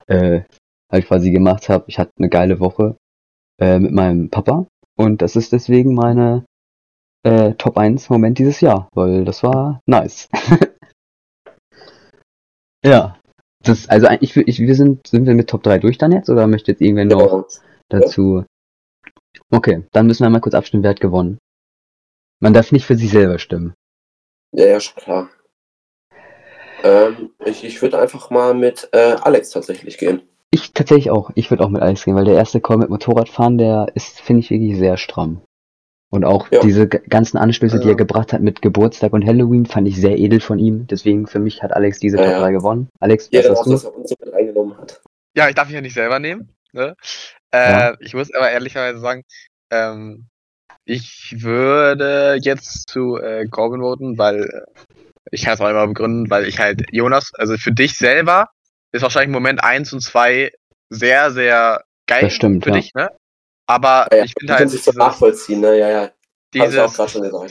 äh, 0.07 0.41
halt 0.91 1.07
quasi 1.07 1.31
gemacht 1.31 1.69
habe. 1.69 1.85
Ich 1.87 1.99
hatte 1.99 2.11
eine 2.17 2.29
geile 2.29 2.59
Woche 2.59 2.97
äh, 3.59 3.79
mit 3.79 3.93
meinem 3.93 4.29
Papa 4.29 4.67
und 4.97 5.21
das 5.21 5.35
ist 5.35 5.53
deswegen 5.53 5.93
meine 5.93 6.45
äh, 7.23 7.53
Top 7.53 7.77
1 7.77 8.09
Moment 8.09 8.39
dieses 8.39 8.61
Jahr, 8.61 8.89
weil 8.93 9.25
das 9.25 9.43
war 9.43 9.81
nice. 9.85 10.29
ja. 12.83 13.20
Das, 13.63 13.87
also 13.89 14.07
ich, 14.21 14.35
ich, 14.35 14.59
wir 14.59 14.75
sind, 14.75 15.07
sind 15.07 15.25
wir 15.27 15.33
mit 15.35 15.49
Top 15.49 15.63
3 15.63 15.77
durch 15.79 15.97
dann 15.97 16.11
jetzt 16.11 16.29
oder 16.29 16.47
möchte 16.47 16.71
jetzt 16.71 16.81
irgendwer 16.81 17.05
noch 17.05 17.29
Genau. 17.29 17.47
dazu? 17.89 18.45
Okay, 19.51 19.83
dann 19.91 20.07
müssen 20.07 20.23
wir 20.23 20.29
mal 20.29 20.39
kurz 20.41 20.55
abstimmen, 20.55 20.83
wer 20.83 20.91
hat 20.91 20.99
gewonnen. 21.01 21.37
Man 22.39 22.53
darf 22.53 22.71
nicht 22.71 22.85
für 22.85 22.95
sich 22.95 23.11
selber 23.11 23.37
stimmen. 23.37 23.73
Ja, 24.53 24.65
ja, 24.65 24.79
schon 24.79 24.95
klar. 24.95 25.29
Ähm, 26.83 27.31
ich 27.45 27.63
ich 27.63 27.81
würde 27.81 27.99
einfach 27.99 28.29
mal 28.31 28.53
mit 28.53 28.89
äh, 28.93 29.15
Alex 29.21 29.51
tatsächlich 29.51 29.97
gehen. 29.97 30.23
Ich 30.49 30.73
tatsächlich 30.73 31.11
auch. 31.11 31.29
Ich 31.35 31.49
würde 31.51 31.63
auch 31.63 31.69
mit 31.69 31.81
Alex 31.81 32.03
gehen, 32.03 32.15
weil 32.15 32.25
der 32.25 32.35
erste 32.35 32.59
Call 32.59 32.77
mit 32.77 32.89
Motorradfahren, 32.89 33.57
der 33.57 33.87
ist, 33.93 34.19
finde 34.19 34.39
ich, 34.41 34.49
wirklich 34.49 34.77
sehr 34.77 34.97
stramm. 34.97 35.41
Und 36.11 36.25
auch 36.25 36.51
Ja. 36.51 36.59
diese 36.59 36.87
ganzen 36.87 37.37
Anstöße, 37.37 37.79
die 37.79 37.85
Ja. 37.85 37.93
er 37.93 37.95
gebracht 37.95 38.33
hat 38.33 38.41
mit 38.41 38.61
Geburtstag 38.61 39.13
und 39.13 39.25
Halloween, 39.25 39.65
fand 39.65 39.87
ich 39.87 39.95
sehr 39.99 40.17
edel 40.19 40.41
von 40.41 40.59
ihm. 40.59 40.85
Deswegen 40.87 41.25
für 41.25 41.39
mich 41.39 41.63
hat 41.63 41.71
Alex 41.73 41.99
diese 41.99 42.17
Ja, 42.17 42.23
Top 42.23 42.31
ja. 42.33 42.39
3 42.41 42.51
gewonnen. 42.51 42.89
Alex, 42.99 43.29
was 43.31 43.49
hast 43.49 43.65
du? 43.65 43.71
dass 43.71 43.83
er 43.85 43.95
uns 43.95 44.09
so 44.09 44.15
mit 44.23 44.33
reingenommen 44.33 44.77
hat. 44.77 45.01
Ja, 45.35 45.47
ich 45.47 45.55
darf 45.55 45.67
mich 45.67 45.75
ja 45.75 45.81
nicht 45.81 45.93
selber 45.93 46.19
nehmen. 46.19 46.49
Ne? 46.73 46.95
Äh, 47.53 47.71
Ja. 47.71 47.95
Ich 48.01 48.13
muss 48.13 48.33
aber 48.33 48.51
ehrlicherweise 48.51 48.99
sagen, 48.99 49.23
ähm, 49.71 50.27
ich 50.83 51.35
würde 51.39 52.37
jetzt 52.41 52.89
zu 52.89 53.17
äh, 53.17 53.47
Corbin 53.47 53.81
voten, 53.81 54.17
weil 54.17 54.43
äh, 54.43 54.81
ich 55.31 55.43
kann 55.45 55.53
es 55.53 55.61
auch 55.61 55.69
immer 55.69 55.87
begründen, 55.87 56.29
weil 56.29 56.45
ich 56.45 56.59
halt 56.59 56.83
Jonas, 56.91 57.31
also 57.35 57.55
für 57.55 57.71
dich 57.71 57.97
selber 57.97 58.49
ist 58.91 59.01
wahrscheinlich 59.01 59.31
Moment 59.31 59.63
1 59.63 59.93
und 59.93 60.01
2 60.01 60.51
sehr, 60.89 61.31
sehr 61.31 61.83
geil 62.07 62.23
Das 62.23 62.33
stimmt, 62.33 62.65
für 62.65 62.71
ja. 62.71 62.75
dich, 62.75 62.93
ne? 62.95 63.09
Aber 63.67 64.07
Ja, 64.11 64.17
ja, 64.17 64.23
ich 64.25 64.33
finde 64.37 64.53
halt 64.53 64.69
sich 64.69 64.83
so 64.83 64.91
dieses, 64.91 64.99
nachvollziehen, 64.99 65.61
ne? 65.61 65.77
Ja, 65.77 65.89
ja. 65.89 66.11
Dieses, 66.53 66.97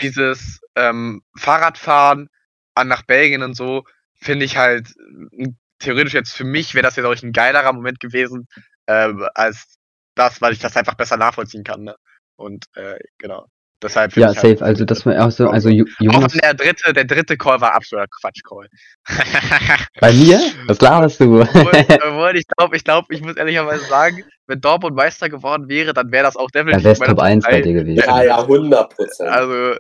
dieses 0.01 0.61
ähm, 0.75 1.23
Fahrradfahren 1.35 2.29
an 2.75 2.89
nach 2.89 3.03
Belgien 3.03 3.43
und 3.43 3.55
so, 3.55 3.85
finde 4.15 4.45
ich 4.45 4.57
halt 4.59 4.95
m, 5.33 5.57
theoretisch 5.79 6.13
jetzt 6.13 6.33
für 6.33 6.45
mich 6.45 6.75
wäre 6.75 6.83
das 6.83 6.97
jetzt 6.97 7.07
auch 7.07 7.23
ein 7.23 7.33
geilerer 7.33 7.73
Moment 7.73 8.01
gewesen, 8.01 8.47
ähm, 8.87 9.27
als 9.35 9.79
das, 10.15 10.43
weil 10.43 10.53
ich 10.53 10.59
das 10.59 10.77
einfach 10.77 10.95
besser 10.95 11.17
nachvollziehen 11.17 11.65
kann. 11.65 11.83
Ne? 11.83 11.97
Und 12.37 12.67
äh, 12.75 12.99
genau. 13.19 13.47
Deshalb 13.83 14.15
Ja, 14.17 14.29
halt- 14.29 14.37
safe. 14.37 14.63
Also, 14.63 14.85
das 14.85 15.07
war 15.07 15.27
auch 15.27 15.31
so, 15.31 15.49
also 15.49 15.71
Auch 15.71 15.87
Jonas, 16.01 16.33
der 16.35 16.55
dritte, 16.55 16.93
der 16.93 17.05
dritte 17.05 17.37
Call 17.37 17.61
war 17.61 17.75
absoluter 17.75 18.09
Quatsch-Call. 18.21 18.69
bei 20.01 20.13
mir? 20.13 20.39
Was 20.67 20.81
laberst 20.81 21.21
du? 21.21 21.41
obwohl, 21.41 22.37
ich 22.37 22.47
glaube, 22.47 22.77
ich 22.77 22.85
glaube, 22.85 23.15
ich 23.15 23.23
muss 23.23 23.37
ehrlicherweise 23.37 23.85
sagen, 23.87 24.25
wenn 24.47 24.61
Dortmund 24.61 24.97
Meister 24.97 25.29
geworden 25.31 25.69
wäre, 25.69 25.95
dann 25.95 26.13
wäre 26.13 26.25
das 26.25 26.37
auch 26.37 26.51
definitiv 26.51 26.85
wär's 26.85 26.99
meine 26.99 27.15
Top 27.15 27.21
1 27.21 27.45
bei 27.45 27.63
dir 27.63 27.73
gewesen. 27.73 28.03
Ja, 28.07 28.23
ja, 28.23 28.43
100 28.43 28.95
Prozent. 28.95 29.31
Also, 29.31 29.77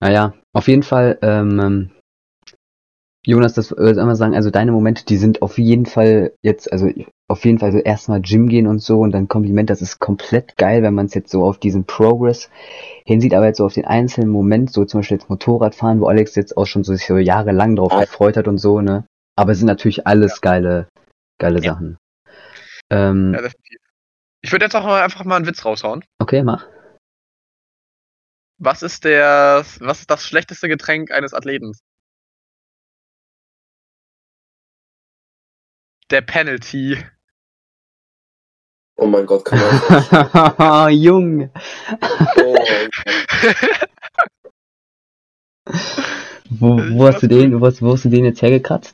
Naja, 0.00 0.32
auf 0.52 0.68
jeden 0.68 0.82
Fall, 0.82 1.18
ähm, 1.22 1.60
ähm, 1.60 1.90
Jonas, 3.24 3.54
das 3.54 3.70
würde 3.70 3.92
ich 3.92 3.98
einmal 3.98 4.16
sagen, 4.16 4.34
also 4.34 4.50
deine 4.50 4.72
Momente, 4.72 5.04
die 5.04 5.16
sind 5.16 5.42
auf 5.42 5.56
jeden 5.56 5.86
Fall 5.86 6.32
jetzt, 6.42 6.72
also 6.72 6.90
auf 7.28 7.44
jeden 7.44 7.60
Fall 7.60 7.70
so 7.70 7.78
erstmal 7.78 8.20
Gym 8.20 8.48
gehen 8.48 8.66
und 8.66 8.80
so 8.80 9.00
und 9.00 9.12
dann 9.12 9.28
Kompliment, 9.28 9.70
das 9.70 9.80
ist 9.80 10.00
komplett 10.00 10.56
geil, 10.56 10.82
wenn 10.82 10.94
man 10.94 11.06
es 11.06 11.14
jetzt 11.14 11.30
so 11.30 11.44
auf 11.44 11.58
diesen 11.58 11.84
Progress 11.84 12.50
hinsieht, 13.04 13.32
aber 13.34 13.46
jetzt 13.46 13.58
so 13.58 13.64
auf 13.64 13.74
den 13.74 13.84
einzelnen 13.84 14.28
Moment, 14.28 14.72
so 14.72 14.84
zum 14.84 15.00
Beispiel 15.00 15.18
jetzt 15.18 15.30
Motorradfahren, 15.30 16.00
wo 16.00 16.06
Alex 16.06 16.34
jetzt 16.34 16.56
auch 16.56 16.66
schon 16.66 16.82
so 16.82 16.94
sich 16.94 17.06
so 17.06 17.16
jahrelang 17.16 17.76
drauf 17.76 17.92
Ja. 17.92 18.00
gefreut 18.00 18.36
hat 18.36 18.48
und 18.48 18.58
so, 18.58 18.80
ne? 18.80 19.06
Aber 19.36 19.52
es 19.52 19.58
sind 19.58 19.68
natürlich 19.68 20.04
alles 20.06 20.40
geile, 20.40 20.88
geile 21.38 21.60
Ja. 21.60 21.74
Sachen. 21.74 21.98
Ähm, 22.90 23.32
ja, 23.34 23.42
definitiv. 23.42 23.78
Ich 24.42 24.50
würde 24.50 24.64
jetzt 24.64 24.74
auch 24.74 24.84
mal 24.84 25.00
einfach 25.00 25.24
mal 25.24 25.36
einen 25.36 25.46
Witz 25.46 25.64
raushauen. 25.64 26.04
okay, 26.18 26.42
mach. 26.42 26.66
Was 28.58 28.82
ist 28.82 29.04
der, 29.04 29.64
was 29.80 30.00
ist 30.00 30.10
das 30.10 30.26
schlechteste 30.26 30.68
Getränk 30.68 31.12
eines 31.12 31.34
Athleten? 31.34 31.72
Der 36.12 36.20
Penalty. 36.20 36.98
Oh 38.96 39.06
mein 39.06 39.24
Gott, 39.24 39.46
kann 39.46 39.58
man. 39.58 40.92
Junge. 40.92 41.50
Oh 42.36 42.54
mein 42.54 42.90
Gott. 42.90 43.88
Wo, 46.50 46.76
wo 46.76 47.06
hast 47.06 47.22
du 47.22 47.28
den, 47.28 47.58
wo 47.58 47.66
hast, 47.66 47.80
wo 47.80 47.92
hast 47.92 48.04
du 48.04 48.10
den 48.10 48.26
jetzt 48.26 48.42
hergekratzt? 48.42 48.92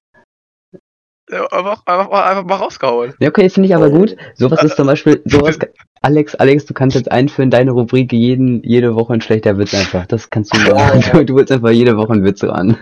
Einfach, 1.29 1.85
einfach, 1.87 2.09
einfach 2.09 2.45
mal 2.45 2.55
rausgehauen. 2.55 3.15
Ja, 3.19 3.29
okay, 3.31 3.51
finde 3.51 3.69
ich 3.69 3.75
aber 3.75 3.91
gut. 3.91 4.17
Sowas 4.35 4.63
ist 4.63 4.77
zum 4.77 4.87
Beispiel, 4.87 5.21
sowas, 5.25 5.59
Alex, 6.01 6.37
Alex, 6.37 6.67
du 6.67 6.75
kannst 6.75 6.95
jetzt 6.95 7.11
einführen, 7.11 7.51
deine 7.51 7.73
Rubrik 7.73 8.13
jeden, 8.13 8.63
jede 8.63 8.95
Woche 8.95 9.15
ein 9.15 9.21
schlechter 9.21 9.59
Witz 9.59 9.75
einfach. 9.75 10.07
Das 10.07 10.31
kannst 10.31 10.55
du 10.55 10.61
Ja, 10.69 10.75
machen. 10.75 11.03
Du, 11.13 11.25
du 11.25 11.35
willst 11.35 11.51
einfach 11.51 11.71
jede 11.71 11.97
Woche 11.97 12.13
einen 12.13 12.25
Witz 12.25 12.45
ran. 12.45 12.79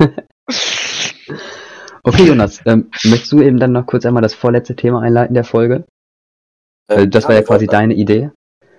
Okay, 2.07 2.23
Jonas, 2.29 2.61
ähm, 2.67 2.89
möchtest 3.05 3.33
du 3.33 3.43
eben 3.43 3.59
dann 3.59 3.73
noch 3.73 3.85
kurz 3.85 4.07
einmal 4.07 4.23
das 4.23 4.33
vorletzte 4.33 4.77
Thema 4.77 5.03
einleiten 5.03 5.35
der 5.35 5.43
Folge? 5.43 5.85
Äh, 6.87 7.09
das 7.09 7.25
war 7.25 7.35
ja 7.35 7.43
quasi 7.43 7.67
deine 7.67 7.95
Idee. 7.95 8.31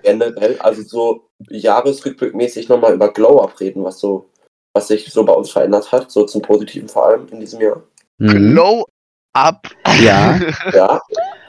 Generell, 0.02 0.56
also 0.60 0.82
so 0.82 1.28
jahresrückblickmäßig 1.50 2.70
nochmal 2.70 2.94
über 2.94 3.12
Glow 3.12 3.40
Up 3.42 3.60
reden, 3.60 3.84
was 3.84 4.00
so, 4.00 4.30
was 4.72 4.88
sich 4.88 5.12
so 5.12 5.24
bei 5.24 5.34
uns 5.34 5.50
verändert 5.50 5.92
hat, 5.92 6.10
so 6.10 6.24
zum 6.24 6.40
Positiven 6.40 6.88
vor 6.88 7.06
allem 7.06 7.28
in 7.30 7.40
diesem 7.40 7.60
Jahr. 7.60 7.82
Mhm. 8.16 8.28
Glow 8.28 8.86
up. 9.34 9.68
Ja, 10.00 10.38
Ja. 10.72 11.00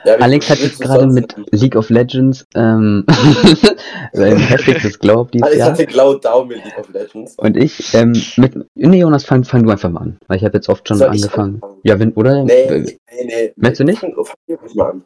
ja 0.06 0.16
Alex 0.16 0.50
hat 0.50 0.58
jetzt 0.60 0.82
gerade 0.82 1.06
mit? 1.06 1.36
League 1.52 1.76
of 1.76 1.90
Legends 1.92 2.46
ähm, 2.56 3.06
sein 4.14 4.38
heftigstes 4.38 4.98
Glaub 4.98 5.32
dieses 5.32 5.46
Alex 5.46 5.60
Jahr. 5.60 5.70
hatte 5.72 5.86
Glow 5.86 6.16
Down 6.16 6.48
mit 6.48 6.64
League 6.66 6.78
of 6.80 6.90
Legends. 6.90 7.36
Und 7.36 7.56
ich, 7.58 7.94
ähm, 7.94 8.14
mit, 8.38 8.56
nee, 8.76 9.00
Jonas, 9.00 9.24
fang, 9.26 9.44
fang 9.44 9.64
du 9.64 9.70
einfach 9.70 9.90
mal 9.90 10.02
an, 10.02 10.18
weil 10.28 10.38
ich 10.38 10.44
habe 10.46 10.58
jetzt 10.58 10.68
oft 10.70 10.88
schon 10.88 10.98
Soll 10.98 11.10
angefangen. 11.10 11.62
Ja, 11.84 12.00
wenn, 12.00 12.12
oder? 12.14 12.44
Nee, 12.44 12.54
Äh, 12.64 12.80
nee, 12.80 12.98
nee. 13.26 13.54
Möchtest 13.56 13.82
du 13.82 13.84
nicht? 13.84 14.00
Fang, 14.00 14.14
fang 14.16 14.76
mal 14.76 14.90
an. 14.92 15.04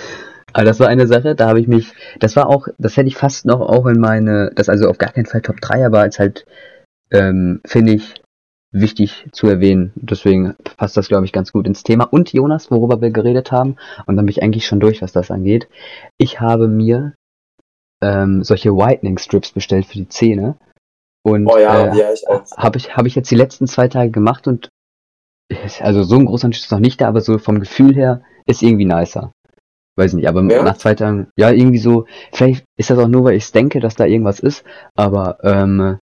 Aber 0.58 0.64
das 0.64 0.80
war 0.80 0.88
eine 0.88 1.06
Sache, 1.06 1.36
da 1.36 1.46
habe 1.46 1.60
ich 1.60 1.68
mich, 1.68 1.92
das 2.18 2.34
war 2.34 2.48
auch, 2.48 2.66
das 2.78 2.96
hätte 2.96 3.06
ich 3.06 3.14
fast 3.14 3.46
noch 3.46 3.60
auch 3.60 3.86
in 3.86 4.00
meine, 4.00 4.50
das 4.56 4.68
also 4.68 4.88
auf 4.88 4.98
gar 4.98 5.12
keinen 5.12 5.26
Fall 5.26 5.40
Top 5.40 5.60
3, 5.60 5.86
aber 5.86 6.00
als 6.00 6.18
halt, 6.18 6.46
ähm, 7.12 7.60
finde 7.64 7.92
ich, 7.92 8.14
wichtig 8.72 9.28
zu 9.30 9.46
erwähnen. 9.46 9.92
Deswegen 9.94 10.56
passt 10.76 10.96
das, 10.96 11.06
glaube 11.06 11.26
ich, 11.26 11.32
ganz 11.32 11.52
gut 11.52 11.68
ins 11.68 11.84
Thema. 11.84 12.06
Und 12.10 12.32
Jonas, 12.32 12.72
worüber 12.72 13.00
wir 13.00 13.12
geredet 13.12 13.52
haben, 13.52 13.76
und 14.06 14.16
dann 14.16 14.26
bin 14.26 14.32
ich 14.32 14.42
eigentlich 14.42 14.66
schon 14.66 14.80
durch, 14.80 15.00
was 15.00 15.12
das 15.12 15.30
angeht. 15.30 15.68
Ich 16.16 16.40
habe 16.40 16.66
mir 16.66 17.14
ähm, 18.02 18.42
solche 18.42 18.74
Whitening 18.74 19.18
Strips 19.18 19.52
bestellt 19.52 19.86
für 19.86 19.98
die 19.98 20.08
Zähne. 20.08 20.56
Und 21.22 21.46
Oh 21.46 21.56
ja, 21.56 21.86
äh, 21.86 21.96
ja, 21.96 22.12
ich 22.12 22.24
habe 22.56 22.78
ich, 22.78 22.96
hab 22.96 23.06
ich 23.06 23.14
jetzt 23.14 23.30
die 23.30 23.36
letzten 23.36 23.68
zwei 23.68 23.86
Tage 23.86 24.10
gemacht 24.10 24.48
und 24.48 24.70
also 25.78 26.02
so 26.02 26.16
ein 26.16 26.26
großer 26.26 26.46
Unterschied 26.46 26.64
ist 26.64 26.72
noch 26.72 26.80
nicht 26.80 27.00
da, 27.00 27.06
aber 27.06 27.20
so 27.20 27.38
vom 27.38 27.60
Gefühl 27.60 27.94
her 27.94 28.22
ist 28.44 28.60
irgendwie 28.60 28.86
nicer. 28.86 29.30
Weiß 29.98 30.12
nicht, 30.14 30.28
aber 30.28 30.44
Ja? 30.44 30.62
nach 30.62 30.76
zwei 30.76 30.94
Tagen, 30.94 31.26
ja, 31.36 31.50
irgendwie 31.50 31.78
so, 31.78 32.06
vielleicht 32.32 32.64
ist 32.76 32.88
das 32.88 32.98
auch 32.98 33.08
nur, 33.08 33.24
weil 33.24 33.34
ich 33.34 33.50
denke, 33.50 33.80
dass 33.80 33.96
da 33.96 34.04
irgendwas 34.04 34.38
ist, 34.38 34.62
aber 34.94 35.38
ähm, 35.42 35.98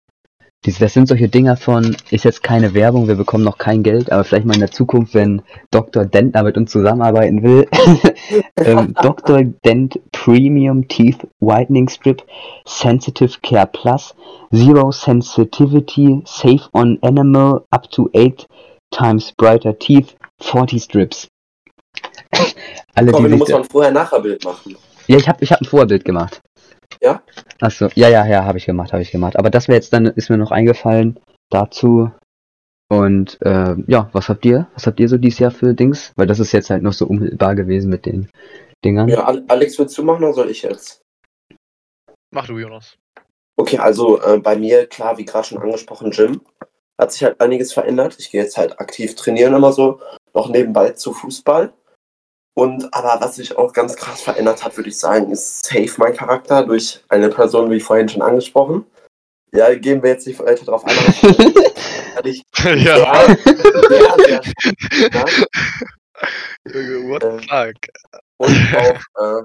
das 0.63 0.95
sind 0.95 1.09
solche 1.09 1.29
Dinger 1.29 1.59
von, 1.59 1.95
ist 2.11 2.25
jetzt 2.25 2.43
keine 2.43 2.73
Werbung, 2.73 3.07
wir 3.07 3.17
bekommen 3.17 3.45
noch 3.45 3.59
kein 3.59 3.83
Geld, 3.83 4.11
aber 4.11 4.25
vielleicht 4.25 4.47
mal 4.47 4.55
in 4.55 4.61
der 4.61 4.71
Zukunft, 4.71 5.13
wenn 5.13 5.43
Dr. 5.71 6.07
Dentner 6.07 6.43
mit 6.45 6.57
uns 6.57 6.71
zusammenarbeiten 6.71 7.43
will. 7.43 7.67
ähm, 8.57 8.95
Dr. 9.03 9.43
Dent 9.43 10.01
Premium 10.13 10.89
Teeth 10.89 11.27
Whitening 11.41 11.89
Strip 11.89 12.23
Sensitive 12.65 13.41
Care 13.43 13.67
Plus 13.67 14.15
Zero 14.55 14.91
Sensitivity 14.91 16.23
Safe 16.25 16.63
on 16.73 16.99
Animal 17.03 17.65
Up 17.71 17.91
to 17.91 18.09
8 18.15 18.47
times 18.91 19.33
Brighter 19.37 19.79
Teeth 19.79 20.15
40 20.41 20.81
Strips. 20.81 21.29
Alle, 22.95 23.13
Komm, 23.13 23.25
die 23.25 23.31
du 23.31 23.37
musst 23.37 23.53
mal 23.53 23.59
ein 23.59 23.65
Vorher-Nachher-Bild 23.65 24.45
machen. 24.45 24.77
ja, 25.07 25.17
ich 25.17 25.29
habe 25.29 25.43
ich 25.43 25.53
hab 25.53 25.61
ein 25.61 25.65
Vorbild 25.67 26.05
gemacht. 26.05 26.41
Ja? 27.01 27.23
Achso, 27.61 27.89
ja, 27.95 28.09
ja, 28.09 28.27
ja, 28.27 28.45
habe 28.45 28.59
ich 28.59 28.67
gemacht, 28.67 28.93
habe 28.93 29.03
ich 29.03 29.11
gemacht. 29.11 29.37
Aber 29.39 29.51
das 29.51 29.69
wäre 29.69 29.77
jetzt 29.77 29.93
dann, 29.93 30.07
ist 30.07 30.31
mir 30.31 30.39
noch 30.39 30.51
eingefallen 30.51 31.19
dazu. 31.51 32.11
Und 32.91 33.41
äh, 33.41 33.75
ja, 33.87 34.11
was 34.13 34.29
habt 34.29 34.45
ihr? 34.45 34.69
Was 34.75 34.87
habt 34.87 35.01
ihr 35.01 35.09
so 35.09 35.17
dieses 35.17 35.39
Jahr 35.39 35.51
für 35.51 35.73
Dings? 35.73 36.13
Weil 36.17 36.27
das 36.27 36.39
ist 36.39 36.53
jetzt 36.53 36.69
halt 36.69 36.83
noch 36.83 36.93
so 36.93 37.07
unmittelbar 37.07 37.55
gewesen 37.55 37.89
mit 37.89 38.05
den 38.05 38.29
Dingern. 38.85 39.09
Ja, 39.09 39.25
Al- 39.25 39.45
Alex, 39.49 39.79
willst 39.79 39.97
du 39.97 40.03
machen 40.03 40.25
oder 40.25 40.35
soll 40.35 40.51
ich 40.51 40.63
jetzt? 40.63 41.01
Mach 42.35 42.47
du, 42.47 42.59
Jonas. 42.59 42.97
Okay, 43.57 43.79
also 43.79 44.21
äh, 44.21 44.39
bei 44.39 44.57
mir, 44.57 44.87
klar, 44.87 45.17
wie 45.17 45.25
gerade 45.25 45.47
schon 45.47 45.59
angesprochen, 45.59 46.11
Gym. 46.11 46.43
Hat 47.01 47.13
sich 47.13 47.25
halt 47.25 47.41
einiges 47.41 47.73
verändert. 47.73 48.17
Ich 48.19 48.31
gehe 48.31 48.43
jetzt 48.43 48.57
halt 48.59 48.79
aktiv 48.79 49.15
trainieren 49.15 49.55
immer 49.55 49.73
so, 49.73 50.01
noch 50.35 50.49
nebenbei 50.49 50.91
zu 50.91 51.13
Fußball. 51.13 51.73
Und 52.55 52.93
aber 52.93 53.25
was 53.25 53.37
sich 53.37 53.57
auch 53.57 53.73
ganz 53.73 53.97
krass 53.97 54.21
verändert 54.21 54.63
hat, 54.63 54.77
würde 54.77 54.91
ich 54.91 54.99
sagen, 54.99 55.31
ist 55.31 55.65
safe 55.65 55.93
mein 55.97 56.15
Charakter 56.15 56.65
durch 56.65 57.03
eine 57.09 57.29
Person, 57.31 57.71
wie 57.71 57.81
vorhin 57.81 58.09
schon 58.09 58.21
angesprochen. 58.23 58.85
Ja, 59.55 59.75
gehen 59.75 60.03
wir 60.03 60.11
jetzt 60.11 60.27
nicht 60.27 60.39
weiter 60.41 60.65
drauf 60.65 60.85
ein. 60.85 60.97
aber 62.17 62.27
ich- 62.29 62.43
ja. 62.65 62.75
ja, 62.75 63.27
sehr, 63.27 64.15
sehr 64.19 64.43
stark, 65.07 65.31
What 66.65 67.23
Äh, 67.25 67.39
the 67.41 67.47
fuck? 67.49 67.77
Und 68.39 68.57
auch, 68.77 69.41
äh, 69.41 69.43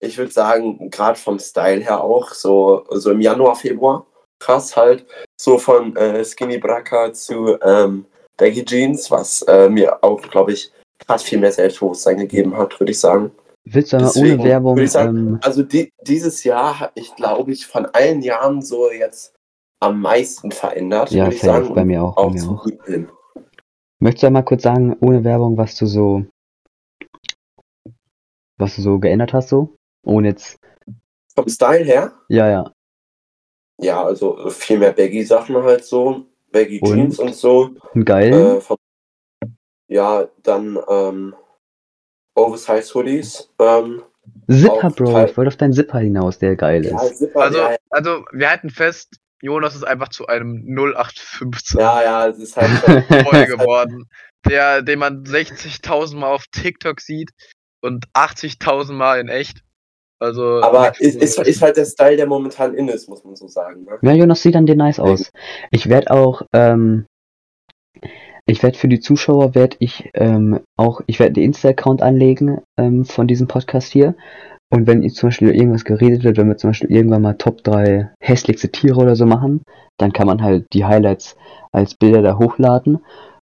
ich 0.00 0.16
würde 0.18 0.32
sagen, 0.32 0.90
gerade 0.90 1.18
vom 1.18 1.38
Style 1.38 1.80
her 1.82 2.00
auch, 2.02 2.32
so, 2.34 2.84
so 2.90 3.10
im 3.10 3.20
Januar, 3.20 3.56
Februar, 3.56 4.06
krass 4.38 4.76
halt, 4.76 5.06
so 5.40 5.58
von 5.58 5.96
äh, 5.96 6.24
Skinny 6.24 6.58
Bracker 6.58 7.12
zu 7.12 7.58
ähm, 7.62 8.06
Baggy 8.36 8.64
Jeans, 8.64 9.10
was 9.10 9.42
äh, 9.42 9.68
mir 9.68 10.02
auch, 10.02 10.20
glaube 10.22 10.52
ich, 10.52 10.70
gerade 10.98 11.22
viel 11.22 11.38
mehr 11.38 11.52
Selbstbewusstsein 11.52 12.18
gegeben 12.18 12.56
hat, 12.56 12.78
würde 12.78 12.92
ich 12.92 13.00
sagen. 13.00 13.30
Willst 13.64 13.92
du 13.92 13.96
einmal 13.96 14.12
Deswegen 14.14 14.40
ohne 14.40 14.48
Werbung, 14.48 14.86
sagen, 14.86 15.16
ähm, 15.16 15.38
Also 15.42 15.62
die, 15.62 15.92
dieses 16.02 16.44
Jahr 16.44 16.80
hat 16.80 16.92
ich, 16.94 17.14
glaube 17.16 17.52
ich, 17.52 17.66
von 17.66 17.86
allen 17.86 18.20
Jahren 18.20 18.60
so 18.60 18.90
jetzt 18.90 19.34
am 19.80 20.00
meisten 20.00 20.50
verändert, 20.50 21.10
ja, 21.10 21.24
würde 21.24 21.36
ich 21.36 21.42
sagen. 21.42 21.74
bei 21.74 21.84
mir 21.84 22.02
auch, 22.02 22.14
bei 22.14 22.22
auch 22.22 22.30
mir 22.30 22.40
zum 22.40 22.58
auch. 22.58 22.66
Möchtest 24.00 24.22
du 24.22 24.26
einmal 24.26 24.44
kurz 24.44 24.62
sagen, 24.62 24.96
ohne 25.00 25.24
Werbung, 25.24 25.56
was 25.56 25.76
du 25.76 25.86
so, 25.86 26.24
was 28.58 28.76
du 28.76 28.82
so 28.82 28.98
geändert 28.98 29.32
hast, 29.32 29.48
so? 29.48 29.76
Ohne 30.04 30.28
jetzt, 30.28 30.58
Vom 31.34 31.48
Style 31.48 31.84
her, 31.84 32.12
ja, 32.28 32.48
ja. 32.48 32.72
ja, 33.80 34.04
also 34.04 34.50
viel 34.50 34.78
mehr 34.78 34.92
Baggy-Sachen 34.92 35.56
halt 35.56 35.84
so, 35.84 36.26
Baggy 36.52 36.80
Und? 36.80 36.94
Jeans 36.94 37.18
und 37.18 37.34
so. 37.34 37.70
Geil. 38.04 38.32
Äh, 38.32 38.60
vom, 38.60 38.76
ja, 39.88 40.28
dann 40.42 40.78
ähm, 40.88 41.34
Oversize 42.34 42.94
Hoodies. 42.94 43.50
Ähm, 43.58 44.02
Zipper, 44.50 44.90
Bro. 44.90 45.12
Teil- 45.12 45.28
Ich 45.30 45.36
wollte 45.36 45.48
auf 45.48 45.56
deinen 45.56 45.72
Zipper 45.72 45.98
hinaus, 45.98 46.38
der 46.38 46.56
geil 46.56 46.84
ja, 46.84 47.00
ist. 47.02 47.18
Zipper, 47.18 47.40
Also, 47.42 47.58
ja, 47.58 47.76
also, 47.90 48.24
wir 48.32 48.50
halten 48.50 48.70
fest, 48.70 49.16
Jonas 49.42 49.74
ist 49.74 49.86
einfach 49.86 50.08
zu 50.08 50.26
einem 50.26 50.64
0815 50.66 51.78
ja, 51.78 52.02
ja, 52.02 52.26
es 52.28 52.38
ist 52.38 52.56
halt 52.56 52.70
voll 52.70 53.46
geworden, 53.46 54.08
der, 54.46 54.80
den 54.82 54.98
man 54.98 55.24
60.000 55.24 56.16
Mal 56.16 56.32
auf 56.32 56.46
TikTok 56.50 57.00
sieht 57.00 57.30
und 57.82 58.06
80.000 58.14 58.92
Mal 58.92 59.20
in 59.20 59.28
echt. 59.28 59.60
Also, 60.18 60.62
aber 60.62 60.98
ist, 61.00 61.16
ist, 61.16 61.38
ist 61.40 61.60
halt 61.60 61.76
der 61.76 61.84
Style, 61.84 62.16
der 62.16 62.26
momentan 62.26 62.74
in 62.74 62.88
ist, 62.88 63.08
muss 63.08 63.24
man 63.24 63.36
so 63.36 63.46
sagen. 63.48 63.84
Ne? 63.84 63.98
Ja, 64.00 64.12
Jonas 64.12 64.40
sieht 64.40 64.54
dann 64.54 64.64
dir 64.64 64.76
nice 64.76 64.98
aus. 65.00 65.30
Ich 65.70 65.88
werde 65.90 66.10
auch, 66.10 66.42
ähm, 66.54 67.04
ich 68.46 68.62
werde 68.62 68.78
für 68.78 68.88
die 68.88 69.00
Zuschauer, 69.00 69.54
werde 69.54 69.76
ich 69.80 70.10
ähm, 70.14 70.60
auch, 70.76 71.00
ich 71.06 71.18
werde 71.18 71.34
den 71.34 71.44
Insta-Account 71.44 72.02
anlegen 72.02 72.60
ähm, 72.78 73.04
von 73.04 73.26
diesem 73.26 73.48
Podcast 73.48 73.90
hier. 73.92 74.14
Und 74.70 74.86
wenn 74.86 75.08
zum 75.10 75.28
Beispiel 75.28 75.50
irgendwas 75.50 75.84
geredet 75.84 76.24
wird, 76.24 76.36
wenn 76.36 76.48
wir 76.48 76.56
zum 76.56 76.70
Beispiel 76.70 76.90
irgendwann 76.90 77.22
mal 77.22 77.34
Top 77.34 77.62
3 77.62 78.10
hässlichste 78.20 78.70
Tiere 78.70 79.00
oder 79.00 79.14
so 79.14 79.24
machen, 79.24 79.62
dann 79.98 80.12
kann 80.12 80.26
man 80.26 80.42
halt 80.42 80.66
die 80.72 80.84
Highlights 80.84 81.36
als 81.72 81.94
Bilder 81.94 82.22
da 82.22 82.38
hochladen, 82.38 82.98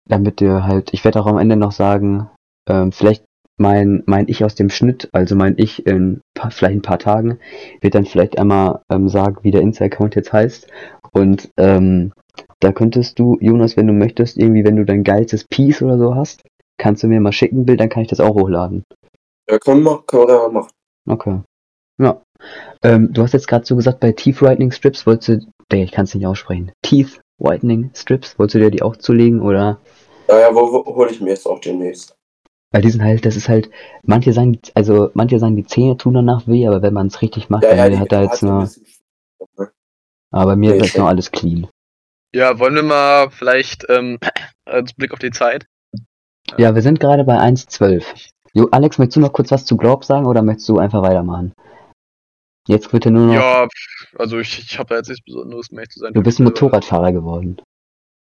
damit 0.08 0.40
ihr 0.40 0.64
halt, 0.64 0.94
ich 0.94 1.04
werde 1.04 1.20
auch 1.20 1.26
am 1.26 1.38
Ende 1.38 1.56
noch 1.56 1.72
sagen, 1.72 2.30
ähm, 2.68 2.92
vielleicht 2.92 3.24
mein, 3.58 4.04
mein 4.06 4.28
Ich 4.28 4.44
aus 4.44 4.54
dem 4.54 4.70
Schnitt, 4.70 5.08
also 5.12 5.34
mein 5.34 5.54
Ich 5.58 5.86
in 5.86 6.20
paar, 6.34 6.50
vielleicht 6.50 6.76
ein 6.76 6.82
paar 6.82 7.00
Tagen, 7.00 7.38
wird 7.80 7.94
dann 7.94 8.06
vielleicht 8.06 8.38
einmal 8.38 8.80
ähm, 8.90 9.08
sagen, 9.08 9.38
wie 9.42 9.50
der 9.50 9.62
Insta-Account 9.62 10.14
jetzt 10.14 10.32
heißt. 10.32 10.68
Und 11.12 11.50
ähm, 11.56 12.12
da 12.60 12.72
könntest 12.72 13.18
du, 13.18 13.38
Jonas, 13.40 13.76
wenn 13.76 13.86
du 13.86 13.92
möchtest, 13.92 14.36
irgendwie, 14.36 14.64
wenn 14.64 14.76
du 14.76 14.84
dein 14.84 15.04
geilstes 15.04 15.44
Piece 15.44 15.82
oder 15.82 15.98
so 15.98 16.14
hast, 16.14 16.42
kannst 16.78 17.02
du 17.02 17.08
mir 17.08 17.20
mal 17.20 17.32
schicken, 17.32 17.66
Bild, 17.66 17.80
dann 17.80 17.88
kann 17.88 18.02
ich 18.02 18.08
das 18.08 18.20
auch 18.20 18.34
hochladen. 18.34 18.84
Ja, 19.50 19.58
können 19.58 19.82
wir, 19.82 20.02
können 20.06 20.28
wir 20.28 20.48
machen. 20.48 20.70
Okay. 21.08 21.40
Ja. 22.00 22.22
Ähm, 22.82 23.12
du 23.12 23.22
hast 23.22 23.32
jetzt 23.32 23.48
gerade 23.48 23.64
so 23.64 23.74
gesagt, 23.76 24.00
bei 24.00 24.12
Teeth 24.12 24.40
Whitening 24.42 24.70
Strips 24.70 25.06
wolltest 25.06 25.28
du, 25.28 25.46
nee, 25.72 25.82
ich 25.82 25.92
kann 25.92 26.04
es 26.04 26.14
nicht 26.14 26.26
aussprechen. 26.26 26.72
Teeth 26.82 27.20
Whitening 27.38 27.90
Strips, 27.94 28.38
wolltest 28.38 28.56
du 28.56 28.58
dir 28.60 28.70
die 28.70 28.82
auch 28.82 28.96
zulegen 28.96 29.40
oder? 29.40 29.80
Ja, 30.28 30.38
ja, 30.40 30.54
wo, 30.54 30.72
wo 30.72 30.94
hole 30.94 31.10
ich 31.10 31.20
mir 31.20 31.30
jetzt 31.30 31.46
auch 31.46 31.60
demnächst? 31.60 32.14
Weil 32.70 32.82
die 32.82 32.90
sind 32.90 33.02
halt, 33.02 33.24
das 33.24 33.36
ist 33.36 33.48
halt, 33.48 33.70
manche 34.02 34.32
sagen, 34.32 34.60
also 34.74 35.10
manche 35.14 35.38
sagen, 35.38 35.56
die 35.56 35.64
Zähne 35.64 35.96
tun 35.96 36.14
danach 36.14 36.46
weh, 36.46 36.66
aber 36.66 36.82
wenn 36.82 36.92
man 36.92 37.06
es 37.06 37.22
richtig 37.22 37.48
macht, 37.48 37.64
Ja, 37.64 37.74
dann 37.74 37.92
ja, 37.92 37.98
hat 37.98 38.12
er 38.12 38.22
jetzt 38.24 38.42
nur, 38.42 38.68
aber 40.30 40.50
bei 40.50 40.56
mir 40.56 40.70
Nee, 40.70 40.76
ist 40.76 40.86
jetzt 40.86 40.98
noch 40.98 41.06
alles 41.06 41.32
clean. 41.32 41.66
Ja, 42.34 42.58
wollen 42.58 42.74
wir 42.74 42.82
mal 42.82 43.30
vielleicht 43.30 43.86
ähm, 43.88 44.18
als 44.64 44.92
Blick 44.94 45.12
auf 45.12 45.18
die 45.18 45.30
Zeit. 45.30 45.66
Ja, 46.56 46.74
wir 46.74 46.82
sind 46.82 47.00
gerade 47.00 47.24
bei 47.24 47.36
1,12. 47.38 48.04
Jo, 48.54 48.68
Alex, 48.70 48.98
möchtest 48.98 49.16
du 49.16 49.20
noch 49.20 49.32
kurz 49.32 49.50
was 49.50 49.64
zu 49.64 49.76
Glob 49.76 50.04
sagen 50.04 50.26
oder 50.26 50.42
möchtest 50.42 50.68
du 50.68 50.78
einfach 50.78 51.02
weitermachen? 51.02 51.52
Jetzt 52.66 52.92
wird 52.92 53.06
er 53.06 53.12
nur 53.12 53.26
noch, 53.26 53.34
Ja, 53.34 53.68
also 54.16 54.38
ich, 54.38 54.58
ich 54.58 54.78
habe 54.78 54.90
da 54.90 54.96
jetzt 54.96 55.08
nichts 55.08 55.24
Besonderes 55.24 55.70
mehr 55.70 55.86
zu 55.88 56.00
sein. 56.00 56.12
du 56.12 56.22
bist 56.22 56.38
ein 56.38 56.44
Motorradfahrer 56.44 57.12
geworden. 57.12 57.60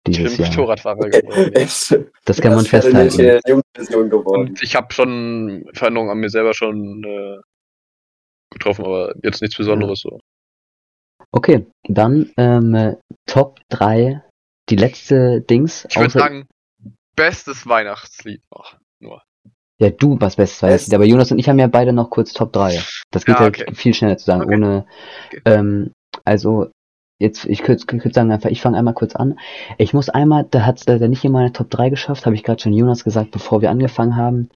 Ich 0.05 0.17
Dieses 0.17 0.35
bin 0.35 0.45
Jahr. 0.45 0.49
Motorradfahrer 0.53 1.09
geworden. 1.09 1.53
Das 2.25 2.41
kann 2.41 2.53
man 2.53 2.63
Das 2.63 2.63
nicht 2.63 2.69
festhalten. 2.71 4.09
geworden. 4.09 4.49
Und 4.49 4.61
ich 4.63 4.75
habe 4.75 4.93
schon 4.93 5.65
Veränderungen 5.73 6.11
an 6.11 6.17
mir 6.17 6.29
selber 6.29 6.53
schon 6.53 7.03
äh, 7.05 7.37
getroffen, 8.51 8.83
aber 8.85 9.13
jetzt 9.23 9.41
nichts 9.41 9.55
Besonderes 9.57 10.01
so. 10.01 10.19
Okay, 11.35 11.65
dann 11.87 12.29
ähm, 12.37 12.75
äh, 12.75 12.95
Top 13.25 13.59
3, 13.69 14.21
die 14.69 14.75
letzte 14.75 15.41
Dings. 15.41 15.85
Ich 15.89 15.97
würde 15.97 16.11
sagen, 16.11 16.47
bestes 17.15 17.67
Weihnachtslied 17.67 18.41
noch. 18.53 18.77
Nur. 18.99 19.21
Ja, 19.81 19.89
du 19.89 20.17
was 20.21 20.35
Bestes 20.35 20.61
Best- 20.61 20.63
weißt. 20.63 20.93
Aber 20.93 21.05
Jonas 21.05 21.31
und 21.31 21.39
ich 21.39 21.49
haben 21.49 21.57
ja 21.59 21.67
beide 21.67 21.91
noch 21.91 22.09
kurz 22.11 22.33
Top 22.33 22.53
3. 22.53 22.79
Das 23.11 23.25
geht 23.25 23.35
Ja, 23.35 23.41
halt 23.41 23.61
okay. 23.61 23.73
viel 23.75 23.93
schneller 23.93 24.17
zu 24.17 24.25
sagen, 24.25 24.43
Okay. 24.43 24.53
ohne. 24.55 24.85
Okay. 25.27 25.41
Ähm, 25.45 25.91
also, 26.23 26.67
jetzt, 27.19 27.45
ich 27.45 27.63
könnte 27.63 27.85
könnt 27.85 28.13
sagen 28.13 28.31
einfach, 28.31 28.49
ich 28.51 28.61
fange 28.61 28.77
einmal 28.77 28.93
kurz 28.93 29.15
an. 29.15 29.39
Ich 29.79 29.93
muss 29.93 30.09
einmal, 30.09 30.45
da 30.49 30.65
hat 30.65 30.79
es 30.79 30.85
leider 30.85 31.07
nicht 31.07 31.23
in 31.25 31.31
meine 31.31 31.51
Top 31.51 31.69
3 31.71 31.89
geschafft, 31.89 32.25
habe 32.27 32.35
ich 32.35 32.43
gerade 32.43 32.61
schon 32.61 32.73
Jonas 32.73 33.03
gesagt, 33.03 33.31
bevor 33.31 33.61
wir 33.61 33.71
angefangen 33.71 34.15
haben. 34.15 34.49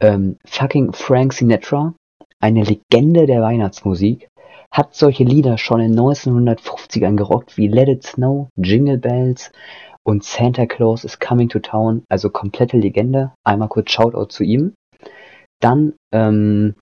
Ähm, 0.00 0.38
fucking 0.46 0.92
Frank 0.92 1.32
Sinatra, 1.32 1.94
eine 2.40 2.62
Legende 2.64 3.26
der 3.26 3.42
Weihnachtsmusik, 3.42 4.28
hat 4.74 4.92
solche 4.96 5.22
Lieder 5.22 5.56
schon 5.56 5.80
in 5.80 5.96
1950ern 5.96 7.14
gerockt 7.14 7.56
wie 7.56 7.68
Let 7.68 7.88
It 7.88 8.02
Snow, 8.02 8.48
Jingle 8.56 8.98
Bells 8.98 9.52
und 10.02 10.24
Santa 10.24 10.66
Claus 10.66 11.04
is 11.04 11.20
Coming 11.20 11.48
to 11.48 11.60
Town, 11.60 12.02
also 12.08 12.28
komplette 12.28 12.76
Legende. 12.76 13.32
Einmal 13.44 13.68
kurz 13.68 13.92
Shoutout 13.92 14.30
zu 14.30 14.42
ihm. 14.42 14.74
Dann 15.60 15.94
ähm, 16.12 16.74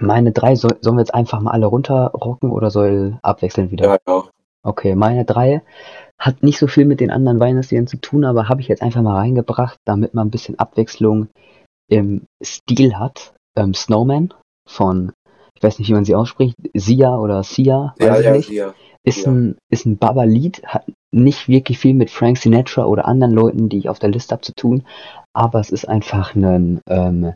meine 0.00 0.32
drei, 0.32 0.56
soll, 0.56 0.76
sollen 0.80 0.96
wir 0.96 1.02
jetzt 1.02 1.14
einfach 1.14 1.40
mal 1.40 1.52
alle 1.52 1.66
runterrocken 1.66 2.50
oder 2.50 2.72
soll 2.72 3.18
abwechselnd 3.22 3.70
wieder? 3.70 3.86
Ja, 3.86 3.98
ja. 4.06 4.24
Okay, 4.64 4.96
meine 4.96 5.24
drei 5.24 5.62
hat 6.18 6.42
nicht 6.42 6.58
so 6.58 6.66
viel 6.66 6.84
mit 6.84 6.98
den 6.98 7.12
anderen 7.12 7.38
Weihnachtsliedern 7.38 7.86
zu 7.86 7.98
tun, 7.98 8.24
aber 8.24 8.48
habe 8.48 8.60
ich 8.60 8.66
jetzt 8.66 8.82
einfach 8.82 9.02
mal 9.02 9.14
reingebracht, 9.14 9.78
damit 9.84 10.14
man 10.14 10.26
ein 10.26 10.30
bisschen 10.32 10.58
Abwechslung 10.58 11.28
im 11.88 12.26
Stil 12.42 12.98
hat. 12.98 13.34
Ähm, 13.56 13.72
Snowman 13.72 14.34
von, 14.68 15.12
ich 15.58 15.62
weiß 15.64 15.78
nicht, 15.80 15.88
wie 15.88 15.94
man 15.94 16.04
sie 16.04 16.14
ausspricht, 16.14 16.54
Sia 16.72 17.18
oder 17.18 17.42
Sia, 17.42 17.94
weiß 17.98 18.06
Ja, 18.06 18.18
ich 18.18 18.24
ja, 18.24 18.32
nicht. 18.32 18.50
ja. 18.50 18.74
Ist 19.04 19.26
ja. 19.26 19.32
ein, 19.32 19.56
ist 19.70 19.86
ein 19.86 19.98
Baba-Lied, 19.98 20.62
hat 20.64 20.84
nicht 21.12 21.48
wirklich 21.48 21.78
viel 21.78 21.94
mit 21.94 22.10
Frank 22.10 22.38
Sinatra 22.38 22.84
oder 22.84 23.06
anderen 23.06 23.32
Leuten, 23.32 23.68
die 23.68 23.78
ich 23.78 23.88
auf 23.88 23.98
der 23.98 24.10
Liste 24.10 24.32
habe, 24.32 24.42
zu 24.42 24.54
tun, 24.54 24.84
aber 25.32 25.58
es 25.58 25.70
ist 25.70 25.88
einfach 25.88 26.34
ein 26.36 26.80
ähm, 26.88 27.34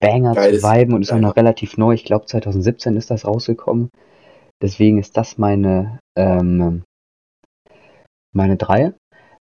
Banger 0.00 0.34
Geiles 0.34 0.62
zu 0.62 0.68
viben 0.68 0.94
und 0.94 1.02
ist 1.02 1.12
auch 1.12 1.18
noch 1.18 1.36
relativ 1.36 1.76
neu. 1.76 1.92
Ich 1.92 2.04
glaube 2.04 2.26
2017 2.26 2.96
ist 2.96 3.10
das 3.10 3.26
rausgekommen. 3.26 3.90
Deswegen 4.62 4.98
ist 4.98 5.16
das 5.16 5.38
meine 5.38 5.98
ähm, 6.16 6.84
meine 8.32 8.56
drei. 8.56 8.94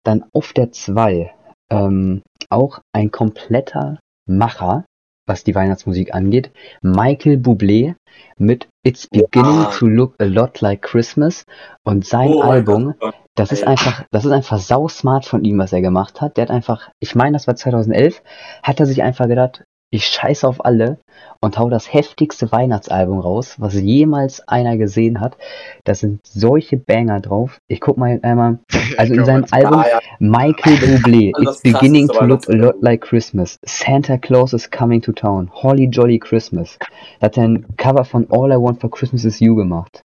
Dann 0.05 0.25
auf 0.33 0.53
der 0.53 0.73
zwei 0.73 1.35
ähm, 1.71 2.23
auch 2.51 2.81
ein 2.95 3.11
kompletter 3.11 3.99
Macher, 4.27 4.85
was 5.27 5.45
die 5.45 5.55
Weihnachtsmusik 5.55 6.15
angeht. 6.15 6.51
Michael 6.83 7.37
Bublé 7.37 7.95
mit 8.37 8.69
It's 8.83 9.07
Beginning 9.07 9.67
Ah. 9.67 9.73
to 9.79 9.87
Look 9.87 10.15
a 10.21 10.25
Lot 10.25 10.61
Like 10.61 10.83
Christmas 10.83 11.45
und 11.85 12.05
sein 12.07 12.29
Oh 12.29 12.43
Album, 12.43 12.95
das 13.35 13.51
ist 13.51 13.67
einfach, 13.67 14.05
das 14.11 14.25
ist 14.25 14.33
einfach 14.33 14.59
sau 14.59 14.89
smart 14.89 15.25
von 15.25 15.45
ihm, 15.45 15.59
was 15.59 15.73
er 15.73 15.81
gemacht 15.81 16.21
hat. 16.21 16.37
Der 16.37 16.43
hat 16.43 16.51
einfach, 16.51 16.91
ich 17.01 17.15
meine, 17.15 17.33
das 17.33 17.47
war 17.47 17.57
2011, 17.57 18.23
hat 18.63 18.81
er 18.81 18.87
sich 18.87 19.03
einfach 19.03 19.27
gedacht, 19.27 19.65
ich 19.95 20.07
scheiße 20.07 20.47
auf 20.49 20.65
alle 20.65 20.99
und 21.41 21.57
hau 21.57 21.71
das 21.71 21.93
heftigste 21.93 22.51
Weihnachtsalbum 22.51 23.21
raus, 23.21 23.55
was 23.59 23.75
jemals 23.75 24.47
einer 24.49 24.77
gesehen 24.77 25.21
hat. 25.21 25.37
Da 25.85 25.95
sind 25.95 26.27
solche 26.27 26.77
Banger 26.77 27.21
drauf. 27.21 27.59
Ich 27.69 27.81
guck 27.81 27.97
mal 27.97 28.19
einmal, 28.23 28.59
also 28.97 29.15
in 29.15 29.25
seinem 29.25 29.45
Album 29.53 29.81
Ah, 29.81 29.87
ja. 29.89 30.01
Michael 30.19 30.77
Bublé, 30.77 31.33
It's 31.41 31.63
beginning 31.63 32.09
to 32.09 32.25
look 32.25 32.49
a 32.49 32.53
lot 32.53 32.83
like 32.83 33.03
Christmas. 33.03 33.59
Santa 33.65 34.19
Claus 34.19 34.53
is 34.53 34.69
coming 34.69 35.01
to 35.03 35.13
town. 35.13 35.49
Holly 35.53 35.87
Jolly 35.87 36.19
Christmas. 36.19 36.77
Da 37.21 37.27
hat 37.27 37.37
er 37.37 37.45
ein 37.45 37.67
Cover 37.77 38.05
von 38.05 38.27
All 38.31 38.51
I 38.51 38.57
Want 38.57 38.81
for 38.81 38.91
Christmas 38.91 39.25
is 39.25 39.39
You 39.39 39.55
gemacht. 39.55 40.03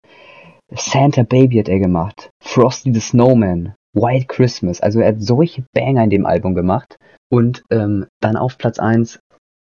Santa 0.76 1.24
Baby 1.24 1.58
hat 1.58 1.70
er 1.70 1.80
gemacht. 1.80 2.30
Frosty 2.42 2.94
the 2.94 3.00
Snowman. 3.02 3.74
White 3.94 4.28
Christmas. 4.28 4.82
Also 4.82 5.00
er 5.00 5.08
hat 5.10 5.22
solche 5.22 5.64
Banger 5.74 6.04
in 6.04 6.12
dem 6.12 6.26
Album 6.28 6.54
gemacht. 6.54 7.00
Und 7.32 7.64
ähm, 7.72 8.06
dann 8.20 8.38
auf 8.38 8.58
Platz 8.58 8.80
1, 8.80 9.20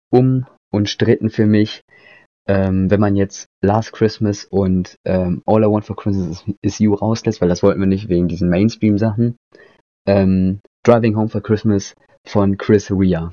um 0.09 0.45
unstritten 0.71 1.29
für 1.29 1.45
mich. 1.45 1.81
Ähm, 2.47 2.89
wenn 2.89 2.99
man 2.99 3.15
jetzt 3.15 3.47
Last 3.61 3.93
Christmas 3.93 4.43
und 4.45 4.95
ähm, 5.05 5.43
All 5.45 5.63
I 5.63 5.67
Want 5.67 5.85
for 5.85 5.95
Christmas 5.95 6.27
is, 6.27 6.55
is 6.61 6.79
You 6.79 6.95
rauslässt, 6.95 7.41
weil 7.41 7.49
das 7.49 7.61
wollten 7.61 7.79
wir 7.79 7.87
nicht 7.87 8.09
wegen 8.09 8.27
diesen 8.27 8.49
Mainstream-Sachen. 8.49 9.35
Ähm, 10.07 10.59
Driving 10.83 11.15
Home 11.15 11.29
for 11.29 11.41
Christmas 11.41 11.93
von 12.25 12.57
Chris 12.57 12.89
Rea. 12.89 13.31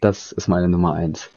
Das 0.00 0.32
ist 0.32 0.48
meine 0.48 0.68
Nummer 0.68 0.92
eins. 0.92 1.30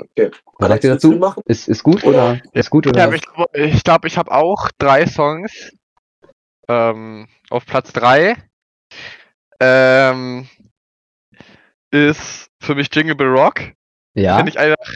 Okay. 0.00 0.30
Was 0.58 0.68
sagt 0.68 0.84
ihr 0.84 0.90
dazu? 0.90 1.12
machen? 1.12 1.42
Ist, 1.46 1.68
ist 1.68 1.82
gut 1.82 2.04
oder? 2.04 2.40
Ist 2.52 2.70
gut 2.70 2.86
Ja, 2.86 2.92
oder? 2.92 3.04
aber 3.04 3.14
ich 3.16 3.22
glaube, 3.22 3.58
ich, 3.58 3.84
glaub, 3.84 4.04
ich 4.06 4.16
habe 4.16 4.32
auch 4.32 4.70
drei 4.78 5.06
Songs. 5.06 5.72
Ähm, 6.68 7.28
auf 7.50 7.66
Platz 7.66 7.92
drei 7.92 8.36
ähm, 9.62 10.48
ist 11.92 12.50
für 12.60 12.74
mich 12.74 12.88
Jingle 12.92 13.14
Bell 13.14 13.28
Rock. 13.28 13.60
Ja. 14.14 14.36
Finde 14.36 14.50
ich 14.50 14.58
einfach, 14.58 14.92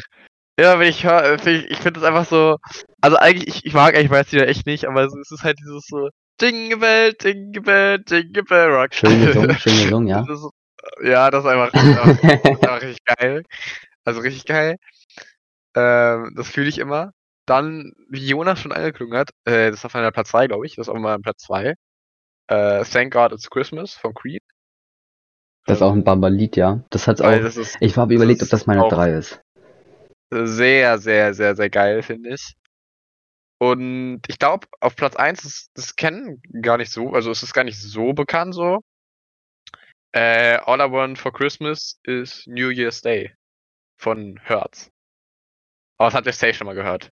ja, 0.59 0.79
wenn 0.79 0.89
ich 0.89 1.05
höre, 1.05 1.39
find 1.39 1.65
ich, 1.65 1.71
ich 1.71 1.79
finde 1.79 2.01
das 2.01 2.09
einfach 2.09 2.27
so, 2.27 2.57
also 3.01 3.17
eigentlich, 3.19 3.49
ich, 3.49 3.67
ich 3.67 3.75
mag 3.75 3.95
eigentlich 3.95 4.11
weiß 4.11 4.33
ja 4.33 4.43
echt 4.43 4.67
nicht, 4.67 4.87
aber 4.87 5.05
es 5.05 5.15
ist 5.31 5.43
halt 5.43 5.59
dieses 5.59 5.85
so, 5.87 6.09
Jingle 6.41 6.79
Bell, 6.79 7.15
Jingle 7.21 7.63
Bell, 7.63 8.05
Jingle 8.07 8.43
Bell 8.43 8.71
Rock. 8.71 8.95
Schön 8.95 9.25
gesungen, 9.25 9.57
schön 9.59 9.85
gesungen, 9.85 10.09
ja. 10.09 10.25
Das 10.27 10.41
ist, 10.41 10.51
ja, 11.03 11.31
das 11.31 11.45
ist 11.45 11.51
einfach, 11.51 11.73
das 11.73 11.83
ist 11.85 12.45
einfach, 12.45 12.83
richtig 12.83 13.05
geil. 13.05 13.43
Also 14.05 14.21
richtig 14.21 14.45
geil. 14.45 14.77
Ähm, 15.75 16.33
das 16.37 16.49
fühle 16.49 16.69
ich 16.69 16.79
immer. 16.79 17.13
Dann, 17.47 17.93
wie 18.09 18.27
Jonas 18.27 18.61
schon 18.61 18.73
angeklungen 18.73 19.17
hat, 19.17 19.31
äh, 19.45 19.71
das 19.71 19.81
ist 19.81 19.85
auf 19.85 19.95
meiner 19.95 20.11
Platz 20.11 20.31
2, 20.31 20.47
glaube 20.47 20.67
ich, 20.67 20.77
das 20.77 20.89
ist 20.89 20.95
auch 20.95 20.99
mal 20.99 21.19
Platz 21.21 21.43
2. 21.45 21.75
Äh, 22.49 22.85
Thank 22.85 23.13
God 23.13 23.33
It's 23.33 23.51
Christmas 23.51 23.95
von 23.95 24.15
Creed. 24.15 24.43
Das 25.67 25.79
ist 25.79 25.83
auch 25.83 25.93
ein 25.93 26.05
Bamba-Lied, 26.05 26.57
ja. 26.57 26.85
Das 26.91 27.07
hat's 27.09 27.21
Weil 27.21 27.41
auch. 27.41 27.43
das 27.43 27.57
ist 27.57 27.77
Ich 27.81 27.97
habe 27.97 28.15
überlegt, 28.15 28.43
ob 28.43 28.49
das 28.49 28.67
meine 28.67 28.85
auch- 28.85 28.89
drei 28.93 29.13
ist. 29.13 29.41
sehr, 30.31 30.99
sehr, 30.99 31.35
sehr, 31.35 31.55
sehr 31.57 31.71
geil, 31.71 32.03
finde 32.03 32.31
ich. 32.35 32.55
Und 33.59 34.21
ich 34.29 34.39
glaube, 34.39 34.67
auf 34.81 34.97
Platz 34.97 35.17
1 35.17 35.45
ist 35.45 35.69
das 35.75 35.97
kennen 35.97 36.43
gar 36.61 36.77
nicht 36.77 36.93
so, 36.93 37.11
also 37.15 37.31
es 37.31 37.43
ist 37.43 37.55
gar 37.55 37.65
nicht 37.65 37.81
so 37.81 38.13
bekannt 38.13 38.55
so. 38.55 38.81
Äh, 40.13 40.59
All 40.65 40.81
I 40.81 40.91
Want 40.93 41.19
for 41.19 41.33
Christmas 41.33 41.99
ist 42.05 42.47
New 42.47 42.69
Year's 42.71 43.01
Day 43.03 43.35
von 43.99 44.39
Hertz. 44.43 44.91
Aber 45.99 46.09
das 46.09 46.15
habt 46.15 46.27
ihr 46.27 46.33
safe 46.33 46.55
schon 46.55 46.67
mal 46.67 46.75
gehört. 46.75 47.09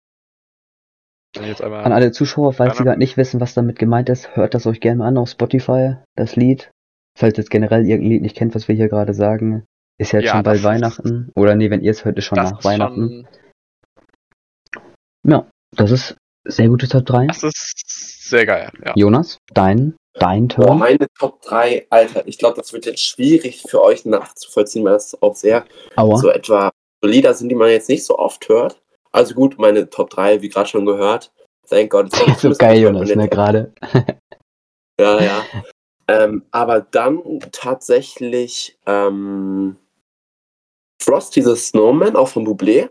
An 1.37 1.93
alle 1.93 2.13
Zuschauer, 2.13 2.53
falls 2.53 2.73
Sie 2.75 2.79
Gerne. 2.79 2.91
gerade 2.91 2.99
nicht 3.01 3.17
wissen, 3.17 3.41
was 3.41 3.55
damit 3.55 3.79
gemeint 3.79 4.09
ist, 4.09 4.35
hört 4.37 4.55
das 4.55 4.67
euch 4.67 4.81
gerne 4.81 4.99
mal 4.99 5.09
an 5.09 5.19
auf 5.19 5.29
Spotify, 5.29 5.97
das 6.17 6.37
Lied. 6.37 6.71
Falls 7.19 7.35
ihr 7.35 7.43
jetzt 7.43 7.51
generell 7.51 7.85
irgendein 7.85 8.11
Lied 8.13 8.23
nicht 8.23 8.37
kennt, 8.37 8.55
was 8.55 8.69
wir 8.69 8.75
hier 8.77 8.89
gerade 8.89 9.13
sagen, 9.13 9.65
ist 10.01 10.13
jetzt 10.13 10.25
Ja, 10.27 10.33
schon 10.35 10.43
bald 10.45 10.59
ist- 10.59 10.65
Weihnachten. 10.65 11.33
Oder 11.35 11.57
nee, 11.57 11.69
wenn 11.71 11.81
ihr 11.83 11.91
es 11.91 12.05
hört, 12.05 12.17
ist 12.17 12.25
schon 12.27 12.37
nach 12.37 12.59
ist 12.61 12.65
Weihnachten. 12.65 13.27
schon, 15.25 15.45
Das 15.77 15.91
ist 15.91 16.17
sehr 16.47 16.69
gute 16.69 16.89
Top 16.89 17.05
3. 17.07 17.27
das 17.27 17.43
ist 17.43 18.29
sehr 18.29 18.47
geil, 18.47 18.71
ja. 18.85 18.93
Jonas, 18.97 19.39
dein, 19.53 19.97
dein 20.15 20.49
Turn. 20.49 20.79
meine 20.79 21.07
Top 21.19 21.43
3, 21.43 21.87
Alter, 21.91 22.27
ich 22.27 22.39
glaube, 22.39 22.57
das 22.57 22.73
wird 22.73 22.87
jetzt 22.87 23.01
schwierig 23.05 23.63
für 23.69 23.83
euch 23.83 24.05
nachzuvollziehen, 24.05 24.85
weil 24.85 24.93
das 24.95 25.21
auch 25.21 25.35
sehr 25.35 25.67
Aua. 25.97 26.17
so 26.19 26.31
etwa 26.31 26.71
so 27.03 27.09
Lieder 27.11 27.35
sind, 27.35 27.49
die 27.51 27.55
man 27.55 27.71
jetzt 27.71 27.89
nicht 27.89 28.05
so 28.05 28.19
oft 28.19 28.49
hört. 28.49 28.81
Also 29.13 29.35
gut, 29.35 29.59
meine 29.59 29.89
Top 29.91 30.11
3, 30.11 30.41
wie 30.43 30.49
gerade 30.49 30.69
schon 30.69 30.87
gehört. 30.87 31.33
Thank 31.69 31.91
God. 31.91 32.07
it's 32.29 32.41
so 32.43 32.51
geil, 32.53 32.81
Jonas, 32.81 33.15
ne, 33.15 33.29
gerade. 33.29 33.73
Ja, 35.01 35.23
ja. 35.23 35.45
Ähm, 36.09 36.45
aber 36.51 36.81
dann 36.81 37.23
tatsächlich 37.53 38.79
ähm, 38.87 39.77
Frosty 41.01 41.43
the 41.43 41.55
Snowman, 41.55 42.17
auch 42.17 42.29
von 42.29 42.47
Bublé. 42.47 42.89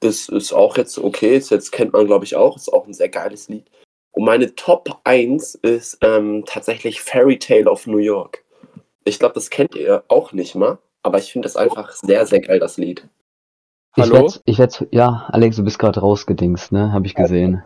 Das 0.00 0.28
ist 0.28 0.52
auch 0.52 0.76
jetzt 0.76 0.98
okay, 0.98 1.38
das 1.38 1.50
jetzt 1.50 1.72
kennt 1.72 1.92
man, 1.92 2.06
glaube 2.06 2.24
ich, 2.24 2.36
auch. 2.36 2.56
Ist 2.56 2.72
auch 2.72 2.86
ein 2.86 2.94
sehr 2.94 3.08
geiles 3.08 3.48
Lied. 3.48 3.70
Und 4.12 4.24
meine 4.24 4.54
Top 4.54 5.00
1 5.04 5.56
ist 5.56 5.98
ähm, 6.02 6.44
tatsächlich 6.46 7.00
Fairy 7.00 7.38
Tale 7.38 7.68
of 7.68 7.86
New 7.86 7.98
York. 7.98 8.44
Ich 9.04 9.18
glaube, 9.18 9.34
das 9.34 9.50
kennt 9.50 9.74
ihr 9.74 10.04
auch 10.08 10.32
nicht 10.32 10.54
mal, 10.54 10.78
aber 11.02 11.18
ich 11.18 11.32
finde 11.32 11.46
das 11.46 11.56
einfach 11.56 11.92
sehr, 11.92 12.24
sehr 12.26 12.40
geil, 12.40 12.60
das 12.60 12.76
Lied. 12.76 13.06
Ich 13.96 14.04
Hallo? 14.04 14.14
werd's, 14.14 14.40
ich 14.44 14.58
werd's, 14.58 14.84
ja, 14.90 15.26
Alex, 15.28 15.56
du 15.56 15.64
bist 15.64 15.78
gerade 15.78 16.00
rausgedingst, 16.00 16.72
ne? 16.72 16.92
Hab 16.92 17.04
ich 17.04 17.14
gesehen. 17.14 17.62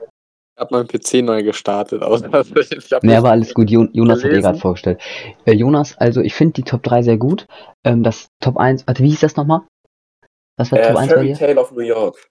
Ich 0.59 0.61
habe 0.61 0.75
meinen 0.75 0.89
PC 0.89 1.23
neu 1.25 1.45
gestartet. 1.45 2.03
Aus 2.03 2.21
Versehen. 2.31 2.83
ich 2.85 2.93
hab 2.93 3.05
Nee, 3.05 3.15
aber 3.15 3.31
alles 3.31 3.55
gut. 3.55 3.71
Jo 3.71 3.87
Jonas 3.93 4.19
hat 4.19 4.25
eh 4.25 4.29
gelesen. 4.31 4.43
gerade 4.43 4.59
vorgestellt. 4.59 5.01
Äh, 5.45 5.53
Jonas, 5.53 5.97
also 5.99 6.21
ich 6.21 6.35
finde 6.35 6.55
die 6.55 6.63
Top 6.65 6.83
3 6.83 7.03
sehr 7.03 7.17
gut. 7.17 7.47
Ähm, 7.85 8.03
das 8.03 8.27
Top 8.41 8.57
1, 8.57 8.89
warte, 8.89 9.05
wie 9.05 9.09
hieß 9.11 9.21
das 9.21 9.37
nochmal? 9.37 9.61
Was 10.57 10.73
war 10.73 10.81
Äh, 10.81 10.89
Top 10.89 10.97
1 10.97 11.09
bei 11.11 11.15
Fairy 11.15 11.27
dir? 11.29 11.37
Tale 11.39 11.61
of 11.61 11.71
New 11.71 11.83
York. 11.83 12.27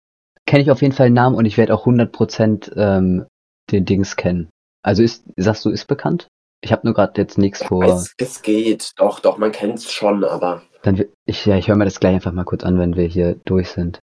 Kenne 0.46 0.62
ich 0.64 0.72
auf 0.72 0.82
jeden 0.82 0.94
Fall 0.94 1.08
den 1.08 1.14
Namen 1.14 1.38
und 1.38 1.46
ich 1.46 1.58
werde 1.58 1.74
auch 1.74 1.86
100% 1.88 2.76
ähm, 2.76 3.26
den 3.72 3.86
Dings 3.86 4.18
kennen. 4.18 4.50
Also 4.84 5.04
ist, 5.04 5.24
sagst 5.38 5.64
du, 5.64 5.70
ist 5.70 5.88
bekannt? 5.88 6.28
Ich 6.62 6.74
habe 6.74 6.82
nur 6.86 6.94
gerade 6.96 7.22
jetzt 7.22 7.38
nichts 7.38 7.64
vor. 7.64 7.86
Es, 7.86 8.14
es 8.18 8.42
geht, 8.42 8.92
doch, 8.98 9.22
doch, 9.22 9.38
man 9.38 9.54
kennt 9.54 9.80
es 9.80 9.90
schon, 9.92 10.26
aber 10.26 10.64
Dann 10.84 11.02
ich, 11.26 11.46
ja, 11.46 11.56
ich 11.56 11.70
höre 11.70 11.78
mir 11.78 11.86
das 11.86 12.02
gleich 12.02 12.16
einfach 12.16 12.34
mal 12.34 12.44
kurz 12.44 12.66
an, 12.66 12.78
wenn 12.78 12.98
wir 12.98 13.06
hier 13.08 13.38
durch 13.46 13.70
sind. 13.70 14.00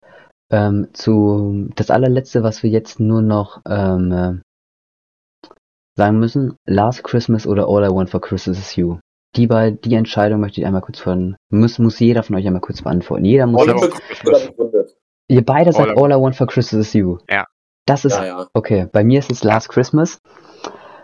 Ähm, 0.51 0.89
zu 0.95 1.69
das 1.77 1.91
allerletzte, 1.91 2.43
was 2.43 2.63
wir 2.63 2.71
jetzt 2.71 3.01
nur 3.01 3.21
noch 3.21 3.61
ähm, 3.69 4.13
äh, 4.13 5.49
sagen 5.97 6.19
müssen, 6.19 6.57
Last 6.67 7.05
Christmas 7.05 7.47
oder 7.47 7.69
All 7.69 7.85
I 7.85 7.95
Want 7.95 8.09
for 8.11 8.21
Christmas 8.21 8.59
is 8.59 8.77
You. 8.77 8.99
Die 9.37 9.47
bei 9.47 9.73
die 9.73 9.95
Entscheidung 9.95 10.41
möchte 10.41 10.61
ich 10.61 10.67
einmal 10.67 10.81
kurz 10.81 11.01
von 11.01 11.37
muss 11.51 11.79
muss 11.79 11.99
jeder 11.99 12.23
von 12.23 12.37
euch 12.37 12.47
einmal 12.47 12.63
kurz 12.63 12.81
beantworten. 12.83 13.25
Jeder 13.27 13.47
muss 13.47 13.61
All 13.63 13.69
I 13.69 13.73
jetzt, 13.73 13.83
Want 13.83 13.95
Christmas. 14.05 14.97
ihr 15.29 15.45
beide 15.45 15.73
sagt 15.73 15.91
All 15.91 16.11
I 16.11 16.15
All 16.15 16.19
I 16.19 16.23
Want 16.23 16.37
for 16.37 16.47
Christmas 16.47 16.87
is 16.87 16.93
You. 16.95 17.19
Ja. 17.29 17.45
Das 17.85 18.05
ist 18.07 18.17
Ja, 18.17 18.25
ja. 18.25 18.47
okay. 18.55 18.87
Bei 18.91 19.05
mir 19.05 19.19
ist 19.19 19.31
es 19.31 19.45
Last 19.45 19.69
Christmas, 19.69 20.19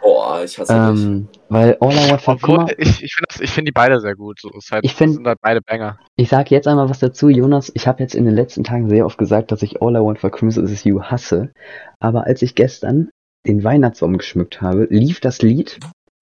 Boah, 0.05 0.45
ich 0.45 0.59
hasse 0.59 0.73
dich. 0.93 1.03
ähm, 1.05 1.29
weil 1.49 1.77
All 1.81 1.93
I 1.93 2.11
Want 2.11 2.21
for 2.21 2.35
Obwohl, 2.35 2.57
mal, 2.59 2.75
ich, 2.77 3.03
ich 3.03 3.15
finde 3.15 3.49
find 3.53 3.67
die 3.69 3.73
beide 3.73 4.01
sehr 4.01 4.15
gut. 4.15 4.39
So, 4.41 4.51
ist 4.51 4.71
halt, 4.71 4.85
Ich 4.85 4.95
find- 4.95 5.09
das 5.11 5.17
sind 5.17 5.27
halt 5.27 5.39
beide 5.41 5.61
Banger. 5.63 5.99
Ich 6.17 6.29
sage 6.29 6.51
jetzt 6.55 6.69
einmal 6.69 6.91
was 6.91 6.99
dazu, 6.99 7.29
Jonas. 7.31 7.73
Ich 7.75 7.87
habe 7.89 8.03
jetzt 8.03 8.15
in 8.15 8.27
den 8.27 8.35
letzten 8.35 8.65
Tagen 8.65 8.89
sehr 8.91 9.07
oft 9.07 9.17
gesagt, 9.19 9.51
dass 9.51 9.63
ich 9.63 9.81
All 9.83 9.97
I 9.97 10.01
Want 10.01 10.19
for 10.19 10.31
Christmas 10.31 10.71
is 10.71 10.85
You 10.85 11.01
hasse. 11.03 11.53
Aber 12.01 12.27
als 12.27 12.43
ich 12.43 12.55
gestern 12.55 13.09
den 13.47 13.65
Weihnachtsbaum 13.65 14.19
geschmückt 14.19 14.61
habe, 14.61 14.87
lief 14.91 15.21
das 15.21 15.41
Lied 15.43 15.79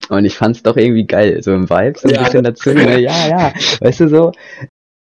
und 0.09 0.25
ich 0.25 0.37
fand's 0.37 0.63
doch 0.63 0.77
irgendwie 0.77 1.05
geil. 1.05 1.41
So 1.43 1.53
im 1.53 1.69
Vibe, 1.69 1.99
so 1.99 2.07
ein 2.07 2.13
Ja. 2.15 2.23
bisschen 2.23 2.43
dazu. 2.43 2.69
Ne? 2.73 2.99
Ja, 3.01 3.27
ja. 3.27 3.53
Weißt 3.81 3.99
du 3.99 4.07
so, 4.07 4.31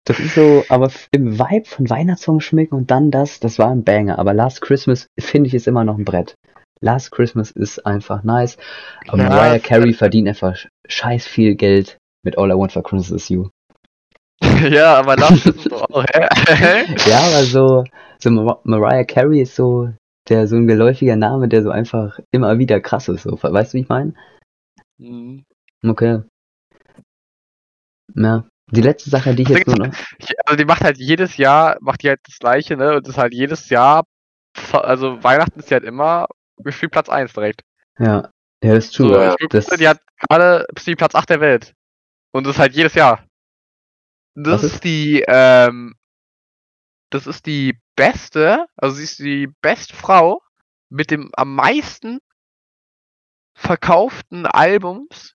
das 0.04 0.20
ist 0.20 0.34
so, 0.34 0.64
aber 0.68 0.90
im 1.12 1.38
Vibe 1.38 1.66
von 1.66 1.90
Weihnachtsbaum 1.90 2.40
schmücken 2.40 2.74
und 2.76 2.90
dann 2.90 3.10
das, 3.10 3.40
das 3.40 3.58
war 3.58 3.70
ein 3.70 3.84
Banger. 3.84 4.18
Aber 4.18 4.34
Last 4.34 4.60
Christmas 4.60 5.08
finde 5.18 5.48
ich 5.48 5.54
ist 5.54 5.66
immer 5.66 5.84
noch 5.84 5.98
ein 5.98 6.04
Brett. 6.04 6.34
Last 6.80 7.10
Christmas 7.12 7.50
ist 7.50 7.84
einfach 7.86 8.22
nice. 8.22 8.56
Aber 9.08 9.22
Ja, 9.22 9.28
Mariah 9.28 9.58
Carey 9.58 9.92
verdient 9.94 10.28
einfach 10.28 10.54
sch- 10.54 10.68
scheiß 10.88 11.26
viel 11.26 11.54
Geld 11.54 11.98
mit 12.22 12.36
All 12.38 12.50
I 12.50 12.54
Want 12.54 12.72
for 12.72 12.82
Christmas 12.82 13.10
is 13.10 13.28
You. 13.28 13.48
ja, 14.70 14.96
aber 14.96 15.16
ist 15.30 15.70
doch 15.70 15.88
auch? 15.90 16.04
Ja, 16.14 17.18
aber 17.20 17.44
so, 17.44 17.84
so 18.18 18.30
Mar 18.30 18.60
Mariah 18.64 19.04
Carey 19.04 19.40
ist 19.40 19.54
so 19.54 19.90
der 20.28 20.46
so 20.48 20.56
ein 20.56 20.66
geläufiger 20.66 21.16
Name, 21.16 21.48
der 21.48 21.62
so 21.62 21.70
einfach 21.70 22.18
immer 22.32 22.58
wieder 22.58 22.80
krass 22.80 23.08
ist. 23.08 23.22
So. 23.22 23.38
Weißt 23.40 23.72
du, 23.72 23.78
wie 23.78 23.82
ich 23.82 23.88
meine? 23.88 24.14
Mhm. 24.98 25.44
Okay. 25.86 26.22
Ja. 28.14 28.44
Die 28.72 28.80
letzte 28.80 29.10
Sache, 29.10 29.34
die 29.34 29.42
ich 29.42 29.48
jetzt 29.48 29.66
nur 29.68 29.76
noch. 29.76 29.94
Also 30.44 30.56
die 30.56 30.64
macht 30.64 30.82
halt 30.82 30.98
jedes 30.98 31.36
Jahr, 31.36 31.76
macht 31.80 32.02
die 32.02 32.08
halt 32.08 32.20
das 32.24 32.38
gleiche, 32.38 32.76
ne? 32.76 32.96
Und 32.96 33.06
das 33.06 33.14
ist 33.14 33.18
halt 33.18 33.34
jedes 33.34 33.68
Jahr, 33.68 34.04
also 34.72 35.22
Weihnachten 35.22 35.58
ist 35.60 35.70
die 35.70 35.74
halt 35.74 35.84
immer 35.84 36.26
gefühlt 36.58 36.92
Platz 36.92 37.08
1 37.08 37.32
direkt. 37.32 37.62
Ja. 37.98 38.30
Ja, 38.62 38.74
das 38.74 38.86
ist 38.86 38.96
true. 38.96 39.08
So, 39.08 39.20
Ja, 39.20 39.36
das, 39.50 39.66
die 39.66 39.88
hat 39.88 40.00
gerade 40.28 40.66
die 40.86 40.96
Platz 40.96 41.14
8 41.14 41.28
der 41.30 41.40
Welt. 41.40 41.74
Und 42.32 42.46
das 42.46 42.56
ist 42.56 42.60
halt 42.60 42.74
jedes 42.74 42.94
Jahr. 42.94 43.24
Das 44.34 44.62
ist, 44.62 44.74
ist? 44.74 44.84
die, 44.84 45.24
ähm, 45.26 45.94
das 47.10 47.26
ist 47.26 47.46
die 47.46 47.78
beste, 47.96 48.66
also 48.76 48.96
sie 48.96 49.04
ist 49.04 49.18
die 49.18 49.48
beste 49.62 49.94
Frau 49.96 50.40
mit 50.90 51.10
dem 51.10 51.30
am 51.36 51.54
meisten 51.54 52.18
verkauften 53.54 54.46
Albums, 54.46 55.34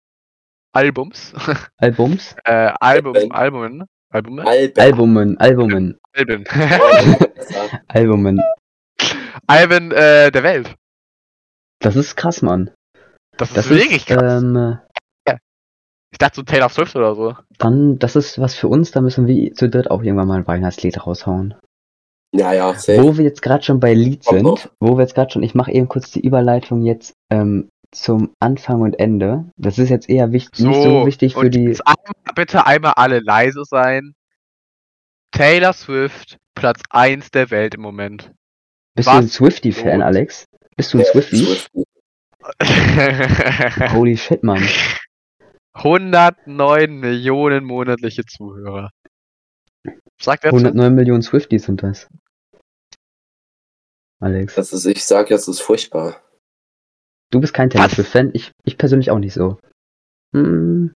Albums, 0.74 1.34
Albums? 1.78 2.36
äh, 2.46 2.72
Album. 2.80 3.16
Albumen, 3.32 3.86
Albume, 4.10 4.46
Albert. 4.46 4.80
Albumen, 4.80 5.38
Albumen, 5.40 6.00
Alben. 6.14 6.46
Albumen. 7.88 8.42
Alben 9.48 9.92
äh, 9.92 10.32
der 10.32 10.44
Welt. 10.44 10.76
Das 11.82 11.96
ist 11.96 12.16
krass, 12.16 12.42
Mann. 12.42 12.72
Das 13.38 13.50
ist 13.50 13.58
Das 13.58 13.70
wirklich 13.70 13.98
ist, 13.98 14.08
krass. 14.08 14.42
ähm, 14.44 14.78
ich 16.14 16.18
dachte 16.18 16.36
so 16.36 16.44
Taylor 16.44 16.68
Swift 16.70 16.94
oder 16.98 17.16
so. 17.16 17.36
dann, 17.58 17.98
das 17.98 18.18
ist 18.18 18.38
was 18.40 18.54
für 18.54 18.68
uns, 18.68 18.92
da 18.92 19.00
müssen 19.00 19.28
wir 19.28 19.54
zu 19.54 19.70
dritt 19.70 19.90
auch 19.90 20.04
irgendwann 20.04 20.28
mal 20.28 20.40
ein 20.40 20.48
Weihnachtslied 20.48 21.08
raushauen. 21.08 21.56
Ja, 22.36 22.52
ja, 22.54 22.74
safe. 22.74 23.02
Wo 23.02 23.18
wir 23.18 23.24
jetzt 23.24 23.42
gerade 23.42 23.64
schon 23.64 23.80
bei 23.80 23.94
Lied 23.94 24.24
sind, 24.26 24.70
wo 24.82 24.98
wir 24.98 25.02
jetzt 25.04 25.16
gerade 25.16 25.32
schon, 25.32 25.42
ich 25.42 25.56
mache 25.56 25.72
eben 25.72 25.88
kurz 25.88 26.12
die 26.12 26.20
Überleitung 26.26 26.84
jetzt 26.84 27.14
ähm, 27.30 27.70
zum 27.92 28.34
Anfang 28.42 28.82
und 28.82 29.00
Ende. 29.00 29.46
Das 29.58 29.78
ist 29.80 29.90
jetzt 29.90 30.10
eher 30.10 30.32
wichtig, 30.34 30.66
nicht 30.66 30.84
so 30.84 31.06
wichtig 31.06 31.34
für 31.34 31.40
und 31.42 31.52
die. 31.56 31.64
jetzt 31.64 31.86
einmal, 31.88 32.14
bitte 32.36 32.66
einmal 32.66 32.94
alle 32.98 33.20
leise 33.22 33.64
sein. 33.66 34.14
Taylor 35.32 35.72
Swift, 35.74 36.38
Platz 36.56 36.82
1 36.90 37.32
der 37.32 37.50
Welt 37.52 37.76
im 37.76 37.82
Moment. 37.82 38.32
Bist 38.96 39.08
du 39.08 39.14
ein 39.14 39.24
Was? 39.24 39.34
Swifty-Fan. 39.34 40.02
Alex? 40.02 40.46
Bist 40.76 40.94
du 40.94 41.00
ein 41.00 41.06
Swifty? 41.06 41.38
Swiftie. 41.38 41.84
Holy 43.94 44.18
shit, 44.18 44.44
Mann. 44.44 44.68
109 45.74 46.92
Millionen 46.92 47.64
monatliche 47.64 48.26
Zuhörer. 48.26 48.90
Sagt 50.20 50.44
er 50.44 50.52
zu? 50.52 50.58
109 50.58 50.94
Millionen 50.94 51.22
Swifties 51.22 51.64
sind 51.64 51.84
das. 51.84 52.08
Alex. 54.20 54.56
Das 54.56 54.72
ist, 54.72 54.86
ich 54.86 55.04
sag 55.04 55.30
jetzt, 55.30 55.48
das 55.48 55.56
ist 55.56 55.62
furchtbar. 55.62 56.22
Du 57.32 57.40
bist 57.40 57.54
kein 57.54 57.70
Taylor? 57.70 57.90
Swift-Fan, 57.90 58.32
ich, 58.34 58.52
ich 58.64 58.78
persönlich 58.78 59.10
auch 59.10 59.20
nicht 59.20 59.34
so. 59.34 59.58
Hm, 60.34 60.94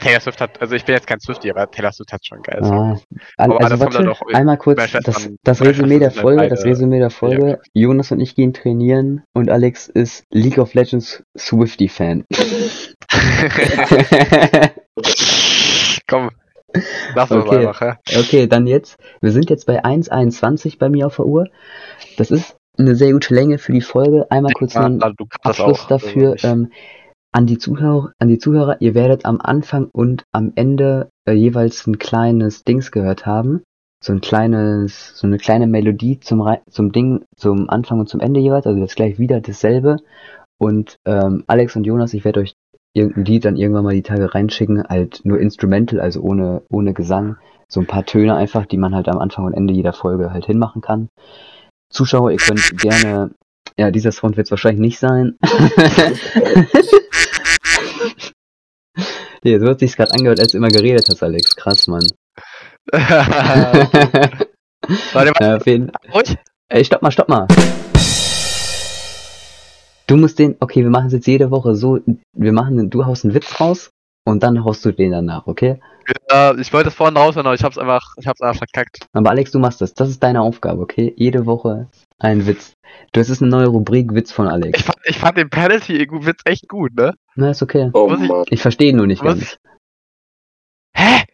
Taylor 0.00 0.20
Swift 0.20 0.40
hat, 0.40 0.60
also 0.60 0.74
ich 0.74 0.84
bin 0.84 0.94
jetzt 0.96 1.06
kein 1.06 1.20
Swifty, 1.20 1.48
aber 1.50 1.70
Taylor 1.70 1.92
Swift 1.92 2.12
hat 2.12 2.26
schon 2.26 2.42
geil. 2.42 2.58
ah, 2.64 2.96
also 3.36 3.56
kommt 3.56 3.94
warte, 3.94 4.04
doch 4.04 4.20
einmal 4.32 4.58
kurz 4.58 4.90
das, 4.92 5.30
das 5.42 5.60
Resümee 5.62 6.00
der 6.00 6.10
Folge, 6.10 6.48
das 6.48 6.64
Resümee 6.64 6.98
der 6.98 7.10
Folge. 7.10 7.60
Jonas 7.72 8.10
und 8.10 8.18
ich 8.20 8.34
gehen 8.34 8.52
trainieren 8.52 9.22
und 9.32 9.50
Alex 9.50 9.88
ist 9.88 10.24
League 10.32 10.58
of 10.58 10.74
Legends 10.74 11.22
Swifty-Fan. 11.38 12.24
Komm. 16.08 16.30
Lass 17.14 17.30
uns 17.30 17.44
Okay. 17.46 17.58
einfach, 17.68 17.80
ja. 17.80 17.98
Okay, 18.18 18.46
dann 18.48 18.66
jetzt. 18.66 18.96
Wir 19.20 19.30
sind 19.30 19.48
jetzt 19.48 19.66
bei 19.66 19.84
1,21 19.84 20.78
bei 20.78 20.88
mir 20.88 21.06
auf 21.06 21.16
der 21.16 21.26
Uhr. 21.26 21.48
Das 22.16 22.30
ist 22.32 22.56
eine 22.76 22.96
sehr 22.96 23.12
gute 23.12 23.32
Länge 23.32 23.58
für 23.58 23.72
die 23.72 23.80
Folge. 23.80 24.26
Einmal 24.30 24.52
kurz 24.52 24.74
Ja, 24.74 24.88
das 24.88 25.12
Abschluss 25.42 25.86
dafür. 25.86 26.32
also 26.32 26.48
ähm, 26.48 26.72
an 27.34 27.46
die 27.46 27.58
Zuhörer, 27.58 28.12
an 28.20 28.28
die 28.28 28.38
Zuhörer, 28.38 28.80
ihr 28.80 28.94
werdet 28.94 29.24
am 29.24 29.40
Anfang 29.40 29.88
und 29.92 30.22
am 30.30 30.52
Ende 30.54 31.10
äh, 31.28 31.32
jeweils 31.32 31.84
ein 31.86 31.98
kleines 31.98 32.62
Dings 32.62 32.92
gehört 32.92 33.26
haben. 33.26 33.62
So 34.02 34.12
ein 34.12 34.20
kleines, 34.20 35.16
so 35.16 35.26
eine 35.26 35.38
kleine 35.38 35.66
Melodie 35.66 36.20
zum, 36.20 36.46
zum 36.70 36.92
Ding, 36.92 37.24
zum 37.36 37.68
Anfang 37.68 37.98
und 37.98 38.08
zum 38.08 38.20
Ende 38.20 38.38
jeweils, 38.38 38.66
also 38.66 38.78
jetzt 38.78 38.94
gleich 38.94 39.18
wieder 39.18 39.40
dasselbe. 39.40 39.96
Und 40.58 40.98
ähm, 41.06 41.42
Alex 41.48 41.74
und 41.74 41.84
Jonas, 41.84 42.14
ich 42.14 42.24
werde 42.24 42.40
euch 42.40 42.54
irgendein 42.92 43.24
Lied 43.24 43.44
dann 43.44 43.56
irgendwann 43.56 43.84
mal 43.84 43.94
die 43.94 44.02
Tage 44.02 44.32
reinschicken, 44.32 44.84
halt 44.84 45.22
nur 45.24 45.40
Instrumental, 45.40 46.00
also 46.00 46.20
ohne, 46.20 46.62
ohne 46.70 46.94
Gesang. 46.94 47.36
So 47.66 47.80
ein 47.80 47.88
paar 47.88 48.04
Töne 48.04 48.36
einfach, 48.36 48.66
die 48.66 48.78
man 48.78 48.94
halt 48.94 49.08
am 49.08 49.18
Anfang 49.18 49.44
und 49.44 49.54
Ende 49.54 49.74
jeder 49.74 49.92
Folge 49.92 50.32
halt 50.32 50.46
hinmachen 50.46 50.82
kann. 50.82 51.08
Zuschauer, 51.90 52.30
ihr 52.30 52.38
könnt 52.38 52.78
gerne, 52.78 53.32
ja, 53.76 53.90
dieser 53.90 54.12
Sound 54.12 54.36
wird 54.36 54.46
es 54.46 54.52
wahrscheinlich 54.52 54.80
nicht 54.80 54.98
sein. 55.00 55.36
Nee, 59.42 59.58
so 59.58 59.66
hat 59.68 59.80
sich's 59.80 59.96
gerade 59.96 60.12
angehört, 60.12 60.40
als 60.40 60.52
du 60.52 60.58
immer 60.58 60.68
geredet 60.68 61.06
hast, 61.08 61.22
Alex. 61.22 61.54
Krass, 61.56 61.86
Mann. 61.86 62.06
Warte 65.12 65.32
mal, 65.40 65.58
ruhig. 66.12 66.36
Ey, 66.68 66.84
stopp 66.84 67.02
mal, 67.02 67.10
stopp 67.10 67.28
mal. 67.28 67.46
Du 70.06 70.16
musst 70.16 70.38
den, 70.38 70.56
okay, 70.60 70.82
wir 70.82 70.90
machen 70.90 71.06
es 71.06 71.12
jetzt 71.14 71.26
jede 71.26 71.50
Woche 71.50 71.74
so, 71.74 71.98
wir 72.36 72.52
machen, 72.52 72.76
den- 72.76 72.90
du 72.90 73.06
haust 73.06 73.24
einen 73.24 73.32
Witz 73.34 73.58
raus 73.60 73.90
und 74.24 74.42
dann 74.42 74.64
haust 74.64 74.84
du 74.84 74.92
den 74.92 75.12
danach, 75.12 75.46
okay? 75.46 75.80
Äh, 76.30 76.60
ich 76.60 76.72
wollte 76.72 76.88
es 76.88 76.94
vorhin 76.94 77.16
raushauen, 77.16 77.46
aber 77.46 77.54
ich 77.54 77.62
hab's 77.64 77.78
einfach, 77.78 78.14
ich 78.18 78.26
hab's 78.26 78.40
einfach 78.40 78.58
verkackt. 78.58 79.06
Aber 79.12 79.30
Alex, 79.30 79.52
du 79.52 79.58
machst 79.58 79.80
das. 79.80 79.94
Das 79.94 80.08
ist 80.08 80.22
deine 80.22 80.40
Aufgabe, 80.42 80.80
okay? 80.82 81.12
Jede 81.16 81.46
Woche 81.46 81.88
ein 82.18 82.46
Witz. 82.46 82.74
Du, 83.12 83.20
es 83.20 83.28
ist 83.30 83.42
eine 83.42 83.50
neue 83.50 83.66
Rubrik 83.66 84.14
Witz 84.14 84.30
von 84.32 84.46
Ich 84.46 84.52
Alex. 84.52 84.82
fand, 84.82 84.98
ich 85.04 85.18
fand 85.18 85.38
den 85.38 85.50
Penalty-Witz 85.50 86.42
echt 86.44 86.68
gut, 86.68 86.94
ne? 86.94 87.14
Na, 87.36 87.50
ist 87.50 87.62
okay. 87.62 87.90
Oh 87.92 88.12
ich-. 88.12 88.52
Ich 88.52 88.62
verstehe 88.62 88.90
ihn 88.90 88.96
nur 88.96 89.06
nicht 89.06 89.22
Was? 89.24 89.38
ganz. 89.38 89.58
Hä? 90.96 91.24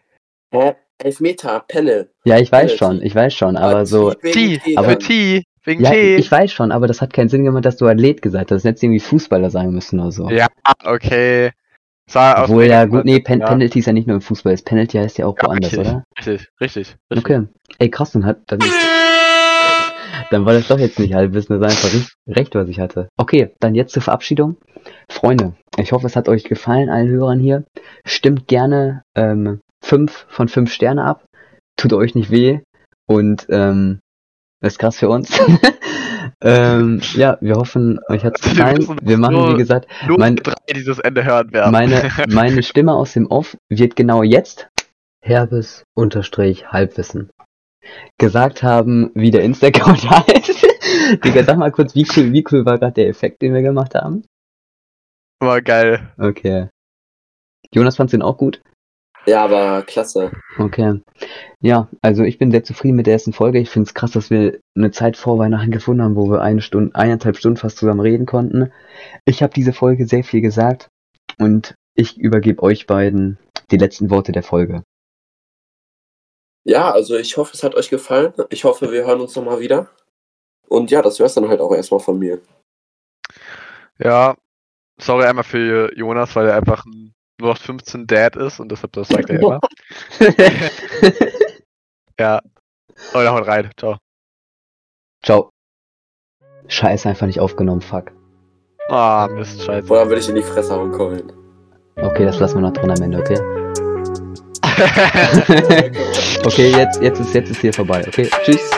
Hä? 0.52 0.74
Elfmeter, 0.98 1.64
Panel. 1.66 2.10
Ja, 2.24 2.38
ich 2.38 2.52
weiß 2.52 2.76
Penalty. 2.76 2.78
schon, 2.78 3.02
ich 3.02 3.14
weiß 3.14 3.34
schon, 3.34 3.56
aber 3.56 3.86
so, 3.86 4.12
T, 4.12 4.60
Aber 4.76 4.88
aber 4.88 4.98
T, 4.98 5.44
wegen 5.64 5.82
ja, 5.82 5.90
T. 5.90 6.16
ich 6.16 6.30
weiß 6.30 6.52
schon, 6.52 6.72
aber 6.72 6.86
das 6.86 7.00
hat 7.00 7.12
keinen 7.12 7.30
Sinn 7.30 7.44
gemacht, 7.44 7.64
dass 7.64 7.76
du 7.78 7.86
Athlet 7.86 8.20
gesagt 8.20 8.50
hast. 8.50 8.64
Jetzt 8.64 8.82
irgendwie 8.82 9.00
Fußballer 9.00 9.50
sagen 9.50 9.72
müssen 9.72 9.98
oder 9.98 10.12
so. 10.12 10.28
Ja, 10.30 10.48
okay. 10.84 11.52
Aus 12.16 12.48
Obwohl, 12.48 12.64
ja 12.64 12.84
gut, 12.86 13.04
nee, 13.04 13.20
Pen 13.20 13.40
ja. 13.40 13.46
Penalty 13.46 13.78
ist 13.78 13.86
ja 13.86 13.92
nicht 13.92 14.06
nur 14.06 14.16
im 14.16 14.20
Fußball, 14.20 14.52
das 14.52 14.62
Penalty 14.62 14.98
heißt 14.98 15.18
ja 15.18 15.26
auch 15.26 15.36
Ja, 15.36 15.48
woanders, 15.48 15.72
richtig, 15.72 15.88
oder? 15.88 16.04
Richtig, 16.18 16.48
richtig, 16.60 16.96
richtig. 17.10 17.18
Okay. 17.18 17.46
Ey, 17.78 17.90
krass, 17.90 18.12
dann 18.12 18.26
hat, 18.26 18.38
dann, 18.46 18.58
dann 20.30 20.44
war 20.44 20.52
das 20.52 20.68
doch 20.68 20.78
jetzt 20.78 20.98
nicht 20.98 21.14
Halbwissen, 21.14 21.58
das 21.58 21.60
war 21.60 21.68
einfach 21.68 21.94
recht, 21.94 22.14
recht, 22.26 22.54
was 22.54 22.68
ich 22.68 22.80
hatte. 22.80 23.08
Okay, 23.16 23.54
dann 23.60 23.74
jetzt 23.74 23.92
zur 23.92 24.02
Verabschiedung. 24.02 24.56
Freunde, 25.08 25.54
ich 25.76 25.92
hoffe, 25.92 26.06
es 26.06 26.16
hat 26.16 26.28
euch 26.28 26.44
gefallen, 26.44 26.88
allen 26.88 27.08
Hörern 27.08 27.38
hier. 27.38 27.64
Stimmt 28.04 28.48
gerne 28.48 29.02
ähm, 29.14 29.60
fünf 29.82 30.26
von 30.28 30.48
fünf 30.48 30.72
Sterne 30.72 31.04
ab. 31.04 31.24
Tut 31.76 31.92
euch 31.92 32.14
nicht 32.14 32.30
weh. 32.30 32.60
Und 33.06 33.46
ähm, 33.50 34.00
das 34.60 34.74
ist 34.74 34.78
krass 34.78 34.98
für 34.98 35.08
uns. 35.08 35.30
ähm, 36.42 37.00
ja, 37.14 37.36
wir 37.40 37.54
hoffen, 37.56 38.00
euch 38.08 38.24
hat's 38.24 38.40
gefallen. 38.42 38.98
Wir 39.02 39.18
machen, 39.18 39.34
nur- 39.34 39.52
wie 39.54 39.58
gesagt, 39.58 39.86
Nur 40.06 40.18
mein- 40.18 40.36
drei 40.36 40.54
dieses 40.74 40.98
Ende 40.98 41.24
hören 41.24 41.52
werden. 41.52 41.72
meine, 41.72 42.10
meine 42.28 42.62
Stimme 42.62 42.92
aus 42.94 43.12
dem 43.12 43.26
Off 43.26 43.56
wird 43.68 43.96
genau 43.96 44.22
jetzt 44.22 44.68
Herbes 45.22 45.84
unterstrich 45.94 46.68
Halbwissen 46.72 47.30
gesagt 48.18 48.62
haben, 48.62 49.10
wie 49.14 49.30
der 49.30 49.42
Instagram 49.42 49.96
heißt. 50.10 50.66
Digga, 51.24 51.44
sag 51.44 51.58
mal 51.58 51.72
kurz, 51.72 51.94
wie 51.94 52.06
cool, 52.16 52.32
wie 52.32 52.44
cool 52.50 52.64
war 52.64 52.78
gerade 52.78 52.92
der 52.94 53.08
Effekt, 53.08 53.42
den 53.42 53.52
wir 53.52 53.62
gemacht 53.62 53.94
haben? 53.94 54.24
War 55.40 55.60
geil. 55.62 56.12
Okay. 56.18 56.68
Jonas 57.74 57.96
fand's 57.96 58.12
den 58.12 58.22
auch 58.22 58.36
gut? 58.36 58.60
Ja, 59.26 59.44
aber 59.44 59.82
klasse. 59.82 60.32
Okay. 60.58 61.00
Ja, 61.60 61.88
also 62.00 62.22
ich 62.22 62.38
bin 62.38 62.50
sehr 62.50 62.64
zufrieden 62.64 62.96
mit 62.96 63.06
der 63.06 63.14
ersten 63.14 63.32
Folge. 63.32 63.58
Ich 63.58 63.70
find's 63.70 63.94
krass, 63.94 64.12
dass 64.12 64.30
wir 64.30 64.60
eine 64.74 64.90
Zeit 64.90 65.16
vor 65.16 65.38
Weihnachten 65.38 65.70
gefunden 65.70 66.02
haben, 66.02 66.16
wo 66.16 66.30
wir 66.30 66.40
eine 66.40 66.62
Stunde, 66.62 66.94
eineinhalb 66.94 67.36
Stunden 67.36 67.58
fast 67.58 67.76
zusammen 67.76 68.00
reden 68.00 68.26
konnten. 68.26 68.72
Ich 69.26 69.42
habe 69.42 69.52
diese 69.52 69.72
Folge 69.72 70.06
sehr 70.06 70.24
viel 70.24 70.40
gesagt 70.40 70.88
und 71.38 71.74
ich 71.94 72.18
übergebe 72.18 72.62
euch 72.62 72.86
beiden 72.86 73.38
die 73.70 73.76
letzten 73.76 74.10
Worte 74.10 74.32
der 74.32 74.42
Folge. 74.42 74.82
Ja, 76.64 76.90
also 76.90 77.16
ich 77.16 77.36
hoffe, 77.36 77.52
es 77.54 77.62
hat 77.62 77.74
euch 77.74 77.90
gefallen. 77.90 78.32
Ich 78.48 78.64
hoffe, 78.64 78.90
wir 78.90 79.06
hören 79.06 79.20
uns 79.20 79.36
nochmal 79.36 79.60
wieder. 79.60 79.90
Und 80.68 80.90
ja, 80.90 81.02
das 81.02 81.18
wär's 81.18 81.34
dann 81.34 81.48
halt 81.48 81.60
auch 81.60 81.74
erstmal 81.74 82.00
von 82.00 82.18
mir. 82.18 82.40
Ja, 83.98 84.36
sorry 84.98 85.24
einmal 85.26 85.44
für 85.44 85.94
Jonas, 85.96 86.34
weil 86.36 86.48
er 86.48 86.56
einfach 86.56 86.84
ein 86.86 87.12
0815 87.40 88.06
Dad 88.06 88.36
ist 88.36 88.60
und 88.60 88.70
deshalb 88.70 88.92
das 88.92 89.08
sagt 89.08 89.30
er 89.30 89.40
immer. 89.40 89.60
ja. 92.18 92.40
Leute, 93.12 93.32
haut 93.32 93.46
rein. 93.46 93.70
Ciao. 93.76 93.96
Ciao. 95.24 95.50
Scheiße, 96.68 97.08
einfach 97.08 97.26
nicht 97.26 97.40
aufgenommen, 97.40 97.80
fuck. 97.80 98.12
Ah, 98.88 99.28
Mist, 99.30 99.62
scheiße. 99.62 99.90
Oder 99.90 100.08
will 100.08 100.18
ich 100.18 100.28
in 100.28 100.34
die 100.34 100.42
Fresse 100.42 100.74
hauen, 100.74 100.92
Colin? 100.92 101.32
Okay, 101.96 102.24
das 102.24 102.38
lassen 102.38 102.56
wir 102.56 102.62
noch 102.62 102.72
drin 102.72 102.90
am 102.90 103.02
Ende, 103.02 103.18
okay? 103.18 103.38
okay, 106.44 106.70
jetzt, 106.70 107.00
jetzt 107.02 107.20
ist, 107.20 107.34
jetzt 107.34 107.50
ist 107.50 107.60
hier 107.60 107.72
vorbei, 107.72 108.04
okay? 108.06 108.28
Tschüss. 108.44 108.70